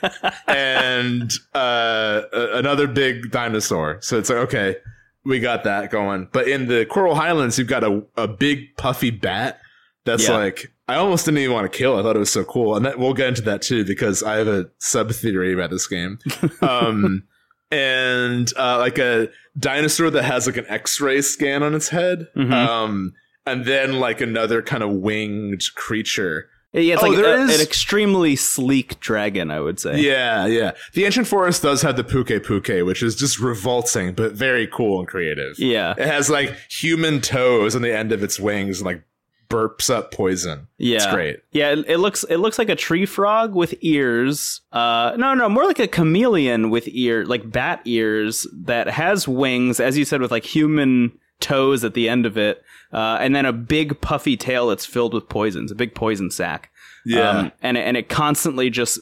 and 0.48 1.32
uh 1.54 2.22
another 2.54 2.86
big 2.86 3.30
dinosaur 3.30 3.98
so 4.00 4.18
it's 4.18 4.28
like 4.28 4.38
okay 4.38 4.76
we 5.24 5.38
got 5.40 5.64
that 5.64 5.90
going 5.90 6.28
but 6.32 6.48
in 6.48 6.66
the 6.66 6.84
coral 6.86 7.14
highlands 7.14 7.58
you've 7.58 7.68
got 7.68 7.84
a, 7.84 8.02
a 8.16 8.26
big 8.28 8.76
puffy 8.76 9.10
bat 9.10 9.60
that's 10.04 10.26
Yeah. 10.28 10.36
like 10.36 10.72
i 10.88 10.96
almost 10.96 11.24
didn't 11.24 11.38
even 11.38 11.54
want 11.54 11.70
to 11.70 11.76
kill 11.76 11.98
i 11.98 12.02
thought 12.02 12.16
it 12.16 12.18
was 12.20 12.32
so 12.32 12.44
cool 12.44 12.74
and 12.76 12.84
that, 12.86 12.98
we'll 12.98 13.14
get 13.14 13.28
into 13.28 13.42
that 13.42 13.62
too 13.62 13.84
because 13.84 14.22
i 14.22 14.36
have 14.36 14.48
a 14.48 14.68
sub 14.78 15.12
theory 15.12 15.52
about 15.54 15.70
this 15.70 15.86
game 15.86 16.18
um 16.62 17.22
and 17.70 18.52
uh 18.58 18.78
like 18.78 18.98
a 18.98 19.28
dinosaur 19.58 20.10
that 20.10 20.24
has 20.24 20.46
like 20.46 20.56
an 20.56 20.66
x-ray 20.68 21.20
scan 21.22 21.62
on 21.62 21.74
its 21.74 21.88
head 21.88 22.28
Mhm. 22.36 22.52
um 22.52 23.12
and 23.44 23.64
then 23.64 23.98
like 23.98 24.20
another 24.20 24.62
kind 24.62 24.84
of 24.84 24.90
winged 24.90 25.62
creature. 25.74 26.48
Yeah, 26.74 26.94
it's 26.94 27.02
Oh, 27.02 27.08
like 27.08 27.16
there 27.18 27.38
a- 27.38 27.42
is- 27.42 27.54
an 27.54 27.60
extremely 27.60 28.34
sleek 28.34 28.98
dragon, 29.00 29.50
I 29.50 29.60
would 29.60 29.78
say. 29.78 30.00
Yeah, 30.00 30.46
yeah. 30.46 30.72
The 30.94 31.04
ancient 31.04 31.26
forest 31.26 31.62
does 31.62 31.82
have 31.82 31.96
the 31.96 32.04
puke 32.04 32.28
puke, 32.42 32.86
which 32.86 33.02
is 33.02 33.14
just 33.14 33.38
revolting 33.38 34.14
but 34.14 34.32
very 34.32 34.66
cool 34.66 34.98
and 34.98 35.06
creative. 35.06 35.58
Yeah. 35.58 35.92
It 35.98 36.06
has 36.06 36.30
like 36.30 36.56
human 36.70 37.20
toes 37.20 37.76
on 37.76 37.82
the 37.82 37.94
end 37.94 38.10
of 38.12 38.22
its 38.22 38.40
wings 38.40 38.78
and 38.80 38.86
like 38.86 39.02
burps 39.50 39.90
up 39.90 40.12
poison. 40.12 40.66
Yeah. 40.78 40.96
It's 40.96 41.06
great. 41.06 41.40
Yeah, 41.52 41.72
it, 41.72 41.84
it 41.86 41.98
looks 41.98 42.24
it 42.24 42.38
looks 42.38 42.58
like 42.58 42.70
a 42.70 42.74
tree 42.76 43.04
frog 43.04 43.54
with 43.54 43.74
ears. 43.82 44.62
Uh 44.72 45.12
no, 45.18 45.34
no, 45.34 45.50
more 45.50 45.66
like 45.66 45.78
a 45.78 45.86
chameleon 45.88 46.70
with 46.70 46.88
ear, 46.88 47.26
like 47.26 47.50
bat 47.52 47.82
ears 47.84 48.46
that 48.64 48.88
has 48.88 49.28
wings 49.28 49.78
as 49.78 49.98
you 49.98 50.06
said 50.06 50.22
with 50.22 50.30
like 50.30 50.46
human 50.46 51.12
toes 51.40 51.84
at 51.84 51.92
the 51.92 52.08
end 52.08 52.24
of 52.24 52.38
it. 52.38 52.62
Uh, 52.92 53.16
and 53.20 53.34
then 53.34 53.46
a 53.46 53.52
big 53.52 54.00
puffy 54.00 54.36
tail 54.36 54.68
that's 54.68 54.84
filled 54.84 55.14
with 55.14 55.28
poisons, 55.28 55.70
a 55.70 55.74
big 55.74 55.94
poison 55.94 56.30
sac. 56.30 56.70
Yeah. 57.06 57.28
Um, 57.30 57.52
and 57.62 57.76
it- 57.76 57.80
and 57.80 57.96
it 57.96 58.08
constantly 58.08 58.70
just 58.70 59.00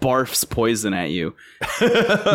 barfs 0.00 0.48
poison 0.48 0.92
at 0.94 1.10
you. 1.10 1.34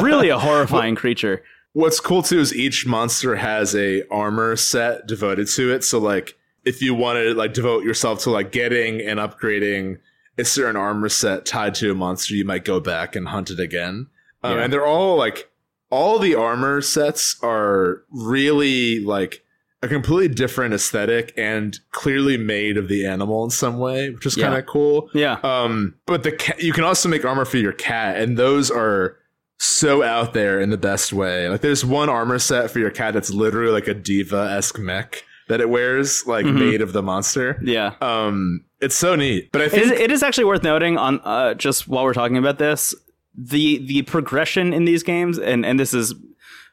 really 0.02 0.30
a 0.30 0.40
horrifying 0.40 0.96
creature. 0.96 1.44
What's 1.74 2.00
cool 2.00 2.24
too 2.24 2.40
is 2.40 2.56
each 2.56 2.86
monster 2.88 3.36
has 3.36 3.76
a 3.76 4.08
armor 4.10 4.56
set 4.56 5.06
devoted 5.06 5.48
to 5.50 5.72
it. 5.74 5.84
So 5.84 6.00
like 6.00 6.36
if 6.66 6.82
you 6.82 6.96
want 6.96 7.18
to 7.18 7.34
like 7.34 7.54
devote 7.54 7.84
yourself 7.84 8.24
to 8.24 8.32
like 8.32 8.52
getting 8.52 9.02
and 9.02 9.20
upgrading 9.20 10.00
a 10.38 10.46
certain 10.46 10.76
armor 10.76 11.10
set 11.10 11.46
tied 11.46 11.76
to 11.76 11.92
a 11.92 11.96
monster, 11.96 12.34
you 12.36 12.46
might 12.46 12.66
go 12.66 12.80
back 12.80 13.16
and 13.16 13.28
hunt 13.28 13.50
it 13.52 13.60
again. 13.60 14.08
Um, 14.44 14.58
Yeah. 14.58 14.64
And 14.64 14.74
they're 14.74 14.86
all 14.86 15.16
like 15.18 15.52
all 15.90 16.18
the 16.20 16.36
armor 16.36 16.82
sets 16.82 17.36
are 17.44 18.04
really 18.10 19.00
like 19.00 19.44
a 19.84 19.88
completely 19.88 20.34
different 20.34 20.74
aesthetic 20.74 21.34
and 21.38 21.80
clearly 21.92 22.36
made 22.38 22.78
of 22.78 22.88
the 22.88 23.06
animal 23.06 23.44
in 23.44 23.50
some 23.52 23.78
way, 23.78 24.10
which 24.10 24.26
is 24.26 24.36
Yeah. 24.36 24.48
kind 24.48 24.58
of 24.60 24.66
cool. 24.66 25.10
Yeah. 25.14 25.38
Um, 25.44 25.94
but 26.08 26.24
the 26.24 26.32
cat, 26.32 26.62
you 26.64 26.74
can 26.74 26.84
also 26.84 27.08
make 27.10 27.24
armor 27.24 27.46
for 27.46 27.58
your 27.58 27.74
cat, 27.74 28.18
and 28.18 28.38
those 28.38 28.72
are 28.72 29.18
so 29.60 30.04
out 30.04 30.34
there 30.34 30.60
in 30.60 30.70
the 30.72 30.78
best 30.78 31.14
way. 31.14 31.48
Like, 31.50 31.62
there's 31.62 31.84
one 31.86 32.10
armor 32.10 32.40
set 32.40 32.72
for 32.72 32.80
your 32.80 32.90
cat 32.92 33.14
that's 33.14 33.30
literally 33.32 33.72
like 33.72 33.88
a 33.88 33.94
diva 33.94 34.50
esque 34.52 34.80
mech 34.80 35.24
that 35.48 35.62
it 35.62 35.70
wears, 35.70 36.26
like 36.28 36.46
Mhm. 36.46 36.60
made 36.60 36.82
of 36.82 36.94
the 36.94 37.02
monster. 37.02 37.60
Yeah. 37.64 37.94
Um, 38.02 38.66
it's 38.82 38.96
so 38.96 39.16
neat. 39.16 39.50
But 39.52 39.62
I 39.62 39.70
think 39.70 39.84
is, 39.86 39.92
it 39.92 40.12
is 40.12 40.22
actually 40.24 40.44
worth 40.46 40.64
noting 40.64 40.98
on 40.98 41.20
uh, 41.24 41.54
just 41.54 41.88
while 41.88 42.04
we're 42.04 42.14
talking 42.14 42.38
about 42.38 42.58
this, 42.60 42.94
the 43.36 43.78
the 43.86 44.02
progression 44.04 44.74
in 44.74 44.86
these 44.86 45.04
games, 45.04 45.38
and 45.40 45.66
and 45.66 45.80
this 45.80 45.94
is 45.94 46.14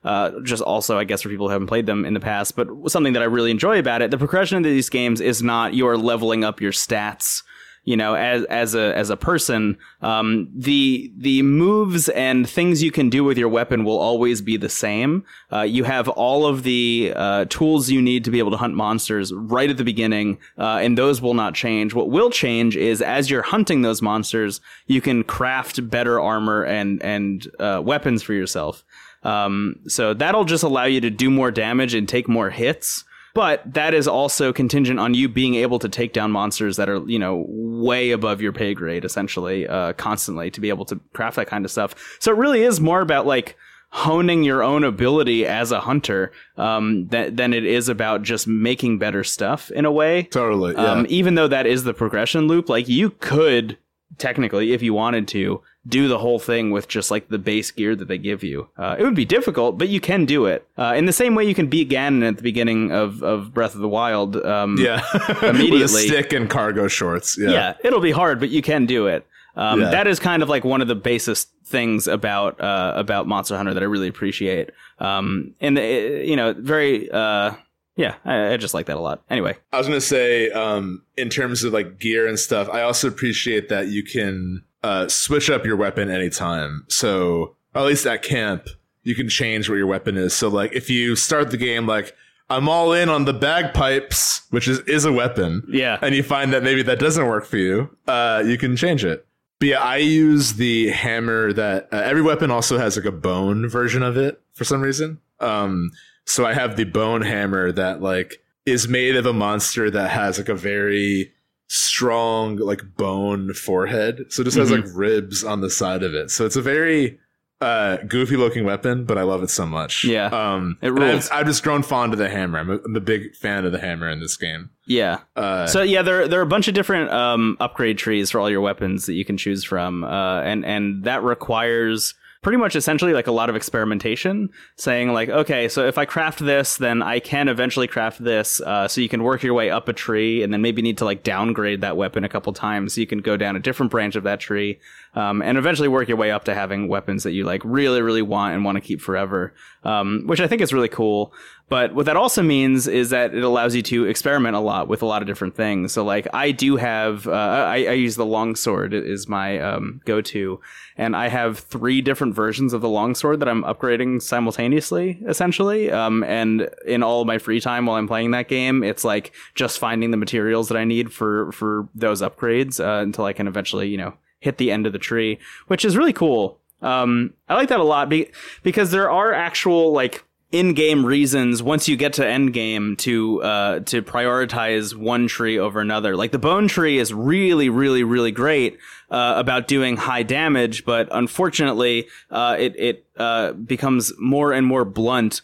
uh, 0.05 0.41
just 0.43 0.63
also 0.63 0.99
I 0.99 1.05
guess 1.05 1.23
for 1.23 1.29
people 1.29 1.49
who 1.49 1.53
haven't 1.53 1.69
played 1.69 1.87
them 1.87 2.05
in 2.05 2.15
the 2.15 2.21
past, 2.21 2.57
but 2.57 2.69
something 2.89 3.15
that 3.15 3.23
I 3.23 3.27
really 3.27 3.51
enjoy 3.51 3.79
about 3.79 4.03
it, 4.03 4.11
the 4.11 4.19
progression 4.19 4.59
of 4.59 4.65
these 4.65 4.91
games 4.91 5.21
is 5.21 5.43
not 5.43 5.75
you're 5.75 5.97
leveling 5.97 6.45
up 6.45 6.61
your 6.61 6.73
stats. 6.73 7.43
You 7.87 7.99
know, 7.99 8.15
as 8.15 8.45
as 8.45 8.75
a 8.75 8.97
as 8.97 9.11
a 9.11 9.17
person, 9.17 9.77
um, 10.01 10.49
the 10.57 11.13
the 11.19 11.43
moves 11.43 12.09
and 12.09 12.49
things 12.49 12.83
you 12.83 12.91
can 12.91 13.11
do 13.11 13.25
with 13.25 13.37
your 13.37 13.51
weapon 13.51 13.85
will 13.85 13.99
always 13.99 14.41
be 14.41 14.57
the 14.57 14.71
same. 14.71 15.23
Uh, 15.53 15.61
you 15.61 15.85
have 15.85 16.09
all 16.09 16.47
of 16.47 16.63
the 16.63 17.13
uh, 17.15 17.45
tools 17.51 17.91
you 17.91 18.01
need 18.01 18.25
to 18.25 18.31
be 18.31 18.39
able 18.39 18.53
to 18.53 18.57
hunt 18.57 18.75
monsters 18.75 19.35
right 19.35 19.69
at 19.69 19.77
the 19.77 19.85
beginning, 19.85 20.39
uh, 20.57 20.79
and 20.81 20.97
those 20.97 21.21
will 21.21 21.35
not 21.35 21.55
change. 21.55 21.93
What 21.93 22.09
will 22.09 22.31
change 22.31 22.75
is 22.75 23.03
as 23.03 23.29
you're 23.29 23.43
hunting 23.43 23.83
those 23.83 24.01
monsters, 24.01 24.63
you 24.87 25.03
can 25.03 25.23
craft 25.23 25.91
better 25.91 26.19
armor 26.19 26.65
and 26.65 27.03
and 27.03 27.47
uh, 27.61 27.83
weapons 27.85 28.23
for 28.23 28.33
yourself. 28.33 28.83
Um, 29.25 29.81
so 29.89 30.15
that'll 30.15 30.45
just 30.45 30.63
allow 30.63 30.85
you 30.85 31.01
to 31.01 31.11
do 31.11 31.31
more 31.31 31.51
damage 31.51 31.95
and 31.95 32.09
take 32.09 32.29
more 32.29 32.51
hits. 32.51 33.05
But 33.35 33.75
that 33.75 33.95
is 33.95 34.07
also 34.07 34.53
contingent 34.53 35.01
on 35.01 35.15
you 35.15 35.29
being 35.29 35.57
able 35.57 35.81
to 35.81 35.89
take 35.89 36.13
down 36.13 36.31
monsters 36.31 36.77
that 36.77 36.89
are, 36.89 37.05
you 37.09 37.19
know, 37.19 37.45
way 37.49 38.13
above 38.13 38.41
your 38.41 38.53
pay 38.53 38.75
grade, 38.75 39.05
essentially, 39.05 39.67
uh, 39.67 39.93
constantly 39.95 40.53
to 40.53 40.61
be 40.61 40.69
able 40.69 40.85
to 40.85 41.01
craft 41.15 41.35
that 41.37 41.49
kind 41.49 41.65
of 41.65 41.73
stuff. 41.73 42.17
So 42.21 42.31
it 42.31 42.39
really 42.39 42.63
is 42.63 42.81
more 42.81 43.01
about 43.01 43.27
like 43.27 43.57
honing 43.91 44.45
your 44.45 44.63
own 44.63 44.85
ability 44.85 45.47
as 45.47 45.73
a 45.73 45.81
hunter, 45.81 46.31
um, 46.57 47.09
than, 47.09 47.35
than 47.35 47.53
it 47.53 47.65
is 47.65 47.89
about 47.89 48.23
just 48.23 48.47
making 48.47 48.99
better 48.99 49.25
stuff 49.25 49.69
in 49.73 49.85
a 49.85 49.91
way. 49.91 50.25
totally. 50.25 50.75
Yeah. 50.75 50.93
Um, 50.93 51.07
even 51.09 51.35
though 51.35 51.49
that 51.49 51.67
is 51.67 51.83
the 51.83 51.95
progression 51.95 52.47
loop, 52.47 52.69
like 52.69 52.89
you 52.89 53.11
could 53.11 53.79
technically, 54.19 54.73
if 54.73 54.83
you 54.83 54.95
wanted 54.95 55.27
to, 55.29 55.61
do 55.87 56.09
the 56.09 56.19
whole 56.19 56.39
thing 56.39 56.71
with 56.71 56.89
just 56.89 57.11
like 57.11 57.29
the 57.29 57.39
base 57.39 57.71
gear 57.71 57.95
that 57.95 58.09
they 58.09 58.19
give 58.19 58.43
you. 58.43 58.69
Uh, 58.79 58.97
it 58.99 59.03
would 59.03 59.15
be 59.15 59.25
difficult, 59.25 59.77
but 59.77 59.89
you 59.89 60.01
can 60.01 60.25
do 60.25 60.47
it. 60.47 60.67
Uh, 60.79 60.95
in 60.97 61.05
the 61.05 61.13
same 61.13 61.35
way 61.35 61.45
you 61.45 61.55
can 61.55 61.67
beat 61.69 61.91
Ganon 61.91 62.27
at 62.27 62.37
the 62.37 62.43
beginning 62.43 62.91
of, 62.91 63.23
of 63.23 63.53
Breath 63.53 63.75
of 63.75 63.81
the 63.81 63.89
Wild. 63.89 64.37
Um, 64.37 64.77
yeah. 64.79 65.03
With 65.29 65.43
a 65.43 65.49
immediately. 65.51 66.07
stick 66.07 66.33
and 66.33 66.49
cargo 66.49 66.89
shorts. 66.89 67.37
Yeah. 67.39 67.51
yeah, 67.51 67.75
it'll 67.85 68.01
be 68.01 68.13
hard, 68.13 68.41
but 68.41 68.49
you 68.49 68.63
can 68.63 68.87
do 68.87 69.07
it. 69.07 69.27
Um, 69.57 69.81
Yeah. 69.81 69.91
That 69.91 70.07
is 70.07 70.19
kind 70.19 70.43
of 70.43 70.49
like 70.49 70.65
one 70.65 70.81
of 70.81 70.89
the 70.89 70.95
basest 70.95 71.49
things 71.65 72.09
about 72.09 72.61
uh, 72.61 72.93
about 72.97 73.27
Monster 73.29 73.57
Hunter 73.57 73.75
that 73.75 73.83
I 73.83 73.87
really 73.87 74.09
appreciate. 74.09 74.71
Um, 74.99 75.55
and 75.61 75.79
uh, 75.79 75.83
you 75.83 76.37
know, 76.37 76.55
very 76.55 77.11
uh, 77.11 77.53
yeah, 77.97 78.17
I, 78.25 78.55
I 78.55 78.57
just 78.57 78.75
like 78.75 78.87
that 78.87 78.97
a 78.97 79.01
lot. 79.01 79.23
Anyway, 79.31 79.57
I 79.73 79.79
was 79.79 79.87
gonna 79.87 80.01
say, 80.01 80.51
um, 80.51 81.03
in 81.17 81.29
terms 81.29 81.63
of 81.63 81.73
like 81.73 82.01
gear 82.01 82.27
and 82.27 82.39
stuff, 82.39 82.69
I 82.69 82.83
also 82.83 83.07
appreciate 83.07 83.69
that 83.69 83.89
you 83.89 84.03
can 84.03 84.65
uh, 84.85 85.09
switch 85.09 85.49
up 85.49 85.65
your 85.65 85.77
weapon 85.77 86.11
anytime. 86.11 86.85
So, 86.89 87.57
at 87.75 87.85
least 87.85 88.07
at 88.07 88.23
camp, 88.23 88.69
you 89.03 89.15
can 89.15 89.29
change 89.29 89.69
what 89.69 89.77
your 89.77 89.87
weapon 89.87 90.17
is. 90.17 90.35
So, 90.35 90.49
like, 90.49 90.73
if 90.75 90.91
you 90.91 91.17
start 91.17 91.51
the 91.51 91.57
game 91.57 91.87
like, 91.87 92.15
I'm 92.51 92.69
all 92.69 92.93
in 92.93 93.09
on 93.09 93.25
the 93.25 93.33
bagpipes, 93.33 94.43
which 94.51 94.69
is 94.69 94.81
is 94.81 95.05
a 95.07 95.13
weapon. 95.13 95.67
Yeah. 95.69 95.99
and 96.03 96.15
you 96.15 96.23
find 96.23 96.53
that 96.53 96.63
maybe 96.63 96.83
that 96.83 96.99
doesn't 96.99 97.27
work 97.27 97.47
for 97.47 97.57
you, 97.57 97.97
uh, 98.07 98.43
you 98.45 98.59
can 98.59 98.77
change 98.77 99.05
it. 99.05 99.27
But 99.61 99.69
yeah, 99.69 99.81
I 99.81 99.97
use 99.97 100.55
the 100.55 100.91
hammer 100.91 101.53
that 101.55 101.89
uh, 101.91 101.97
every 101.97 102.23
weapon 102.23 102.51
also 102.51 102.77
has 102.77 102.97
like 102.97 103.07
a 103.07 103.13
bone 103.13 103.69
version 103.69 104.03
of 104.03 104.17
it 104.17 104.41
for 104.53 104.65
some 104.65 104.83
reason. 104.83 105.21
Um, 105.41 105.91
so 106.27 106.45
I 106.45 106.53
have 106.53 106.77
the 106.77 106.85
bone 106.85 107.23
hammer 107.23 107.73
that 107.73 108.03
like 108.03 108.43
is 108.67 108.89
made 108.89 109.17
of 109.17 109.25
a 109.27 109.33
monster 109.33 109.91
that 109.91 110.11
has 110.11 110.39
like 110.39 110.49
a 110.49 110.55
very 110.55 111.33
strong 111.75 112.57
like 112.57 112.83
bone 112.97 113.53
forehead. 113.55 114.27
So 114.31 114.43
it 114.43 114.45
just 114.47 114.57
has 114.57 114.71
Mhm. 114.71 114.85
like 114.85 114.95
ribs 114.95 115.45
on 115.45 115.61
the 115.61 115.71
side 115.71 116.03
of 116.03 116.15
it. 116.15 116.31
So 116.31 116.47
it's 116.47 116.57
a 116.57 116.63
very 116.63 117.19
uh 117.61 117.99
goofy 118.09 118.37
looking 118.37 118.65
weapon, 118.65 119.05
but 119.05 119.17
I 119.17 119.23
love 119.23 119.43
it 119.43 119.51
so 119.51 119.65
much. 119.65 120.05
Yeah. 120.05 120.27
Um 120.27 120.77
It 120.83 120.93
rules. 120.93 121.31
I've, 121.31 121.41
I've 121.41 121.47
just 121.47 121.63
grown 121.63 121.83
fond 121.83 122.13
of 122.13 122.19
the 122.19 122.29
hammer. 122.29 122.59
I'm 122.59 122.71
a, 122.71 122.79
I'm 122.85 122.97
a 122.97 123.01
big 123.01 123.35
fan 123.37 123.65
of 123.65 123.73
the 123.73 123.79
hammer 123.79 124.09
in 124.09 124.21
this 124.21 124.37
game. 124.37 124.71
Yeah. 124.87 125.21
Uh 125.37 125.67
So 125.67 125.83
yeah, 125.83 126.03
there 126.03 126.29
there 126.29 126.41
are 126.41 126.43
a 126.43 126.47
bunch 126.47 126.69
of 126.69 126.75
different 126.75 127.11
um, 127.11 127.57
upgrade 127.61 127.97
trees 127.99 128.31
for 128.31 128.41
all 128.41 128.51
your 128.51 128.61
weapons 128.61 129.07
that 129.07 129.15
you 129.15 129.25
can 129.25 129.37
choose 129.37 129.65
from, 129.65 130.05
uh, 130.05 130.41
and 130.43 130.65
and 130.65 131.05
that 131.05 131.23
requires 131.23 132.15
pretty 132.45 132.59
much 132.59 132.77
essentially 132.77 133.13
like 133.13 133.27
a 133.27 133.33
lot 133.33 133.51
of 133.51 133.57
experimentation. 133.57 134.51
Saying 134.77 135.13
like, 135.13 135.29
okay, 135.29 135.69
so 135.69 135.85
if 135.85 135.99
I 135.99 136.05
craft 136.05 136.39
this, 136.39 136.77
then 136.77 137.03
I 137.03 137.19
can 137.19 137.49
eventually 137.49 137.89
craft 137.89 138.23
this. 138.23 138.61
Uh, 138.61 138.87
so 138.87 139.01
you 139.01 139.09
can 139.09 139.25
work 139.25 139.43
your 139.43 139.55
way 139.55 139.71
up 139.71 139.89
a 139.89 139.93
tree, 139.93 140.43
and 140.45 140.53
then 140.53 140.63
maybe 140.63 140.83
need 140.83 140.99
to 140.99 141.05
like 141.05 141.25
downgrade 141.25 141.81
that 141.81 141.97
weapon 141.97 142.23
a 142.23 142.29
couple 142.29 142.53
times, 142.53 142.95
so 142.95 143.01
you 143.01 143.07
can 143.07 143.19
go 143.19 143.37
down 143.37 143.57
a 143.57 143.61
different 143.61 143.91
branch 143.91 144.15
of 144.15 144.23
that 144.23 144.39
tree, 144.39 144.79
um, 145.15 145.43
and 145.43 145.59
eventually 145.59 145.89
work 145.89 146.07
your 146.07 146.19
way 146.19 146.31
up 146.31 146.45
to 146.45 146.55
having 146.55 146.87
weapons 146.87 147.25
that 147.25 147.33
you 147.33 147.45
like 147.45 147.63
really 147.65 148.03
really 148.03 148.23
want 148.23 148.55
and 148.55 148.65
want 148.65 148.77
to 148.77 148.81
keep 148.81 149.01
forever. 149.01 149.53
Um, 149.83 150.23
which 150.27 150.41
I 150.41 150.47
think 150.47 150.63
is 150.63 150.73
really 150.73 150.89
cool. 150.89 151.35
But 151.75 151.93
what 151.93 152.07
that 152.07 152.17
also 152.17 152.41
means 152.41 152.87
is 152.87 153.11
that 153.11 153.35
it 153.35 153.43
allows 153.43 153.75
you 153.75 153.83
to 153.83 154.05
experiment 154.05 154.55
a 154.55 154.61
lot 154.61 154.87
with 154.87 155.03
a 155.03 155.07
lot 155.07 155.23
of 155.23 155.27
different 155.27 155.57
things. 155.57 155.93
So, 155.93 156.05
like, 156.05 156.29
I 156.33 156.53
do 156.53 156.77
have, 156.77 157.27
uh, 157.27 157.33
I, 157.33 157.87
I 157.87 157.93
use 157.95 158.15
the 158.15 158.25
longsword 158.25 158.95
is 158.95 159.29
my 159.29 159.59
um, 159.59 160.01
go-to, 160.05 160.61
and 160.97 161.17
I 161.17 161.27
have 161.27 161.59
three 161.59 162.01
different 162.01 162.33
versions 162.33 162.75
of 162.75 162.81
the 162.81 162.89
longsword 162.89 163.41
that 163.41 163.49
I'm 163.49 163.65
upgrading 163.65 164.23
simultaneously, 164.23 165.19
essentially. 165.27 165.91
Um, 165.91 166.23
and 166.23 166.71
in 166.87 167.03
all 167.03 167.25
my 167.25 167.39
free 167.39 167.61
time 167.61 167.87
while 167.87 167.97
I'm 167.97 168.07
playing 168.07 168.31
that 168.31 168.47
game, 168.47 168.85
it's 168.85 169.03
like 169.03 169.33
just 169.57 169.81
finding 169.81 170.13
the 170.13 170.17
materials 170.17 170.69
that 170.69 170.77
I 170.77 170.85
need 170.85 171.13
for 171.13 171.51
for 171.51 171.89
those 171.93 172.23
upgrades 172.23 172.79
uh, 172.79 173.03
until 173.03 173.25
I 173.25 173.33
can 173.33 173.49
eventually, 173.49 173.89
you 173.89 173.99
know, 173.99 174.15
hit 174.39 174.59
the 174.59 174.71
end 174.71 174.87
of 174.87 174.93
the 174.93 175.01
tree, 175.01 175.41
which 175.67 175.85
is 175.85 175.97
really 175.97 176.13
cool. 176.13 176.61
Um, 176.83 177.35
I 177.49 177.55
like 177.55 177.71
that 177.71 177.81
a 177.81 177.83
lot 177.83 178.09
be- 178.09 178.31
because 178.63 178.93
there 178.93 179.11
are 179.11 179.33
actual 179.33 179.93
like 179.93 180.23
in-game 180.53 181.05
reasons 181.05 181.63
once 181.63 181.89
you 181.89 181.97
get 181.97 182.13
to 182.15 182.27
end 182.27 182.53
game 182.53 182.97
to 182.97 183.43
uh, 183.43 183.81
to 183.81 184.03
prioritize 184.03 184.95
one 184.95 185.27
tree 185.27 185.59
over 185.59 185.81
another. 185.81 186.17
Like 186.17 186.31
the 186.31 186.39
bone 186.39 186.69
tree 186.69 186.99
is 186.99 187.13
really, 187.13 187.69
really, 187.69 188.05
really 188.05 188.31
great 188.31 188.79
uh, 189.11 189.35
about 189.37 189.67
doing 189.67 189.97
high 189.97 190.23
damage, 190.23 190.85
but 190.85 191.09
unfortunately, 191.11 192.09
uh, 192.31 192.57
it 192.59 192.75
it 192.79 193.07
uh, 193.17 193.53
becomes 193.53 194.13
more 194.19 194.53
and 194.53 194.67
more 194.67 194.85
blunt 194.85 195.43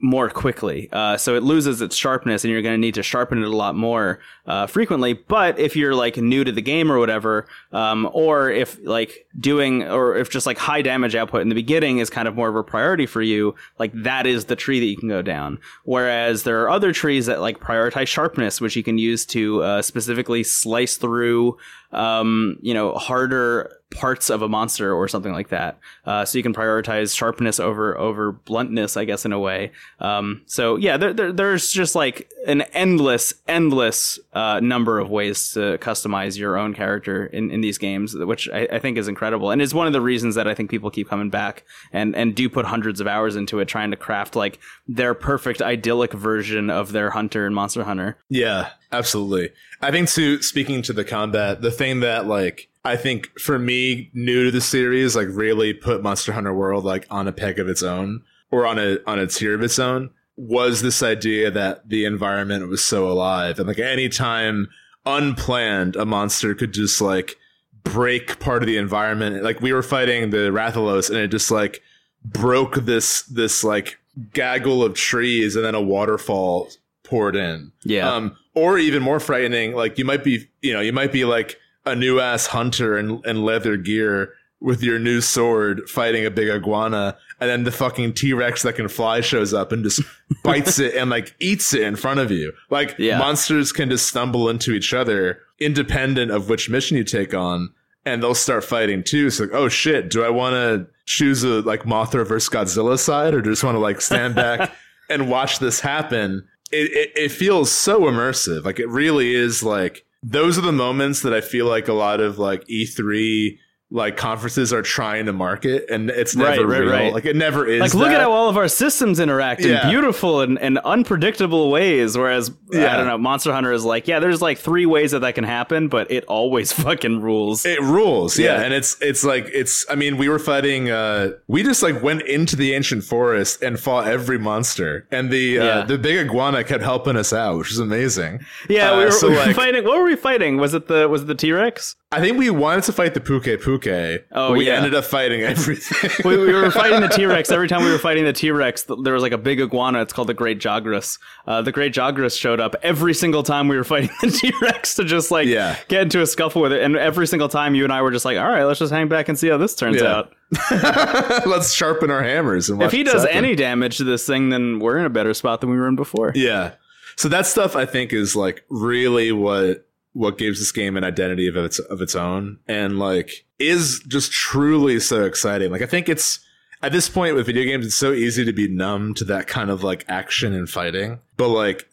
more 0.00 0.30
quickly. 0.30 0.88
Uh, 0.92 1.16
so 1.16 1.34
it 1.34 1.42
loses 1.42 1.82
its 1.82 1.94
sharpness, 1.94 2.44
and 2.44 2.50
you're 2.50 2.62
going 2.62 2.74
to 2.74 2.80
need 2.80 2.94
to 2.94 3.02
sharpen 3.02 3.42
it 3.42 3.46
a 3.46 3.56
lot 3.56 3.74
more 3.74 4.18
uh, 4.46 4.66
frequently. 4.66 5.12
But 5.12 5.58
if 5.58 5.76
you're 5.76 5.94
like 5.94 6.16
new 6.16 6.42
to 6.42 6.52
the 6.52 6.62
game 6.62 6.90
or 6.90 6.98
whatever, 6.98 7.46
um, 7.72 8.08
or 8.12 8.50
if 8.50 8.78
like 8.84 9.26
doing, 9.38 9.82
or 9.82 10.16
if 10.16 10.30
just 10.30 10.46
like 10.46 10.58
high 10.58 10.82
damage 10.82 11.14
output 11.14 11.42
in 11.42 11.48
the 11.48 11.54
beginning 11.54 11.98
is 11.98 12.08
kind 12.08 12.26
of 12.26 12.34
more 12.34 12.48
of 12.48 12.56
a 12.56 12.64
priority 12.64 13.06
for 13.06 13.22
you, 13.22 13.54
like 13.78 13.92
that 13.94 14.26
is 14.26 14.46
the 14.46 14.56
tree 14.56 14.80
that 14.80 14.86
you 14.86 14.96
can 14.96 15.08
go 15.08 15.22
down. 15.22 15.58
Whereas 15.84 16.44
there 16.44 16.62
are 16.62 16.70
other 16.70 16.92
trees 16.92 17.26
that 17.26 17.40
like 17.40 17.60
prioritize 17.60 18.08
sharpness, 18.08 18.60
which 18.60 18.76
you 18.76 18.82
can 18.82 18.98
use 18.98 19.26
to 19.26 19.62
uh, 19.62 19.82
specifically 19.82 20.42
slice 20.42 20.96
through, 20.96 21.58
um, 21.92 22.56
you 22.62 22.72
know, 22.72 22.94
harder 22.94 23.79
parts 23.90 24.30
of 24.30 24.40
a 24.40 24.48
monster 24.48 24.92
or 24.94 25.08
something 25.08 25.32
like 25.32 25.48
that. 25.48 25.78
Uh, 26.04 26.24
so 26.24 26.38
you 26.38 26.42
can 26.42 26.54
prioritize 26.54 27.16
sharpness 27.16 27.58
over 27.58 27.98
over 27.98 28.32
bluntness, 28.32 28.96
I 28.96 29.04
guess, 29.04 29.24
in 29.24 29.32
a 29.32 29.38
way. 29.38 29.72
Um, 29.98 30.42
so 30.46 30.76
yeah, 30.76 30.96
there, 30.96 31.12
there, 31.12 31.32
there's 31.32 31.72
just 31.72 31.94
like 31.94 32.30
an 32.46 32.62
endless, 32.72 33.34
endless 33.48 34.18
uh, 34.32 34.60
number 34.60 34.98
of 34.98 35.10
ways 35.10 35.52
to 35.52 35.78
customize 35.78 36.38
your 36.38 36.56
own 36.56 36.72
character 36.72 37.26
in, 37.26 37.50
in 37.50 37.60
these 37.60 37.78
games, 37.78 38.14
which 38.14 38.48
I, 38.50 38.68
I 38.72 38.78
think 38.78 38.96
is 38.96 39.08
incredible, 39.08 39.50
and 39.50 39.60
is 39.60 39.74
one 39.74 39.86
of 39.86 39.92
the 39.92 40.00
reasons 40.00 40.36
that 40.36 40.46
I 40.46 40.54
think 40.54 40.70
people 40.70 40.90
keep 40.90 41.08
coming 41.08 41.30
back 41.30 41.64
and 41.92 42.14
and 42.14 42.34
do 42.34 42.48
put 42.48 42.66
hundreds 42.66 43.00
of 43.00 43.06
hours 43.06 43.36
into 43.36 43.58
it, 43.58 43.66
trying 43.66 43.90
to 43.90 43.96
craft 43.96 44.36
like 44.36 44.60
their 44.86 45.14
perfect 45.14 45.60
idyllic 45.60 46.12
version 46.12 46.70
of 46.70 46.92
their 46.92 47.10
hunter 47.10 47.44
and 47.44 47.54
monster 47.54 47.84
hunter. 47.84 48.18
Yeah, 48.28 48.70
absolutely. 48.92 49.50
I 49.82 49.90
think 49.90 50.08
to 50.10 50.42
speaking 50.42 50.82
to 50.82 50.92
the 50.92 51.04
combat, 51.04 51.60
the 51.60 51.70
thing 51.70 52.00
that 52.00 52.26
like 52.26 52.68
I 52.84 52.96
think 52.96 53.38
for 53.38 53.58
me 53.58 54.10
new 54.14 54.44
to 54.46 54.50
the 54.50 54.60
series 54.60 55.14
like 55.14 55.28
really 55.30 55.74
put 55.74 56.02
Monster 56.02 56.32
Hunter 56.32 56.54
World 56.54 56.84
like 56.84 57.06
on 57.10 57.28
a 57.28 57.32
peg 57.32 57.58
of 57.58 57.68
its 57.68 57.82
own 57.82 58.22
or 58.50 58.66
on 58.66 58.78
a 58.78 58.98
on 59.06 59.18
a 59.18 59.26
tier 59.26 59.54
of 59.54 59.62
its 59.62 59.78
own 59.78 60.10
was 60.36 60.80
this 60.80 61.02
idea 61.02 61.50
that 61.50 61.86
the 61.88 62.04
environment 62.06 62.68
was 62.68 62.82
so 62.82 63.06
alive 63.10 63.58
and 63.58 63.68
like 63.68 63.78
anytime 63.78 64.68
unplanned 65.04 65.96
a 65.96 66.06
monster 66.06 66.54
could 66.54 66.72
just 66.72 67.00
like 67.00 67.36
break 67.84 68.38
part 68.40 68.62
of 68.62 68.66
the 68.66 68.76
environment 68.76 69.42
like 69.42 69.60
we 69.60 69.72
were 69.72 69.82
fighting 69.82 70.30
the 70.30 70.50
Rathalos 70.50 71.08
and 71.10 71.18
it 71.18 71.28
just 71.28 71.50
like 71.50 71.82
broke 72.24 72.76
this 72.76 73.22
this 73.22 73.62
like 73.64 73.98
gaggle 74.32 74.82
of 74.82 74.94
trees 74.94 75.56
and 75.56 75.64
then 75.64 75.74
a 75.74 75.80
waterfall 75.82 76.68
poured 77.04 77.36
in 77.36 77.72
Yeah. 77.84 78.10
um, 78.12 78.36
or 78.54 78.78
even 78.78 79.02
more 79.02 79.20
frightening, 79.20 79.74
like 79.74 79.96
you 79.98 80.04
might 80.04 80.22
be, 80.24 80.48
you 80.60 80.72
know, 80.72 80.80
you 80.80 80.92
might 80.92 81.12
be 81.12 81.24
like 81.24 81.56
a 81.90 81.96
new 81.96 82.20
ass 82.20 82.46
hunter 82.46 82.98
in, 82.98 83.20
in 83.24 83.44
leather 83.44 83.76
gear 83.76 84.32
with 84.60 84.82
your 84.82 84.98
new 84.98 85.20
sword 85.22 85.88
fighting 85.88 86.26
a 86.26 86.30
big 86.30 86.48
iguana, 86.50 87.16
and 87.40 87.48
then 87.48 87.64
the 87.64 87.72
fucking 87.72 88.12
T 88.12 88.32
Rex 88.34 88.62
that 88.62 88.74
can 88.74 88.88
fly 88.88 89.20
shows 89.22 89.54
up 89.54 89.72
and 89.72 89.82
just 89.82 90.02
bites 90.44 90.78
it 90.78 90.94
and 90.94 91.08
like 91.10 91.34
eats 91.40 91.72
it 91.72 91.82
in 91.82 91.96
front 91.96 92.20
of 92.20 92.30
you. 92.30 92.52
Like 92.68 92.94
Yeah. 92.98 93.18
monsters 93.18 93.72
can 93.72 93.88
just 93.88 94.06
stumble 94.06 94.48
into 94.50 94.72
each 94.72 94.92
other 94.92 95.40
independent 95.58 96.30
of 96.30 96.48
which 96.48 96.68
mission 96.70 96.96
you 96.96 97.04
take 97.04 97.34
on. 97.34 97.70
And 98.06 98.22
they'll 98.22 98.34
start 98.34 98.64
fighting 98.64 99.02
too. 99.04 99.28
So, 99.28 99.44
like, 99.44 99.52
oh 99.52 99.68
shit, 99.68 100.08
do 100.10 100.24
I 100.24 100.30
want 100.30 100.54
to 100.54 100.86
choose 101.04 101.42
a 101.44 101.60
like 101.60 101.82
Mothra 101.82 102.26
versus 102.26 102.48
Godzilla 102.48 102.98
side, 102.98 103.34
or 103.34 103.42
just 103.42 103.62
want 103.62 103.74
to 103.74 103.78
like 103.78 104.00
stand 104.00 104.34
back 104.34 104.72
and 105.10 105.28
watch 105.30 105.58
this 105.58 105.80
happen? 105.80 106.46
it, 106.72 106.90
it, 106.92 107.12
it 107.24 107.28
feels 107.30 107.70
so 107.70 108.00
immersive. 108.02 108.64
Like 108.64 108.78
it 108.78 108.88
really 108.88 109.34
is 109.34 109.62
like 109.62 110.04
those 110.22 110.58
are 110.58 110.62
the 110.62 110.72
moments 110.72 111.22
that 111.22 111.32
I 111.32 111.40
feel 111.40 111.66
like 111.66 111.88
a 111.88 111.92
lot 111.92 112.20
of 112.20 112.38
like 112.38 112.66
E3 112.66 113.58
like 113.92 114.16
conferences 114.16 114.72
are 114.72 114.82
trying 114.82 115.26
to 115.26 115.32
market 115.32 115.86
and 115.90 116.10
it's 116.10 116.36
never 116.36 116.64
Right, 116.66 116.80
real. 116.80 116.90
right. 116.92 117.12
Like 117.12 117.24
it 117.24 117.34
never 117.34 117.66
is. 117.66 117.80
like 117.80 117.92
look 117.94 118.08
that. 118.08 118.14
at 118.16 118.20
how 118.20 118.30
all 118.30 118.48
of 118.48 118.56
our 118.56 118.68
systems 118.68 119.18
interact 119.18 119.62
Yeah. 119.62 119.82
in 119.84 119.90
beautiful 119.90 120.42
and, 120.42 120.60
and 120.60 120.78
unpredictable 120.78 121.70
ways 121.72 122.16
whereas 122.16 122.52
i 122.72 122.96
don't 122.96 123.06
know 123.08 123.18
monster 123.18 123.52
hunter 123.52 123.72
is 123.72 123.84
like 123.84 124.06
yeah 124.06 124.20
there's 124.20 124.40
like 124.40 124.58
three 124.58 124.86
ways 124.86 125.10
that 125.10 125.20
that 125.22 125.34
can 125.34 125.42
happen 125.42 125.88
but 125.88 126.08
it 126.10 126.24
always 126.26 126.72
fucking 126.84 127.20
rules 127.20 127.66
It 127.66 127.80
rules, 127.80 128.38
yeah. 128.38 128.58
Yeah. 128.58 128.62
and 128.62 128.72
it's 128.74 128.96
it's 129.00 129.24
like 129.24 129.46
it's. 129.52 129.84
I 129.90 129.96
mean, 129.96 130.16
we 130.18 130.28
were 130.28 130.38
fighting. 130.38 130.90
uh 130.90 131.32
We 131.48 131.62
just 131.64 131.82
like 131.82 132.00
went 132.02 132.22
into 132.22 132.54
the 132.56 132.74
ancient 132.74 133.02
forest 133.04 133.60
and 133.62 133.78
fought 133.78 134.06
every 134.06 134.38
monster, 134.38 135.06
and 135.10 135.30
the 135.30 135.58
uh, 135.58 135.84
the 135.84 135.98
big 135.98 136.16
iguana 136.26 136.62
kept 136.64 136.82
helping 136.84 137.16
us 137.16 137.32
out, 137.32 137.58
which 137.58 137.70
is 137.72 137.78
amazing. 137.80 138.40
yeah 138.68 138.96
we 138.96 139.02
Uh, 139.02 139.06
were, 139.06 139.10
so, 139.12 139.28
we 139.30 139.34
were 139.34 139.40
like- 139.46 139.56
fighting 139.56 139.84
what 139.84 139.98
were 139.98 140.04
we 140.04 140.16
fighting 140.16 140.56
was 140.58 140.74
it 140.74 140.86
the 140.86 141.08
was 141.08 141.22
it 141.22 141.26
the 141.26 141.34
t-rex 141.34 141.96
I 142.12 142.18
think 142.20 142.38
we 142.38 142.50
wanted 142.50 142.82
to 142.84 142.92
fight 142.92 143.14
the 143.14 143.20
Puke 143.20 143.44
Puke. 143.44 144.24
Oh, 144.32 144.52
we 144.54 144.66
yeah. 144.66 144.74
ended 144.74 144.94
up 144.94 145.04
fighting 145.04 145.42
everything. 145.42 146.10
we, 146.28 146.36
we 146.38 146.52
were 146.52 146.72
fighting 146.72 147.00
the 147.00 147.06
T-Rex. 147.14 147.52
Every 147.52 147.68
time 147.68 147.84
we 147.84 147.92
were 147.92 148.00
fighting 148.00 148.24
the 148.24 148.32
T-Rex, 148.32 148.82
there 149.04 149.14
was 149.14 149.22
like 149.22 149.30
a 149.30 149.38
big 149.38 149.60
iguana. 149.60 150.02
It's 150.02 150.12
called 150.12 150.28
the 150.28 150.34
Great 150.34 150.58
Jagras. 150.58 151.20
Uh, 151.46 151.62
the 151.62 151.70
Great 151.70 151.94
Jagras 151.94 152.36
showed 152.36 152.58
up 152.58 152.74
every 152.82 153.14
single 153.14 153.44
time 153.44 153.68
we 153.68 153.76
were 153.76 153.84
fighting 153.84 154.10
the 154.22 154.30
T-Rex 154.42 154.96
to 154.96 155.04
just 155.04 155.30
like 155.30 155.46
Yeah. 155.46 155.76
get 155.86 156.02
into 156.02 156.20
a 156.20 156.26
scuffle 156.26 156.62
with 156.62 156.72
it. 156.72 156.82
And 156.82 156.96
every 156.96 157.28
single 157.28 157.48
time 157.48 157.76
you 157.76 157.84
and 157.84 157.92
I 157.92 158.02
were 158.02 158.10
just 158.10 158.24
like, 158.24 158.38
all 158.38 158.48
right, 158.48 158.64
let's 158.64 158.80
just 158.80 158.92
hang 158.92 159.06
back 159.06 159.28
and 159.28 159.38
see 159.38 159.48
how 159.48 159.56
this 159.56 159.76
turns 159.76 160.02
Yeah. 160.02 160.08
out. 160.16 160.32
Let's 161.46 161.72
sharpen 161.72 162.10
our 162.10 162.24
hammers. 162.24 162.68
And 162.70 162.80
watch 162.80 162.86
If 162.86 162.92
he 162.92 163.04
does 163.04 163.22
happen. 163.22 163.36
any 163.36 163.54
damage 163.54 163.98
to 163.98 164.04
this 164.04 164.26
thing, 164.26 164.48
then 164.48 164.80
we're 164.80 164.98
in 164.98 165.04
a 165.04 165.10
better 165.10 165.32
spot 165.32 165.60
than 165.60 165.70
we 165.70 165.76
were 165.76 165.86
in 165.86 165.94
before. 165.94 166.32
Yeah. 166.34 166.72
So 167.14 167.28
that 167.28 167.46
stuff 167.46 167.76
I 167.76 167.86
think 167.86 168.12
is 168.12 168.34
like 168.34 168.64
really 168.68 169.30
what 169.30 169.86
what 170.12 170.38
gives 170.38 170.58
this 170.58 170.72
game 170.72 170.96
an 170.96 171.04
identity 171.04 171.46
of 171.46 171.56
its 171.56 171.78
of 171.78 172.00
its 172.00 172.14
own 172.14 172.58
and 172.66 172.98
like 172.98 173.44
is 173.58 174.00
just 174.08 174.32
truly 174.32 174.98
so 174.98 175.24
exciting. 175.24 175.70
Like 175.70 175.82
I 175.82 175.86
think 175.86 176.08
it's 176.08 176.40
at 176.82 176.92
this 176.92 177.08
point 177.08 177.34
with 177.34 177.46
video 177.46 177.64
games 177.64 177.86
it's 177.86 177.94
so 177.94 178.12
easy 178.12 178.44
to 178.44 178.52
be 178.52 178.68
numb 178.68 179.14
to 179.14 179.24
that 179.24 179.46
kind 179.46 179.70
of 179.70 179.84
like 179.84 180.04
action 180.08 180.52
and 180.52 180.68
fighting. 180.68 181.20
But 181.36 181.48
like 181.48 181.88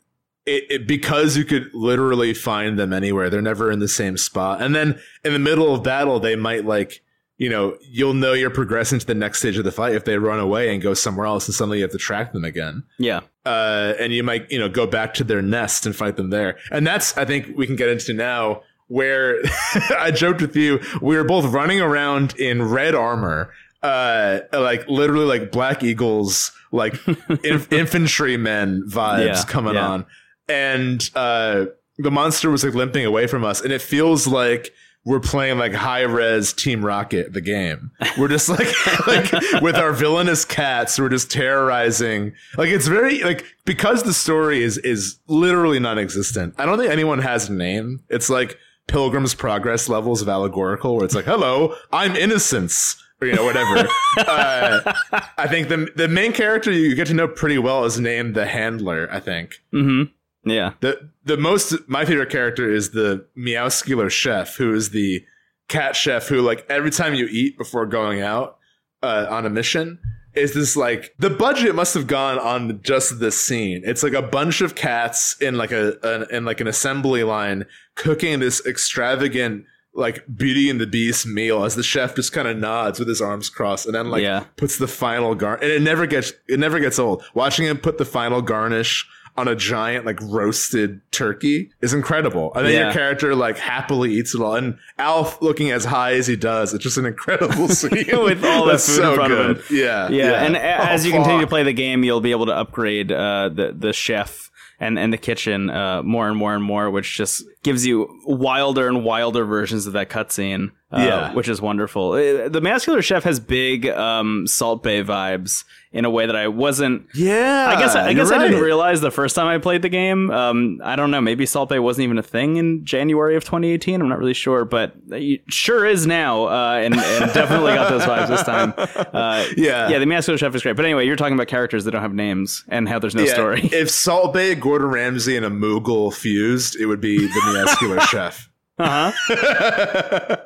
it, 0.45 0.63
it 0.69 0.87
because 0.87 1.37
you 1.37 1.45
could 1.45 1.69
literally 1.73 2.33
find 2.33 2.79
them 2.79 2.93
anywhere. 2.93 3.29
They're 3.29 3.41
never 3.41 3.71
in 3.71 3.79
the 3.79 3.87
same 3.87 4.17
spot. 4.17 4.61
And 4.61 4.73
then 4.73 4.99
in 5.23 5.33
the 5.33 5.39
middle 5.39 5.73
of 5.73 5.83
battle 5.83 6.19
they 6.19 6.35
might 6.35 6.65
like 6.65 7.03
you 7.37 7.49
know, 7.49 7.77
you'll 7.81 8.13
know 8.15 8.33
you're 8.33 8.49
progressing 8.49 8.97
to 8.99 9.05
the 9.05 9.13
next 9.13 9.39
stage 9.39 9.57
of 9.57 9.63
the 9.63 9.71
fight 9.71 9.93
if 9.93 10.05
they 10.05 10.17
run 10.17 10.39
away 10.39 10.73
and 10.73 10.81
go 10.81 10.93
somewhere 10.93 11.25
else 11.27 11.47
and 11.47 11.53
suddenly 11.53 11.77
you 11.77 11.83
have 11.83 11.91
to 11.91 11.97
track 11.99 12.33
them 12.33 12.43
again. 12.43 12.83
Yeah. 12.97 13.19
Uh, 13.45 13.93
and 13.99 14.11
you 14.11 14.23
might, 14.23 14.49
you 14.51 14.57
know, 14.57 14.67
go 14.69 14.87
back 14.87 15.13
to 15.15 15.23
their 15.23 15.41
nest 15.41 15.85
and 15.85 15.95
fight 15.95 16.15
them 16.17 16.31
there. 16.31 16.57
And 16.71 16.85
that's, 16.85 17.15
I 17.17 17.25
think 17.25 17.55
we 17.55 17.67
can 17.67 17.75
get 17.75 17.89
into 17.89 18.13
now 18.13 18.63
where 18.87 19.39
I 19.99 20.11
joked 20.11 20.41
with 20.41 20.55
you. 20.55 20.79
We 21.01 21.15
were 21.15 21.23
both 21.23 21.45
running 21.53 21.79
around 21.79 22.35
in 22.39 22.63
red 22.63 22.95
armor, 22.95 23.51
uh, 23.83 24.39
like 24.51 24.87
literally 24.87 25.25
like 25.25 25.51
Black 25.51 25.83
Eagles, 25.83 26.51
like 26.71 26.95
inf- 27.43 27.71
infantrymen 27.71 28.83
vibes 28.89 29.25
Yeah, 29.25 29.43
coming 29.47 29.75
yeah. 29.75 29.87
on. 29.87 30.05
And, 30.49 31.07
uh, 31.13 31.65
the 31.99 32.11
monster 32.11 32.49
was 32.51 32.63
like 32.63 32.73
limping 32.75 33.05
away 33.05 33.25
from 33.27 33.43
us 33.43 33.59
and 33.61 33.71
it 33.73 33.81
feels 33.81 34.27
like 34.27 34.71
we're 35.07 35.21
playing 35.21 35.57
like 35.57 35.73
high 35.73 36.01
res 36.01 36.51
Team 36.51 36.83
Rocket, 36.83 37.31
the 37.31 37.39
game. 37.39 37.91
We're 38.17 38.27
just 38.27 38.49
like, 38.49 38.67
like 39.07 39.31
with 39.61 39.75
our 39.77 39.93
villainous 39.93 40.43
cats, 40.43 40.99
we're 40.99 41.07
just 41.07 41.31
terrorizing. 41.31 42.33
Like 42.57 42.67
it's 42.67 42.87
very 42.87 43.23
like 43.23 43.45
because 43.63 44.03
the 44.03 44.13
story 44.13 44.61
is 44.61 44.77
is 44.79 45.17
literally 45.27 45.79
non-existent. 45.79 46.55
I 46.57 46.65
don't 46.65 46.77
think 46.77 46.91
anyone 46.91 47.19
has 47.19 47.47
a 47.47 47.53
name. 47.53 48.03
It's 48.09 48.29
like 48.29 48.57
Pilgrim's 48.87 49.33
Progress 49.33 49.87
levels 49.87 50.21
of 50.21 50.27
allegorical, 50.27 50.97
where 50.97 51.05
it's 51.05 51.15
like, 51.15 51.25
"Hello, 51.25 51.73
I'm 51.93 52.15
Innocence." 52.17 53.01
Or, 53.19 53.27
you 53.27 53.33
know, 53.33 53.45
whatever. 53.45 53.87
uh, 54.17 54.93
I 55.39 55.47
think 55.47 55.69
the 55.69 55.89
the 55.95 56.07
main 56.09 56.33
character 56.33 56.71
you 56.71 56.93
get 56.95 57.07
to 57.07 57.13
know 57.13 57.27
pretty 57.29 57.57
well 57.57 57.85
is 57.85 57.97
named 57.97 58.35
the 58.35 58.45
Handler. 58.45 59.07
I 59.09 59.19
think 59.21 59.55
Mm-hmm. 59.73 60.11
Yeah. 60.49 60.73
the 60.81 61.09
the 61.25 61.37
most 61.37 61.73
my 61.87 62.05
favorite 62.05 62.29
character 62.29 62.71
is 62.71 62.91
the 62.91 63.25
Meowscular 63.37 64.09
chef, 64.09 64.55
who 64.57 64.73
is 64.73 64.89
the 64.91 65.23
cat 65.67 65.95
chef 65.95 66.27
who 66.27 66.41
like 66.41 66.65
every 66.69 66.91
time 66.91 67.13
you 67.13 67.27
eat 67.29 67.57
before 67.57 67.85
going 67.85 68.21
out 68.21 68.57
uh, 69.03 69.27
on 69.29 69.45
a 69.45 69.49
mission 69.49 69.99
is 70.33 70.53
this 70.53 70.77
like 70.77 71.13
the 71.19 71.29
budget 71.29 71.73
must 71.75 71.93
have 71.93 72.07
gone 72.07 72.37
on 72.39 72.81
just 72.83 73.19
this 73.19 73.39
scene. 73.39 73.81
It's 73.83 74.03
like 74.03 74.13
a 74.13 74.21
bunch 74.21 74.61
of 74.61 74.75
cats 74.75 75.35
in 75.41 75.57
like 75.57 75.71
a 75.71 75.97
an, 76.03 76.25
in 76.31 76.45
like 76.45 76.61
an 76.61 76.67
assembly 76.67 77.23
line 77.23 77.65
cooking 77.95 78.39
this 78.39 78.65
extravagant 78.65 79.65
like 79.93 80.23
Beauty 80.35 80.69
and 80.69 80.79
the 80.79 80.85
Beast 80.85 81.25
meal 81.25 81.63
as 81.65 81.73
the 81.75 81.81
chef 81.81 82.15
just 82.15 82.31
kind 82.31 82.47
of 82.47 82.55
nods 82.55 82.99
with 82.99 83.07
his 83.07 83.19
arms 83.19 83.49
crossed 83.49 83.87
and 83.87 83.95
then 83.95 84.11
like 84.11 84.21
Yeah. 84.21 84.45
puts 84.55 84.77
the 84.77 84.87
final 84.87 85.33
gar 85.33 85.55
and 85.55 85.71
it 85.71 85.81
never 85.81 86.05
gets 86.05 86.33
it 86.47 86.59
never 86.59 86.79
gets 86.79 86.99
old. 86.99 87.23
Watching 87.33 87.65
him 87.65 87.77
put 87.79 87.97
the 87.97 88.05
final 88.05 88.41
garnish 88.43 89.07
on 89.37 89.47
a 89.47 89.55
giant 89.55 90.05
like 90.05 90.19
roasted 90.21 90.99
turkey 91.11 91.69
is 91.81 91.93
incredible. 91.93 92.51
And 92.55 92.65
then 92.65 92.73
Yeah. 92.73 92.83
your 92.85 92.91
character 92.93 93.35
like 93.35 93.57
happily 93.57 94.13
eats 94.15 94.33
it 94.33 94.41
all. 94.41 94.55
And 94.55 94.77
Alf 94.97 95.41
looking 95.41 95.69
as 95.71 95.85
high 95.85 96.13
as 96.13 96.25
he 96.27 96.35
does, 96.35 96.73
it's 96.73 96.83
just 96.83 96.97
an 96.97 97.05
incredible 97.05 97.67
scene 97.69 97.91
With 98.23 98.43
all 98.43 98.65
that 98.65 98.71
That's 98.73 98.87
food 98.87 98.95
in 98.95 99.01
so 99.03 99.15
front 99.15 99.33
of 99.33 99.57
him. 99.57 99.63
Yeah, 99.77 100.09
Yeah, 100.09 100.43
and 100.43 100.55
a- 100.55 100.63
as 100.89 101.03
Oh, 101.03 101.07
you 101.07 101.13
continue 101.13 101.41
to 101.41 101.47
play 101.47 101.63
the 101.63 101.73
game, 101.73 102.03
you'll 102.03 102.19
be 102.21 102.31
able 102.31 102.47
to 102.47 102.53
upgrade 102.55 103.11
uh, 103.11 103.49
the 103.49 103.73
the 103.77 103.93
chef 103.93 104.49
and 104.79 104.97
and 104.99 105.11
the 105.13 105.17
kitchen 105.17 105.69
uh, 105.69 106.01
more 106.03 106.27
and 106.27 106.37
more 106.37 106.53
and 106.55 106.63
more, 106.63 106.89
which 106.89 107.15
just 107.17 107.43
gives 107.67 107.85
you 107.85 108.07
wilder 108.25 108.87
and 108.87 109.03
wilder 109.03 109.43
versions 109.45 109.85
of 109.87 109.93
that 109.93 110.09
cutscene. 110.09 110.71
Uh, 110.89 111.01
Yeah. 111.01 111.33
which 111.33 111.49
is 111.49 111.59
wonderful. 111.61 112.13
Uh, 112.13 112.47
The 112.47 112.61
Meowscular 112.61 113.03
chef 113.03 113.23
has 113.25 113.41
big 113.41 113.87
um, 113.87 114.47
Salt 114.47 114.83
Bae 114.83 115.03
vibes 115.03 115.65
in 115.91 116.05
a 116.05 116.09
way 116.09 116.25
that 116.25 116.35
I 116.35 116.47
wasn't. 116.47 117.07
yeah, 117.13 117.73
I 117.75 117.77
guess 117.77 117.93
I 117.93 118.09
you're 118.11 118.23
guess 118.23 118.31
I 118.31 118.37
didn't 118.47 118.61
realize 118.61 119.01
the 119.01 119.11
first 119.11 119.35
time 119.35 119.47
I 119.47 119.57
played 119.57 119.81
the 119.81 119.89
game. 119.89 120.31
Um, 120.31 120.79
I 120.81 120.95
don't 120.95 121.11
know. 121.11 121.19
Maybe 121.19 121.45
Salt 121.45 121.67
Bae 121.69 121.79
wasn't 121.79 122.05
even 122.05 122.17
a 122.17 122.23
thing 122.23 122.55
in 122.55 122.85
January 122.85 123.35
of 123.35 123.43
2018. 123.43 123.99
I'm 123.99 124.07
not 124.07 124.17
really 124.17 124.33
sure, 124.33 124.63
but 124.63 124.93
it 125.09 125.41
sure 125.49 125.85
is 125.85 126.07
now, 126.07 126.45
uh, 126.47 126.79
and, 126.81 126.93
and 126.95 127.33
definitely 127.33 127.73
got 127.73 127.89
those 127.89 128.03
vibes 128.03 128.29
this 128.29 128.43
time. 128.43 128.73
Uh, 128.77 129.43
Yeah. 129.57 129.89
yeah. 129.89 129.99
The 129.99 130.05
Meowscular 130.05 130.37
chef 130.39 130.55
is 130.55 130.63
great. 130.63 130.77
But 130.77 130.85
anyway, 130.85 131.05
you're 131.05 131.17
talking 131.17 131.33
about 131.33 131.47
characters 131.47 131.83
that 131.83 131.91
don't 131.91 132.01
have 132.01 132.13
names 132.13 132.63
and 132.69 132.87
how 132.87 132.97
there's 132.99 133.15
no 133.15 133.23
Yeah, 133.23 133.33
story. 133.33 133.69
if 133.73 133.89
Salt 133.89 134.33
Bae, 134.33 134.53
Gordon 134.53 134.87
Ramsay, 134.87 135.35
and 135.35 135.45
a 135.45 135.49
Moogle 135.49 136.13
fused, 136.13 136.77
it 136.79 136.85
would 136.85 137.01
be 137.01 137.17
the 137.17 137.41
Meowscular 137.65 138.01
chef. 138.09 138.49
Uh 138.79 139.11
huh. 139.11 140.37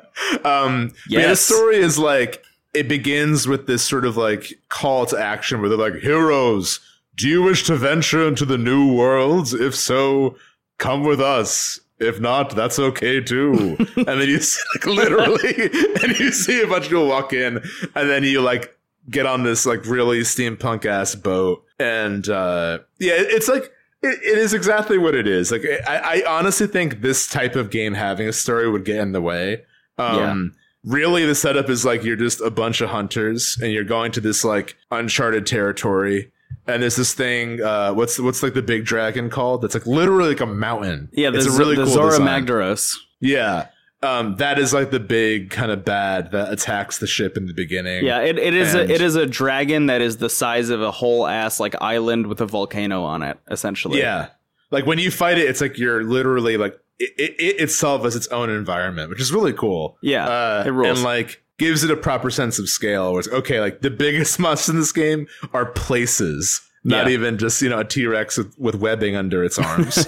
um, 0.44 0.92
yeah, 1.08 1.28
the 1.28 1.36
story 1.36 1.76
is 1.76 1.98
like 1.98 2.42
it 2.74 2.88
begins 2.88 3.46
with 3.46 3.66
this 3.66 3.82
sort 3.82 4.04
of 4.04 4.16
like 4.16 4.54
call 4.68 5.06
to 5.06 5.18
action 5.18 5.60
where 5.60 5.68
they're 5.68 5.78
like, 5.78 6.00
"Heroes, 6.00 6.80
do 7.16 7.28
you 7.28 7.42
wish 7.42 7.64
to 7.64 7.76
venture 7.76 8.26
into 8.26 8.44
the 8.44 8.58
new 8.58 8.94
worlds? 8.94 9.52
If 9.52 9.74
so, 9.74 10.36
come 10.78 11.04
with 11.04 11.20
us." 11.20 11.80
If 11.98 12.18
not, 12.18 12.50
that's 12.56 12.80
okay 12.80 13.20
too. 13.20 13.76
and 13.96 14.06
then 14.06 14.28
you 14.28 14.40
see, 14.40 14.60
like 14.74 14.86
literally, 14.86 15.70
and 16.02 16.18
you 16.18 16.32
see 16.32 16.60
a 16.60 16.66
bunch 16.66 16.86
of 16.86 16.90
people 16.90 17.06
walk 17.06 17.32
in, 17.32 17.58
and 17.94 18.10
then 18.10 18.24
you 18.24 18.40
like 18.40 18.76
get 19.08 19.24
on 19.24 19.44
this 19.44 19.66
like 19.66 19.86
really 19.86 20.20
steampunk 20.20 20.84
ass 20.84 21.14
boat, 21.14 21.64
and 21.78 22.28
uh, 22.28 22.80
yeah, 22.98 23.14
it's 23.16 23.46
like 23.46 23.70
it, 24.02 24.18
it 24.22 24.38
is 24.38 24.54
exactly 24.54 24.98
what 24.98 25.14
it 25.14 25.26
is. 25.26 25.50
Like 25.50 25.62
I, 25.86 26.22
I 26.26 26.38
honestly 26.38 26.66
think 26.66 27.00
this 27.00 27.28
type 27.28 27.56
of 27.56 27.70
game 27.70 27.94
having 27.94 28.28
a 28.28 28.32
story 28.32 28.70
would 28.70 28.84
get 28.84 28.96
in 28.96 29.12
the 29.12 29.20
way. 29.22 29.62
Um, 29.98 30.54
Really, 30.84 31.24
the 31.24 31.36
setup 31.36 31.70
is 31.70 31.84
like 31.84 32.02
you're 32.02 32.16
just 32.16 32.40
a 32.40 32.50
bunch 32.50 32.80
of 32.80 32.90
hunters, 32.90 33.56
and 33.62 33.70
you're 33.72 33.84
going 33.84 34.10
to 34.12 34.20
this 34.20 34.44
like 34.44 34.76
uncharted 34.90 35.46
territory. 35.46 36.32
And 36.66 36.82
there's 36.82 36.96
this 36.96 37.14
thing. 37.14 37.62
Uh, 37.62 37.92
what's 37.92 38.18
what's 38.18 38.42
like 38.42 38.54
the 38.54 38.62
big 38.62 38.84
dragon 38.84 39.30
called? 39.30 39.62
That's 39.62 39.74
like 39.74 39.86
literally 39.86 40.30
like 40.30 40.40
a 40.40 40.46
mountain. 40.46 41.08
Yeah, 41.12 41.30
the, 41.30 41.38
it's 41.38 41.46
a 41.46 41.56
really 41.56 41.76
the 41.76 41.84
cool 41.84 41.92
Zorah 41.92 42.10
design. 42.10 42.46
Magdaros. 42.46 42.96
Yeah, 43.20 43.68
um, 44.02 44.36
that 44.36 44.58
is 44.58 44.72
like 44.72 44.90
the 44.90 45.00
big 45.00 45.50
kind 45.50 45.70
of 45.70 45.84
bad 45.84 46.32
that 46.32 46.52
attacks 46.52 46.98
the 46.98 47.06
ship 47.06 47.36
in 47.36 47.46
the 47.46 47.54
beginning. 47.54 48.04
Yeah, 48.04 48.20
it, 48.20 48.38
it 48.38 48.54
is 48.54 48.74
And- 48.74 48.90
a, 48.90 48.94
it 48.94 49.00
is 49.00 49.14
a 49.16 49.26
dragon 49.26 49.86
that 49.86 50.00
is 50.00 50.16
the 50.16 50.28
size 50.30 50.70
of 50.70 50.82
a 50.82 50.90
whole 50.90 51.26
ass 51.26 51.60
like 51.60 51.74
island 51.80 52.26
with 52.26 52.40
a 52.40 52.46
volcano 52.46 53.02
on 53.04 53.22
it, 53.22 53.38
essentially. 53.50 53.98
Yeah. 54.00 54.28
Like 54.70 54.86
when 54.86 54.98
you 54.98 55.10
fight 55.10 55.38
it, 55.38 55.48
it's 55.48 55.60
like 55.60 55.78
you're 55.78 56.02
literally 56.02 56.56
like 56.56 56.78
it, 56.98 57.10
it, 57.18 57.34
it 57.38 57.60
itself 57.60 58.04
as 58.04 58.16
its 58.16 58.26
own 58.28 58.48
environment, 58.50 59.10
which 59.10 59.20
is 59.20 59.32
really 59.32 59.52
cool. 59.52 59.98
Yeah, 60.02 60.26
Uh, 60.26 60.64
it 60.66 60.70
rules. 60.70 60.98
And 60.98 61.04
like 61.04 61.42
gives 61.58 61.84
it 61.84 61.90
a 61.90 61.96
proper 61.96 62.30
sense 62.30 62.58
of 62.58 62.68
scale 62.68 63.12
where 63.12 63.20
it's 63.20 63.28
okay, 63.28 63.60
like 63.60 63.82
the 63.82 63.90
biggest 64.06 64.38
monsters 64.40 64.70
in 64.74 64.80
this 64.80 64.92
game 64.92 65.26
are 65.52 65.66
places, 65.66 66.60
not 66.84 67.06
Yeah. 67.06 67.12
even 67.12 67.38
just, 67.38 67.62
you 67.62 67.68
know, 67.68 67.78
a 67.80 67.84
T 67.84 68.06
Rex 68.06 68.36
with, 68.38 68.58
with 68.58 68.74
webbing 68.76 69.14
under 69.16 69.44
its 69.44 69.58
arms. 69.68 70.06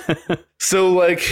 so 0.58 0.92
like 0.92 1.22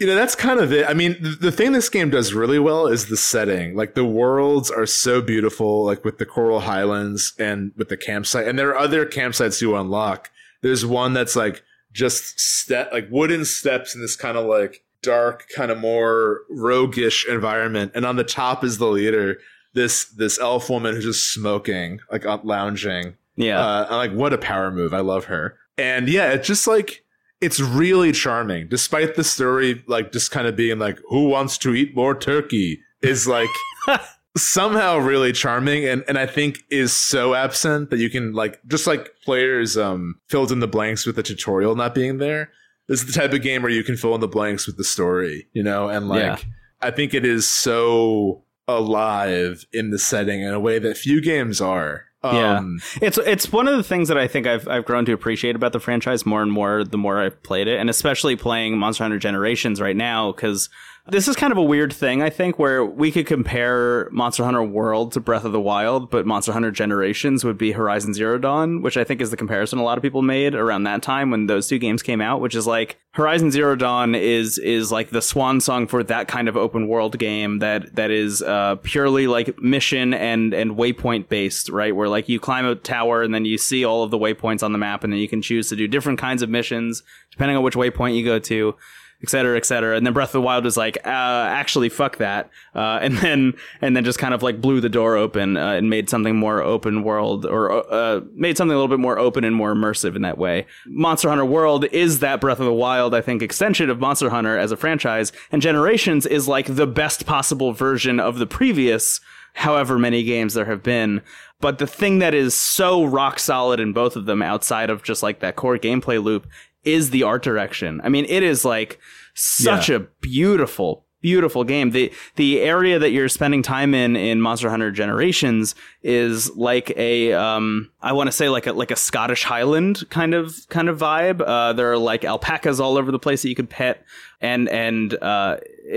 you 0.00 0.06
know 0.06 0.14
that's 0.14 0.34
kind 0.34 0.60
of 0.60 0.72
it. 0.72 0.88
I 0.88 0.94
mean 0.94 1.16
the, 1.20 1.30
the 1.30 1.52
thing 1.52 1.72
this 1.72 1.88
game 1.88 2.10
does 2.10 2.32
really 2.34 2.58
well 2.58 2.86
is 2.86 3.06
the 3.06 3.16
setting. 3.16 3.74
Like 3.76 3.94
the 3.94 4.04
worlds 4.04 4.70
are 4.70 4.86
so 4.86 5.20
beautiful 5.20 5.84
like 5.84 6.04
with 6.04 6.18
the 6.18 6.26
coral 6.26 6.60
highlands 6.60 7.32
and 7.38 7.72
with 7.76 7.88
the 7.88 7.96
campsite. 7.96 8.46
And 8.48 8.58
there 8.58 8.70
are 8.70 8.78
other 8.78 9.04
campsites 9.06 9.60
you 9.60 9.76
unlock. 9.76 10.30
There's 10.62 10.84
one 10.86 11.12
that's 11.14 11.36
like 11.36 11.62
just 11.92 12.38
step 12.40 12.90
like 12.92 13.08
wooden 13.10 13.44
steps 13.44 13.94
in 13.94 14.00
this 14.00 14.14
kind 14.16 14.36
of 14.36 14.46
like 14.46 14.84
dark 15.02 15.46
kind 15.54 15.70
of 15.70 15.78
more 15.78 16.40
roguish 16.50 17.26
environment. 17.28 17.92
And 17.94 18.04
on 18.04 18.16
the 18.16 18.24
top 18.24 18.62
is 18.64 18.78
the 18.78 18.86
leader 18.86 19.38
this 19.74 20.06
this 20.16 20.38
elf 20.40 20.68
woman 20.70 20.94
who's 20.94 21.04
just 21.04 21.32
smoking 21.32 22.00
like 22.10 22.24
lounging 22.44 23.16
yeah. 23.38 23.60
uh, 23.60 23.86
like, 23.90 24.12
what 24.12 24.32
a 24.32 24.38
power 24.38 24.70
move. 24.70 24.92
I 24.92 25.00
love 25.00 25.26
her. 25.26 25.56
And 25.76 26.08
yeah, 26.08 26.32
it's 26.32 26.46
just 26.46 26.66
like, 26.66 27.04
it's 27.40 27.60
really 27.60 28.12
charming, 28.12 28.68
despite 28.68 29.14
the 29.14 29.24
story, 29.24 29.84
like, 29.86 30.12
just 30.12 30.30
kind 30.30 30.46
of 30.46 30.56
being 30.56 30.78
like, 30.78 30.98
who 31.08 31.28
wants 31.28 31.56
to 31.58 31.74
eat 31.74 31.94
more 31.94 32.14
turkey? 32.14 32.80
Is 33.00 33.28
like 33.28 33.48
somehow 34.36 34.98
really 34.98 35.32
charming 35.32 35.84
and, 35.86 36.02
and 36.08 36.18
I 36.18 36.26
think 36.26 36.58
is 36.68 36.92
so 36.92 37.34
absent 37.34 37.90
that 37.90 37.98
you 37.98 38.10
can, 38.10 38.32
like, 38.32 38.60
just 38.66 38.86
like 38.88 39.10
players 39.24 39.76
um 39.76 40.16
filled 40.28 40.50
in 40.50 40.58
the 40.58 40.66
blanks 40.66 41.06
with 41.06 41.14
the 41.16 41.22
tutorial 41.22 41.76
not 41.76 41.94
being 41.94 42.18
there. 42.18 42.50
This 42.88 43.02
is 43.02 43.06
the 43.06 43.20
type 43.20 43.32
of 43.32 43.42
game 43.42 43.62
where 43.62 43.70
you 43.70 43.84
can 43.84 43.96
fill 43.96 44.14
in 44.16 44.20
the 44.20 44.26
blanks 44.26 44.66
with 44.66 44.76
the 44.78 44.84
story, 44.84 45.46
you 45.52 45.62
know? 45.62 45.88
And 45.88 46.08
like, 46.08 46.22
Yeah. 46.22 46.38
I 46.80 46.90
think 46.90 47.14
it 47.14 47.24
is 47.24 47.48
so 47.48 48.42
alive 48.66 49.64
in 49.72 49.90
the 49.90 49.98
setting 49.98 50.42
in 50.42 50.52
a 50.54 50.60
way 50.60 50.78
that 50.78 50.96
few 50.96 51.20
games 51.20 51.60
are. 51.60 52.06
Yeah. 52.24 52.58
Um, 52.58 52.80
It's 53.00 53.16
it's 53.18 53.52
one 53.52 53.68
of 53.68 53.76
the 53.76 53.82
things 53.84 54.08
that 54.08 54.18
I 54.18 54.26
think 54.26 54.46
I've 54.46 54.66
I've 54.66 54.84
grown 54.84 55.04
to 55.04 55.12
appreciate 55.12 55.54
about 55.54 55.72
the 55.72 55.80
franchise 55.80 56.26
more 56.26 56.42
and 56.42 56.50
more 56.50 56.82
the 56.82 56.98
more 56.98 57.20
I've 57.20 57.40
played 57.44 57.68
it, 57.68 57.78
and 57.78 57.88
especially 57.88 58.34
playing 58.34 58.76
Monster 58.76 59.04
Hunter 59.04 59.18
Generations 59.18 59.80
right 59.80 59.96
now 59.96 60.32
because 60.32 60.68
this 61.10 61.26
is 61.26 61.36
kind 61.36 61.52
of 61.52 61.58
a 61.58 61.62
weird 61.62 61.92
thing 61.92 62.22
I 62.22 62.30
think 62.30 62.58
where 62.58 62.84
we 62.84 63.10
could 63.10 63.26
compare 63.26 64.08
Monster 64.10 64.44
Hunter 64.44 64.62
World 64.62 65.12
to 65.12 65.20
Breath 65.20 65.44
of 65.44 65.52
the 65.52 65.60
Wild, 65.60 66.10
but 66.10 66.26
Monster 66.26 66.52
Hunter 66.52 66.70
Generations 66.70 67.44
would 67.44 67.56
be 67.56 67.72
Horizon 67.72 68.12
Zero 68.12 68.38
Dawn, 68.38 68.82
which 68.82 68.96
I 68.96 69.04
think 69.04 69.20
is 69.20 69.30
the 69.30 69.36
comparison 69.36 69.78
a 69.78 69.82
lot 69.82 69.96
of 69.96 70.02
people 70.02 70.22
made 70.22 70.54
around 70.54 70.82
that 70.84 71.02
time 71.02 71.30
when 71.30 71.46
those 71.46 71.66
two 71.66 71.78
games 71.78 72.02
came 72.02 72.20
out, 72.20 72.40
which 72.40 72.54
is 72.54 72.66
like 72.66 72.98
Horizon 73.12 73.50
Zero 73.50 73.74
Dawn 73.74 74.14
is 74.14 74.58
is 74.58 74.92
like 74.92 75.10
the 75.10 75.22
swan 75.22 75.60
song 75.60 75.86
for 75.86 76.02
that 76.04 76.28
kind 76.28 76.48
of 76.48 76.56
open 76.56 76.88
world 76.88 77.18
game 77.18 77.60
that 77.60 77.94
that 77.96 78.10
is 78.10 78.42
uh, 78.42 78.76
purely 78.82 79.26
like 79.26 79.58
mission 79.60 80.12
and 80.12 80.52
and 80.52 80.72
waypoint 80.72 81.28
based, 81.28 81.70
right? 81.70 81.96
Where 81.96 82.08
like 82.08 82.28
you 82.28 82.38
climb 82.38 82.66
a 82.66 82.74
tower 82.74 83.22
and 83.22 83.34
then 83.34 83.44
you 83.44 83.56
see 83.56 83.84
all 83.84 84.02
of 84.02 84.10
the 84.10 84.18
waypoints 84.18 84.62
on 84.62 84.72
the 84.72 84.78
map, 84.78 85.04
and 85.04 85.12
then 85.12 85.20
you 85.20 85.28
can 85.28 85.40
choose 85.40 85.68
to 85.70 85.76
do 85.76 85.88
different 85.88 86.18
kinds 86.18 86.42
of 86.42 86.50
missions 86.50 87.02
depending 87.30 87.56
on 87.56 87.62
which 87.62 87.74
waypoint 87.74 88.16
you 88.16 88.24
go 88.24 88.38
to. 88.38 88.74
Et 89.22 89.28
cetera, 89.28 89.56
et 89.56 89.66
cetera. 89.66 89.96
And 89.96 90.06
then 90.06 90.12
Breath 90.12 90.28
of 90.28 90.32
the 90.34 90.40
Wild 90.42 90.64
was 90.64 90.76
like, 90.76 90.96
uh, 91.04 91.08
actually, 91.08 91.88
fuck 91.88 92.18
that. 92.18 92.50
Uh, 92.74 92.98
and 93.02 93.16
then, 93.18 93.54
and 93.80 93.96
then 93.96 94.04
just 94.04 94.18
kind 94.18 94.32
of 94.32 94.42
like 94.42 94.60
blew 94.60 94.80
the 94.80 94.88
door 94.88 95.16
open 95.16 95.56
uh, 95.56 95.72
and 95.72 95.90
made 95.90 96.08
something 96.08 96.36
more 96.36 96.62
open 96.62 97.02
world 97.02 97.44
or 97.44 97.92
uh, 97.92 98.20
made 98.34 98.56
something 98.56 98.74
a 98.74 98.76
little 98.76 98.88
bit 98.88 99.00
more 99.00 99.18
open 99.18 99.42
and 99.42 99.56
more 99.56 99.74
immersive 99.74 100.14
in 100.14 100.22
that 100.22 100.38
way. 100.38 100.66
Monster 100.86 101.28
Hunter 101.28 101.44
World 101.44 101.84
is 101.86 102.20
that 102.20 102.40
Breath 102.40 102.60
of 102.60 102.66
the 102.66 102.72
Wild, 102.72 103.14
I 103.14 103.20
think, 103.20 103.42
extension 103.42 103.90
of 103.90 103.98
Monster 103.98 104.30
Hunter 104.30 104.56
as 104.56 104.70
a 104.70 104.76
franchise. 104.76 105.32
And 105.50 105.60
Generations 105.60 106.24
is 106.24 106.46
like 106.46 106.76
the 106.76 106.86
best 106.86 107.26
possible 107.26 107.72
version 107.72 108.20
of 108.20 108.38
the 108.38 108.46
previous 108.46 109.20
however 109.54 109.98
many 109.98 110.22
games 110.22 110.54
there 110.54 110.66
have 110.66 110.84
been. 110.84 111.20
But 111.60 111.78
the 111.78 111.86
thing 111.88 112.20
that 112.20 112.34
is 112.34 112.54
so 112.54 113.04
rock 113.04 113.40
solid 113.40 113.80
in 113.80 113.92
both 113.92 114.14
of 114.14 114.26
them 114.26 114.42
outside 114.42 114.90
of 114.90 115.02
just 115.02 115.24
like 115.24 115.40
that 115.40 115.56
core 115.56 115.76
gameplay 115.76 116.22
loop 116.22 116.46
is 116.84 117.10
the 117.10 117.22
art 117.22 117.42
direction. 117.42 118.00
I 118.04 118.08
mean, 118.08 118.24
it 118.28 118.42
is 118.42 118.64
like 118.64 118.98
such 119.34 119.88
Yeah. 119.88 119.96
a 119.96 120.00
beautiful, 120.20 121.04
beautiful 121.20 121.64
game. 121.64 121.90
The 121.90 122.12
the 122.36 122.60
area 122.60 122.98
that 122.98 123.10
you're 123.10 123.28
spending 123.28 123.62
time 123.62 123.94
in 123.94 124.16
in 124.16 124.40
Monster 124.40 124.70
Hunter 124.70 124.90
Generations 124.90 125.74
is 126.02 126.54
like 126.56 126.90
a 126.96 127.32
um 127.32 127.90
I 128.00 128.12
want 128.12 128.28
to 128.28 128.32
say 128.32 128.48
like 128.48 128.66
a 128.66 128.72
like 128.72 128.90
a 128.90 128.96
Scottish 128.96 129.44
Highland 129.44 130.08
kind 130.10 130.34
of 130.34 130.54
kind 130.68 130.88
of 130.88 130.98
vibe. 130.98 131.42
Uh, 131.44 131.72
there 131.72 131.90
are 131.92 131.98
like 131.98 132.24
alpacas 132.24 132.80
all 132.80 132.96
over 132.96 133.10
the 133.12 133.18
place 133.18 133.42
that 133.42 133.48
you 133.48 133.54
could 133.56 133.70
pet, 133.70 134.04
and 134.40 134.68
and 134.68 135.14
uh, 135.22 135.56
it, 135.84 135.96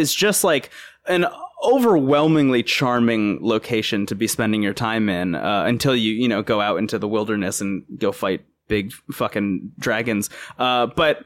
it's 0.00 0.14
just 0.14 0.44
like 0.44 0.70
an 1.06 1.26
overwhelmingly 1.74 2.62
charming 2.62 3.38
location 3.40 4.06
to 4.06 4.14
be 4.14 4.26
spending 4.26 4.62
your 4.62 4.74
time 4.74 5.08
in 5.08 5.34
uh, 5.34 5.64
until 5.66 5.94
you 5.96 6.12
you 6.12 6.28
know 6.28 6.42
go 6.42 6.60
out 6.60 6.78
into 6.78 6.98
the 6.98 7.08
wilderness 7.08 7.60
and 7.60 7.82
go 7.98 8.12
fight 8.12 8.42
big 8.68 8.92
fucking 9.12 9.72
dragons. 9.78 10.30
Uh, 10.58 10.86
but 10.86 11.24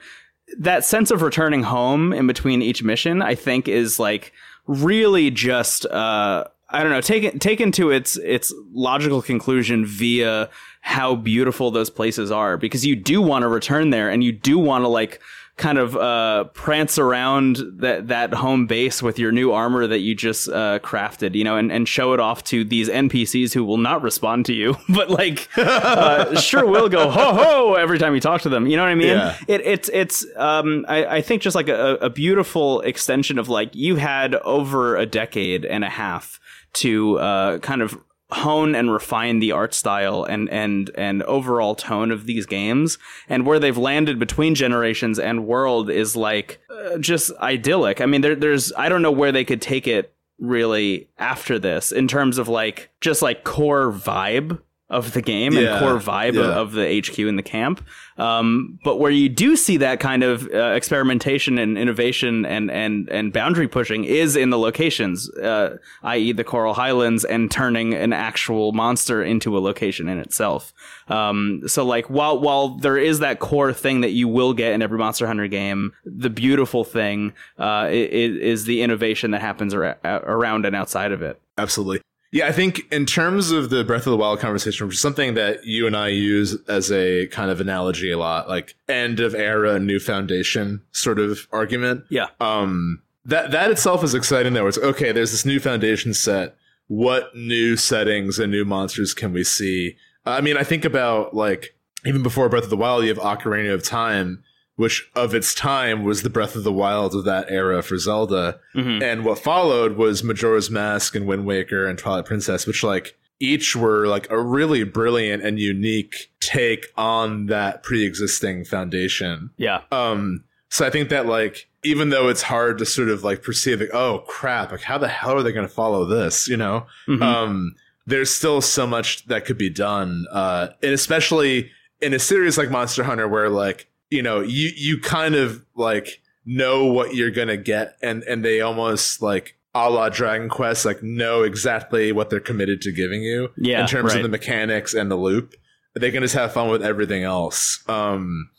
that 0.59 0.85
sense 0.85 1.11
of 1.11 1.23
returning 1.23 1.63
home 1.63 2.13
in 2.13 2.27
between 2.27 2.63
each 2.63 2.83
mission, 2.83 3.23
I 3.23 3.35
think, 3.35 3.69
is 3.69 3.99
like 3.99 4.33
really 4.67 5.31
just 5.31 5.87
uh, 5.87 6.45
I 6.71 6.83
don't 6.83 6.93
know 6.93 7.01
taken 7.01 7.39
taken 7.39 7.73
to 7.73 7.91
its 7.91 8.17
its 8.19 8.53
logical 8.73 9.23
conclusion 9.23 9.87
via 9.87 10.51
how 10.81 11.15
beautiful 11.17 11.71
those 11.71 11.91
places 11.91 12.31
are 12.31 12.57
because 12.57 12.85
you 12.87 12.95
do 12.97 13.21
want 13.21 13.43
to 13.43 13.49
return 13.49 13.91
there 13.91 14.09
and 14.11 14.23
you 14.23 14.33
do 14.33 14.59
want 14.59 14.85
to 14.85 14.89
like 14.89 15.21
kind 15.59 15.77
of 15.77 15.97
uh, 15.97 16.45
prance 16.55 16.99
around 16.99 17.59
that 17.79 18.09
that 18.09 18.33
home 18.33 18.67
base 18.67 19.03
with 19.03 19.19
your 19.19 19.33
new 19.33 19.53
armor 19.53 19.87
that 19.87 19.99
you 19.99 20.15
just 20.15 20.49
uh, 20.49 20.79
crafted, 20.79 21.35
you 21.35 21.45
know, 21.45 21.57
and, 21.57 21.71
and 21.71 21.87
show 21.89 22.15
it 22.15 22.21
off 22.21 22.43
to 22.45 22.65
these 22.65 22.89
NPCs 22.89 23.53
who 23.53 23.65
will 23.65 23.77
not 23.77 24.03
respond 24.03 24.47
to 24.47 24.55
you, 24.55 24.77
but 24.89 25.11
like 25.11 25.49
uh, 25.59 26.35
sure 26.41 26.65
will 26.65 26.89
go 26.89 27.11
ho 27.11 27.35
ho 27.35 27.75
every 27.75 27.99
time 27.99 28.15
you 28.15 28.21
talk 28.21 28.41
to 28.43 28.49
them. 28.49 28.67
You 28.67 28.77
know 28.77 28.85
what 28.85 28.91
I 28.91 28.95
mean? 28.95 29.09
Yeah. 29.09 29.37
It, 29.47 29.61
it's 29.63 29.91
it's 29.91 30.27
um, 30.37 30.87
I, 30.89 31.17
I 31.17 31.21
think 31.21 31.43
just 31.43 31.55
like 31.57 31.69
a, 31.69 31.97
a 31.97 32.09
beautiful 32.09 32.81
extension 32.81 33.39
of 33.39 33.49
like 33.49 33.75
you 33.75 33.97
had 33.97 34.35
over 34.37 34.97
a 34.97 35.05
decade 35.05 35.65
and 35.65 35.85
a 35.85 35.91
half 35.91 36.41
to 36.75 37.19
uh, 37.19 37.59
kind 37.59 37.83
of 37.83 37.99
hone 38.31 38.75
and 38.75 38.93
refine 38.93 39.39
the 39.39 39.53
art 39.53 39.73
style 39.73 40.25
and 40.25 40.51
and 40.51 40.91
and 40.95 41.23
overall 41.23 41.75
tone 41.75 42.11
of 42.11 42.27
these 42.27 42.47
games. 42.47 42.99
And 43.29 43.47
where 43.47 43.59
they've 43.59 43.77
landed 43.77 44.19
between 44.19 44.55
generations 44.55 45.19
and 45.19 45.47
world 45.47 45.91
is 45.91 46.15
like 46.17 46.61
uh, 46.71 46.99
just 46.99 47.33
idyllic. 47.39 48.01
I 48.01 48.07
mean 48.07 48.21
there, 48.21 48.37
there's 48.37 48.73
i 48.77 48.89
don't 48.89 49.03
know 49.03 49.13
where 49.13 49.33
they 49.33 49.45
could 49.45 49.63
take 49.63 49.87
it 49.87 50.15
really 50.39 51.09
after 51.19 51.59
this 51.59 51.91
in 51.91 52.07
terms 52.07 52.39
of 52.39 52.49
like 52.49 52.91
just 53.01 53.23
like 53.23 53.45
core 53.45 53.93
vibe 53.93 54.61
of 54.91 55.13
the 55.13 55.21
game 55.21 55.53
Yeah, 55.53 55.77
and 55.77 55.81
core 55.81 55.99
vibe 55.99 56.35
yeah. 56.35 56.41
of, 56.43 56.57
of 56.57 56.73
the 56.73 57.01
HQ 57.01 57.19
in 57.19 57.37
the 57.37 57.43
camp. 57.43 57.85
Um, 58.17 58.79
but 58.83 58.97
where 58.99 59.11
you 59.11 59.29
do 59.29 59.55
see 59.55 59.77
that 59.77 60.01
kind 60.01 60.23
of 60.23 60.49
uh, 60.53 60.73
experimentation 60.75 61.59
and 61.59 61.77
innovation 61.79 62.47
and, 62.47 62.71
and, 62.71 63.09
and 63.11 63.33
boundary 63.33 63.69
pushing 63.69 64.05
is 64.05 64.35
in 64.35 64.51
the 64.51 64.59
locations, 64.59 65.31
uh, 65.37 65.77
i.e., 66.05 66.33
the 66.33 66.43
Coral 66.43 66.75
Highlands, 66.75 67.25
and 67.25 67.51
turning 67.51 67.93
an 67.95 68.13
actual 68.13 68.73
monster 68.73 69.23
into 69.23 69.57
a 69.57 69.61
location 69.61 70.09
in 70.09 70.19
itself. 70.19 70.73
Um, 71.09 71.63
so 71.67 71.85
like 71.85 72.09
while 72.11 72.39
while 72.41 72.71
there 72.71 72.97
is 72.99 73.21
that 73.21 73.39
core 73.41 73.73
thing 73.73 74.01
that 74.01 74.11
you 74.11 74.27
will 74.27 74.53
get 74.55 74.73
in 74.73 74.83
every 74.83 74.99
Monster 74.99 75.27
Hunter 75.27 75.49
game, 75.49 75.93
the 76.05 76.31
beautiful 76.31 76.83
thing 76.85 77.33
uh, 77.59 77.63
i- 77.63 77.89
i- 77.89 77.93
is 77.93 78.65
the 78.65 78.83
innovation 78.83 79.31
that 79.33 79.41
happens 79.43 79.75
ar- 79.75 79.99
around 80.05 80.67
and 80.67 80.75
outside 80.75 81.13
of 81.13 81.23
it. 81.23 81.41
Absolutely. 81.57 82.01
Yeah, 82.31 82.47
I 82.47 82.53
think 82.53 82.83
in 82.93 83.07
terms 83.07 83.51
of 83.51 83.71
the 83.71 83.85
Breath 83.85 84.07
of 84.07 84.11
the 84.11 84.17
Wild 84.17 84.39
conversation, 84.39 84.87
which 84.87 84.97
is 84.97 85.01
something 85.01 85.35
that 85.35 85.65
you 85.65 85.87
and 85.87 85.97
I 85.97 86.09
use 86.09 86.57
as 86.69 86.93
a 86.93 87.27
kind 87.29 87.51
of 87.51 87.61
analogy 87.61 88.11
a 88.11 88.19
lot, 88.19 88.49
like 88.49 88.75
end 88.87 89.19
of 89.19 89.35
era, 89.35 89.79
new 89.79 89.99
foundation 89.99 90.83
sort 90.93 91.19
of 91.19 91.49
argument. 91.53 92.05
Yeah. 92.11 92.27
Um, 92.39 93.03
that 93.25 93.51
that 93.53 93.71
itself 93.71 94.05
is 94.05 94.15
exciting 94.15 94.53
though. 94.53 94.67
It's 94.67 94.79
okay. 94.79 95.13
There's 95.13 95.31
this 95.31 95.47
new 95.47 95.59
foundation 95.59 96.13
set. 96.13 96.57
What 96.89 97.35
new 97.35 97.77
settings 97.77 98.39
and 98.39 98.51
new 98.51 98.65
monsters 98.65 99.15
can 99.15 99.33
we 99.33 99.45
see? 99.45 99.97
I 100.27 100.41
mean, 100.43 100.57
I 100.57 100.65
think 100.65 100.85
about 100.85 101.35
like 101.35 101.75
even 102.05 102.23
before 102.23 102.49
Breath 102.49 102.65
of 102.65 102.71
the 102.71 102.77
Wild, 102.77 103.05
you 103.05 103.09
have 103.09 103.19
Ocarina 103.19 103.73
of 103.73 103.83
Time, 103.83 104.45
which 104.79 105.11
of 105.15 105.35
its 105.35 105.53
time 105.55 106.05
was 106.05 106.23
the 106.23 106.31
Breath 106.31 106.55
of 106.57 106.63
the 106.65 106.73
Wild 106.73 107.15
of 107.15 107.25
that 107.25 107.51
era 107.51 107.83
for 107.83 107.99
Zelda. 107.99 108.59
Mhm. 108.75 109.03
And 109.03 109.25
what 109.25 109.39
followed 109.39 109.97
was 109.97 110.23
Majora's 110.25 110.71
Mask 110.71 111.15
and 111.15 111.27
Wind 111.27 111.45
Waker 111.45 111.87
and 111.87 111.99
Twilight 111.99 112.25
Princess, 112.27 112.67
which 112.67 112.83
like 112.83 113.17
each 113.41 113.77
were 113.77 114.07
like 114.07 114.31
a 114.31 114.41
really 114.41 114.85
brilliant 114.85 115.43
and 115.45 115.59
unique 115.59 116.31
take 116.41 116.87
on 116.97 117.47
that 117.47 117.83
pre-existing 117.83 118.65
foundation. 118.65 119.51
Yeah. 119.57 119.81
Um, 119.93 120.45
so 120.71 120.87
I 120.87 120.91
think 120.91 121.09
that 121.11 121.27
like 121.27 121.67
even 121.85 122.11
though 122.11 122.29
it's 122.29 122.43
hard 122.43 122.79
to 122.79 122.87
sort 122.87 123.09
of 123.09 123.23
like 123.25 123.43
perceive 123.43 123.81
like, 123.81 123.93
oh 123.95 124.25
crap, 124.29 124.71
like 124.73 124.83
how 124.83 124.99
the 124.99 125.09
hell 125.09 125.33
are 125.35 125.43
they 125.43 125.53
going 125.53 125.67
to 125.69 125.73
follow 125.73 126.05
this? 126.05 126.49
You 126.49 126.57
know, 126.57 126.87
Mhm. 127.09 127.23
um, 127.23 127.75
there's 128.07 128.31
still 128.35 128.61
so 128.61 128.87
much 128.87 129.27
that 129.27 129.45
could 129.45 129.59
be 129.59 129.71
done, 129.71 130.25
uh, 130.33 130.69
and 130.83 130.93
especially 130.93 131.71
in 132.01 132.15
a 132.15 132.19
series 132.19 132.57
like 132.57 132.71
Monster 132.71 133.03
Hunter, 133.05 133.29
where 133.29 133.49
like 133.51 133.87
you 134.11 134.23
know 134.23 134.41
you 134.41 134.71
you 134.77 135.01
kind 135.01 135.35
of 135.35 135.65
like 135.75 136.21
know 136.45 136.87
what 136.87 137.15
you're 137.15 137.31
gonna 137.31 137.57
get, 137.57 137.97
and 138.03 138.23
and 138.25 138.45
they 138.45 138.61
almost 138.61 139.21
like 139.23 139.57
a 139.75 139.91
la 139.91 140.09
Dragon 140.09 140.49
Quest, 140.49 140.85
like 140.85 141.03
know 141.03 141.43
exactly 141.43 142.11
what 142.13 142.31
they're 142.31 142.41
committed 142.41 142.81
to 142.83 142.93
giving 142.93 143.23
you 143.23 143.51
Yeah, 143.57 143.83
in 143.83 143.87
terms 143.87 144.11
right. 144.13 144.17
of 144.17 144.23
the 144.23 144.29
mechanics 144.29 144.95
and 144.95 145.11
the 145.11 145.17
loop. 145.17 145.55
They 145.95 146.11
can 146.11 146.23
just 146.23 146.35
have 146.35 146.53
fun 146.53 146.69
with 146.71 146.83
everything 146.83 147.25
else. 147.25 147.83
Um, 147.89 148.51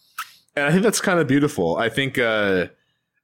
and 0.55 0.65
I 0.65 0.71
think 0.71 0.83
that's 0.83 0.99
kind 1.01 1.19
of 1.19 1.27
beautiful. 1.27 1.77
I 1.77 1.89
think 1.89 2.17
uh, 2.17 2.67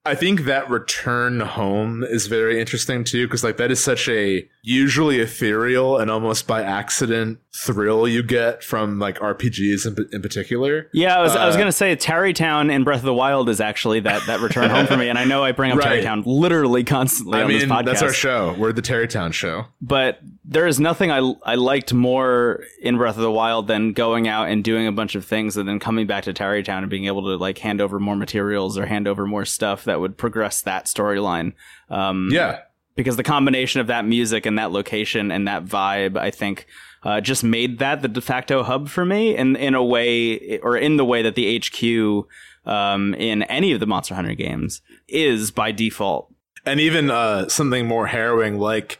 I 0.05 0.13
think 0.15 0.41
that 0.41 0.69
return 0.69 1.39
home 1.39 2.03
is 2.03 2.27
very 2.27 2.59
interesting 2.59 3.03
too, 3.03 3.25
because 3.25 3.43
like 3.43 3.57
that 3.57 3.71
is 3.71 3.83
such 3.83 4.07
a 4.07 4.47
usually 4.61 5.19
ethereal 5.19 5.97
and 5.97 6.11
almost 6.11 6.45
by 6.47 6.61
accident 6.61 7.39
thrill 7.55 8.07
you 8.07 8.21
get 8.21 8.63
from 8.63 8.99
like 8.99 9.17
RPGs 9.19 9.85
in, 9.87 10.07
in 10.11 10.21
particular. 10.21 10.89
Yeah, 10.93 11.17
I 11.17 11.21
was, 11.21 11.35
I 11.35 11.45
was 11.47 11.55
Uh, 11.55 11.59
going 11.59 11.67
to 11.67 11.71
say 11.71 11.95
Tarrey 11.95 12.35
Town 12.35 12.69
in 12.69 12.83
Breath 12.83 12.99
of 12.99 13.05
the 13.05 13.13
Wild 13.13 13.49
is 13.49 13.59
actually 13.59 14.01
that, 14.01 14.25
that 14.27 14.41
return 14.41 14.69
home 14.69 14.85
for 14.87 14.97
me. 14.97 15.09
And 15.09 15.17
I 15.17 15.23
know 15.25 15.43
I 15.43 15.51
bring 15.53 15.71
up 15.71 15.77
Right. 15.79 15.99
Tarrey 16.01 16.03
Town 16.03 16.23
literally 16.25 16.83
constantly 16.83 17.39
I 17.39 17.43
on 17.43 17.51
this 17.51 17.63
mean, 17.63 17.71
podcast. 17.71 17.85
that's 17.85 18.01
our 18.03 18.13
show. 18.13 18.55
We're 18.57 18.73
the 18.73 18.81
Tarrey 18.83 19.09
Town 19.09 19.31
show. 19.31 19.65
but 19.81 20.19
there 20.47 20.67
is 20.67 20.79
nothing 20.79 21.11
I, 21.11 21.33
I 21.43 21.55
liked 21.55 21.93
more 21.93 22.63
in 22.81 22.97
Breath 22.97 23.15
of 23.15 23.23
the 23.23 23.31
Wild 23.31 23.67
than 23.67 23.93
going 23.93 24.27
out 24.27 24.47
and 24.47 24.63
doing 24.63 24.85
a 24.85 24.91
bunch 24.91 25.15
of 25.15 25.25
things 25.25 25.57
and 25.57 25.67
then 25.67 25.79
coming 25.79 26.05
back 26.05 26.25
to 26.25 26.33
Tarrey 26.33 26.63
Town 26.63 26.83
and 26.83 26.89
being 26.89 27.05
able 27.05 27.23
to 27.23 27.35
like 27.35 27.57
hand 27.57 27.81
over 27.81 27.99
more 27.99 28.15
materials 28.15 28.77
or 28.77 28.85
hand 28.85 29.07
over 29.07 29.25
more 29.25 29.45
stuff 29.45 29.85
that 29.85 29.99
would 29.99 30.17
progress 30.17 30.61
that 30.61 30.85
storyline. 30.85 31.53
Um, 31.89 32.29
Yeah, 32.31 32.59
because 32.95 33.17
the 33.17 33.23
combination 33.23 33.81
of 33.81 33.87
that 33.87 34.05
music 34.05 34.45
and 34.45 34.57
that 34.59 34.71
location 34.71 35.31
and 35.31 35.47
that 35.47 35.65
vibe, 35.65 36.17
I 36.17 36.31
think, 36.31 36.67
uh, 37.03 37.21
just 37.21 37.43
made 37.43 37.79
that 37.79 38.01
the 38.01 38.07
de 38.07 38.21
facto 38.21 38.63
hub 38.63 38.87
for 38.87 39.03
me, 39.03 39.35
in 39.35 39.55
in 39.55 39.73
a 39.73 39.83
way, 39.83 40.59
or 40.59 40.77
in 40.77 40.97
the 40.97 41.05
way 41.05 41.21
that 41.23 41.35
the 41.35 41.59
HQ 41.59 42.27
um, 42.71 43.13
in 43.15 43.43
any 43.43 43.71
of 43.71 43.79
the 43.79 43.87
Monster 43.87 44.15
Hunter 44.15 44.35
games 44.35 44.81
is 45.07 45.51
by 45.51 45.71
default. 45.71 46.31
and 46.65 46.79
even 46.79 47.11
uh, 47.11 47.47
something 47.47 47.85
more 47.87 48.07
harrowing 48.07 48.57
like 48.57 48.99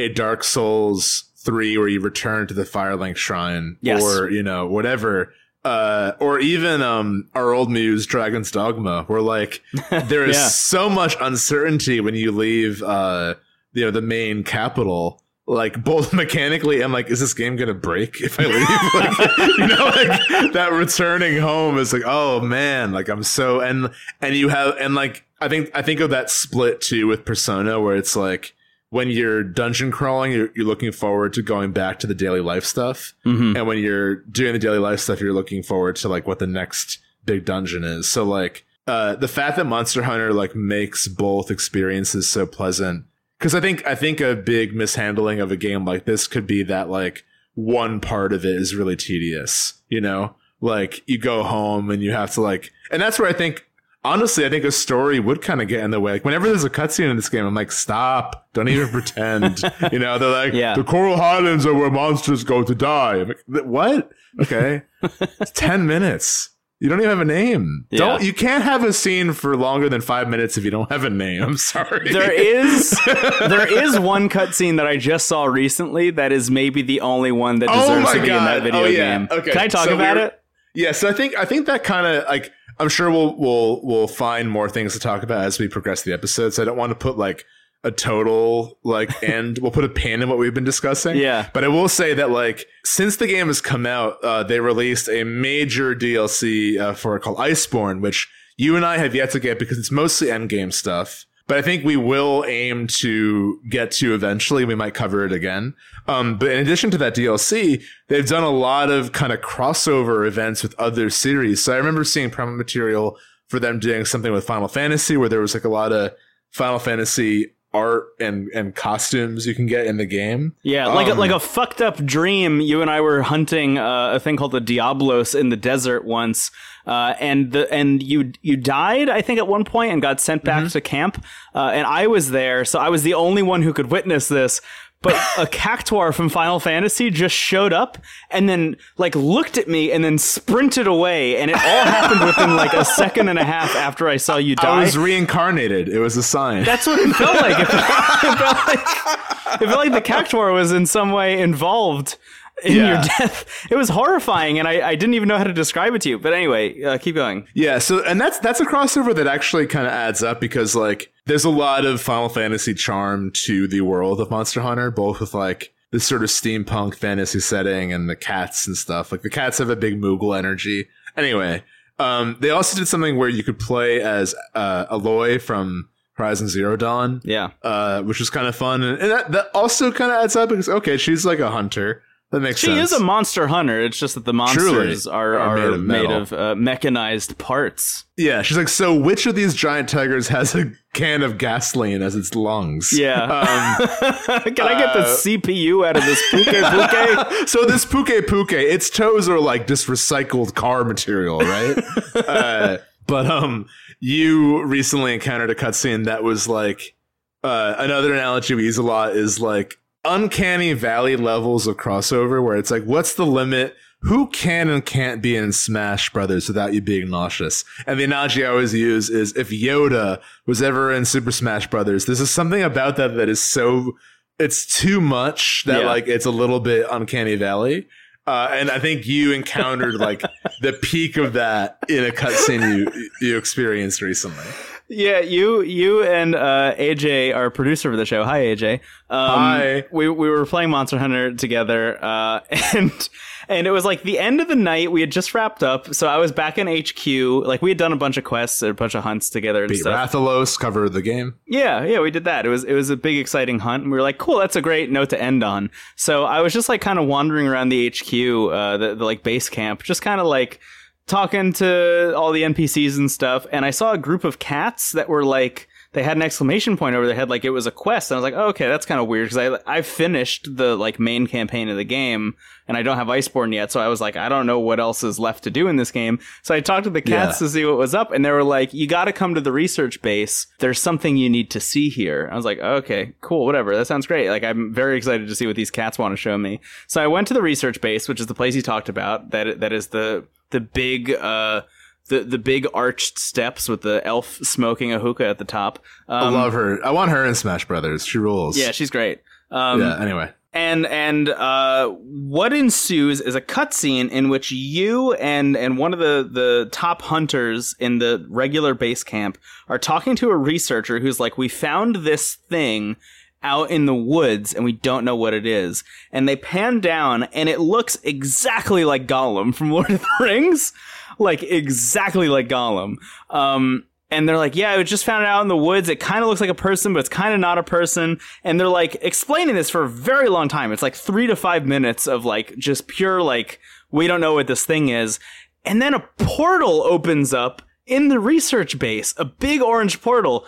a 0.00 0.08
Dark 0.08 0.44
Souls 0.44 1.24
three, 1.36 1.78
where 1.78 1.88
you 1.88 2.00
return 2.00 2.46
to 2.48 2.54
the 2.54 2.64
Firelink 2.64 3.16
Shrine, 3.16 3.76
Yes. 3.80 4.02
or 4.02 4.30
you 4.30 4.42
know 4.42 4.66
whatever, 4.66 5.32
uh, 5.64 6.12
or 6.20 6.38
even 6.40 6.82
um, 6.82 7.28
our 7.34 7.52
old 7.52 7.70
muse 7.70 8.06
Dragon's 8.06 8.50
Dogma, 8.50 9.04
where 9.04 9.22
like 9.22 9.62
there 9.90 10.24
is 10.24 10.36
Yeah. 10.36 10.48
so 10.48 10.88
much 10.90 11.16
uncertainty 11.20 12.00
when 12.00 12.14
you 12.14 12.32
leave, 12.32 12.82
uh, 12.82 13.34
you 13.72 13.84
know, 13.84 13.90
the 13.90 14.02
main 14.02 14.44
capital. 14.44 15.22
Like 15.46 15.82
both 15.82 16.12
mechanically 16.22 16.80
and 16.80 16.92
like, 16.92 17.10
is 17.10 17.18
this 17.18 17.34
game 17.34 17.56
gonna 17.56 17.74
break 17.74 18.20
if 18.20 18.38
I 18.38 18.44
leave? 18.44 18.68
like, 18.94 19.58
you 19.58 19.66
know, 19.66 19.84
like 19.86 20.52
that 20.52 20.68
returning 20.72 21.38
home 21.40 21.76
is 21.76 21.92
like, 21.92 22.02
oh 22.06 22.40
man, 22.40 22.92
like 22.92 23.08
I'm 23.08 23.24
so 23.24 23.60
and 23.60 23.90
and 24.20 24.36
you 24.36 24.48
have 24.50 24.76
and 24.78 24.94
like 24.94 25.24
I 25.40 25.48
think 25.48 25.72
I 25.74 25.82
think 25.82 25.98
of 25.98 26.10
that 26.10 26.30
split 26.30 26.80
too 26.80 27.08
with 27.08 27.24
Persona 27.24 27.80
where 27.80 27.96
it's 27.96 28.14
like 28.14 28.54
when 28.90 29.08
you're 29.08 29.42
dungeon 29.42 29.90
crawling, 29.90 30.32
you're, 30.32 30.50
you're 30.54 30.66
looking 30.66 30.92
forward 30.92 31.32
to 31.34 31.42
going 31.42 31.72
back 31.72 31.98
to 32.00 32.06
the 32.06 32.14
daily 32.14 32.40
life 32.40 32.64
stuff, 32.64 33.14
Mhm. 33.24 33.56
and 33.56 33.66
when 33.66 33.78
you're 33.78 34.16
doing 34.16 34.52
the 34.52 34.58
daily 34.58 34.78
life 34.78 35.00
stuff, 35.00 35.20
you're 35.20 35.32
looking 35.32 35.62
forward 35.62 35.96
to 35.96 36.08
like 36.08 36.26
what 36.26 36.38
the 36.40 36.46
next 36.46 36.98
big 37.24 37.44
dungeon 37.44 37.84
is. 37.84 38.08
So 38.10 38.24
like 38.24 38.64
uh, 38.86 39.14
the 39.14 39.28
fact 39.28 39.56
that 39.56 39.66
Monster 39.66 40.02
Hunter 40.02 40.32
like 40.32 40.56
makes 40.56 41.06
both 41.06 41.50
experiences 41.50 42.28
so 42.28 42.44
pleasant. 42.46 43.04
Because 43.38 43.54
I 43.54 43.60
think 43.60 43.86
I 43.86 43.94
think 43.94 44.20
a 44.20 44.34
big 44.34 44.74
mishandling 44.74 45.40
of 45.40 45.50
a 45.52 45.56
game 45.56 45.84
like 45.84 46.04
this 46.04 46.26
could 46.26 46.46
be 46.46 46.62
that 46.64 46.90
like 46.90 47.24
one 47.54 48.00
part 48.00 48.32
of 48.32 48.44
it 48.44 48.56
is 48.56 48.74
really 48.74 48.96
tedious. 48.96 49.74
You 49.88 50.00
know, 50.00 50.34
like 50.60 51.02
you 51.06 51.18
go 51.18 51.42
home 51.44 51.90
and 51.90 52.02
you 52.02 52.10
have 52.12 52.32
to 52.34 52.40
like, 52.40 52.72
and 52.90 53.00
that's 53.00 53.18
where 53.18 53.28
I 53.28 53.32
think 53.32 53.64
honestly, 54.04 54.44
I 54.46 54.48
think 54.50 54.64
a 54.64 54.72
story 54.72 55.20
would 55.20 55.42
kind 55.42 55.60
of 55.60 55.68
get 55.68 55.84
in 55.84 55.90
the 55.90 56.00
way. 56.00 56.12
Like 56.12 56.24
whenever 56.24 56.46
there's 56.48 56.64
a 56.64 56.70
cutscene 56.70 57.10
in 57.10 57.16
this 57.16 57.28
game, 57.28 57.44
I'm 57.46 57.54
like, 57.54 57.72
stop, 57.72 58.48
don't 58.52 58.68
even 58.68 58.88
pretend. 58.92 59.62
You 59.92 59.98
know, 59.98 60.18
they're 60.18 60.30
like, 60.30 60.52
Yeah. 60.52 60.74
the 60.74 60.84
Coral 60.84 61.16
Highlands 61.16 61.66
are 61.66 61.74
where 61.74 61.90
monsters 61.90 62.44
go 62.44 62.62
to 62.62 62.74
die. 62.74 63.22
Like, 63.48 63.64
what? 63.64 64.10
Okay, 64.40 64.82
it's 65.02 65.50
ten 65.52 65.86
minutes. 65.86 66.50
You 66.82 66.88
don't 66.88 66.98
even 67.00 67.10
have 67.10 67.20
a 67.20 67.26
name. 67.26 67.84
Yeah. 67.90 67.98
Don't 67.98 68.22
you 68.22 68.32
can't 68.32 68.64
have 68.64 68.82
a 68.84 68.92
scene 68.94 69.34
for 69.34 69.54
longer 69.54 69.90
than 69.90 70.00
five 70.00 70.30
minutes 70.30 70.56
if 70.56 70.64
you 70.64 70.70
don't 70.70 70.90
have 70.90 71.04
a 71.04 71.10
name. 71.10 71.42
I'm 71.42 71.58
sorry. 71.58 72.10
There 72.10 72.32
is 72.32 72.98
there 73.06 73.70
is 73.84 73.98
one 74.00 74.30
cutscene 74.30 74.78
that 74.78 74.86
I 74.86 74.96
just 74.96 75.26
saw 75.28 75.44
recently 75.44 76.08
that 76.12 76.32
is 76.32 76.50
maybe 76.50 76.80
the 76.80 77.02
only 77.02 77.32
one 77.32 77.58
that 77.58 77.68
Oh 77.70 77.80
deserves 77.80 78.04
my 78.04 78.14
to 78.14 78.20
be 78.22 78.28
in 78.28 78.44
that 78.44 78.62
video 78.62 78.80
Oh, 78.80 78.84
yeah. 78.86 79.18
game. 79.18 79.28
Okay. 79.30 79.50
Can 79.50 79.60
I 79.60 79.68
talk 79.68 79.88
So 79.88 79.94
about 79.94 80.16
it? 80.16 80.40
Yeah, 80.74 80.92
so 80.92 81.08
I 81.08 81.12
think 81.12 81.36
I 81.36 81.44
think 81.44 81.66
that 81.66 81.84
kind 81.84 82.06
of 82.06 82.24
like 82.28 82.50
I'm 82.80 82.88
sure 82.88 83.10
we'll 83.10 83.36
we'll 83.36 83.80
we'll 83.82 84.08
find 84.08 84.50
more 84.50 84.68
things 84.68 84.94
to 84.94 84.98
talk 84.98 85.22
about 85.22 85.44
as 85.44 85.58
we 85.58 85.68
progress 85.68 86.02
the 86.02 86.12
episodes. 86.12 86.58
I 86.58 86.64
don't 86.64 86.76
want 86.76 86.90
to 86.90 86.96
put 86.96 87.18
like 87.18 87.44
a 87.84 87.90
total 87.90 88.78
like 88.82 89.22
end. 89.22 89.58
we'll 89.58 89.70
put 89.70 89.84
a 89.84 89.88
pin 89.88 90.22
in 90.22 90.28
what 90.28 90.38
we've 90.38 90.54
been 90.54 90.64
discussing. 90.64 91.16
Yeah. 91.16 91.48
but 91.52 91.64
I 91.64 91.68
will 91.68 91.88
say 91.88 92.14
that 92.14 92.30
like 92.30 92.66
since 92.84 93.16
the 93.16 93.26
game 93.26 93.46
has 93.46 93.60
come 93.60 93.86
out, 93.86 94.22
uh, 94.24 94.42
they 94.42 94.60
released 94.60 95.08
a 95.08 95.24
major 95.24 95.94
DLC 95.94 96.78
uh, 96.78 96.94
for 96.94 97.16
it 97.16 97.20
called 97.20 97.38
Iceborne, 97.38 98.00
which 98.00 98.28
you 98.56 98.76
and 98.76 98.84
I 98.84 98.98
have 98.98 99.14
yet 99.14 99.30
to 99.32 99.40
get 99.40 99.58
because 99.58 99.78
it's 99.78 99.90
mostly 99.90 100.28
endgame 100.28 100.72
stuff. 100.72 101.24
But 101.50 101.58
I 101.58 101.62
think 101.62 101.84
we 101.84 101.96
will 101.96 102.44
aim 102.46 102.86
to 103.00 103.60
get 103.68 103.90
to 103.90 104.14
eventually. 104.14 104.64
We 104.64 104.76
might 104.76 104.94
cover 104.94 105.24
it 105.24 105.32
again. 105.32 105.74
Um, 106.06 106.38
but 106.38 106.52
in 106.52 106.60
addition 106.60 106.92
to 106.92 106.98
that 106.98 107.16
DLC, 107.16 107.82
they've 108.06 108.24
done 108.24 108.44
a 108.44 108.50
lot 108.50 108.88
of 108.88 109.10
kind 109.10 109.32
of 109.32 109.40
crossover 109.40 110.28
events 110.28 110.62
with 110.62 110.78
other 110.78 111.10
series. 111.10 111.60
So 111.60 111.72
I 111.72 111.76
remember 111.76 112.04
seeing 112.04 112.30
promo 112.30 112.56
material 112.56 113.18
for 113.48 113.58
them 113.58 113.80
doing 113.80 114.04
something 114.04 114.30
with 114.32 114.44
Final 114.44 114.68
Fantasy 114.68 115.16
where 115.16 115.28
there 115.28 115.40
was 115.40 115.52
like 115.52 115.64
a 115.64 115.68
lot 115.68 115.92
of 115.92 116.12
Final 116.52 116.78
Fantasy 116.78 117.52
art 117.72 118.08
and, 118.20 118.48
and 118.54 118.74
costumes 118.74 119.44
you 119.44 119.54
can 119.56 119.66
get 119.66 119.86
in 119.86 119.96
the 119.96 120.06
game. 120.06 120.54
Yeah, 120.62 120.86
like 120.86 121.08
a, 121.08 121.12
Um, 121.12 121.18
like 121.18 121.30
a 121.32 121.40
fucked 121.40 121.80
up 121.80 121.96
dream. 122.04 122.60
You 122.60 122.80
and 122.80 122.90
I 122.90 123.00
were 123.00 123.22
hunting 123.22 123.76
uh, 123.76 124.12
a 124.12 124.20
thing 124.20 124.36
called 124.36 124.52
the 124.52 124.60
Diablos 124.60 125.34
in 125.34 125.48
the 125.48 125.56
desert 125.56 126.04
once, 126.04 126.50
uh, 126.86 127.14
and 127.20 127.52
the 127.52 127.72
and 127.72 128.02
you 128.02 128.32
you 128.42 128.56
died, 128.56 129.08
I 129.08 129.22
think, 129.22 129.38
at 129.38 129.48
one 129.48 129.64
point 129.64 129.92
and 129.92 130.02
got 130.02 130.20
sent 130.20 130.44
back 130.44 130.68
to 130.70 130.80
camp. 130.80 131.24
Uh, 131.54 131.70
and 131.72 131.86
I 131.86 132.06
was 132.06 132.30
there, 132.30 132.64
so 132.64 132.78
I 132.78 132.88
was 132.88 133.02
the 133.02 133.14
only 133.14 133.42
one 133.42 133.62
who 133.62 133.72
could 133.72 133.90
witness 133.90 134.28
this. 134.28 134.60
But 135.02 135.14
a 135.38 135.46
cactuar 135.46 136.12
from 136.12 136.28
Final 136.28 136.60
Fantasy 136.60 137.10
just 137.10 137.34
showed 137.34 137.72
up 137.72 137.96
and 138.30 138.48
then 138.48 138.76
like 138.98 139.14
looked 139.14 139.56
at 139.56 139.66
me 139.66 139.92
and 139.92 140.04
then 140.04 140.18
sprinted 140.18 140.86
away, 140.86 141.36
and 141.36 141.50
it 141.50 141.56
all 141.56 141.84
happened 141.84 142.24
within 142.24 142.56
like 142.56 142.72
a 142.72 142.84
second 142.84 143.28
and 143.28 143.38
a 143.38 143.44
half 143.44 143.74
after 143.76 144.08
I 144.08 144.16
saw 144.16 144.36
you 144.36 144.56
die. 144.56 144.80
I 144.80 144.84
was 144.84 144.98
reincarnated. 144.98 145.88
It 145.88 145.98
was 145.98 146.16
a 146.16 146.22
sign. 146.22 146.64
That's 146.64 146.86
what 146.86 146.98
it 146.98 147.14
felt 147.14 147.36
like. 147.36 147.58
It 147.58 147.66
felt, 147.66 147.84
it 148.24 148.38
felt 148.38 148.66
like 148.68 149.60
it 149.62 149.66
felt 149.66 149.78
like 149.78 149.92
the 149.92 150.02
cactuar 150.02 150.52
was 150.52 150.72
in 150.72 150.86
some 150.86 151.12
way 151.12 151.40
involved 151.40 152.16
in 152.64 152.76
your 152.76 153.00
death. 153.18 153.66
It 153.70 153.76
was 153.76 153.88
horrifying, 153.88 154.58
and 154.58 154.66
I, 154.66 154.88
I 154.90 154.94
didn't 154.94 155.14
even 155.14 155.28
know 155.28 155.38
how 155.38 155.44
to 155.44 155.52
describe 155.52 155.94
it 155.94 156.02
to 156.02 156.08
you. 156.08 156.18
But 156.18 156.32
anyway, 156.32 156.82
uh, 156.82 156.98
keep 156.98 157.14
going. 157.14 157.46
Yeah, 157.54 157.78
so 157.78 158.04
and 158.04 158.20
that's 158.20 158.38
that's 158.38 158.60
a 158.60 158.66
crossover 158.66 159.14
that 159.14 159.26
actually 159.26 159.66
kind 159.66 159.86
of 159.86 159.92
adds 159.92 160.22
up 160.22 160.40
because 160.40 160.74
like 160.74 161.12
there's 161.26 161.44
a 161.44 161.50
lot 161.50 161.84
of 161.84 162.00
Final 162.00 162.28
Fantasy 162.28 162.74
charm 162.74 163.30
to 163.44 163.66
the 163.68 163.80
world 163.82 164.20
of 164.20 164.30
Monster 164.30 164.60
Hunter, 164.60 164.90
both 164.90 165.20
with 165.20 165.34
like 165.34 165.72
this 165.92 166.06
sort 166.06 166.22
of 166.22 166.28
steampunk 166.28 166.94
fantasy 166.94 167.40
setting 167.40 167.92
and 167.92 168.08
the 168.08 168.16
cats 168.16 168.66
and 168.66 168.76
stuff. 168.76 169.10
Like 169.12 169.22
the 169.22 169.30
cats 169.30 169.58
have 169.58 169.70
a 169.70 169.76
big 169.76 170.00
Moogle 170.00 170.36
energy. 170.36 170.88
Anyway, 171.16 171.64
um, 171.98 172.36
they 172.40 172.50
also 172.50 172.78
did 172.78 172.86
something 172.86 173.16
where 173.16 173.28
you 173.28 173.42
could 173.42 173.58
play 173.58 174.00
as 174.00 174.34
uh, 174.54 174.86
Aloy 174.86 175.40
from 175.40 175.88
Horizon 176.14 176.48
Zero 176.48 176.76
Dawn, 176.76 177.20
Yeah, 177.24 177.50
uh, 177.62 178.02
which 178.02 178.18
was 178.20 178.30
kind 178.30 178.46
of 178.46 178.54
fun, 178.54 178.82
and, 178.82 179.00
and 179.00 179.10
that, 179.10 179.32
that 179.32 179.46
also 179.54 179.90
kind 179.90 180.12
of 180.12 180.22
adds 180.22 180.36
up 180.36 180.50
because 180.50 180.68
okay, 180.68 180.96
she's 180.96 181.24
like 181.24 181.38
a 181.38 181.50
hunter. 181.50 182.02
That 182.30 182.40
makes 182.40 182.60
she 182.60 182.68
sense. 182.68 182.92
is 182.92 183.00
a 183.00 183.02
monster 183.02 183.48
hunter. 183.48 183.80
It's 183.82 183.98
just 183.98 184.14
that 184.14 184.24
the 184.24 184.32
monsters 184.32 185.04
are, 185.08 185.34
Are 185.34 185.40
are, 185.40 185.56
made 185.56 185.72
of 185.72 185.80
made 185.80 186.10
of 186.10 186.32
uh, 186.32 186.54
mechanized 186.54 187.38
parts. 187.38 188.04
Yeah, 188.16 188.42
she's 188.42 188.56
like, 188.56 188.68
so 188.68 188.94
which 188.94 189.26
of 189.26 189.34
these 189.34 189.52
giant 189.52 189.88
tigers 189.88 190.28
has 190.28 190.54
a 190.54 190.70
can 190.94 191.24
of 191.24 191.38
gasoline 191.38 192.02
as 192.02 192.14
its 192.14 192.36
lungs? 192.36 192.90
Yeah. 192.92 193.24
Um, 193.24 193.88
Can 194.54 194.66
I 194.66 194.78
get 194.78 194.92
the 194.92 195.00
uh, 195.00 195.16
CPU 195.16 195.84
out 195.84 195.96
of 195.96 196.04
this 196.04 196.22
puke 196.30 196.46
puke? 197.28 197.48
so 197.48 197.64
this 197.64 197.84
puke 197.84 198.26
puke, 198.28 198.52
its 198.52 198.90
toes 198.90 199.28
are 199.28 199.40
like 199.40 199.66
just 199.66 199.88
recycled 199.88 200.54
car 200.54 200.84
material, 200.84 201.40
right? 201.40 201.82
uh, 202.14 202.78
but 203.08 203.26
um, 203.26 203.66
you 203.98 204.62
recently 204.62 205.14
encountered 205.14 205.50
a 205.50 205.56
cutscene 205.56 206.04
that 206.04 206.22
was 206.22 206.46
like 206.46 206.94
uh, 207.42 207.74
another 207.78 208.12
analogy 208.12 208.54
we 208.54 208.64
use 208.64 208.78
a 208.78 208.82
lot 208.82 209.16
is 209.16 209.40
like 209.40 209.79
uncanny 210.04 210.72
valley 210.72 211.16
levels 211.16 211.66
of 211.66 211.76
crossover, 211.76 212.42
where 212.42 212.56
it's 212.56 212.70
like, 212.70 212.84
what's 212.84 213.14
the 213.14 213.26
limit? 213.26 213.74
Who 214.02 214.28
can 214.28 214.70
and 214.70 214.84
can't 214.84 215.20
be 215.20 215.36
in 215.36 215.52
Smash 215.52 216.10
Brothers 216.10 216.48
without 216.48 216.72
you 216.72 216.80
being 216.80 217.10
nauseous? 217.10 217.64
And 217.86 218.00
the 218.00 218.04
analogy 218.04 218.44
I 218.44 218.48
always 218.48 218.72
use 218.72 219.10
is 219.10 219.36
if 219.36 219.50
Yoda 219.50 220.22
was 220.46 220.62
ever 220.62 220.90
in 220.90 221.04
Super 221.04 221.30
Smash 221.30 221.66
Brothers, 221.68 222.06
this 222.06 222.18
is 222.18 222.30
something 222.30 222.62
about 222.62 222.96
that 222.96 223.14
that 223.16 223.28
is 223.28 223.40
so 223.42 223.92
it's 224.38 224.64
too 224.64 225.02
much 225.02 225.64
that 225.66 225.82
Yeah. 225.82 225.86
like 225.86 226.08
it's 226.08 226.24
a 226.24 226.30
little 226.30 226.60
bit 226.60 226.86
uncanny 226.90 227.34
valley. 227.36 227.88
Uh, 228.26 228.48
and 228.52 228.70
I 228.70 228.78
think 228.78 229.06
you 229.06 229.32
encountered 229.32 229.96
like 229.96 230.22
the 230.62 230.72
peak 230.72 231.18
of 231.18 231.34
that 231.34 231.78
in 231.90 232.04
a 232.04 232.10
cutscene 232.10 232.78
you 232.78 233.10
you 233.20 233.36
experienced 233.36 234.00
recently. 234.00 234.44
Yeah, 234.92 235.20
you 235.20 235.62
you 235.62 236.02
and 236.02 236.34
uh, 236.34 236.74
AJ, 236.76 237.32
our 237.32 237.48
producer 237.48 237.92
for 237.92 237.96
the 237.96 238.04
show. 238.04 238.24
Hi, 238.24 238.40
AJ. 238.40 238.80
Um, 239.08 239.38
Hi. 239.38 239.84
We 239.92 240.08
we 240.08 240.28
were 240.28 240.44
playing 240.44 240.70
Monster 240.70 240.98
Hunter 240.98 241.32
together, 241.32 241.96
uh, 242.04 242.40
and 242.74 243.08
and 243.48 243.68
it 243.68 243.70
was 243.70 243.84
like 243.84 244.02
the 244.02 244.18
end 244.18 244.40
of 244.40 244.48
the 244.48 244.56
night. 244.56 244.90
We 244.90 245.00
had 245.00 245.12
just 245.12 245.32
wrapped 245.32 245.62
up, 245.62 245.94
so 245.94 246.08
I 246.08 246.16
was 246.16 246.32
back 246.32 246.58
in 246.58 246.66
HQ. 246.66 247.46
Like 247.46 247.62
we 247.62 247.70
had 247.70 247.78
done 247.78 247.92
a 247.92 247.96
bunch 247.96 248.16
of 248.16 248.24
quests, 248.24 248.62
a 248.62 248.74
bunch 248.74 248.96
of 248.96 249.04
hunts 249.04 249.30
together 249.30 249.62
and 249.62 249.68
Beat 249.70 249.78
stuff. 249.78 250.10
Rathalos, 250.10 250.58
cover 250.58 250.88
the 250.88 251.02
game. 251.02 251.36
Yeah, 251.46 251.84
yeah, 251.84 252.00
we 252.00 252.10
did 252.10 252.24
that. 252.24 252.44
It 252.44 252.48
was 252.48 252.64
it 252.64 252.74
was 252.74 252.90
a 252.90 252.96
big 252.96 253.16
exciting 253.16 253.60
hunt, 253.60 253.84
and 253.84 253.92
we 253.92 253.96
were 253.96 254.02
like, 254.02 254.18
cool, 254.18 254.40
that's 254.40 254.56
a 254.56 254.60
great 254.60 254.90
note 254.90 255.10
to 255.10 255.22
end 255.22 255.44
on. 255.44 255.70
So 255.94 256.24
I 256.24 256.40
was 256.40 256.52
just 256.52 256.68
like 256.68 256.80
kind 256.80 256.98
of 256.98 257.06
wandering 257.06 257.46
around 257.46 257.68
the 257.68 257.90
HQ, 257.90 258.12
uh, 258.52 258.76
the, 258.76 258.96
the 258.96 259.04
like 259.04 259.22
base 259.22 259.48
camp, 259.48 259.84
just 259.84 260.02
kind 260.02 260.20
of 260.20 260.26
like 260.26 260.58
talking 261.06 261.52
to 261.54 262.14
all 262.16 262.32
the 262.32 262.42
NPCs 262.42 262.96
and 262.96 263.10
stuff, 263.10 263.46
and 263.50 263.64
I 263.64 263.70
saw 263.70 263.92
a 263.92 263.98
group 263.98 264.24
of 264.24 264.38
cats 264.38 264.92
that 264.92 265.08
were 265.08 265.24
like 265.24 265.68
they 265.92 266.02
had 266.04 266.16
an 266.16 266.22
exclamation 266.22 266.76
point 266.76 266.94
over 266.94 267.06
their 267.06 267.16
head 267.16 267.28
like 267.28 267.44
it 267.44 267.50
was 267.50 267.66
a 267.66 267.70
quest. 267.70 268.10
And 268.10 268.16
i 268.16 268.18
was 268.20 268.22
like 268.22 268.34
oh, 268.40 268.48
okay 268.48 268.68
that's 268.68 268.86
kind 268.86 269.00
of 269.00 269.08
weird 269.08 269.30
because 269.30 269.58
i 269.66 269.78
i 269.78 269.82
finished 269.82 270.48
the 270.56 270.76
like 270.76 271.00
main 271.00 271.26
campaign 271.26 271.68
of 271.68 271.76
the 271.76 271.84
game 271.84 272.34
and 272.68 272.76
i 272.76 272.82
don't 272.82 272.96
have 272.96 273.08
iceborne 273.08 273.52
yet 273.52 273.72
so 273.72 273.80
i 273.80 273.88
was 273.88 274.00
like 274.00 274.16
i 274.16 274.28
don't 274.28 274.46
know 274.46 274.60
what 274.60 274.78
else 274.78 275.02
is 275.02 275.18
left 275.18 275.42
to 275.44 275.50
do 275.50 275.66
in 275.68 275.76
this 275.76 275.90
game. 275.90 276.18
So 276.42 276.54
i 276.54 276.60
talked 276.60 276.84
to 276.84 276.90
the 276.90 277.02
cats 277.02 277.40
Yeah. 277.40 277.46
to 277.46 277.52
see 277.52 277.64
what 277.64 277.76
was 277.76 277.94
up 277.94 278.12
and 278.12 278.24
they 278.24 278.30
were 278.30 278.44
like 278.44 278.72
you 278.72 278.86
got 278.86 279.06
to 279.06 279.12
come 279.12 279.34
to 279.34 279.40
the 279.40 279.52
research 279.52 280.00
base. 280.02 280.46
There's 280.60 280.78
something 280.80 281.16
you 281.16 281.28
need 281.28 281.50
to 281.50 281.60
see 281.60 281.88
here. 281.88 282.28
I 282.30 282.36
was 282.36 282.44
like 282.44 282.58
okay 282.60 283.12
cool 283.20 283.44
whatever 283.46 283.76
that 283.76 283.86
sounds 283.86 284.06
great. 284.06 284.28
Like 284.30 284.44
i'm 284.44 284.72
very 284.72 284.96
excited 284.96 285.26
to 285.28 285.34
see 285.34 285.46
what 285.46 285.56
these 285.56 285.70
cats 285.70 285.98
want 285.98 286.12
to 286.12 286.16
show 286.16 286.38
me. 286.38 286.60
So 286.86 287.02
i 287.02 287.06
went 287.06 287.26
to 287.28 287.34
the 287.34 287.42
research 287.42 287.80
base 287.80 288.08
which 288.08 288.20
is 288.20 288.26
the 288.26 288.34
place 288.34 288.54
you 288.54 288.62
talked 288.62 288.88
about 288.88 289.30
that 289.30 289.60
that 289.60 289.72
is 289.72 289.88
the 289.88 290.24
the 290.50 290.60
big 290.60 291.10
uh 291.12 291.62
the, 292.10 292.20
the 292.24 292.38
big 292.38 292.66
arched 292.74 293.18
steps 293.18 293.68
with 293.68 293.80
the 293.80 294.02
elf 294.04 294.38
smoking 294.42 294.92
a 294.92 294.98
hookah 294.98 295.26
at 295.26 295.38
the 295.38 295.44
top. 295.46 295.82
I 296.08 296.26
Um, 296.26 296.34
love 296.34 296.52
her. 296.52 296.78
I 296.84 296.90
want 296.90 297.10
her 297.10 297.24
in 297.24 297.34
Smash 297.34 297.64
Brothers. 297.66 298.04
She 298.06 298.18
rules. 298.18 298.58
yeah, 298.58 298.70
she's 298.72 298.90
great. 298.90 299.20
Um, 299.50 299.80
yeah. 299.80 299.98
Anyway, 300.00 300.30
and 300.52 300.86
and 300.86 301.28
uh, 301.30 301.88
what 301.88 302.52
ensues 302.52 303.20
is 303.20 303.34
a 303.34 303.40
cutscene 303.40 304.10
in 304.10 304.28
which 304.28 304.52
you 304.52 305.12
and 305.14 305.56
and 305.56 305.78
one 305.78 305.92
of 305.92 305.98
the 305.98 306.28
the 306.30 306.68
top 306.70 307.02
hunters 307.02 307.74
in 307.80 307.98
the 307.98 308.24
regular 308.28 308.74
base 308.74 309.02
camp 309.02 309.38
are 309.68 309.78
talking 309.78 310.14
to 310.16 310.30
a 310.30 310.36
researcher 310.36 311.00
who's 311.00 311.18
like, 311.18 311.38
"We 311.38 311.48
found 311.48 311.96
this 311.96 312.34
thing." 312.34 312.96
Out 313.42 313.70
in 313.70 313.86
the 313.86 313.94
woods, 313.94 314.52
and 314.52 314.66
we 314.66 314.72
don't 314.72 315.02
know 315.02 315.16
what 315.16 315.32
it 315.32 315.46
is. 315.46 315.82
And 316.12 316.28
they 316.28 316.36
pan 316.36 316.80
down, 316.80 317.22
and 317.32 317.48
it 317.48 317.58
looks 317.58 317.96
exactly 318.04 318.84
like 318.84 319.06
Gollum 319.06 319.54
from 319.54 319.70
Lord 319.70 319.88
of 319.90 320.02
the 320.02 320.06
Rings, 320.24 320.74
like 321.24 321.42
exactly 321.42 322.28
like 322.28 322.48
Gollum. 322.48 322.96
Um, 323.28 323.84
and 324.10 324.28
they're 324.28 324.38
like, 324.38 324.56
yeah, 324.56 324.72
I 324.72 324.82
just 324.82 325.04
found 325.04 325.22
it 325.22 325.28
out 325.28 325.42
in 325.42 325.48
the 325.48 325.56
woods. 325.56 325.88
It 325.88 326.00
kind 326.00 326.22
of 326.22 326.28
looks 326.28 326.40
like 326.40 326.50
a 326.50 326.54
person, 326.54 326.92
but 326.92 326.98
it's 326.98 327.08
kind 327.08 327.32
of 327.32 327.38
not 327.38 327.58
a 327.58 327.62
person. 327.62 328.18
And 328.42 328.58
they're 328.58 328.66
like 328.66 328.96
explaining 329.02 329.54
this 329.54 329.70
for 329.70 329.84
a 329.84 329.88
very 329.88 330.28
long 330.28 330.48
time. 330.48 330.72
It's 330.72 330.82
like 330.82 330.96
three 330.96 331.28
to 331.28 331.36
five 331.36 331.64
minutes 331.64 332.08
of 332.08 332.24
like 332.24 332.56
just 332.58 332.88
pure, 332.88 333.22
like, 333.22 333.60
we 333.92 334.08
don't 334.08 334.20
know 334.20 334.34
what 334.34 334.48
this 334.48 334.64
thing 334.64 334.88
is. 334.88 335.20
And 335.64 335.80
then 335.80 335.94
a 335.94 336.00
portal 336.18 336.82
opens 336.82 337.32
up 337.32 337.62
in 337.86 338.08
the 338.08 338.18
research 338.18 338.78
base, 338.78 339.14
a 339.16 339.24
big 339.24 339.60
orange 339.60 340.00
portal, 340.00 340.44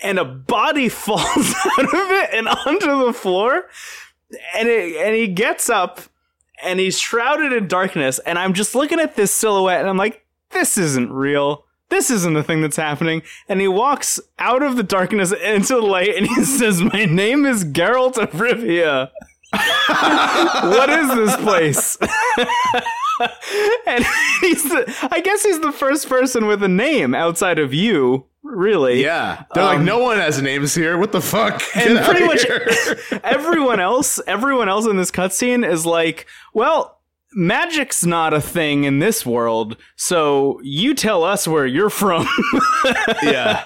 and 0.00 0.18
a 0.18 0.24
body 0.24 0.88
falls 0.88 1.54
out 1.78 1.84
of 1.84 2.10
it 2.10 2.30
and 2.32 2.48
onto 2.48 3.06
the 3.06 3.12
floor. 3.12 3.64
And 4.56 4.68
it, 4.68 4.96
and 4.96 5.14
he 5.14 5.28
gets 5.28 5.70
up 5.70 6.00
and 6.62 6.80
he's 6.80 6.98
shrouded 6.98 7.52
in 7.52 7.68
darkness. 7.68 8.18
And 8.20 8.38
I'm 8.38 8.54
just 8.54 8.74
looking 8.74 9.00
at 9.00 9.16
this 9.16 9.32
silhouette 9.32 9.80
and 9.80 9.88
I'm 9.88 9.96
like, 9.96 10.24
this 10.50 10.78
isn't 10.78 11.12
real. 11.12 11.64
This 11.90 12.10
isn't 12.10 12.34
the 12.34 12.42
thing 12.42 12.62
that's 12.62 12.76
happening. 12.76 13.22
And 13.48 13.60
he 13.60 13.68
walks 13.68 14.18
out 14.38 14.62
of 14.62 14.76
the 14.76 14.82
darkness 14.82 15.32
into 15.32 15.74
the 15.74 15.82
light 15.82 16.16
and 16.16 16.26
he 16.26 16.44
says, 16.44 16.80
My 16.82 17.04
name 17.04 17.44
is 17.44 17.64
Geralt 17.64 18.18
of 18.18 18.30
Rivia. 18.32 19.10
what 19.52 20.90
is 20.90 21.14
this 21.14 21.36
place? 21.36 21.96
and 23.86 24.04
he's 24.40 24.64
the, 24.64 25.08
I 25.10 25.20
guess 25.20 25.44
he's 25.44 25.60
the 25.60 25.72
first 25.72 26.08
person 26.08 26.46
with 26.46 26.62
a 26.62 26.68
name 26.68 27.14
outside 27.14 27.58
of 27.58 27.72
you, 27.72 28.26
really. 28.44 29.02
Yeah. 29.02 29.44
They're 29.54 29.64
like, 29.64 29.78
Um, 29.78 29.84
no 29.84 29.98
one 29.98 30.18
has 30.18 30.40
names 30.40 30.74
here. 30.74 30.96
What 30.98 31.10
the 31.12 31.20
fuck? 31.20 31.60
Get 31.74 31.88
and 31.88 32.04
pretty 32.04 32.26
much 32.26 32.44
everyone 33.24 33.80
else, 33.80 34.20
everyone 34.26 34.68
else 34.68 34.86
in 34.86 34.96
this 34.96 35.10
cutscene 35.10 35.68
is 35.68 35.84
like, 35.84 36.26
well, 36.52 37.00
magic's 37.34 38.04
not 38.04 38.32
a 38.32 38.40
thing 38.40 38.84
in 38.84 38.98
this 38.98 39.26
world, 39.26 39.76
so 39.96 40.60
you 40.62 40.94
tell 40.94 41.24
us 41.24 41.46
where 41.46 41.66
you're 41.66 41.90
from. 41.90 42.26
yeah. 43.22 43.64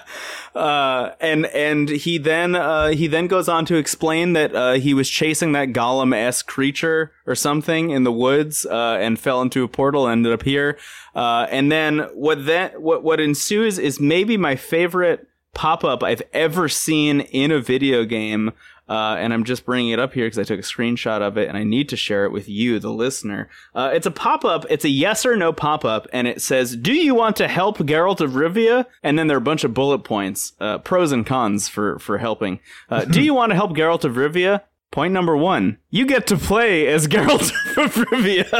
uh, 0.55 1.11
and 1.19 1.45
and 1.47 1.89
he 1.89 2.17
then 2.17 2.55
uh, 2.55 2.89
he 2.89 3.07
then 3.07 3.27
goes 3.27 3.47
on 3.47 3.65
to 3.65 3.75
explain 3.75 4.33
that 4.33 4.55
uh, 4.55 4.73
he 4.73 4.93
was 4.93 5.09
chasing 5.09 5.51
that 5.53 5.69
Gollum 5.69 6.15
esque 6.15 6.47
creature 6.47 7.11
or 7.25 7.35
something 7.35 7.91
in 7.91 8.03
the 8.03 8.11
woods 8.11 8.65
uh, 8.65 8.97
and 8.99 9.19
fell 9.19 9.41
into 9.41 9.63
a 9.63 9.67
portal, 9.67 10.07
and 10.07 10.19
ended 10.19 10.33
up 10.33 10.43
here. 10.43 10.77
Uh, 11.15 11.47
and 11.49 11.71
then 11.71 11.99
what 12.13 12.45
that 12.45 12.81
what 12.81 13.03
what 13.03 13.19
ensues 13.19 13.77
is 13.77 13.99
maybe 13.99 14.37
my 14.37 14.55
favorite 14.55 15.27
pop 15.53 15.83
up 15.83 16.03
I've 16.03 16.21
ever 16.33 16.69
seen 16.69 17.21
in 17.21 17.51
a 17.51 17.59
video 17.59 18.05
game. 18.05 18.51
Uh, 18.89 19.15
and 19.19 19.31
I'm 19.33 19.43
just 19.43 19.65
bringing 19.65 19.91
it 19.91 19.99
up 19.99 20.13
here 20.13 20.25
because 20.25 20.39
I 20.39 20.43
took 20.43 20.59
a 20.59 20.63
screenshot 20.63 21.21
of 21.21 21.37
it 21.37 21.47
and 21.47 21.55
I 21.55 21.63
need 21.63 21.89
to 21.89 21.95
share 21.95 22.25
it 22.25 22.31
with 22.31 22.49
you, 22.49 22.79
the 22.79 22.89
listener. 22.89 23.47
Uh, 23.75 23.91
it's 23.93 24.07
a 24.07 24.11
pop 24.11 24.43
up. 24.43 24.65
It's 24.67 24.83
a 24.83 24.89
yes 24.89 25.27
or 25.27 25.35
no 25.35 25.53
pop 25.53 25.85
up, 25.85 26.07
and 26.11 26.27
it 26.27 26.41
says, 26.41 26.75
"Do 26.75 26.93
you 26.93 27.13
want 27.13 27.35
to 27.35 27.47
help 27.47 27.77
Geralt 27.77 28.19
of 28.19 28.31
Rivia?" 28.31 28.87
And 29.03 29.19
then 29.19 29.27
there 29.27 29.37
are 29.37 29.39
a 29.39 29.41
bunch 29.41 29.63
of 29.63 29.75
bullet 29.75 29.99
points, 29.99 30.53
uh, 30.59 30.79
pros 30.79 31.11
and 31.11 31.23
cons 31.25 31.67
for 31.69 31.99
for 31.99 32.17
helping. 32.17 32.59
Uh, 32.89 33.05
Do 33.19 33.21
you 33.21 33.35
want 33.35 33.51
to 33.51 33.55
help 33.55 33.71
Geralt 33.71 34.03
of 34.05 34.15
Rivia? 34.15 34.63
Point 34.91 35.13
number 35.13 35.37
one: 35.37 35.77
You 35.91 36.07
get 36.07 36.25
to 36.27 36.37
play 36.37 36.87
as 36.87 37.07
Geralt 37.13 37.51
of 37.77 37.93
Rivia. 37.93 38.51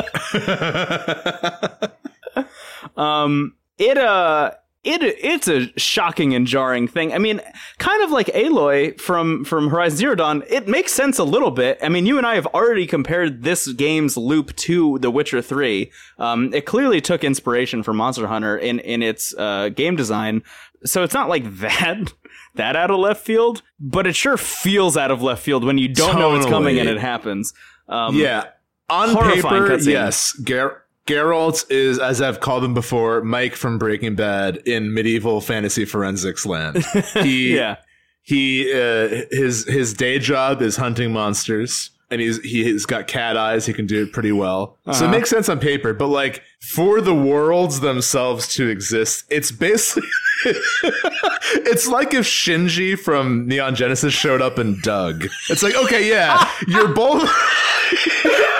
um, 2.98 3.56
it 3.80 3.98
uh. 3.98 4.52
It 4.90 5.04
it's 5.04 5.48
a 5.48 5.72
shocking 5.80 6.34
and 6.34 6.48
jarring 6.48 6.88
thing. 6.88 7.14
I 7.14 7.18
mean, 7.18 7.42
kind 7.78 8.04
of 8.04 8.12
like 8.12 8.28
Aloy 8.28 9.00
from 9.00 9.46
from 9.46 9.70
Horizon 9.70 9.98
Zero 9.98 10.16
Dawn. 10.16 10.44
It 10.50 10.68
makes 10.68 10.92
sense 10.94 11.18
a 11.20 11.24
little 11.24 11.52
bit. 11.52 11.78
I 11.82 11.90
mean, 11.90 12.06
you 12.06 12.18
and 12.18 12.26
I 12.26 12.36
have 12.36 12.48
already 12.48 12.88
compared 12.88 13.44
this 13.44 13.72
game's 13.74 14.18
loop 14.18 14.56
to 14.58 14.98
The 15.00 15.12
Witcher 15.12 15.42
Three. 15.42 15.92
Um, 16.18 16.54
it 16.54 16.66
clearly 16.66 17.02
took 17.02 17.24
inspiration 17.24 17.84
from 17.84 17.98
Monster 17.98 18.28
Hunter 18.28 18.58
in 18.58 18.80
in 18.80 19.04
its 19.04 19.34
uh, 19.38 19.70
game 19.70 19.96
design. 19.96 20.44
So 20.86 21.04
it's 21.04 21.14
not 21.14 21.30
like 21.30 21.44
that 21.60 22.14
that 22.56 22.76
out 22.76 22.90
of 22.90 23.00
left 23.00 23.24
field, 23.26 23.62
but 23.80 24.08
it 24.08 24.16
sure 24.16 24.38
feels 24.38 24.98
out 24.98 25.12
of 25.12 25.22
left 25.22 25.44
field 25.44 25.64
when 25.64 25.78
you 25.78 25.88
don't 25.90 26.18
know 26.18 26.36
it's 26.36 26.46
coming 26.46 26.80
and 26.80 26.90
it 26.90 27.00
happens. 27.00 27.54
Um, 27.88 28.16
Yeah. 28.16 28.46
On 28.90 29.10
paper, 29.16 29.48
cutscene. 29.70 29.86
yes. 29.92 30.36
Ger- 30.44 30.84
Geralt 31.10 31.70
is, 31.72 31.97
as 31.99 32.22
I've 32.22 32.39
called 32.39 32.64
him 32.64 32.74
before, 32.74 33.22
Mike 33.24 33.55
from 33.55 33.78
Breaking 33.78 34.16
Bad 34.16 34.57
in 34.66 34.93
medieval 34.93 35.41
fantasy 35.41 35.86
forensics 35.86 36.45
land. 36.45 36.86
He, 37.24 37.55
yeah. 37.55 37.78
he, 38.22 38.72
uh, 38.72 39.26
his 39.32 39.66
his 39.68 39.93
day 39.93 40.20
job 40.20 40.62
is 40.62 40.76
hunting 40.78 41.12
monsters, 41.12 41.89
and 42.12 42.22
he's 42.22 42.39
he's 42.41 42.86
got 42.86 43.07
cat 43.07 43.36
eyes. 43.38 43.66
He 43.66 43.74
can 43.74 43.88
do 43.88 44.03
it 44.03 44.14
pretty 44.14 44.32
well. 44.32 44.78
So 44.86 44.91
Uh-huh. 44.91 45.05
it 45.05 45.10
makes 45.10 45.30
sense 45.30 45.49
on 45.49 45.60
paper, 45.60 45.93
but 45.93 46.07
like 46.07 46.43
for 46.62 47.01
the 47.01 47.16
worlds 47.16 47.80
themselves 47.80 48.53
to 48.55 48.68
exist, 48.68 49.26
it's 49.30 49.51
basically. 49.51 50.07
it's 50.45 51.86
like 51.88 52.14
if 52.14 52.26
Shinji 52.26 52.97
from 52.97 53.45
Neon 53.47 53.76
Genesis 53.76 54.14
showed 54.14 54.41
up 54.41 54.57
and 54.57 54.82
Doug. 54.82 55.26
It's 55.49 55.62
like, 55.64 55.76
okay, 55.76 56.07
yeah, 56.10 56.49
you're 56.68 56.93
both 56.93 57.24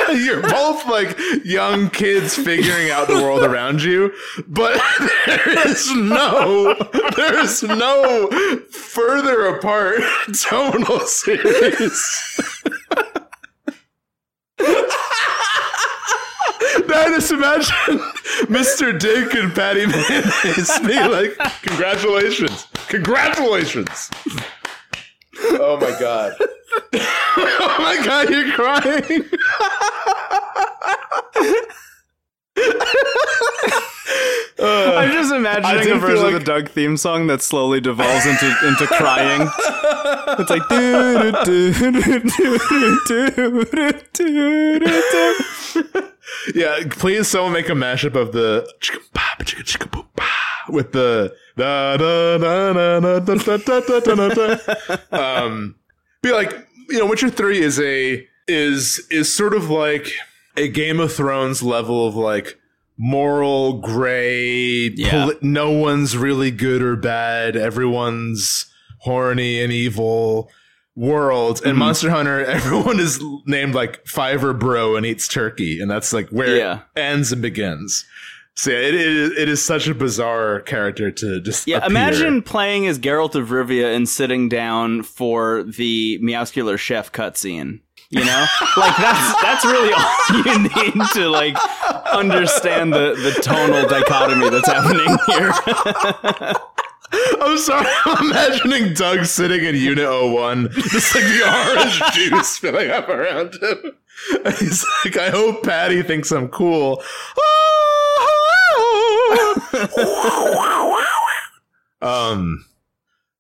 you're 0.14 0.42
both 0.42 0.86
like 0.88 1.18
young 1.44 1.90
kids 1.90 2.36
figuring 2.36 2.90
out 2.90 3.08
the 3.08 3.16
world 3.16 3.44
around 3.44 3.84
you, 3.84 4.12
but 4.48 4.82
there 5.26 5.68
is 5.68 5.94
no 5.94 6.74
there 7.16 7.40
is 7.40 7.64
no 7.64 8.30
further 8.72 9.46
apart 9.48 10.00
tonal 10.42 11.00
series. 11.02 12.42
Now 16.88 17.06
just 17.10 17.32
imagine 17.32 17.76
Mr. 18.48 19.00
Dink 19.00 19.34
and 19.36 19.54
Patty 19.54 19.86
Mayonnaise 19.86 20.80
be 20.80 21.00
like, 21.08 21.38
congratulations. 21.62 22.68
Congratulations. 22.88 24.10
Oh 25.42 25.78
my 25.80 26.00
god. 26.00 26.34
oh 26.94 27.76
my 27.80 28.02
god, 28.06 28.30
you're 28.30 28.52
crying. 28.54 29.30
Uh, 34.62 34.96
I'm 34.98 35.12
just 35.14 35.34
imagining 35.34 35.96
a 35.96 36.00
version 36.00 36.26
of 36.26 36.34
the 36.34 36.40
Doug 36.44 36.70
theme 36.70 36.98
song 36.98 37.28
that 37.28 37.42
slowly 37.42 37.80
devolves 37.80 38.26
into 38.26 38.54
into 38.68 38.88
crying. 38.88 39.48
It's 40.38 40.50
like 40.50 40.68
do 40.68 41.32
do 41.46 41.74
do 41.74 41.92
do 41.92 42.60
do 43.08 43.30
do 43.32 43.64
do 44.14 44.80
do. 44.80 46.04
Yeah, 46.54 46.80
please 46.90 47.28
someone 47.28 47.54
make 47.54 47.70
a 47.70 47.74
mashup 47.74 48.16
of 48.16 48.34
the 48.34 48.70
chicka 48.82 49.00
pa, 49.14 49.36
chicka 49.40 49.64
chicka 49.64 49.90
boop, 49.90 50.08
with 50.72 50.92
the 50.92 51.34
da 51.58 51.98
da 51.98 52.38
da 52.38 52.74
da 52.74 53.20
da 53.20 53.36
da 53.36 53.58
da 53.58 54.16
da 54.16 54.30
da. 54.30 54.98
Um, 55.46 55.76
be 56.22 56.32
like, 56.32 56.52
you 56.90 57.00
know, 57.00 57.06
Witcher 57.06 57.30
Three 57.30 57.60
is 57.60 57.80
a 57.80 58.26
is 58.48 59.06
is 59.12 59.34
sort 59.34 59.54
of 59.54 59.70
like 59.70 60.12
a 60.58 60.68
Game 60.68 61.00
of 61.00 61.14
Thrones 61.14 61.62
level 61.64 62.08
of 62.08 62.16
like 62.16 62.58
moral 62.98 63.74
gray. 63.80 64.90
Yeah. 64.90 65.10
poli- 65.12 65.38
no 65.42 65.72
one's 65.72 66.18
really 66.18 66.52
good 66.52 66.82
or 66.82 66.96
bad. 66.96 67.56
Everyone's 67.56 68.66
horny 69.02 69.62
and 69.62 69.72
evil 69.72 70.50
world 70.96 71.62
and 71.64 71.78
monster 71.78 72.10
hunter 72.10 72.44
everyone 72.46 73.00
is 73.00 73.24
named 73.46 73.74
like 73.74 74.06
fiver 74.06 74.52
bro 74.54 74.98
and 74.98 75.06
eats 75.06 75.30
turkey 75.30 75.80
and 75.80 75.90
that's 75.90 76.12
like 76.12 76.28
where 76.30 76.58
Yeah. 76.58 76.80
it 76.94 77.00
ends 77.00 77.32
and 77.32 77.42
begins 77.42 78.04
so 78.60 78.72
yeah, 78.72 78.78
it, 78.80 78.96
it, 78.96 79.08
is, 79.08 79.32
it 79.38 79.50
is 79.50 79.64
such 79.64 79.88
a 79.88 79.96
bizarre 79.96 80.60
character 80.62 81.10
to 81.12 81.40
just 81.40 81.66
Yeah, 81.66 81.78
appear. 81.78 81.90
imagine 81.90 82.42
playing 82.42 82.88
as 82.88 83.00
Geralt 83.00 83.36
of 83.36 83.50
Rivia 83.50 83.96
and 83.96 84.08
sitting 84.08 84.50
down 84.50 85.04
for 85.04 85.64
the 85.64 86.20
Meowscular 86.22 86.78
Chef 86.78 87.12
cutscene. 87.12 87.80
You 88.12 88.26
know, 88.26 88.46
like 88.78 88.98
that's 88.98 89.42
that's 89.42 89.64
really 89.66 89.94
all 89.94 90.44
you 90.46 90.60
need 90.64 91.08
to 91.14 91.30
like 91.30 91.56
understand 92.12 92.92
the 92.92 93.14
the 93.16 93.40
tonal 93.42 93.88
dichotomy 93.88 94.50
that's 94.50 94.68
happening 94.68 95.18
here. 95.28 96.56
i'm 97.42 97.58
sorry 97.58 97.88
i'm 98.06 98.30
imagining 98.30 98.94
doug 98.94 99.26
sitting 99.26 99.64
in 99.66 99.74
unit 99.76 100.08
01 100.08 100.70
just 100.72 101.16
like 101.16 101.24
the 101.24 101.42
orange 101.76 102.14
juice 102.14 102.58
filling 102.60 102.92
up 102.92 103.10
around 103.10 103.56
him 103.56 103.94
and 104.46 104.54
he's 104.60 104.86
like 105.06 105.18
i 105.18 105.30
hope 105.30 105.64
patty 105.64 106.02
thinks 106.04 106.32
i'm 106.32 106.48
cool. 106.50 107.02
Um 112.02 112.66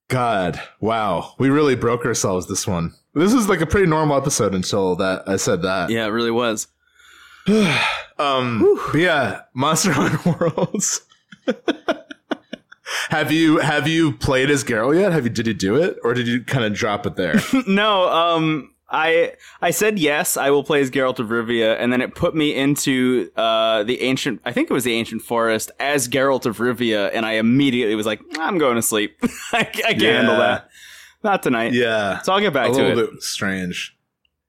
god 0.10 0.60
wow. 0.82 1.34
We 1.38 1.50
really 1.50 1.76
broke 1.76 2.06
ourselves 2.06 2.48
this 2.48 2.68
one. 2.68 2.94
This 3.14 3.34
is 3.34 3.48
like 3.48 3.62
a 3.62 3.66
pretty 3.66 3.88
normal 3.88 4.18
episode 4.18 4.54
until 4.54 4.96
that 4.98 5.24
i 5.28 5.38
said 5.38 5.62
that. 5.62 5.90
Yeah, 5.90 6.06
it 6.06 6.10
really 6.10 6.32
was. 6.32 6.68
um 8.20 8.78
but 8.92 9.00
yeah 9.00 9.42
monster 9.54 9.92
hunter 9.94 10.20
worlds. 10.40 11.02
Have 13.10 13.32
you 13.32 13.60
have 13.60 13.88
you 13.88 14.12
played 14.14 14.52
as 14.52 14.64
Geralt 14.64 15.00
yet? 15.00 15.12
Have 15.12 15.24
you 15.24 15.30
did 15.30 15.48
you 15.48 15.54
do 15.54 15.76
it? 15.76 15.98
Or 16.04 16.14
did 16.14 16.28
you 16.28 16.44
kind 16.44 16.66
of 16.66 16.74
drop 16.74 17.06
it 17.06 17.16
there? 17.16 17.36
No, 17.68 18.10
um, 18.10 18.74
I 18.92 19.34
I 19.62 19.72
said 19.72 20.00
yes, 20.00 20.36
I 20.38 20.50
will 20.50 20.64
play 20.64 20.82
as 20.82 20.90
Geralt 20.90 21.20
of 21.20 21.28
Rivia, 21.28 21.76
and 21.80 21.94
then 21.94 22.02
it 22.02 22.16
put 22.16 22.36
me 22.36 22.56
into 22.56 23.30
uh 23.36 23.84
the 23.84 24.02
ancient. 24.02 24.42
I 24.46 24.52
think 24.52 24.70
it 24.70 24.74
was 24.74 24.84
the 24.84 24.94
ancient 24.94 25.22
forest 25.22 25.72
as 25.80 26.08
Geralt 26.08 26.46
of 26.46 26.58
Rivia, 26.58 27.12
and 27.14 27.26
I 27.26 27.34
immediately 27.34 27.96
was 27.96 28.06
like, 28.06 28.20
I'm 28.40 28.58
going 28.58 28.76
to 28.76 28.82
sleep. 28.82 29.18
I, 29.54 29.60
I 29.60 29.64
can't 29.66 30.02
handle 30.02 30.38
that. 30.38 30.70
Not 31.24 31.44
tonight. 31.44 31.74
yeah 31.74 32.22
So 32.22 32.34
I'll 32.34 32.40
get 32.40 32.54
back 32.54 32.70
a 32.70 32.74
to 32.74 32.82
little 32.82 33.00
it. 33.04 33.12
bit 33.12 33.24
strange. 33.24 33.96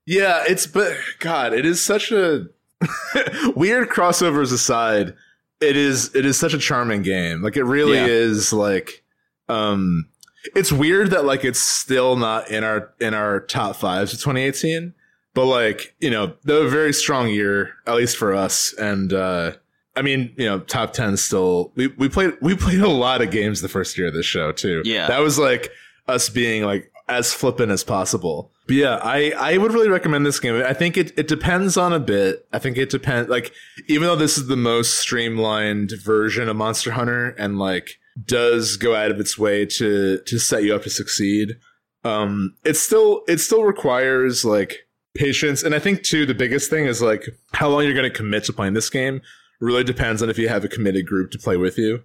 Yeah, 0.05 0.43
it's 0.47 0.65
but 0.65 0.93
God, 1.19 1.53
it 1.53 1.65
is 1.65 1.79
such 1.81 2.11
a 2.11 2.47
weird 3.55 3.89
crossovers 3.89 4.51
aside. 4.51 5.13
it 5.61 5.77
is 5.77 6.13
it 6.15 6.25
is 6.25 6.39
such 6.39 6.53
a 6.53 6.57
charming 6.57 7.01
game. 7.03 7.41
Like 7.43 7.57
it 7.57 7.63
really 7.63 7.97
Yeah. 7.97 8.05
is 8.07 8.51
like 8.53 9.03
um 9.49 10.07
it's 10.55 10.71
weird 10.71 11.11
that 11.11 11.25
like 11.25 11.43
it's 11.45 11.59
still 11.59 12.15
not 12.15 12.49
in 12.49 12.63
our 12.63 12.93
in 12.99 13.13
our 13.13 13.41
top 13.41 13.75
fives 13.75 14.13
of 14.13 14.19
2018. 14.19 14.93
But 15.33 15.45
like, 15.45 15.95
you 15.99 16.09
know, 16.09 16.33
a 16.45 16.67
very 16.67 16.91
strong 16.91 17.29
year, 17.29 17.75
at 17.87 17.95
least 17.95 18.17
for 18.17 18.33
us. 18.33 18.73
And 18.73 19.13
uh 19.13 19.53
I 19.95 20.01
mean, 20.01 20.33
you 20.37 20.45
know, 20.45 20.59
top 20.59 20.93
ten 20.93 21.17
still 21.17 21.71
we, 21.75 21.87
we 21.87 22.09
played 22.09 22.33
we 22.41 22.55
played 22.55 22.81
a 22.81 22.89
lot 22.89 23.21
of 23.21 23.31
games 23.31 23.61
the 23.61 23.69
first 23.69 23.97
year 23.97 24.07
of 24.07 24.13
this 24.13 24.25
show 24.25 24.51
too. 24.51 24.81
Yeah. 24.85 25.07
That 25.07 25.19
was 25.19 25.37
like 25.37 25.71
us 26.07 26.29
being 26.29 26.63
like 26.63 26.91
as 27.07 27.33
flippant 27.33 27.71
as 27.71 27.83
possible. 27.83 28.51
But 28.67 28.75
yeah, 28.75 28.99
I, 29.03 29.31
I 29.31 29.57
would 29.57 29.73
really 29.73 29.89
recommend 29.89 30.25
this 30.25 30.39
game. 30.39 30.63
I 30.65 30.73
think 30.73 30.95
it, 30.95 31.17
it 31.17 31.27
depends 31.27 31.75
on 31.75 31.91
a 31.91 31.99
bit. 31.99 32.47
I 32.53 32.59
think 32.59 32.77
it 32.77 32.89
depends 32.89 33.29
like 33.29 33.51
even 33.87 34.07
though 34.07 34.15
this 34.15 34.37
is 34.37 34.47
the 34.47 34.55
most 34.55 34.95
streamlined 34.95 35.91
version 36.01 36.47
of 36.47 36.55
Monster 36.55 36.91
Hunter 36.91 37.29
and 37.37 37.59
like 37.59 37.99
does 38.25 38.77
go 38.77 38.95
out 38.95 39.11
of 39.11 39.19
its 39.19 39.37
way 39.37 39.65
to 39.65 40.19
to 40.25 40.39
set 40.39 40.63
you 40.63 40.75
up 40.75 40.83
to 40.83 40.89
succeed, 40.89 41.57
um 42.03 42.55
it 42.63 42.75
still 42.75 43.23
it 43.27 43.39
still 43.39 43.63
requires 43.63 44.43
like 44.43 44.87
patience. 45.15 45.63
And 45.63 45.75
I 45.75 45.79
think 45.79 46.03
too 46.03 46.25
the 46.25 46.33
biggest 46.33 46.69
thing 46.69 46.85
is 46.85 47.01
like 47.01 47.23
how 47.53 47.69
long 47.69 47.83
you're 47.83 47.93
gonna 47.93 48.09
commit 48.09 48.43
to 48.45 48.53
playing 48.53 48.73
this 48.73 48.89
game 48.89 49.21
really 49.59 49.83
depends 49.83 50.23
on 50.23 50.29
if 50.29 50.37
you 50.37 50.49
have 50.49 50.63
a 50.63 50.67
committed 50.67 51.05
group 51.05 51.31
to 51.31 51.37
play 51.39 51.57
with 51.57 51.77
you. 51.77 52.03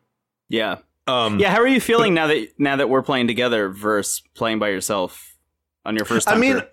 Yeah. 0.49 0.79
Um 1.07 1.39
Yeah, 1.39 1.51
how 1.51 1.61
are 1.61 1.67
you 1.67 1.81
feeling 1.81 2.15
now 2.15 2.27
that 2.27 2.49
now 2.59 2.77
that 2.77 2.89
we're 2.89 3.03
playing 3.03 3.27
together 3.27 3.69
versus 3.69 4.23
playing 4.35 4.59
by 4.59 4.69
yourself 4.69 5.37
on 5.85 5.97
your 5.97 6.05
first 6.05 6.29
I 6.29 6.37
mean, 6.37 6.59
through? 6.59 6.69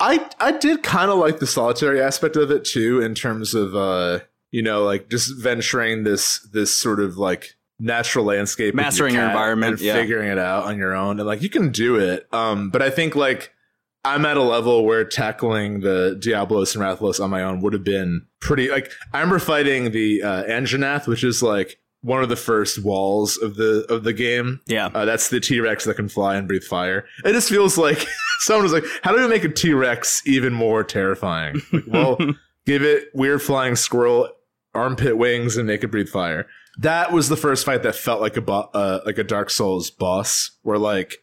I 0.00 0.28
I 0.40 0.52
did 0.52 0.82
kind 0.82 1.10
of 1.10 1.18
like 1.18 1.38
the 1.38 1.46
solitary 1.46 2.00
aspect 2.00 2.36
of 2.36 2.50
it 2.50 2.64
too, 2.64 3.00
in 3.00 3.14
terms 3.14 3.54
of 3.54 3.74
uh, 3.74 4.20
you 4.50 4.62
know, 4.62 4.84
like 4.84 5.08
just 5.08 5.40
venturing 5.42 6.04
this 6.04 6.46
this 6.52 6.76
sort 6.76 7.00
of 7.00 7.16
like 7.16 7.56
natural 7.78 8.24
landscape, 8.24 8.74
Mastering 8.74 9.14
your 9.14 9.22
cat 9.22 9.32
environment, 9.32 9.72
and 9.74 9.80
yeah. 9.80 9.94
figuring 9.94 10.30
it 10.30 10.38
out 10.38 10.64
on 10.64 10.78
your 10.78 10.94
own, 10.94 11.18
and 11.18 11.26
like 11.26 11.42
you 11.42 11.50
can 11.50 11.70
do 11.70 11.96
it. 11.96 12.26
Um, 12.32 12.70
but 12.70 12.82
I 12.82 12.90
think 12.90 13.14
like 13.14 13.52
I'm 14.04 14.24
at 14.24 14.36
a 14.36 14.42
level 14.42 14.84
where 14.84 15.04
tackling 15.04 15.80
the 15.80 16.16
Diablos 16.20 16.76
and 16.76 16.84
Rathalos 16.84 17.22
on 17.22 17.30
my 17.30 17.42
own 17.42 17.60
would 17.60 17.72
have 17.72 17.84
been 17.84 18.26
pretty. 18.40 18.70
Like 18.70 18.90
I 19.12 19.20
remember 19.20 19.38
fighting 19.38 19.90
the 19.90 20.22
uh, 20.22 20.44
Anjanath, 20.44 21.06
which 21.06 21.24
is 21.24 21.42
like 21.42 21.78
one 22.02 22.22
of 22.22 22.28
the 22.28 22.36
first 22.36 22.82
walls 22.84 23.36
of 23.36 23.56
the 23.56 23.84
of 23.88 24.04
the 24.04 24.12
game. 24.12 24.60
yeah. 24.66 24.86
Uh, 24.94 25.04
that's 25.04 25.28
the 25.28 25.40
T 25.40 25.58
Rex 25.60 25.84
that 25.84 25.94
can 25.94 26.08
fly 26.08 26.36
and 26.36 26.46
breathe 26.46 26.62
fire. 26.62 27.04
It 27.24 27.32
just 27.32 27.48
feels 27.48 27.76
like 27.76 28.06
someone 28.40 28.62
was 28.62 28.72
like, 28.72 28.84
"How 29.02 29.12
do 29.12 29.20
we 29.20 29.28
make 29.28 29.44
a 29.44 29.48
T 29.48 29.72
Rex 29.72 30.22
even 30.24 30.52
more 30.52 30.84
terrifying?" 30.84 31.60
Like, 31.72 31.84
well, 31.88 32.16
give 32.64 32.82
it 32.82 33.08
weird 33.12 33.42
flying 33.42 33.74
squirrel 33.74 34.28
armpit 34.72 35.16
wings 35.18 35.56
and 35.56 35.66
make 35.66 35.82
it 35.82 35.88
breathe 35.88 36.08
fire. 36.08 36.46
That 36.78 37.12
was 37.12 37.28
the 37.28 37.36
first 37.36 37.64
fight 37.64 37.82
that 37.82 37.94
felt 37.94 38.20
like 38.20 38.36
a 38.36 38.42
bo- 38.42 38.70
uh, 38.74 39.00
like 39.06 39.18
a 39.18 39.24
Dark 39.24 39.50
Souls 39.50 39.90
boss, 39.90 40.50
where 40.62 40.78
like 40.78 41.16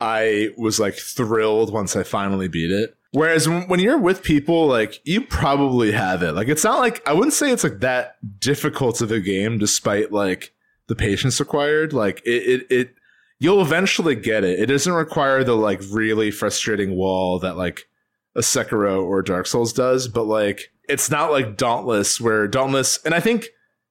I 0.00 0.50
was 0.56 0.80
like 0.80 0.94
thrilled 0.94 1.72
once 1.72 1.96
I 1.96 2.02
finally 2.02 2.48
beat 2.48 2.70
it. 2.70 2.96
Whereas 3.12 3.46
when 3.46 3.78
you're 3.78 3.98
with 3.98 4.22
people, 4.22 4.66
like 4.66 5.00
you 5.04 5.20
probably 5.20 5.92
have 5.92 6.22
it. 6.22 6.32
Like 6.32 6.48
it's 6.48 6.64
not 6.64 6.78
like 6.78 7.06
I 7.06 7.12
wouldn't 7.12 7.34
say 7.34 7.50
it's 7.50 7.64
like 7.64 7.80
that 7.80 8.16
difficult 8.40 9.00
of 9.00 9.12
a 9.12 9.20
game, 9.20 9.58
despite 9.58 10.12
like 10.12 10.54
the 10.86 10.94
patience 10.94 11.38
required. 11.38 11.92
Like 11.92 12.22
it, 12.24 12.30
it, 12.30 12.66
it 12.70 12.94
you'll 13.38 13.60
eventually 13.60 14.14
get 14.14 14.44
it. 14.44 14.58
It 14.60 14.66
doesn't 14.66 14.92
require 14.92 15.44
the 15.44 15.54
like 15.54 15.82
really 15.90 16.30
frustrating 16.30 16.96
wall 16.96 17.38
that 17.40 17.56
like 17.56 17.88
a 18.34 18.40
Sekiro 18.40 19.04
or 19.04 19.20
Dark 19.20 19.46
Souls 19.46 19.72
does, 19.72 20.08
but 20.08 20.24
like 20.24 20.72
it's 20.88 21.10
not 21.10 21.30
like 21.30 21.56
Dauntless 21.56 22.20
where 22.20 22.48
Dauntless 22.48 22.98
and 23.04 23.14
I 23.14 23.20
think 23.20 23.46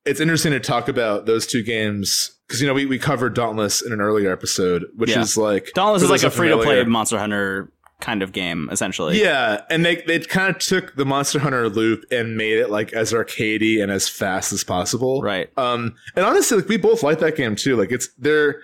it's 0.06 0.20
interesting 0.20 0.52
to 0.52 0.60
talk 0.60 0.88
about 0.88 1.26
those 1.26 1.46
two 1.48 1.64
games 1.64 2.38
because 2.48 2.62
you 2.62 2.68
know 2.68 2.74
we, 2.74 2.86
we 2.86 2.98
covered 3.00 3.34
Dauntless 3.36 3.82
in 3.82 3.92
an 3.94 4.02
earlier 4.02 4.32
episode, 4.32 4.86
which 4.96 5.12
Yeah. 5.12 5.22
is 5.22 5.38
like 5.38 5.72
Dauntless 5.74 6.04
is 6.04 6.10
like 6.10 6.24
a 6.24 6.32
free 6.32 6.50
to 6.50 6.58
play 6.58 6.84
Monster 6.84 7.18
Hunter 7.20 7.72
kind 8.00 8.24
of 8.24 8.32
game, 8.32 8.68
essentially. 8.72 9.22
yeah, 9.22 9.62
and 9.70 9.86
they 9.86 9.98
they 9.98 10.20
kind 10.20 10.50
of 10.50 10.60
took 10.60 10.96
the 10.96 11.06
Monster 11.06 11.38
Hunter 11.40 11.70
loop 11.70 12.04
and 12.12 12.36
made 12.36 12.58
it 12.58 12.70
like 12.72 12.94
as 12.94 13.14
arcadey 13.14 13.82
and 13.82 13.92
as 13.92 14.10
fast 14.10 14.52
as 14.54 14.64
possible. 14.64 15.22
Right. 15.22 15.50
Um, 15.56 15.94
and 16.16 16.26
honestly, 16.26 16.58
like 16.58 16.68
we 16.68 16.78
both 16.78 17.04
like 17.04 17.20
that 17.20 17.36
game 17.38 17.56
too. 17.56 17.76
Like 17.78 17.92
it's 17.92 18.10
they're 18.18 18.62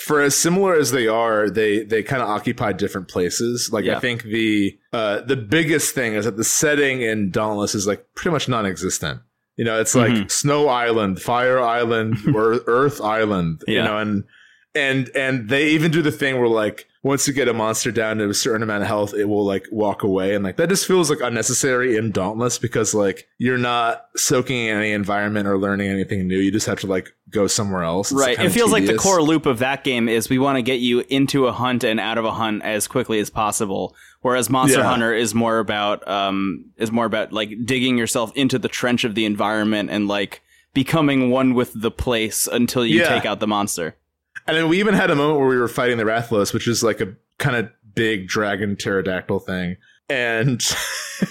for 0.00 0.20
as 0.20 0.36
similar 0.36 0.74
as 0.76 0.92
they 0.92 1.08
are, 1.08 1.50
they 1.50 1.82
they 1.82 2.04
kind 2.04 2.22
of 2.22 2.28
occupy 2.28 2.72
different 2.72 3.08
places. 3.08 3.70
Like 3.72 3.84
Yeah. 3.84 3.96
I 3.96 4.00
think 4.00 4.22
the 4.22 4.78
uh 4.92 5.22
the 5.22 5.36
biggest 5.36 5.92
thing 5.92 6.14
is 6.14 6.24
that 6.24 6.36
the 6.36 6.44
setting 6.44 7.02
in 7.02 7.32
Dauntless 7.32 7.74
is 7.74 7.84
like 7.88 8.06
pretty 8.14 8.30
much 8.32 8.48
non-existent. 8.48 9.22
You 9.58 9.64
know, 9.64 9.78
it's 9.80 9.94
like 9.94 10.12
Mhm. 10.12 10.30
Snow 10.30 10.68
Island, 10.68 11.20
Fire 11.20 11.58
Island, 11.60 12.16
or 12.34 12.60
Earth 12.66 13.00
Island. 13.02 13.62
You 13.66 13.82
know, 13.82 13.98
and 13.98 14.24
and 14.78 15.10
and 15.14 15.48
they 15.48 15.68
even 15.70 15.90
do 15.90 16.02
the 16.02 16.12
thing 16.12 16.38
where 16.38 16.48
like 16.48 16.86
once 17.04 17.28
you 17.28 17.32
get 17.32 17.46
a 17.48 17.54
monster 17.54 17.90
down 17.92 18.18
to 18.18 18.28
a 18.28 18.34
certain 18.34 18.62
amount 18.62 18.82
of 18.82 18.88
health, 18.88 19.14
it 19.14 19.24
will 19.26 19.44
like 19.44 19.66
walk 19.70 20.02
away, 20.02 20.34
and 20.34 20.44
like 20.44 20.56
that 20.56 20.68
just 20.68 20.86
feels 20.86 21.08
like 21.10 21.20
unnecessary 21.20 21.96
in 21.96 22.10
Dauntless 22.10 22.58
because 22.58 22.92
like 22.94 23.28
you're 23.38 23.58
not 23.58 24.06
soaking 24.16 24.66
in 24.66 24.76
any 24.76 24.92
environment 24.92 25.46
or 25.46 25.58
learning 25.58 25.88
anything 25.88 26.26
new. 26.26 26.38
You 26.38 26.50
just 26.50 26.66
have 26.66 26.80
to 26.80 26.86
like 26.86 27.14
go 27.30 27.46
somewhere 27.46 27.82
else. 27.84 28.10
It's 28.10 28.20
Right. 28.20 28.38
It 28.38 28.50
feels 28.50 28.72
like 28.72 28.86
the 28.86 28.96
core 28.96 29.22
loop 29.22 29.46
of 29.46 29.58
that 29.60 29.84
game 29.84 30.08
is 30.08 30.28
we 30.28 30.38
want 30.38 30.56
to 30.56 30.62
get 30.62 30.80
you 30.80 31.04
into 31.08 31.46
a 31.46 31.52
hunt 31.52 31.84
and 31.84 32.00
out 32.00 32.18
of 32.18 32.24
a 32.24 32.32
hunt 32.32 32.62
as 32.64 32.86
quickly 32.88 33.18
as 33.20 33.30
possible. 33.30 33.94
Whereas 34.22 34.48
Monster 34.50 34.78
Yeah. 34.80 34.88
Hunter 34.88 35.12
is 35.14 35.34
more 35.34 35.58
about 35.58 36.06
um 36.08 36.64
is 36.76 36.90
more 36.90 37.04
about 37.06 37.32
like 37.32 37.50
digging 37.64 37.96
yourself 37.98 38.32
into 38.34 38.58
the 38.58 38.68
trench 38.68 39.04
of 39.04 39.14
the 39.14 39.24
environment 39.24 39.90
and 39.90 40.08
like 40.08 40.42
becoming 40.74 41.30
one 41.30 41.54
with 41.54 41.72
the 41.74 41.90
place 41.90 42.46
until 42.50 42.84
you 42.84 43.00
Yeah. 43.00 43.08
take 43.08 43.24
out 43.24 43.40
the 43.40 43.46
monster. 43.46 43.94
And 44.48 44.56
then 44.56 44.68
we 44.68 44.80
even 44.80 44.94
had 44.94 45.10
a 45.10 45.14
moment 45.14 45.38
where 45.38 45.48
we 45.48 45.58
were 45.58 45.68
fighting 45.68 45.98
the 45.98 46.04
Rathalos, 46.04 46.54
which 46.54 46.66
is 46.66 46.82
like 46.82 47.02
a 47.02 47.14
kind 47.38 47.54
of 47.54 47.70
big 47.94 48.26
dragon 48.26 48.76
pterodactyl 48.76 49.40
thing. 49.40 49.76
And 50.10 50.64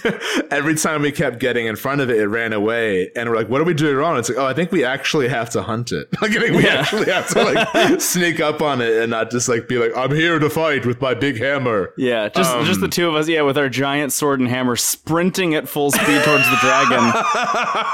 every 0.51 0.75
time 0.75 1.01
we 1.01 1.11
kept 1.11 1.39
getting 1.39 1.65
in 1.65 1.75
front 1.75 1.99
of 2.01 2.11
it, 2.11 2.17
it 2.19 2.27
ran 2.27 2.53
away. 2.53 3.09
And 3.15 3.27
we're 3.27 3.35
like, 3.35 3.49
what 3.49 3.59
are 3.59 3.63
we 3.63 3.73
doing 3.73 3.95
wrong? 3.95 4.17
It's 4.19 4.29
like, 4.29 4.37
oh, 4.37 4.45
I 4.45 4.53
think 4.53 4.71
we 4.71 4.83
actually 4.85 5.27
have 5.29 5.49
to 5.51 5.63
hunt 5.63 5.91
it. 5.91 6.07
Like, 6.21 6.31
I 6.31 6.39
think 6.39 6.55
we 6.57 6.63
Yeah. 6.63 6.75
actually 6.81 7.11
have 7.11 7.27
to 7.29 7.43
like 7.43 8.01
sneak 8.01 8.39
up 8.39 8.61
on 8.61 8.81
it 8.81 8.93
and 9.01 9.09
not 9.09 9.31
just 9.31 9.49
like 9.49 9.67
be 9.67 9.77
like, 9.79 9.95
I'm 9.97 10.13
here 10.13 10.37
to 10.37 10.49
fight 10.49 10.85
with 10.85 11.01
my 11.01 11.13
big 11.15 11.37
hammer. 11.37 11.91
Yeah, 11.97 12.29
just 12.29 12.51
Um, 12.53 12.65
just 12.65 12.79
the 12.81 12.87
two 12.87 13.07
of 13.07 13.15
us, 13.15 13.27
yeah, 13.27 13.41
with 13.41 13.57
our 13.57 13.69
giant 13.69 14.11
sword 14.13 14.39
and 14.39 14.47
hammer 14.49 14.75
sprinting 14.75 15.55
at 15.55 15.67
full 15.67 15.89
speed 15.89 16.23
towards 16.23 16.47
the 16.49 16.57
dragon. 16.61 17.11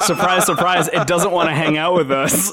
surprise, 0.02 0.46
surprise, 0.46 0.88
it 0.90 1.08
doesn't 1.08 1.32
want 1.32 1.48
to 1.50 1.56
hang 1.56 1.78
out 1.78 1.94
with 1.96 2.12
us. 2.12 2.52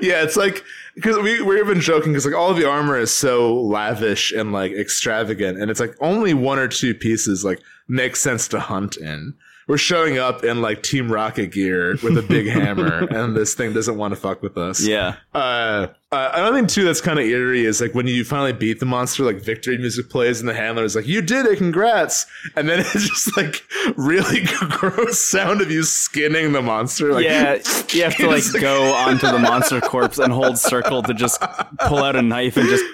yeah, 0.00 0.22
it's 0.22 0.36
like 0.36 0.64
because 0.98 1.16
we 1.18 1.40
we're 1.42 1.58
even 1.58 1.80
joking 1.80 2.12
because 2.12 2.26
like 2.26 2.34
all 2.34 2.50
of 2.50 2.56
the 2.56 2.68
armor 2.68 2.98
is 2.98 3.12
so 3.12 3.54
lavish 3.54 4.32
and 4.32 4.52
like 4.52 4.72
extravagant, 4.72 5.58
and 5.58 5.70
it's 5.70 5.78
like 5.78 5.94
only 6.00 6.34
one 6.34 6.58
or 6.58 6.66
two 6.66 6.92
pieces 6.92 7.44
like 7.44 7.60
make 7.86 8.16
sense 8.16 8.48
to 8.48 8.58
hunt 8.58 8.96
in. 8.96 9.34
We're 9.68 9.76
showing 9.76 10.18
up 10.18 10.42
in 10.44 10.60
like 10.62 10.82
Team 10.82 11.12
Rocket 11.12 11.52
gear 11.52 11.96
with 12.02 12.16
a 12.18 12.22
big 12.22 12.46
hammer, 12.48 13.06
and 13.10 13.36
this 13.36 13.54
thing 13.54 13.72
doesn't 13.74 13.96
want 13.96 14.14
to 14.14 14.20
fuck 14.20 14.42
with 14.42 14.56
us. 14.58 14.80
yeah. 14.84 15.16
Uh, 15.34 15.88
uh, 16.10 16.30
another 16.34 16.56
thing 16.56 16.66
too 16.66 16.84
that's 16.84 17.02
kind 17.02 17.18
of 17.18 17.26
eerie 17.26 17.66
is 17.66 17.80
like 17.82 17.94
when 17.94 18.06
you 18.06 18.24
finally 18.24 18.54
beat 18.54 18.80
the 18.80 18.86
monster, 18.86 19.24
like 19.24 19.42
victory 19.42 19.76
music 19.76 20.08
plays, 20.08 20.40
and 20.40 20.48
the 20.48 20.54
handler 20.54 20.82
is 20.84 20.96
like, 20.96 21.06
"You 21.06 21.20
did 21.20 21.44
it, 21.44 21.58
congrats!" 21.58 22.24
And 22.56 22.66
then 22.66 22.80
it's 22.80 22.92
just 23.08 23.36
like 23.36 23.62
really 23.96 24.40
gross 24.70 25.20
sound 25.20 25.60
of 25.60 25.70
you 25.70 25.82
skinning 25.82 26.52
the 26.52 26.62
monster. 26.62 27.12
Like, 27.12 27.24
yeah, 27.26 27.58
you 27.92 28.04
have 28.04 28.16
to 28.16 28.26
like 28.26 28.42
like- 28.54 28.62
go 28.62 28.94
onto 28.94 29.26
the 29.26 29.38
monster 29.38 29.82
corpse 29.82 30.18
and 30.18 30.32
hold 30.32 30.58
circle 30.58 31.02
to 31.02 31.12
just 31.12 31.42
pull 31.80 31.98
out 31.98 32.16
a 32.16 32.22
knife 32.22 32.56
and 32.56 32.68
just 32.70 32.84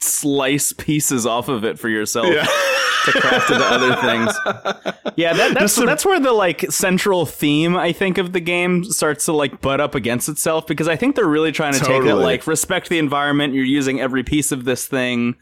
slice 0.00 0.72
pieces 0.72 1.26
off 1.26 1.48
of 1.48 1.64
it 1.64 1.78
for 1.78 1.88
yourself 1.88 2.26
Yeah. 2.28 2.44
to 3.06 3.12
craft 3.12 3.50
into 3.50 3.64
other 3.64 3.96
things. 3.96 4.92
Yeah, 5.16 5.32
that, 5.32 5.54
that's 5.54 5.74
that's 5.76 6.04
where 6.04 6.20
the 6.20 6.32
like 6.32 6.70
central 6.70 7.24
theme 7.24 7.74
I 7.74 7.92
think 7.92 8.18
of 8.18 8.34
the 8.34 8.40
game 8.40 8.84
starts 8.84 9.24
to 9.26 9.32
like 9.32 9.62
butt 9.62 9.80
up 9.80 9.94
against 9.94 10.28
itself 10.28 10.66
because 10.66 10.88
I 10.88 10.96
think 10.96 11.16
they're 11.16 11.24
really 11.24 11.52
trying 11.52 11.72
to 11.72 11.80
take 11.80 12.02
it 12.04 12.14
like 12.16 12.46
respect 12.46 12.90
the 12.90 12.98
environment. 12.98 13.54
You're 13.54 13.64
using 13.64 13.98
every 13.98 14.24
piece 14.24 14.52
of 14.52 14.64
this 14.66 14.86
thing. 14.86 15.36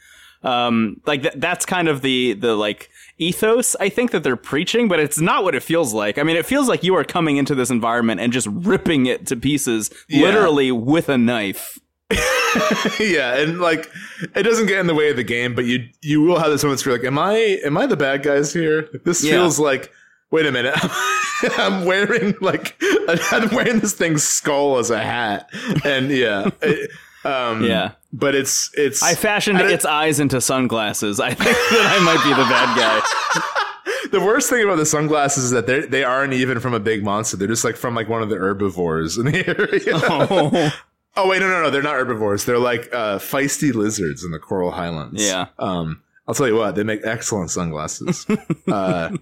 Um, 0.45 1.01
like 1.07 1.23
th- 1.23 1.35
that's 1.39 1.67
kind 1.67 1.89
of 1.89 2.03
the 2.03 2.35
the 2.35 2.55
like 2.55 2.89
ethos 3.19 3.75
I 3.81 3.89
think 3.89 4.13
that 4.13 4.23
they're 4.23 4.37
preaching, 4.37 4.87
but 4.87 5.01
it's 5.01 5.19
not 5.19 5.43
what 5.43 5.57
it 5.57 5.63
feels 5.65 5.93
like. 5.93 6.19
I 6.19 6.23
mean, 6.23 6.37
it 6.37 6.47
feels 6.47 6.69
like 6.69 6.85
you 6.85 6.95
are 6.95 7.03
coming 7.05 7.37
into 7.39 7.57
this 7.57 7.71
environment 7.71 8.21
and 8.21 8.33
just 8.33 8.47
ripping 8.53 9.07
it 9.07 9.27
to 9.27 9.37
pieces, 9.37 9.91
Yeah. 10.09 10.21
literally 10.27 10.71
with 10.71 11.09
a 11.09 11.19
knife. 11.19 11.81
yeah, 13.01 13.37
and 13.37 13.61
like 13.61 13.91
it 14.35 14.43
doesn't 14.43 14.67
get 14.67 14.79
in 14.79 14.87
the 14.87 14.95
way 14.95 15.11
of 15.11 15.17
the 15.17 15.25
game, 15.25 15.55
but 15.55 15.65
you 15.65 15.87
you 16.03 16.21
will 16.23 16.39
have 16.39 16.51
this 16.51 16.63
moments 16.63 16.85
where 16.85 16.95
you're 16.95 17.03
like, 17.03 17.07
am 17.07 17.19
I 17.19 17.33
am 17.65 17.77
I 17.77 17.87
the 17.87 17.97
bad 17.97 18.23
guys 18.23 18.53
here? 18.53 18.89
This 19.05 19.23
Yeah. 19.25 19.33
feels 19.33 19.59
like 19.59 19.91
wait 20.31 20.47
a 20.47 20.53
minute. 20.53 20.75
I'm 21.59 21.85
wearing 21.85 22.35
like 22.41 22.77
I'm 23.33 23.55
wearing 23.55 23.81
this 23.81 23.93
thing's 23.95 24.23
skull 24.25 24.79
as 24.79 24.91
a 24.91 24.99
hat, 24.99 25.49
and 25.85 26.11
yeah, 26.11 26.51
it- 26.63 26.91
um, 27.25 27.65
Yeah. 27.65 27.93
But 28.13 28.35
it's 28.37 28.71
it's 28.75 29.03
I 29.03 29.15
fashioned 29.15 29.59
I 29.59 29.73
its 29.73 29.85
eyes 29.85 30.21
into 30.21 30.41
sunglasses. 30.41 31.19
I 31.21 31.35
think 31.35 31.57
that 31.57 31.99
I 32.01 32.05
might 32.05 32.23
be 32.23 32.31
the 32.31 32.49
bad 32.49 32.77
guy. 32.77 34.11
the 34.13 34.21
worst 34.21 34.49
thing 34.51 34.63
about 34.63 34.77
the 34.77 34.87
sunglasses 34.87 35.45
is 35.47 35.51
that 35.51 35.67
they 35.67 35.81
they 35.81 36.05
aren't 36.05 36.33
even 36.35 36.61
from 36.61 36.75
a 36.75 36.81
big 36.81 37.03
monster. 37.03 37.37
They're 37.37 37.49
just 37.49 37.65
like 37.65 37.77
from 37.77 37.95
like 37.97 38.09
one 38.09 38.23
of 38.23 38.29
the 38.29 38.37
herbivores 38.37 39.19
in 39.19 39.27
the 39.27 39.49
area. 39.49 40.01
Oh. 40.05 40.71
Oh 41.17 41.29
wait, 41.29 41.41
no, 41.41 41.49
no, 41.49 41.63
no. 41.63 41.71
They're 41.71 41.83
not 41.83 41.95
herbivores. 41.95 42.45
They're 42.45 42.59
like 42.59 42.93
uh, 42.93 43.19
feisty 43.19 43.73
lizards 43.73 44.25
in 44.25 44.33
the 44.33 44.39
coral 44.39 44.73
highlands. 44.73 45.25
Yeah. 45.25 45.47
Um, 45.59 46.03
I'll 46.27 46.35
tell 46.35 46.49
you 46.49 46.57
what, 46.57 46.75
they 46.75 46.83
make 46.83 47.01
excellent 47.05 47.51
sunglasses. 47.51 48.27
uh, 48.69 49.17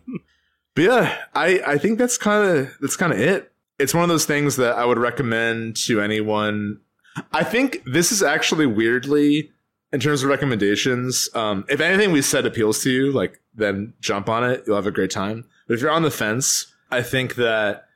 but 0.75 0.83
yeah, 0.83 1.19
I 1.35 1.61
I 1.67 1.79
think 1.79 1.99
that's 1.99 2.17
kind 2.17 2.59
of 2.59 2.77
that's 2.81 2.97
kind 2.97 3.13
of 3.13 3.21
it. 3.21 3.53
It's 3.79 3.95
one 3.95 4.05
of 4.05 4.09
those 4.09 4.27
things 4.27 4.57
that 4.57 4.77
I 4.77 4.85
would 4.85 4.99
recommend 4.99 5.77
to 5.77 6.01
anyone. 6.01 6.81
I 7.33 7.45
think 7.45 7.83
this 7.85 8.13
is 8.13 8.23
actually 8.23 8.67
weirdly 8.67 9.51
in 9.93 10.01
terms 10.01 10.23
of 10.23 10.31
recommendations. 10.31 11.29
Um, 11.35 11.65
if 11.69 11.81
anything 11.81 12.13
we 12.13 12.23
said 12.23 12.47
appeals 12.47 12.83
to 12.85 12.91
you, 12.91 13.13
like 13.13 13.41
then 13.55 13.93
jump 14.01 14.29
on 14.29 14.49
it. 14.49 14.65
You'll 14.67 14.77
have 14.77 14.87
a 14.87 14.93
great 14.93 15.11
time. 15.11 15.45
But 15.67 15.75
if 15.75 15.81
you're 15.81 15.91
on 15.91 16.03
the 16.03 16.11
fence, 16.11 16.73
I 16.91 17.03
think 17.03 17.35
that 17.35 17.87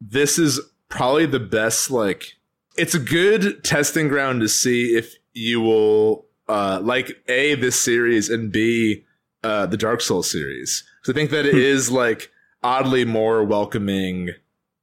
this 0.00 0.38
is 0.38 0.60
probably 0.88 1.26
the 1.26 1.40
best 1.40 1.90
like 1.90 2.36
it's 2.76 2.94
a 2.94 2.98
good 2.98 3.62
testing 3.64 4.08
ground 4.08 4.40
to 4.40 4.48
see 4.48 4.96
if 4.96 5.14
you 5.32 5.60
will 5.60 6.26
uh, 6.48 6.80
like 6.82 7.22
a 7.28 7.54
this 7.54 7.78
series 7.78 8.28
and 8.28 8.52
b 8.52 9.04
uh, 9.42 9.66
the 9.66 9.76
Dark 9.76 10.00
Souls 10.00 10.30
series. 10.30 10.82
So 11.02 11.12
I 11.12 11.14
think 11.14 11.30
that 11.30 11.44
it 11.44 11.54
is 11.54 11.90
like 11.90 12.30
oddly 12.62 13.04
more 13.04 13.44
welcoming 13.44 14.30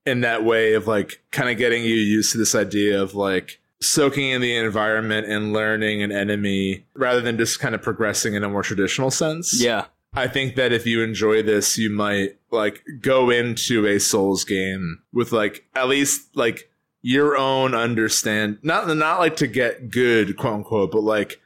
in 0.05 0.21
that 0.21 0.43
way 0.43 0.73
of 0.73 0.87
like 0.87 1.21
kind 1.31 1.49
of 1.49 1.57
getting 1.57 1.83
you 1.83 1.95
used 1.95 2.31
to 2.31 2.37
this 2.37 2.55
idea 2.55 3.01
of 3.01 3.15
like 3.15 3.59
soaking 3.81 4.29
in 4.29 4.41
the 4.41 4.55
environment 4.55 5.27
and 5.27 5.53
learning 5.53 6.03
an 6.03 6.11
enemy 6.11 6.85
rather 6.93 7.21
than 7.21 7.37
just 7.37 7.59
kind 7.59 7.73
of 7.73 7.81
progressing 7.81 8.35
in 8.35 8.43
a 8.43 8.49
more 8.49 8.63
traditional 8.63 9.11
sense. 9.11 9.59
yeah. 9.59 9.85
I 10.13 10.27
think 10.27 10.55
that 10.55 10.73
if 10.73 10.85
you 10.85 11.01
enjoy 11.01 11.41
this, 11.41 11.77
you 11.77 11.89
might 11.89 12.37
like 12.51 12.83
go 12.99 13.29
into 13.29 13.87
a 13.87 13.97
Souls 13.97 14.43
game 14.43 15.01
with 15.13 15.31
like 15.31 15.65
at 15.73 15.87
least 15.87 16.35
like 16.35 16.69
your 17.01 17.35
own 17.37 17.73
understand 17.73 18.59
not 18.61 18.87
not 18.95 19.19
like 19.19 19.35
to 19.37 19.47
get 19.47 19.89
good 19.89 20.37
quote 20.37 20.53
unquote, 20.55 20.91
but 20.91 21.01
like 21.03 21.39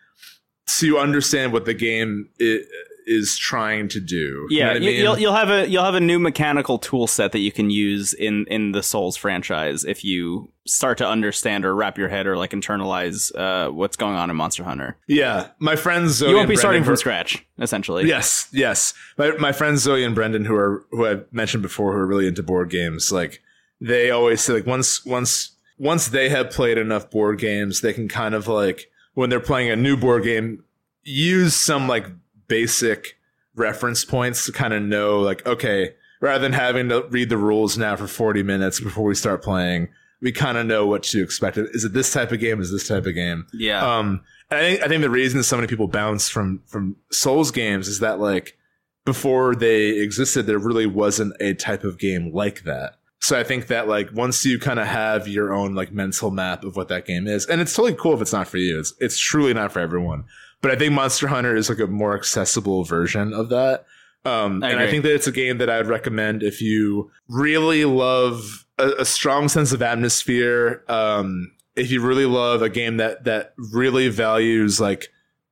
to 0.80 0.98
understand 0.98 1.54
what 1.54 1.66
the 1.66 1.74
game 1.74 2.28
i- 2.42 2.60
is 3.08 3.38
trying 3.38 3.88
to 3.88 4.00
do. 4.00 4.48
You 4.50 4.62
know 4.62 4.66
Yeah, 4.66 4.70
I 4.70 4.74
you, 4.74 4.80
mean? 4.80 5.00
you'll 5.02 5.20
you'll 5.20 5.36
have 5.36 5.50
a 5.52 5.68
you'll 5.70 5.84
have 5.84 5.94
a 5.94 6.00
new 6.00 6.18
mechanical 6.18 6.80
tool 6.80 7.06
set 7.06 7.34
that 7.34 7.40
you 7.40 7.52
can 7.52 7.70
use 7.70 8.14
in 8.16 8.46
in 8.48 8.72
the 8.72 8.82
Souls 8.82 9.16
franchise 9.16 9.86
if 9.86 10.04
you 10.04 10.52
start 10.66 10.98
to 10.98 11.08
understand 11.08 11.64
or 11.66 11.76
wrap 11.76 12.00
your 12.00 12.10
head 12.10 12.26
or 12.26 12.36
like 12.36 12.50
internalize 12.50 13.32
uh, 13.38 13.72
what's 13.72 13.96
going 13.96 14.16
on 14.16 14.32
in 14.32 14.36
Monster 14.36 14.64
Hunter. 14.64 14.98
yeah, 15.08 15.50
my 15.60 15.76
friends 15.76 16.14
Zoe 16.14 16.30
you 16.32 16.36
won't 16.36 16.50
be 16.50 16.56
starting 16.56 16.84
from 16.84 16.94
were- 16.94 16.98
scratch, 16.98 17.46
essentially. 17.60 18.08
Yes, 18.08 18.48
yes. 18.52 18.96
My 19.20 19.32
my 19.38 19.52
friends 19.52 19.84
Zoe 19.84 20.04
and 20.04 20.16
Brendan, 20.16 20.44
who 20.46 20.56
are 20.56 20.84
who 20.90 21.06
I've 21.06 21.32
mentioned 21.32 21.62
before, 21.62 21.94
who 21.94 22.00
are 22.00 22.08
really 22.08 22.26
into 22.28 22.42
board 22.42 22.72
games, 22.72 23.12
like 23.12 23.40
they 23.82 24.10
always 24.12 24.42
say, 24.42 24.54
like 24.54 24.66
once 24.66 25.06
once 25.06 25.56
once 25.78 26.08
they 26.08 26.30
have 26.30 26.52
played 26.52 26.78
enough 26.78 27.10
board 27.10 27.40
games, 27.40 27.82
they 27.82 27.94
can 27.94 28.08
kind 28.08 28.36
of 28.36 28.48
like 28.48 28.90
when 29.14 29.30
they're 29.30 29.40
playing 29.40 29.70
a 29.70 29.76
new 29.76 29.98
board 29.98 30.24
game, 30.24 30.64
use 31.04 31.56
some 31.56 31.88
like 31.88 32.08
basic 32.48 33.18
reference 33.56 34.06
points 34.06 34.46
to 34.46 34.52
kind 34.52 34.74
of 34.74 34.82
know, 34.82 35.20
like 35.20 35.46
okay, 35.46 35.96
rather 36.22 36.42
than 36.42 36.54
having 36.54 36.90
to 36.90 37.04
read 37.10 37.30
the 37.30 37.38
rules 37.38 37.78
now 37.78 37.96
for 37.96 38.08
forty 38.08 38.44
minutes 38.44 38.80
before 38.80 39.06
we 39.06 39.16
start 39.16 39.44
playing, 39.44 39.90
we 40.22 40.32
kind 40.32 40.58
of 40.58 40.66
know 40.66 40.86
what 40.88 41.04
to 41.04 41.22
expect. 41.22 41.58
Is 41.58 41.84
it 41.84 41.94
this 41.94 42.12
type 42.12 42.32
of 42.32 42.40
game? 42.40 42.62
Is 42.62 42.72
this 42.72 42.88
type 42.88 43.06
of 43.06 43.16
game? 43.16 43.46
Yeah. 43.54 43.98
Um, 43.98 44.24
I 44.52 44.60
think 44.60 44.84
I 44.84 44.88
think 44.88 45.02
the 45.02 45.10
reason 45.10 45.42
so 45.44 45.56
many 45.56 45.68
people 45.68 45.88
bounce 45.88 46.30
from 46.30 46.62
from 46.66 46.98
Souls 47.12 47.52
games 47.52 47.88
is 47.88 48.00
that 48.00 48.20
like 48.20 48.58
before 49.06 49.56
they 49.56 50.00
existed, 50.00 50.48
there 50.48 50.58
really 50.58 50.88
wasn't 50.88 51.36
a 51.40 51.54
type 51.54 51.84
of 51.84 52.00
game 52.00 52.32
like 52.34 52.64
that. 52.64 52.96
So 53.26 53.40
I 53.40 53.44
think 53.44 53.66
that 53.68 53.88
like 53.88 54.12
once 54.14 54.46
you 54.46 54.60
kind 54.60 54.80
of 54.80 54.86
have 54.86 55.28
your 55.28 55.52
own 55.52 55.74
like 55.74 55.92
mental 55.92 56.30
map 56.30 56.64
of 56.64 56.76
what 56.76 56.90
that 56.90 57.08
game 57.08 57.26
is, 57.26 57.48
and 57.48 57.60
it's 57.60 57.76
totally 57.76 57.96
cool 57.96 58.14
if 58.14 58.22
it's 58.22 58.32
not 58.32 58.48
for 58.48 58.58
you. 58.58 58.80
It's 58.80 58.94
it's 59.00 59.18
truly 59.18 59.52
not 59.52 59.72
for 59.72 59.80
everyone. 59.80 60.26
But 60.62 60.70
I 60.70 60.76
think 60.76 60.94
Monster 60.94 61.28
Hunter 61.28 61.56
is 61.56 61.68
like 61.68 61.80
a 61.80 61.88
more 61.88 62.16
accessible 62.16 62.84
version 62.84 63.34
of 63.34 63.50
that. 63.50 63.88
Um, 64.26 64.64
I 64.64 64.70
and 64.70 64.80
I 64.80 64.88
think 64.92 65.02
that 65.02 65.16
it's 65.16 65.26
a 65.26 65.32
game 65.32 65.58
that 65.58 65.72
I 65.72 65.78
would 65.78 65.88
recommend 65.88 66.44
if 66.44 66.62
you 66.62 67.10
really 67.28 67.84
love 67.84 68.68
a, 68.78 68.90
a 69.00 69.06
strong 69.06 69.48
sense 69.48 69.72
of 69.72 69.82
atmosphere. 69.82 70.84
Um, 70.88 71.52
if 71.76 71.90
you 71.90 72.06
really 72.06 72.28
love 72.28 72.62
a 72.62 72.70
game 72.70 72.98
that 72.98 73.24
that 73.24 73.56
really 73.58 74.08
values 74.08 74.80
like 74.80 75.10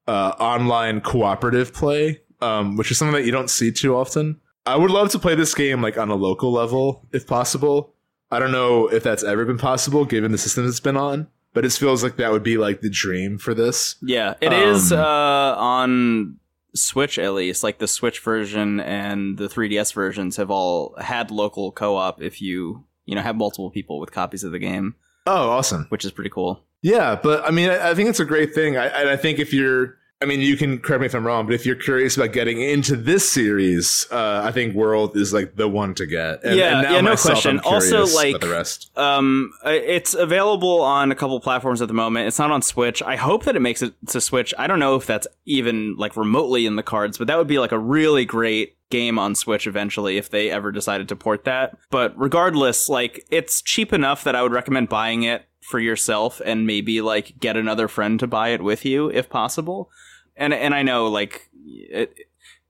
uh, 0.07 0.33
online 0.39 1.01
cooperative 1.01 1.73
play, 1.73 2.21
um, 2.39 2.77
which 2.77 2.91
is 2.91 2.99
something 2.99 3.15
that 3.15 3.25
you 3.25 3.31
don't 3.31 3.49
see 3.49 3.71
too 3.71 3.95
often. 3.95 4.39
I 4.65 4.75
would 4.77 4.91
love 4.91 5.09
to 5.11 5.19
play 5.19 5.35
this 5.35 5.53
game 5.53 5.81
like 5.81 5.97
on 5.97 6.09
a 6.09 6.15
local 6.15 6.51
level 6.51 7.05
if 7.11 7.27
possible. 7.27 7.93
I 8.31 8.39
don't 8.39 8.51
know 8.51 8.87
if 8.87 9.03
that's 9.03 9.23
ever 9.23 9.45
been 9.45 9.57
possible 9.57 10.05
given 10.05 10.31
the 10.31 10.37
system 10.37 10.67
it's 10.67 10.79
been 10.79 10.97
on, 10.97 11.27
but 11.53 11.65
it 11.65 11.71
feels 11.73 12.01
like 12.03 12.15
that 12.17 12.31
would 12.31 12.43
be 12.43 12.57
like 12.57 12.81
the 12.81 12.89
dream 12.89 13.37
for 13.37 13.53
this. 13.53 13.95
Yeah, 14.01 14.33
it 14.41 14.53
is 14.53 14.91
Um, 14.91 14.99
uh, 14.99 15.55
on 15.57 16.39
Switch 16.73 17.19
at 17.19 17.33
least. 17.33 17.63
Like 17.63 17.77
the 17.79 17.87
Switch 17.87 18.19
version 18.21 18.79
and 18.79 19.37
the 19.37 19.47
3DS 19.47 19.93
versions 19.93 20.37
have 20.37 20.49
all 20.49 20.95
had 20.99 21.29
local 21.29 21.71
co-op 21.71 22.21
if 22.21 22.41
you 22.41 22.85
you 23.05 23.15
know 23.15 23.21
have 23.21 23.35
multiple 23.35 23.69
people 23.69 23.99
with 23.99 24.11
copies 24.11 24.43
of 24.43 24.51
the 24.51 24.59
game, 24.59 24.95
Oh, 25.27 25.49
awesome. 25.51 25.85
which 25.89 26.05
is 26.05 26.11
pretty 26.11 26.29
cool. 26.31 26.63
Yeah, 26.81 27.19
but 27.21 27.45
I 27.45 27.51
mean, 27.51 27.69
I, 27.69 27.91
I 27.91 27.95
think 27.95 28.09
it's 28.09 28.19
a 28.19 28.25
great 28.25 28.53
thing. 28.55 28.77
I, 28.77 29.11
I 29.13 29.17
think 29.17 29.39
if 29.39 29.53
you're, 29.53 29.95
I 30.23 30.25
mean, 30.25 30.39
you 30.39 30.55
can 30.55 30.79
correct 30.79 31.01
me 31.01 31.05
if 31.07 31.13
I'm 31.13 31.27
wrong, 31.27 31.45
but 31.45 31.53
if 31.53 31.65
you're 31.65 31.75
curious 31.75 32.15
about 32.15 32.31
getting 32.31 32.61
into 32.61 32.95
this 32.95 33.29
series, 33.29 34.07
uh, 34.09 34.41
I 34.41 34.53
think 34.53 34.73
World 34.73 35.17
is 35.17 35.33
like 35.33 35.57
the 35.57 35.67
one 35.67 35.93
to 35.95 36.05
get. 36.05 36.41
And, 36.45 36.55
Yeah, 36.55 36.79
and 36.79 36.83
now 36.83 36.93
yeah, 36.93 37.01
no 37.01 37.09
myself, 37.09 37.43
question. 37.43 37.59
Also, 37.59 38.05
like- 38.05 38.39
the 38.39 38.47
rest. 38.47 38.89
Um, 38.97 39.51
it's 39.65 40.13
available 40.13 40.81
on 40.81 41.11
a 41.11 41.15
couple 41.15 41.37
platforms 41.41 41.81
at 41.81 41.89
the 41.89 41.93
moment. 41.93 42.27
It's 42.27 42.39
not 42.39 42.51
on 42.51 42.61
Switch. 42.61 43.03
I 43.03 43.17
hope 43.17 43.43
that 43.43 43.57
it 43.57 43.59
makes 43.59 43.81
it 43.81 43.93
to 44.07 44.21
Switch. 44.21 44.53
I 44.57 44.65
don't 44.65 44.79
know 44.79 44.95
if 44.95 45.05
that's 45.05 45.27
even 45.45 45.97
like 45.97 46.15
remotely 46.15 46.65
in 46.65 46.77
the 46.77 46.83
cards, 46.83 47.17
but 47.17 47.27
that 47.27 47.37
would 47.37 47.47
be 47.47 47.59
like 47.59 47.73
a 47.73 47.79
really 47.79 48.23
great 48.23 48.77
game 48.89 49.19
on 49.19 49.35
Switch 49.35 49.67
eventually 49.67 50.17
if 50.17 50.29
they 50.29 50.49
ever 50.49 50.71
decided 50.71 51.09
to 51.09 51.17
port 51.17 51.43
that. 51.43 51.77
But 51.89 52.17
regardless, 52.17 52.87
like 52.87 53.25
it's 53.29 53.61
cheap 53.61 53.91
enough 53.91 54.23
that 54.23 54.35
I 54.37 54.41
would 54.41 54.53
recommend 54.53 54.87
buying 54.87 55.23
it 55.23 55.45
for 55.63 55.79
yourself 55.79 56.41
and 56.45 56.67
maybe 56.67 57.01
like 57.01 57.39
get 57.39 57.57
another 57.57 57.87
friend 57.87 58.19
to 58.19 58.27
buy 58.27 58.49
it 58.49 58.61
with 58.63 58.85
you 58.85 59.09
if 59.09 59.29
possible. 59.29 59.89
And 60.35 60.53
and 60.53 60.73
I 60.73 60.83
know 60.83 61.07
like 61.07 61.49
it, 61.65 62.17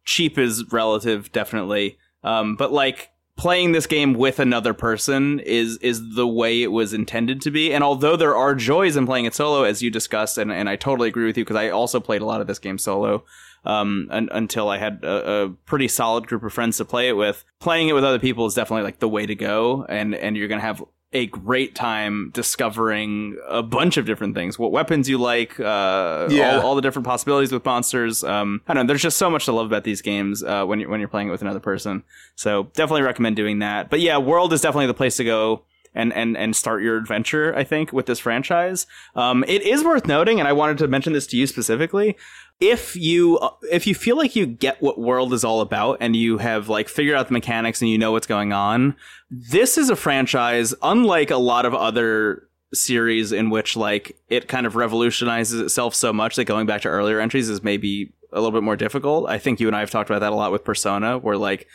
cheap 0.05 0.37
is 0.37 0.71
relative 0.71 1.31
definitely. 1.31 1.97
Um, 2.23 2.55
but 2.55 2.71
like 2.71 3.09
playing 3.35 3.71
this 3.71 3.87
game 3.87 4.13
with 4.13 4.39
another 4.39 4.73
person 4.73 5.39
is 5.39 5.77
is 5.77 6.15
the 6.15 6.27
way 6.27 6.61
it 6.61 6.71
was 6.71 6.93
intended 6.93 7.41
to 7.41 7.51
be. 7.51 7.73
And 7.73 7.83
although 7.83 8.15
there 8.15 8.35
are 8.35 8.55
joys 8.55 8.95
in 8.95 9.05
playing 9.05 9.25
it 9.25 9.33
solo, 9.33 9.63
as 9.63 9.81
you 9.81 9.89
discussed, 9.89 10.37
and, 10.37 10.51
and 10.51 10.69
I 10.69 10.75
totally 10.75 11.07
agree 11.09 11.25
with 11.25 11.37
you 11.37 11.43
because 11.43 11.57
I 11.57 11.69
also 11.69 11.99
played 11.99 12.21
a 12.21 12.25
lot 12.25 12.41
of 12.41 12.47
this 12.47 12.59
game 12.59 12.77
solo 12.77 13.23
um, 13.65 14.07
un- 14.11 14.29
until 14.31 14.69
I 14.69 14.77
had 14.77 15.03
a, 15.03 15.43
a 15.43 15.49
pretty 15.65 15.87
solid 15.87 16.27
group 16.27 16.43
of 16.43 16.53
friends 16.53 16.77
to 16.77 16.85
play 16.85 17.09
it 17.09 17.13
with. 17.13 17.43
Playing 17.59 17.89
it 17.89 17.93
with 17.93 18.03
other 18.03 18.19
people 18.19 18.45
is 18.45 18.53
definitely 18.53 18.83
like 18.83 18.99
the 18.99 19.09
way 19.09 19.25
to 19.25 19.35
go, 19.35 19.85
and 19.89 20.13
and 20.15 20.37
you're 20.37 20.47
gonna 20.47 20.61
have 20.61 20.83
a 21.13 21.27
great 21.27 21.75
time 21.75 22.31
discovering 22.33 23.37
a 23.47 23.61
bunch 23.61 23.97
of 23.97 24.05
different 24.05 24.35
things. 24.35 24.57
What 24.57 24.71
weapons 24.71 25.07
you 25.09 25.17
like 25.17 25.59
uh 25.59 26.27
Yeah. 26.31 26.57
all, 26.59 26.67
all 26.67 26.75
the 26.75 26.81
different 26.81 27.05
possibilities 27.05 27.51
with 27.51 27.63
monsters. 27.65 28.23
Um 28.23 28.61
i 28.67 28.73
don't 28.73 28.85
know 28.85 28.87
there's 28.87 29.01
just 29.01 29.17
so 29.17 29.29
much 29.29 29.45
to 29.45 29.51
love 29.51 29.65
about 29.67 29.83
these 29.83 30.01
games 30.01 30.43
uh 30.43 30.65
when 30.65 30.79
you're 30.79 30.89
when 30.89 30.99
you're 30.99 31.09
playing 31.09 31.27
it 31.27 31.31
with 31.31 31.41
another 31.41 31.59
person. 31.59 32.03
So 32.35 32.63
definitely 32.73 33.01
recommend 33.03 33.35
doing 33.35 33.59
that. 33.59 33.89
But 33.89 33.99
yeah 33.99 34.17
world 34.17 34.53
is 34.53 34.61
definitely 34.61 34.87
the 34.87 34.93
place 34.93 35.17
to 35.17 35.23
go 35.23 35.63
and 35.95 36.11
and 36.13 36.35
and 36.35 36.55
start 36.55 36.81
your 36.81 36.97
adventure 36.97 37.55
i 37.55 37.63
think 37.63 37.93
with 37.93 38.07
this 38.07 38.17
franchise. 38.19 38.87
Um 39.15 39.43
it 39.47 39.61
is 39.61 39.83
worth 39.83 40.07
noting 40.07 40.39
and 40.39 40.47
i 40.47 40.53
wanted 40.53 40.77
to 40.79 40.87
mention 40.87 41.13
this 41.13 41.27
to 41.27 41.37
you 41.37 41.45
specifically 41.45 42.17
if 42.63 42.95
you 42.95 43.37
uh, 43.39 43.49
if 43.71 43.85
you 43.85 43.93
feel 43.93 44.15
like 44.15 44.37
you 44.37 44.45
get 44.45 44.81
what 44.81 44.97
world 44.97 45.33
is 45.33 45.43
all 45.43 45.59
about 45.59 45.97
and 45.99 46.15
you 46.15 46.37
have 46.37 46.69
like 46.69 46.87
figured 46.87 47.13
out 47.13 47.27
the 47.27 47.33
mechanics 47.33 47.81
and 47.81 47.89
you 47.89 47.97
know 47.97 48.13
what's 48.13 48.25
going 48.25 48.53
on 48.53 48.95
this 49.29 49.77
is 49.77 49.89
a 49.89 49.97
franchise 49.97 50.73
unlike 50.81 51.29
a 51.29 51.37
lot 51.37 51.65
of 51.65 51.75
other 51.75 52.47
series 52.73 53.33
in 53.33 53.49
which 53.49 53.75
like 53.75 54.17
it 54.29 54.47
kind 54.47 54.65
of 54.65 54.77
revolutionizes 54.77 55.59
itself 55.59 55.93
so 55.93 56.13
much 56.13 56.37
that 56.37 56.45
going 56.45 56.65
back 56.65 56.81
to 56.81 56.87
earlier 56.87 57.19
entries 57.19 57.49
is 57.49 57.61
maybe 57.63 58.13
a 58.31 58.37
little 58.37 58.51
bit 58.51 58.63
more 58.63 58.77
difficult. 58.77 59.29
I 59.29 59.37
think 59.37 59.59
you 59.59 59.67
and 59.67 59.75
i 59.75 59.81
have 59.81 59.91
talked 59.91 60.09
about 60.09 60.19
that 60.19 60.31
a 60.31 60.35
lot 60.35 60.51
with 60.51 60.63
persona 60.63 61.17
where 61.17 61.37
like 61.37 61.67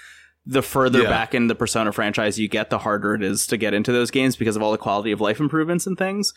the 0.50 0.62
further 0.62 1.02
Yeah. 1.02 1.10
back 1.10 1.34
in 1.34 1.46
the 1.46 1.54
persona 1.54 1.92
franchise 1.92 2.38
you 2.38 2.48
get 2.48 2.70
the 2.70 2.78
harder 2.78 3.14
it 3.14 3.22
is 3.22 3.46
to 3.48 3.56
get 3.58 3.74
into 3.74 3.92
those 3.92 4.10
games 4.10 4.34
because 4.34 4.56
of 4.56 4.62
all 4.62 4.72
the 4.72 4.78
quality 4.78 5.12
of 5.12 5.20
life 5.20 5.38
improvements 5.40 5.86
and 5.86 5.96
things 5.98 6.32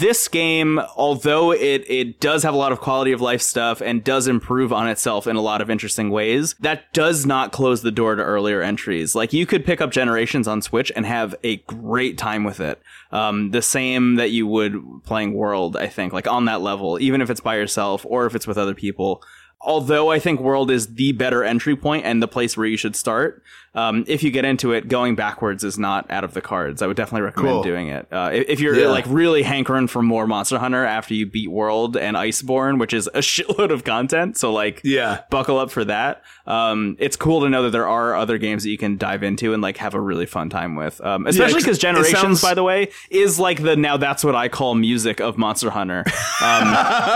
this 0.00 0.26
game, 0.26 0.80
although 0.96 1.52
it 1.52 1.84
it 1.86 2.18
does 2.18 2.42
have 2.44 2.54
a 2.54 2.56
lot 2.56 2.72
of 2.72 2.80
quality 2.80 3.12
of 3.12 3.20
life 3.20 3.42
stuff 3.42 3.82
and 3.82 4.02
does 4.02 4.26
improve 4.26 4.72
on 4.72 4.88
itself 4.88 5.26
in 5.26 5.36
a 5.36 5.40
lot 5.42 5.60
of 5.60 5.68
interesting 5.68 6.08
ways, 6.08 6.54
that 6.60 6.90
does 6.94 7.26
not 7.26 7.52
close 7.52 7.82
the 7.82 7.90
door 7.90 8.14
to 8.14 8.22
earlier 8.22 8.62
entries. 8.62 9.14
Like 9.14 9.34
you 9.34 9.44
could 9.44 9.66
pick 9.66 9.82
up 9.82 9.90
Generations 9.90 10.48
on 10.48 10.62
Switch 10.62 10.90
and 10.96 11.04
have 11.04 11.34
a 11.44 11.56
great 11.66 12.16
time 12.16 12.42
with 12.42 12.58
it. 12.58 12.80
Um, 13.12 13.50
the 13.50 13.60
same 13.60 14.14
that 14.14 14.30
you 14.30 14.46
would 14.46 14.82
playing 15.04 15.34
World, 15.34 15.76
I 15.76 15.88
think, 15.88 16.14
like 16.14 16.26
on 16.26 16.46
that 16.46 16.62
level, 16.62 16.98
even 16.98 17.20
if 17.20 17.28
it's 17.28 17.40
by 17.42 17.56
yourself 17.56 18.06
or 18.08 18.24
if 18.24 18.34
it's 18.34 18.46
with 18.46 18.56
other 18.56 18.74
people. 18.74 19.22
Although 19.66 20.10
I 20.10 20.18
think 20.18 20.40
World 20.40 20.70
is 20.70 20.94
the 20.94 21.12
better 21.12 21.44
entry 21.44 21.76
point 21.76 22.06
and 22.06 22.22
the 22.22 22.28
place 22.28 22.56
where 22.56 22.66
you 22.66 22.76
should 22.78 22.96
start, 22.96 23.42
um, 23.74 24.04
if 24.08 24.22
you 24.22 24.30
get 24.30 24.46
into 24.46 24.72
it, 24.72 24.88
going 24.88 25.16
backwards 25.16 25.62
is 25.62 25.78
not 25.78 26.10
out 26.10 26.24
of 26.24 26.32
the 26.32 26.40
cards. 26.40 26.80
I 26.80 26.86
would 26.86 26.96
definitely 26.96 27.26
recommend 27.26 27.52
Cool. 27.56 27.62
doing 27.62 27.88
it. 27.88 28.06
Uh, 28.10 28.30
if, 28.32 28.48
if 28.48 28.60
you're 28.60 28.74
Yeah. 28.78 28.88
like 28.88 29.04
really 29.06 29.42
hankering 29.42 29.86
for 29.86 30.00
more 30.00 30.26
Monster 30.26 30.58
Hunter 30.58 30.82
after 30.86 31.12
you 31.12 31.26
beat 31.26 31.50
World 31.50 31.94
and 31.96 32.16
Iceborne, 32.16 32.78
which 32.80 32.94
is 32.94 33.06
a 33.08 33.18
shitload 33.20 33.70
of 33.70 33.84
content, 33.84 34.38
so 34.38 34.50
like 34.50 34.80
Yeah. 34.82 35.20
buckle 35.30 35.58
up 35.58 35.70
for 35.70 35.84
that. 35.84 36.22
Um, 36.46 36.96
it's 36.98 37.16
cool 37.16 37.42
to 37.42 37.50
know 37.50 37.64
that 37.64 37.70
there 37.70 37.86
are 37.88 38.14
other 38.14 38.38
games 38.38 38.62
that 38.62 38.70
you 38.70 38.78
can 38.78 38.96
dive 38.96 39.22
into 39.22 39.52
and 39.52 39.62
like 39.62 39.76
have 39.78 39.92
a 39.94 40.00
really 40.00 40.26
fun 40.26 40.48
time 40.48 40.76
with. 40.76 40.98
Um, 41.04 41.26
especially 41.26 41.60
because 41.60 41.78
Generations, 41.78 42.18
sounds- 42.20 42.42
by 42.42 42.54
the 42.54 42.62
way, 42.62 42.88
is 43.10 43.38
like 43.38 43.62
the 43.62 43.76
now 43.76 43.96
that's 43.98 44.24
what 44.24 44.34
I 44.36 44.48
call 44.48 44.74
music 44.74 45.20
of 45.20 45.36
Monster 45.36 45.68
Hunter. 45.70 46.04
Um, 46.06 46.64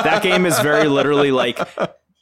that 0.05 0.21
game 0.23 0.45
is 0.45 0.59
very 0.61 0.89
literally 0.89 1.31
like 1.31 1.59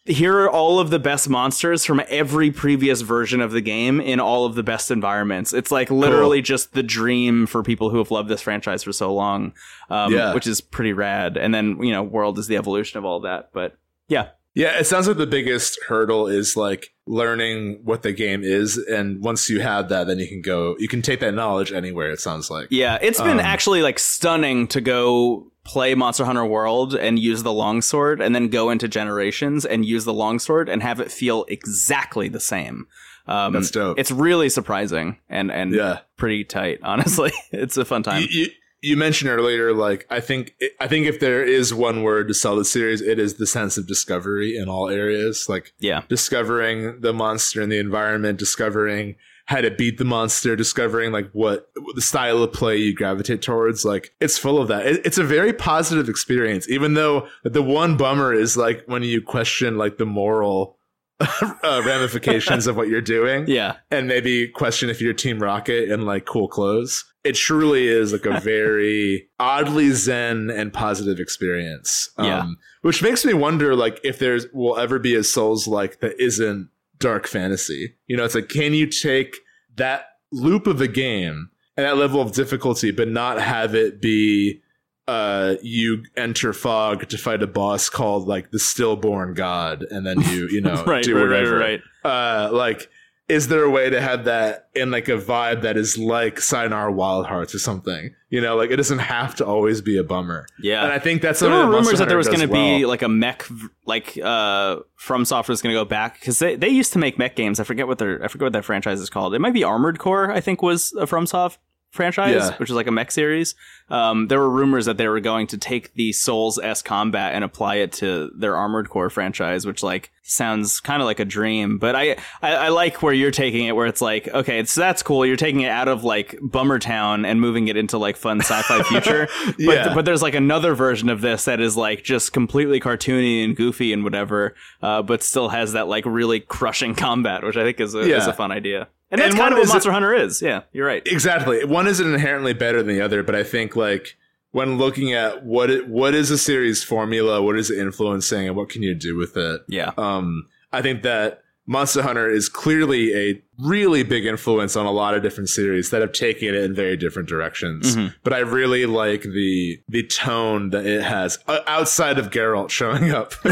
here 0.08 0.36
are 0.40 0.50
all 0.50 0.80
of 0.80 0.90
the 0.90 0.98
best 0.98 1.28
monsters 1.28 1.84
from 1.84 2.02
every 2.08 2.50
previous 2.50 3.02
version 3.02 3.40
of 3.40 3.52
the 3.52 3.60
game 3.60 4.00
in 4.00 4.18
all 4.20 4.44
of 4.46 4.54
the 4.54 4.62
best 4.62 4.90
environments. 4.90 5.52
It's 5.52 5.70
like 5.70 5.90
literally 5.90 6.42
just 6.42 6.72
the 6.72 6.82
dream 6.82 7.46
for 7.46 7.62
people 7.62 7.90
who 7.90 7.98
have 7.98 8.10
loved 8.10 8.28
this 8.28 8.40
franchise 8.42 8.82
for 8.82 8.92
so 8.92 9.14
long, 9.14 9.52
um, 9.90 10.12
Yeah. 10.12 10.34
which 10.34 10.46
is 10.46 10.60
pretty 10.60 10.92
rad. 10.92 11.36
And 11.36 11.54
then 11.54 11.80
you 11.82 11.92
know, 11.92 12.02
World 12.02 12.38
is 12.38 12.46
the 12.48 12.56
evolution 12.56 12.98
of 12.98 13.04
all 13.04 13.20
that. 13.20 13.50
But 13.52 13.76
yeah, 14.08 14.28
Yeah, 14.54 14.78
it 14.78 14.84
sounds 14.86 15.06
like 15.06 15.18
the 15.18 15.26
biggest 15.26 15.78
hurdle 15.86 16.26
is 16.26 16.56
like 16.56 16.92
learning 17.06 17.80
what 17.84 18.02
the 18.02 18.12
game 18.12 18.42
is, 18.42 18.76
and 18.76 19.22
once 19.22 19.48
you 19.48 19.60
have 19.60 19.88
that, 19.90 20.06
then 20.08 20.18
you 20.18 20.26
can 20.26 20.40
go. 20.42 20.74
You 20.78 20.88
can 20.88 21.00
take 21.02 21.20
that 21.20 21.32
knowledge 21.34 21.70
anywhere. 21.72 22.10
It 22.10 22.18
sounds 22.20 22.50
like. 22.50 22.66
Yeah, 22.70 22.98
it's 23.00 23.20
been 23.20 23.38
Um, 23.38 23.40
actually 23.40 23.82
like 23.82 23.98
stunning 23.98 24.66
to 24.68 24.80
go 24.80 25.52
play 25.68 25.94
Monster 25.94 26.24
Hunter 26.24 26.46
World 26.46 26.94
and 26.94 27.18
use 27.18 27.42
the 27.42 27.52
longsword 27.52 28.22
and 28.22 28.34
then 28.34 28.48
go 28.48 28.70
into 28.70 28.88
Generations 28.88 29.66
and 29.66 29.84
use 29.84 30.04
the 30.06 30.14
longsword 30.14 30.68
and 30.68 30.82
have 30.82 30.98
it 30.98 31.12
feel 31.12 31.44
exactly 31.48 32.28
the 32.28 32.40
same. 32.40 32.86
Um, 33.26 33.52
That's 33.52 33.70
dope. 33.70 33.98
It's 33.98 34.10
really 34.10 34.48
surprising 34.48 35.18
and 35.28 35.52
and 35.52 35.74
Yeah. 35.74 35.98
pretty 36.16 36.44
tight. 36.44 36.78
Honestly, 36.82 37.30
it's 37.52 37.76
a 37.76 37.84
fun 37.84 38.02
time. 38.02 38.22
You, 38.22 38.28
you, 38.30 38.46
you 38.80 38.96
mentioned 38.96 39.28
earlier, 39.30 39.74
like 39.74 40.06
I 40.08 40.20
think 40.20 40.54
I 40.80 40.88
think 40.88 41.06
if 41.06 41.20
there 41.20 41.44
is 41.44 41.74
one 41.74 42.02
word 42.02 42.28
to 42.28 42.34
sell 42.34 42.56
the 42.56 42.64
series, 42.64 43.02
it 43.02 43.18
is 43.18 43.34
the 43.34 43.46
sense 43.46 43.76
of 43.76 43.86
discovery 43.86 44.56
in 44.56 44.68
all 44.70 44.88
areas. 44.88 45.46
Like 45.48 45.74
yeah, 45.78 46.02
discovering 46.08 47.00
the 47.02 47.12
monster 47.12 47.60
in 47.60 47.68
the 47.68 47.78
environment, 47.78 48.38
discovering 48.38 49.16
how 49.48 49.62
to 49.62 49.70
beat 49.70 49.96
the 49.96 50.04
monster, 50.04 50.54
discovering 50.56 51.10
like 51.10 51.30
what 51.32 51.70
the 51.94 52.02
style 52.02 52.42
of 52.42 52.52
play 52.52 52.76
you 52.76 52.94
gravitate 52.94 53.40
towards. 53.40 53.82
Like 53.82 54.14
it's 54.20 54.36
full 54.36 54.60
of 54.60 54.68
that. 54.68 54.86
It, 54.86 55.06
it's 55.06 55.16
a 55.16 55.24
very 55.24 55.54
positive 55.54 56.06
experience, 56.10 56.68
even 56.68 56.92
though 56.92 57.26
the 57.44 57.62
one 57.62 57.96
bummer 57.96 58.34
is 58.34 58.58
like 58.58 58.82
when 58.86 59.02
you 59.02 59.22
question 59.22 59.78
like 59.78 59.96
the 59.96 60.04
moral 60.04 60.76
uh, 61.20 61.82
ramifications 61.86 62.66
of 62.66 62.76
what 62.76 62.88
you're 62.88 63.00
doing 63.00 63.44
yeah, 63.48 63.76
and 63.90 64.06
maybe 64.06 64.48
question 64.48 64.90
if 64.90 65.00
you're 65.00 65.14
Team 65.14 65.38
Rocket 65.38 65.90
in 65.90 66.02
like 66.02 66.26
cool 66.26 66.46
clothes. 66.46 67.06
It 67.24 67.34
truly 67.34 67.88
is 67.88 68.12
like 68.12 68.26
a 68.26 68.40
very 68.42 69.28
oddly 69.40 69.90
zen 69.92 70.50
and 70.50 70.74
positive 70.74 71.18
experience. 71.18 72.10
Um, 72.18 72.26
Yeah. 72.26 72.46
Which 72.82 73.02
makes 73.02 73.24
me 73.24 73.32
wonder 73.32 73.74
like 73.74 73.98
if 74.04 74.18
there's 74.18 74.46
will 74.52 74.76
ever 74.76 74.98
be 74.98 75.14
a 75.14 75.24
Souls 75.24 75.66
like 75.66 76.00
that 76.00 76.20
isn't 76.20 76.68
dark 76.98 77.26
fantasy. 77.26 77.94
You 78.06 78.16
know, 78.16 78.24
it's 78.24 78.34
like 78.34 78.48
can 78.48 78.74
you 78.74 78.86
take 78.86 79.36
that 79.76 80.06
loop 80.32 80.66
of 80.66 80.78
the 80.78 80.88
game 80.88 81.50
and 81.76 81.86
that 81.86 81.96
level 81.96 82.20
of 82.20 82.32
difficulty 82.32 82.90
but 82.90 83.08
not 83.08 83.40
have 83.40 83.74
it 83.74 84.02
be 84.02 84.60
uh 85.06 85.54
you 85.62 86.02
enter 86.16 86.52
fog 86.52 87.08
to 87.08 87.16
fight 87.16 87.42
a 87.42 87.46
boss 87.46 87.88
called 87.88 88.28
like 88.28 88.50
the 88.50 88.58
stillborn 88.58 89.32
god 89.32 89.86
and 89.90 90.06
then 90.06 90.20
you 90.20 90.48
you 90.50 90.60
know 90.60 90.84
right, 90.86 91.02
do 91.02 91.16
right, 91.16 91.46
right, 91.46 91.80
right. 92.04 92.46
uh 92.46 92.50
like 92.52 92.90
is 93.28 93.48
there 93.48 93.62
a 93.62 93.70
way 93.70 93.90
to 93.90 94.00
have 94.00 94.24
that 94.24 94.70
in 94.74 94.90
like 94.90 95.08
a 95.08 95.18
vibe 95.18 95.60
that 95.60 95.76
is 95.76 95.98
like 95.98 96.40
Sayonara 96.40 96.90
Wild 96.90 97.26
Hearts 97.26 97.54
or 97.54 97.58
something? 97.58 98.14
You 98.30 98.40
know, 98.40 98.56
like 98.56 98.70
it 98.70 98.76
doesn't 98.76 99.00
have 99.00 99.34
to 99.36 99.46
always 99.46 99.82
be 99.82 99.98
a 99.98 100.04
bummer. 100.04 100.46
Yeah. 100.60 100.82
And 100.82 100.92
I 100.92 100.98
think 100.98 101.20
that's 101.20 101.40
there 101.40 101.50
were 101.50 101.58
that 101.58 101.68
rumors 101.68 101.98
that 101.98 102.08
there 102.08 102.16
was 102.16 102.26
going 102.26 102.40
to 102.40 102.46
does 102.46 102.54
be 102.54 102.86
like 102.86 103.02
a 103.02 103.08
mech, 103.08 103.46
like 103.84 104.18
uh, 104.22 104.78
From 104.96 105.26
Software 105.26 105.52
is 105.52 105.60
going 105.60 105.74
to 105.74 105.78
go 105.78 105.84
back 105.84 106.18
because 106.18 106.38
they, 106.38 106.56
they 106.56 106.68
used 106.68 106.94
to 106.94 106.98
make 106.98 107.18
mech 107.18 107.36
games. 107.36 107.60
I 107.60 107.64
forget 107.64 107.86
what 107.86 107.98
their 107.98 108.24
I 108.24 108.28
forget 108.28 108.46
what 108.46 108.52
that 108.54 108.64
franchise 108.64 109.00
is 109.00 109.10
called. 109.10 109.34
It 109.34 109.40
might 109.40 109.54
be 109.54 109.64
Armored 109.64 109.98
Core. 109.98 110.30
I 110.32 110.40
think 110.40 110.62
was 110.62 110.94
a 110.98 111.06
FromSoft 111.06 111.58
franchise, 111.98 112.34
Yeah. 112.34 112.56
which 112.56 112.70
is 112.70 112.76
like 112.76 112.86
a 112.86 112.90
mech 112.92 113.10
series. 113.10 113.54
Um, 113.90 114.28
there 114.28 114.38
were 114.38 114.50
rumors 114.50 114.84
that 114.86 114.96
they 114.98 115.08
were 115.08 115.20
going 115.20 115.46
to 115.48 115.58
take 115.58 115.94
the 115.94 116.12
Souls 116.12 116.58
S 116.62 116.82
combat 116.82 117.34
and 117.34 117.42
apply 117.42 117.76
it 117.76 117.92
to 117.94 118.30
their 118.36 118.54
Armored 118.56 118.88
Core 118.90 119.08
franchise, 119.10 119.66
which 119.66 119.82
like 119.82 120.10
sounds 120.22 120.78
kind 120.80 121.00
of 121.00 121.06
like 121.06 121.20
a 121.20 121.24
dream. 121.24 121.78
But 121.78 121.96
I, 121.96 122.16
I 122.42 122.54
I 122.54 122.68
like 122.68 123.02
where 123.02 123.14
you're 123.14 123.30
taking 123.30 123.64
it, 123.64 123.72
where 123.74 123.86
it's 123.86 124.02
like 124.02 124.28
okay, 124.28 124.58
it's 124.58 124.74
that's 124.74 125.02
cool. 125.02 125.24
You're 125.24 125.36
taking 125.36 125.62
it 125.62 125.70
out 125.70 125.88
of 125.88 126.04
like 126.04 126.38
Bummer 126.42 126.78
Town 126.78 127.24
and 127.24 127.40
moving 127.40 127.68
it 127.68 127.76
into 127.78 127.96
like 127.98 128.16
fun 128.16 128.40
sci-fi 128.40 128.82
future. 128.90 129.26
But 129.46 129.58
Yeah. 129.58 129.94
but 129.94 130.04
there's 130.04 130.22
like 130.22 130.34
another 130.34 130.74
version 130.74 131.08
of 131.08 131.22
this 131.22 131.46
that 131.46 131.58
is 131.60 131.74
like 131.76 132.04
just 132.04 132.34
completely 132.34 132.80
cartoony 132.80 133.42
and 133.42 133.56
goofy 133.56 133.94
and 133.94 134.04
whatever, 134.04 134.54
uh, 134.82 135.00
but 135.02 135.22
still 135.22 135.48
has 135.48 135.72
that 135.72 135.88
like 135.88 136.04
really 136.06 136.40
crushing 136.40 136.94
combat, 136.94 137.42
which 137.42 137.56
I 137.56 137.64
think 137.64 137.80
is 137.80 137.94
a, 137.94 138.00
is 138.00 138.26
a 138.26 138.34
fun 138.34 138.52
idea. 138.52 138.88
And 139.10 139.20
that's 139.20 139.30
And 139.30 139.40
kind 139.40 139.52
of 139.54 139.58
what 139.60 139.68
Monster 139.68 139.92
Hunter 139.92 140.14
is. 140.14 140.42
Yeah, 140.42 140.62
you're 140.72 140.86
right. 140.86 141.02
exactly 141.06 141.64
one 141.64 141.86
isn't 141.86 142.14
inherently 142.14 142.52
better 142.52 142.82
than 142.82 142.94
the 142.94 143.00
other, 143.00 143.22
but 143.22 143.34
I 143.34 143.42
think 143.42 143.74
like 143.76 144.16
when 144.50 144.78
looking 144.78 145.12
at 145.12 145.44
what 145.44 145.70
it, 145.70 145.88
what 145.88 146.14
is 146.14 146.30
a 146.30 146.38
series 146.38 146.82
formula, 146.82 147.42
what 147.42 147.56
is 147.56 147.70
it 147.70 147.78
influencing, 147.78 148.48
and 148.48 148.56
what 148.56 148.68
can 148.68 148.82
you 148.82 148.94
do 148.94 149.16
with 149.16 149.36
it? 149.36 149.62
Yeah. 149.68 149.92
Um, 149.96 150.46
I 150.72 150.82
think 150.82 151.02
that 151.02 151.42
Monster 151.70 152.02
Hunter 152.02 152.28
is 152.30 152.48
clearly 152.48 153.14
a 153.14 153.42
really 153.58 154.02
big 154.02 154.24
influence 154.24 154.74
on 154.74 154.86
a 154.86 154.90
lot 154.90 155.14
of 155.14 155.22
different 155.22 155.50
series 155.50 155.90
that 155.90 156.00
have 156.00 156.12
taken 156.12 156.48
it 156.48 156.54
in 156.54 156.74
very 156.74 156.96
different 156.96 157.28
directions. 157.28 157.94
Mhm. 157.94 158.14
But 158.24 158.32
I 158.32 158.38
really 158.38 158.86
like 158.86 159.22
the 159.22 159.78
the 159.88 160.02
tone 160.04 160.70
that 160.70 160.86
it 160.86 161.02
has 161.02 161.38
uh, 161.46 161.60
outside 161.66 162.18
of 162.18 162.30
Geralt 162.30 162.70
showing 162.70 163.10
up, 163.20 163.34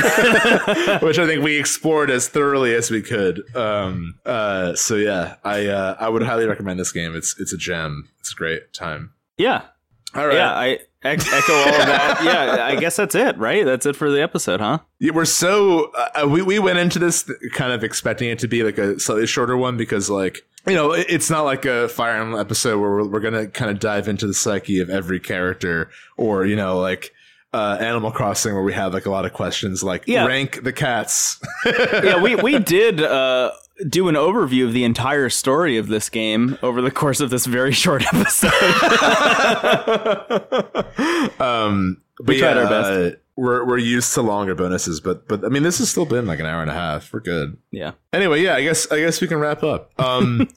which 1.03 1.19
I 1.19 1.27
think 1.27 1.43
we 1.43 1.59
explored 1.59 2.11
as 2.11 2.29
thoroughly 2.29 2.75
as 2.75 2.91
we 2.91 3.03
could. 3.03 3.43
Um, 3.55 4.15
uh, 4.25 4.75
so 4.75 4.97
yeah, 4.97 5.35
I 5.45 5.67
uh, 5.67 5.97
I 6.01 6.09
would 6.09 6.23
highly 6.23 6.47
recommend 6.47 6.81
this 6.81 6.93
game. 6.93 7.15
It's 7.15 7.39
it's 7.39 7.53
a 7.53 7.59
gem. 7.59 8.09
It's 8.21 8.33
a 8.33 8.37
great 8.37 8.73
time. 8.73 9.13
Yeah. 9.37 9.63
All 10.15 10.27
right. 10.27 10.37
Yeah, 10.37 10.53
I 10.55 10.79
echo 11.05 11.53
all 11.53 11.69
of 11.69 11.87
that. 11.87 12.21
Yeah, 12.25 12.65
I 12.67 12.77
guess 12.77 12.97
that's 12.97 13.15
it, 13.15 13.37
right? 13.39 13.65
That's 13.65 13.87
it 13.87 13.97
for 13.97 14.11
the 14.11 14.23
episode, 14.23 14.61
huh? 14.61 14.79
Yeah, 14.99 15.13
we're 15.13 15.25
so 15.25 15.93
uh, 15.95 16.27
we 16.29 16.43
we 16.43 16.59
went 16.59 16.79
into 16.79 16.99
this 16.99 17.31
kind 17.53 17.73
of 17.73 17.85
expecting 17.85 18.29
it 18.31 18.39
to 18.41 18.49
be 18.49 18.63
like 18.63 18.79
a 18.79 18.99
slightly 18.99 19.27
shorter 19.27 19.57
one 19.57 19.77
because 19.77 20.09
like 20.11 20.47
you 20.67 20.75
know 20.75 20.93
it- 20.93 21.07
it's 21.09 21.31
not 21.31 21.43
like 21.43 21.65
a 21.65 21.89
Fire 21.89 22.17
Emblem 22.21 22.41
episode 22.41 22.81
where 22.81 22.91
we're, 22.91 23.07
we're 23.09 23.21
gonna 23.21 23.47
kind 23.47 23.71
of 23.71 23.79
dive 23.79 24.09
into 24.09 24.27
the 24.27 24.35
psyche 24.35 24.81
of 24.81 24.91
every 24.91 25.21
character 25.21 25.91
or 26.17 26.45
you 26.47 26.57
know 26.57 26.79
like 26.81 27.13
uh, 27.57 27.77
Animal 27.81 28.11
Crossing 28.11 28.55
where 28.55 28.63
we 28.63 28.75
have 28.75 28.93
like 28.93 29.07
a 29.07 29.11
lot 29.11 29.25
of 29.25 29.33
questions 29.33 29.83
like 29.83 30.05
Yeah. 30.07 30.27
rank 30.27 30.63
the 30.65 30.73
cats. 30.73 31.39
yeah, 31.67 32.21
we 32.21 32.35
we 32.37 32.59
did 32.59 33.01
uh, 33.01 33.53
do 33.89 34.09
an 34.09 34.15
overview 34.15 34.67
of 34.67 34.73
the 34.73 34.85
entire 34.85 35.31
story 35.31 35.79
of 35.79 35.87
this 35.89 36.09
game 36.11 36.59
over 36.63 36.83
the 36.83 36.91
course 36.91 37.21
of 37.21 37.31
this 37.31 37.47
very 37.47 37.73
short 37.73 38.03
episode. 38.13 38.53
um, 41.41 42.03
but 42.19 42.27
We 42.29 42.39
tried 42.39 42.57
yeah, 42.57 42.63
our 42.63 42.69
best. 42.69 42.91
uh, 42.91 43.11
we're 43.37 43.65
we're 43.67 43.79
used 43.79 44.15
to 44.15 44.23
longer 44.23 44.55
bonuses, 44.55 45.01
but 45.01 45.29
but 45.29 45.45
I 45.45 45.49
mean 45.49 45.63
this 45.63 45.79
has 45.79 45.91
still 45.91 46.07
been 46.07 46.27
like 46.27 46.41
an 46.41 46.47
hour 46.47 46.63
and 46.63 46.71
a 46.71 46.75
half. 46.75 47.13
We're 47.13 47.21
good. 47.21 47.57
yeah, 47.71 47.93
Anyway, 48.13 48.43
yeah, 48.43 48.55
I 48.55 48.63
guess 48.63 48.91
I 48.91 48.99
guess 49.01 49.21
we 49.21 49.29
can 49.29 49.39
wrap 49.39 49.63
up. 49.63 49.93
Um, 50.01 50.49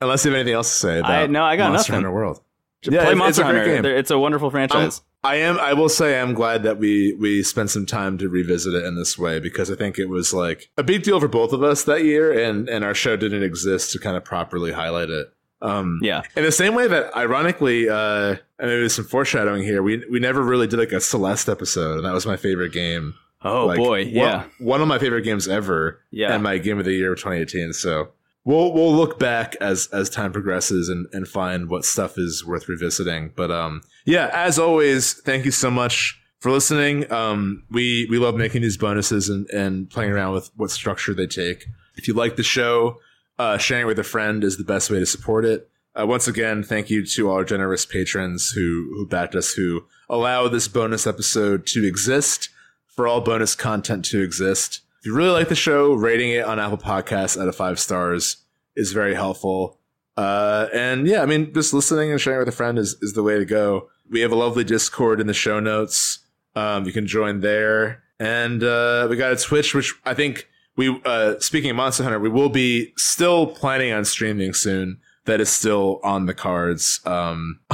unless 0.00 0.24
you 0.24 0.30
have 0.30 0.38
anything 0.38 0.54
else 0.54 0.68
to 0.70 0.76
say 0.76 0.98
about 1.00 1.10
I- 1.10 1.26
no, 1.26 1.44
I 1.44 1.56
got 1.56 1.72
Monster 1.72 1.92
nothing. 1.92 2.04
Hunter 2.04 2.14
World. 2.14 2.40
play 2.84 2.96
it's- 2.98 3.16
Monster 3.16 3.42
it's 3.42 3.46
Hunter. 3.46 3.64
game. 3.64 3.84
It's 3.84 4.10
a 4.12 4.18
wonderful 4.18 4.46
Um, 4.48 4.52
franchise. 4.52 5.02
I 5.24 5.36
am. 5.36 5.58
I 5.58 5.72
will 5.72 5.88
say, 5.88 6.20
I'm 6.20 6.34
glad 6.34 6.62
that 6.64 6.78
we 6.78 7.14
we 7.14 7.42
spent 7.42 7.70
some 7.70 7.86
time 7.86 8.18
to 8.18 8.28
revisit 8.28 8.74
it 8.74 8.84
in 8.84 8.94
this 8.96 9.18
way 9.18 9.40
because 9.40 9.70
I 9.70 9.74
think 9.74 9.98
it 9.98 10.06
was 10.08 10.34
like 10.34 10.70
a 10.76 10.82
big 10.82 11.02
deal 11.02 11.18
for 11.18 11.28
both 11.28 11.52
of 11.52 11.62
us 11.62 11.84
that 11.84 12.04
year, 12.04 12.30
and 12.32 12.68
and 12.68 12.84
our 12.84 12.94
show 12.94 13.16
didn't 13.16 13.42
exist 13.42 13.92
to 13.92 13.98
kind 13.98 14.16
of 14.16 14.24
properly 14.24 14.72
highlight 14.72 15.08
it. 15.10 15.28
Um, 15.62 15.98
yeah, 16.02 16.22
in 16.36 16.42
the 16.44 16.52
same 16.52 16.74
way 16.74 16.86
that, 16.88 17.16
ironically, 17.16 17.88
uh, 17.88 18.30
and 18.30 18.38
there's 18.58 18.94
some 18.94 19.06
foreshadowing 19.06 19.62
here. 19.62 19.82
We 19.82 20.04
we 20.10 20.20
never 20.20 20.42
really 20.42 20.66
did 20.66 20.78
like 20.78 20.92
a 20.92 21.00
Celeste 21.00 21.48
episode, 21.48 21.96
and 21.96 22.04
that 22.04 22.12
was 22.12 22.26
my 22.26 22.36
favorite 22.36 22.72
game. 22.72 23.14
Oh 23.42 23.66
Like, 23.66 23.78
boy, 23.78 24.04
one- 24.04 24.08
yeah, 24.14 24.44
one 24.58 24.80
of 24.82 24.88
my 24.88 24.98
favorite 24.98 25.22
games 25.22 25.48
ever, 25.48 26.00
yeah. 26.10 26.34
and 26.34 26.42
my 26.42 26.58
game 26.58 26.78
of 26.78 26.84
the 26.84 26.92
year 26.92 27.12
of 27.12 27.18
2018. 27.18 27.72
So 27.72 28.08
we'll 28.44 28.72
we'll 28.72 28.94
look 28.94 29.18
back 29.18 29.56
as 29.60 29.88
as 29.92 30.08
time 30.10 30.32
progresses 30.32 30.88
and 30.88 31.06
and 31.12 31.26
find 31.26 31.68
what 31.68 31.84
stuff 31.84 32.18
is 32.18 32.44
worth 32.44 32.68
revisiting. 32.68 33.32
But 33.34 33.50
um, 33.50 33.82
yeah, 34.04 34.30
as 34.32 34.58
always, 34.58 35.14
thank 35.14 35.44
you 35.44 35.50
so 35.50 35.70
much 35.70 36.20
for 36.40 36.50
listening. 36.50 37.10
Um, 37.10 37.64
we 37.70 38.06
we 38.10 38.18
love 38.18 38.36
making 38.36 38.62
these 38.62 38.76
bonuses 38.76 39.28
and 39.28 39.48
and 39.50 39.90
playing 39.90 40.12
around 40.12 40.34
with 40.34 40.50
what 40.56 40.70
structure 40.70 41.14
they 41.14 41.26
take. 41.26 41.66
If 41.96 42.08
you 42.08 42.14
like 42.14 42.36
the 42.36 42.42
show, 42.42 42.98
uh, 43.38 43.58
sharing 43.58 43.84
it 43.84 43.86
with 43.86 43.98
a 43.98 44.04
friend 44.04 44.44
is 44.44 44.56
the 44.56 44.64
best 44.64 44.90
way 44.90 44.98
to 44.98 45.06
support 45.06 45.44
it. 45.44 45.70
Uh, 45.98 46.06
once 46.06 46.26
again, 46.26 46.64
thank 46.64 46.90
you 46.90 47.06
to 47.06 47.30
our 47.30 47.44
generous 47.44 47.86
patrons 47.86 48.50
who 48.50 48.92
who 48.94 49.06
backed 49.06 49.34
us, 49.34 49.52
who 49.52 49.84
allow 50.08 50.48
this 50.48 50.68
bonus 50.68 51.06
episode 51.06 51.66
to 51.66 51.86
exist, 51.86 52.50
for 52.88 53.06
all 53.06 53.20
bonus 53.20 53.54
content 53.54 54.04
to 54.06 54.20
exist. 54.20 54.80
If 55.04 55.08
you 55.08 55.14
really 55.14 55.32
like 55.32 55.50
the 55.50 55.54
show, 55.54 55.92
rating 55.92 56.30
it 56.30 56.46
on 56.46 56.58
Apple 56.58 56.78
Podcasts 56.78 57.38
out 57.38 57.46
of 57.46 57.54
five 57.54 57.78
stars 57.78 58.38
is 58.74 58.94
very 58.94 59.14
helpful. 59.14 59.78
Uh, 60.16 60.68
and 60.72 61.06
yeah, 61.06 61.20
I 61.20 61.26
mean, 61.26 61.52
just 61.52 61.74
listening 61.74 62.10
and 62.10 62.18
sharing 62.18 62.38
with 62.38 62.48
a 62.48 62.52
friend 62.52 62.78
is, 62.78 62.96
is 63.02 63.12
the 63.12 63.22
way 63.22 63.38
to 63.38 63.44
go. 63.44 63.90
We 64.08 64.20
have 64.20 64.32
a 64.32 64.34
lovely 64.34 64.64
Discord 64.64 65.20
in 65.20 65.26
the 65.26 65.34
show 65.34 65.60
notes. 65.60 66.20
Um, 66.56 66.86
you 66.86 66.92
can 66.92 67.06
join 67.06 67.40
there. 67.40 68.02
And 68.18 68.64
uh, 68.64 69.06
we 69.10 69.16
got 69.16 69.30
a 69.30 69.36
Twitch, 69.36 69.74
which 69.74 69.92
I 70.06 70.14
think 70.14 70.48
we, 70.74 70.98
uh, 71.04 71.38
speaking 71.38 71.68
of 71.68 71.76
Monster 71.76 72.04
Hunter, 72.04 72.18
we 72.18 72.30
will 72.30 72.48
be 72.48 72.94
still 72.96 73.46
planning 73.46 73.92
on 73.92 74.06
streaming 74.06 74.54
soon. 74.54 75.00
That 75.26 75.38
is 75.38 75.50
still 75.50 76.00
on 76.02 76.24
the 76.24 76.34
cards. 76.34 77.00
Um, 77.04 77.60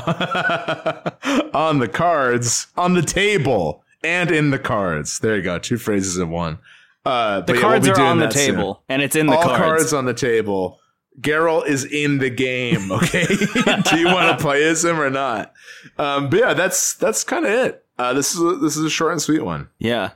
on 1.55 1.79
the 1.79 1.91
cards, 1.93 2.67
on 2.77 2.95
the 2.95 3.03
table, 3.03 3.85
and 4.03 4.33
in 4.33 4.51
the 4.51 4.59
cards. 4.59 5.21
There 5.21 5.37
you 5.37 5.43
go. 5.43 5.61
Two 5.61 5.79
phrases 5.79 6.19
in 6.19 6.31
one. 6.31 6.59
Uh, 7.05 7.41
The 7.41 7.47
but 7.47 7.55
yeah, 7.57 7.61
cards 7.63 7.89
we'll 7.89 7.99
are 8.01 8.05
on 8.05 8.19
the 8.19 8.27
that 8.27 8.33
soon. 8.35 8.55
table, 8.57 8.83
and 8.89 9.01
it's 9.03 9.17
in 9.17 9.27
the 9.27 9.35
All 9.37 9.43
cards. 9.43 9.59
cards 9.59 9.93
on 9.93 10.05
the 10.05 10.15
table. 10.15 10.79
Geralt 11.21 11.67
is 11.67 11.85
in 11.85 12.19
the 12.19 12.31
game. 12.31 12.91
Okay, 12.93 13.27
do 13.91 13.99
you 13.99 14.07
want 14.07 14.39
to 14.39 14.43
play 14.43 14.63
as 14.65 14.85
him 14.85 15.01
or 15.01 15.11
not? 15.11 15.53
Um, 15.99 16.29
but 16.31 16.39
yeah, 16.41 16.55
that's 16.55 16.95
that's 16.95 17.25
kind 17.25 17.45
of 17.47 17.51
it. 17.53 17.85
Uh, 17.99 18.13
this 18.15 18.35
is 18.35 18.41
a, 18.41 18.57
this 18.57 18.77
is 18.77 18.85
a 18.85 18.91
short 18.91 19.13
and 19.13 19.21
sweet 19.21 19.45
one. 19.45 19.69
Yeah, 19.79 20.11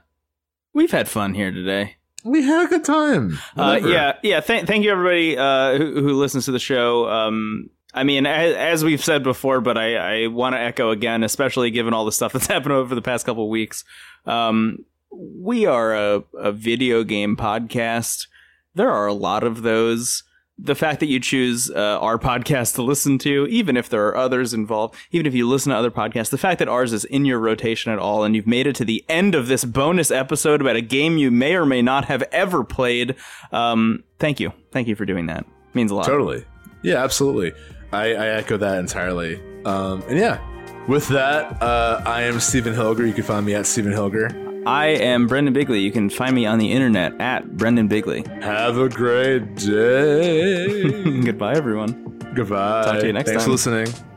we've 0.73 0.91
had 0.91 1.09
fun 1.09 1.35
here 1.35 1.51
today. 1.51 1.97
We 2.25 2.43
had 2.43 2.65
a 2.67 2.69
good 2.69 2.85
time. 2.85 3.39
Uh, 3.57 3.79
yeah, 3.85 4.15
yeah. 4.23 4.41
Th- 4.41 4.65
thank 4.65 4.83
you, 4.85 4.91
everybody 4.93 5.37
uh, 5.37 5.77
who, 5.77 6.01
who 6.01 6.15
listens 6.15 6.47
to 6.47 6.53
the 6.53 6.59
show. 6.59 7.07
Um, 7.09 7.69
I 7.93 8.03
mean, 8.05 8.25
as, 8.25 8.55
as 8.57 8.85
we've 8.85 9.05
said 9.05 9.23
before, 9.23 9.61
but 9.61 9.77
I, 9.77 10.25
I 10.25 10.27
want 10.29 10.55
to 10.55 10.59
echo 10.61 10.91
again, 10.91 11.23
especially 11.23 11.71
given 11.71 11.93
all 11.93 12.07
the 12.07 12.13
stuff 12.13 12.33
that's 12.35 12.47
happened 12.47 12.73
over 12.73 12.95
the 12.95 13.03
past 13.03 13.27
couple 13.27 13.45
of 13.45 13.51
weeks. 13.51 13.85
Um, 14.25 14.87
we 15.17 15.67
are 15.67 15.95
a, 15.95 16.25
a 16.39 16.53
video 16.53 17.05
game 17.05 17.37
podcast. 17.37 18.27
There 18.75 18.91
are 18.91 19.07
a 19.07 19.15
lot 19.15 19.45
of 19.45 19.63
those. 19.63 20.23
The 20.57 20.77
fact 20.77 21.01
that 21.01 21.07
you 21.07 21.19
choose 21.19 21.69
uh, 21.69 21.99
our 22.01 22.17
podcast 22.17 22.77
to 22.77 22.83
listen 22.83 23.19
to, 23.19 23.47
even 23.51 23.77
if 23.77 23.89
there 23.89 24.07
are 24.07 24.17
others 24.17 24.55
involved, 24.55 24.95
even 25.11 25.27
if 25.27 25.35
you 25.35 25.49
listen 25.49 25.71
to 25.71 25.77
other 25.77 25.91
podcasts, 25.91 26.31
the 26.31 26.39
fact 26.39 26.61
that 26.61 26.69
ours 26.69 26.93
is 26.93 27.05
in 27.05 27.25
your 27.25 27.41
rotation 27.41 27.93
at 27.93 27.99
all 27.99 28.23
and 28.23 28.37
you've 28.37 28.47
made 28.47 28.69
it 28.69 28.77
to 28.77 28.85
the 28.85 29.05
end 29.09 29.35
of 29.35 29.49
this 29.49 29.65
bonus 29.65 30.13
episode 30.13 30.61
about 30.61 30.77
a 30.77 30.81
game 30.81 31.19
you 31.19 31.33
may 31.33 31.57
or 31.57 31.67
may 31.67 31.83
not 31.83 32.05
have 32.05 32.23
ever 32.31 32.63
played, 32.63 33.17
um, 33.51 34.05
thank 34.21 34.39
you. 34.39 34.53
Thank 34.71 34.87
you 34.87 34.95
for 34.95 35.05
doing 35.05 35.27
that. 35.27 35.45
means 35.75 35.91
a 35.91 35.97
lot. 35.97 36.07
totally. 36.07 36.45
Yeah, 36.83 37.03
absolutely. 37.03 37.53
I, 37.93 38.15
I 38.15 38.27
echo 38.29 38.57
that 38.57 38.79
entirely. 38.79 39.41
Um, 39.65 40.03
and 40.09 40.19
yeah, 40.19 40.39
with 40.87 41.09
that, 41.09 41.61
uh, 41.63 42.03
I 42.07 42.23
am 42.23 42.39
Stephen 42.39 42.75
Hilger. 42.75 43.07
You 43.07 43.13
can 43.13 43.25
find 43.25 43.45
me 43.45 43.55
at 43.55 43.67
Stephen 43.67 43.93
Hilger. 43.93 44.44
I 44.67 44.87
am 44.87 45.27
Brendan 45.27 45.53
Bigley. 45.53 45.81
You 45.81 45.93
can 45.93 46.09
find 46.09 46.35
me 46.35 46.47
on 46.47 46.59
the 46.59 46.73
internet 46.73 47.21
at 47.21 47.57
Brendan 47.57 47.89
Bigley. 47.89 48.25
Have 48.41 48.79
a 48.79 48.89
great 48.89 49.57
day. 49.57 51.21
Goodbye, 51.25 51.55
everyone. 51.55 52.19
Goodbye. 52.35 52.85
Talk 52.85 53.01
to 53.01 53.07
you 53.07 53.13
next 53.13 53.31
Thanks 53.31 53.45
time. 53.45 53.51
Thanks 53.51 53.65
for 53.65 53.73
listening. 53.73 54.11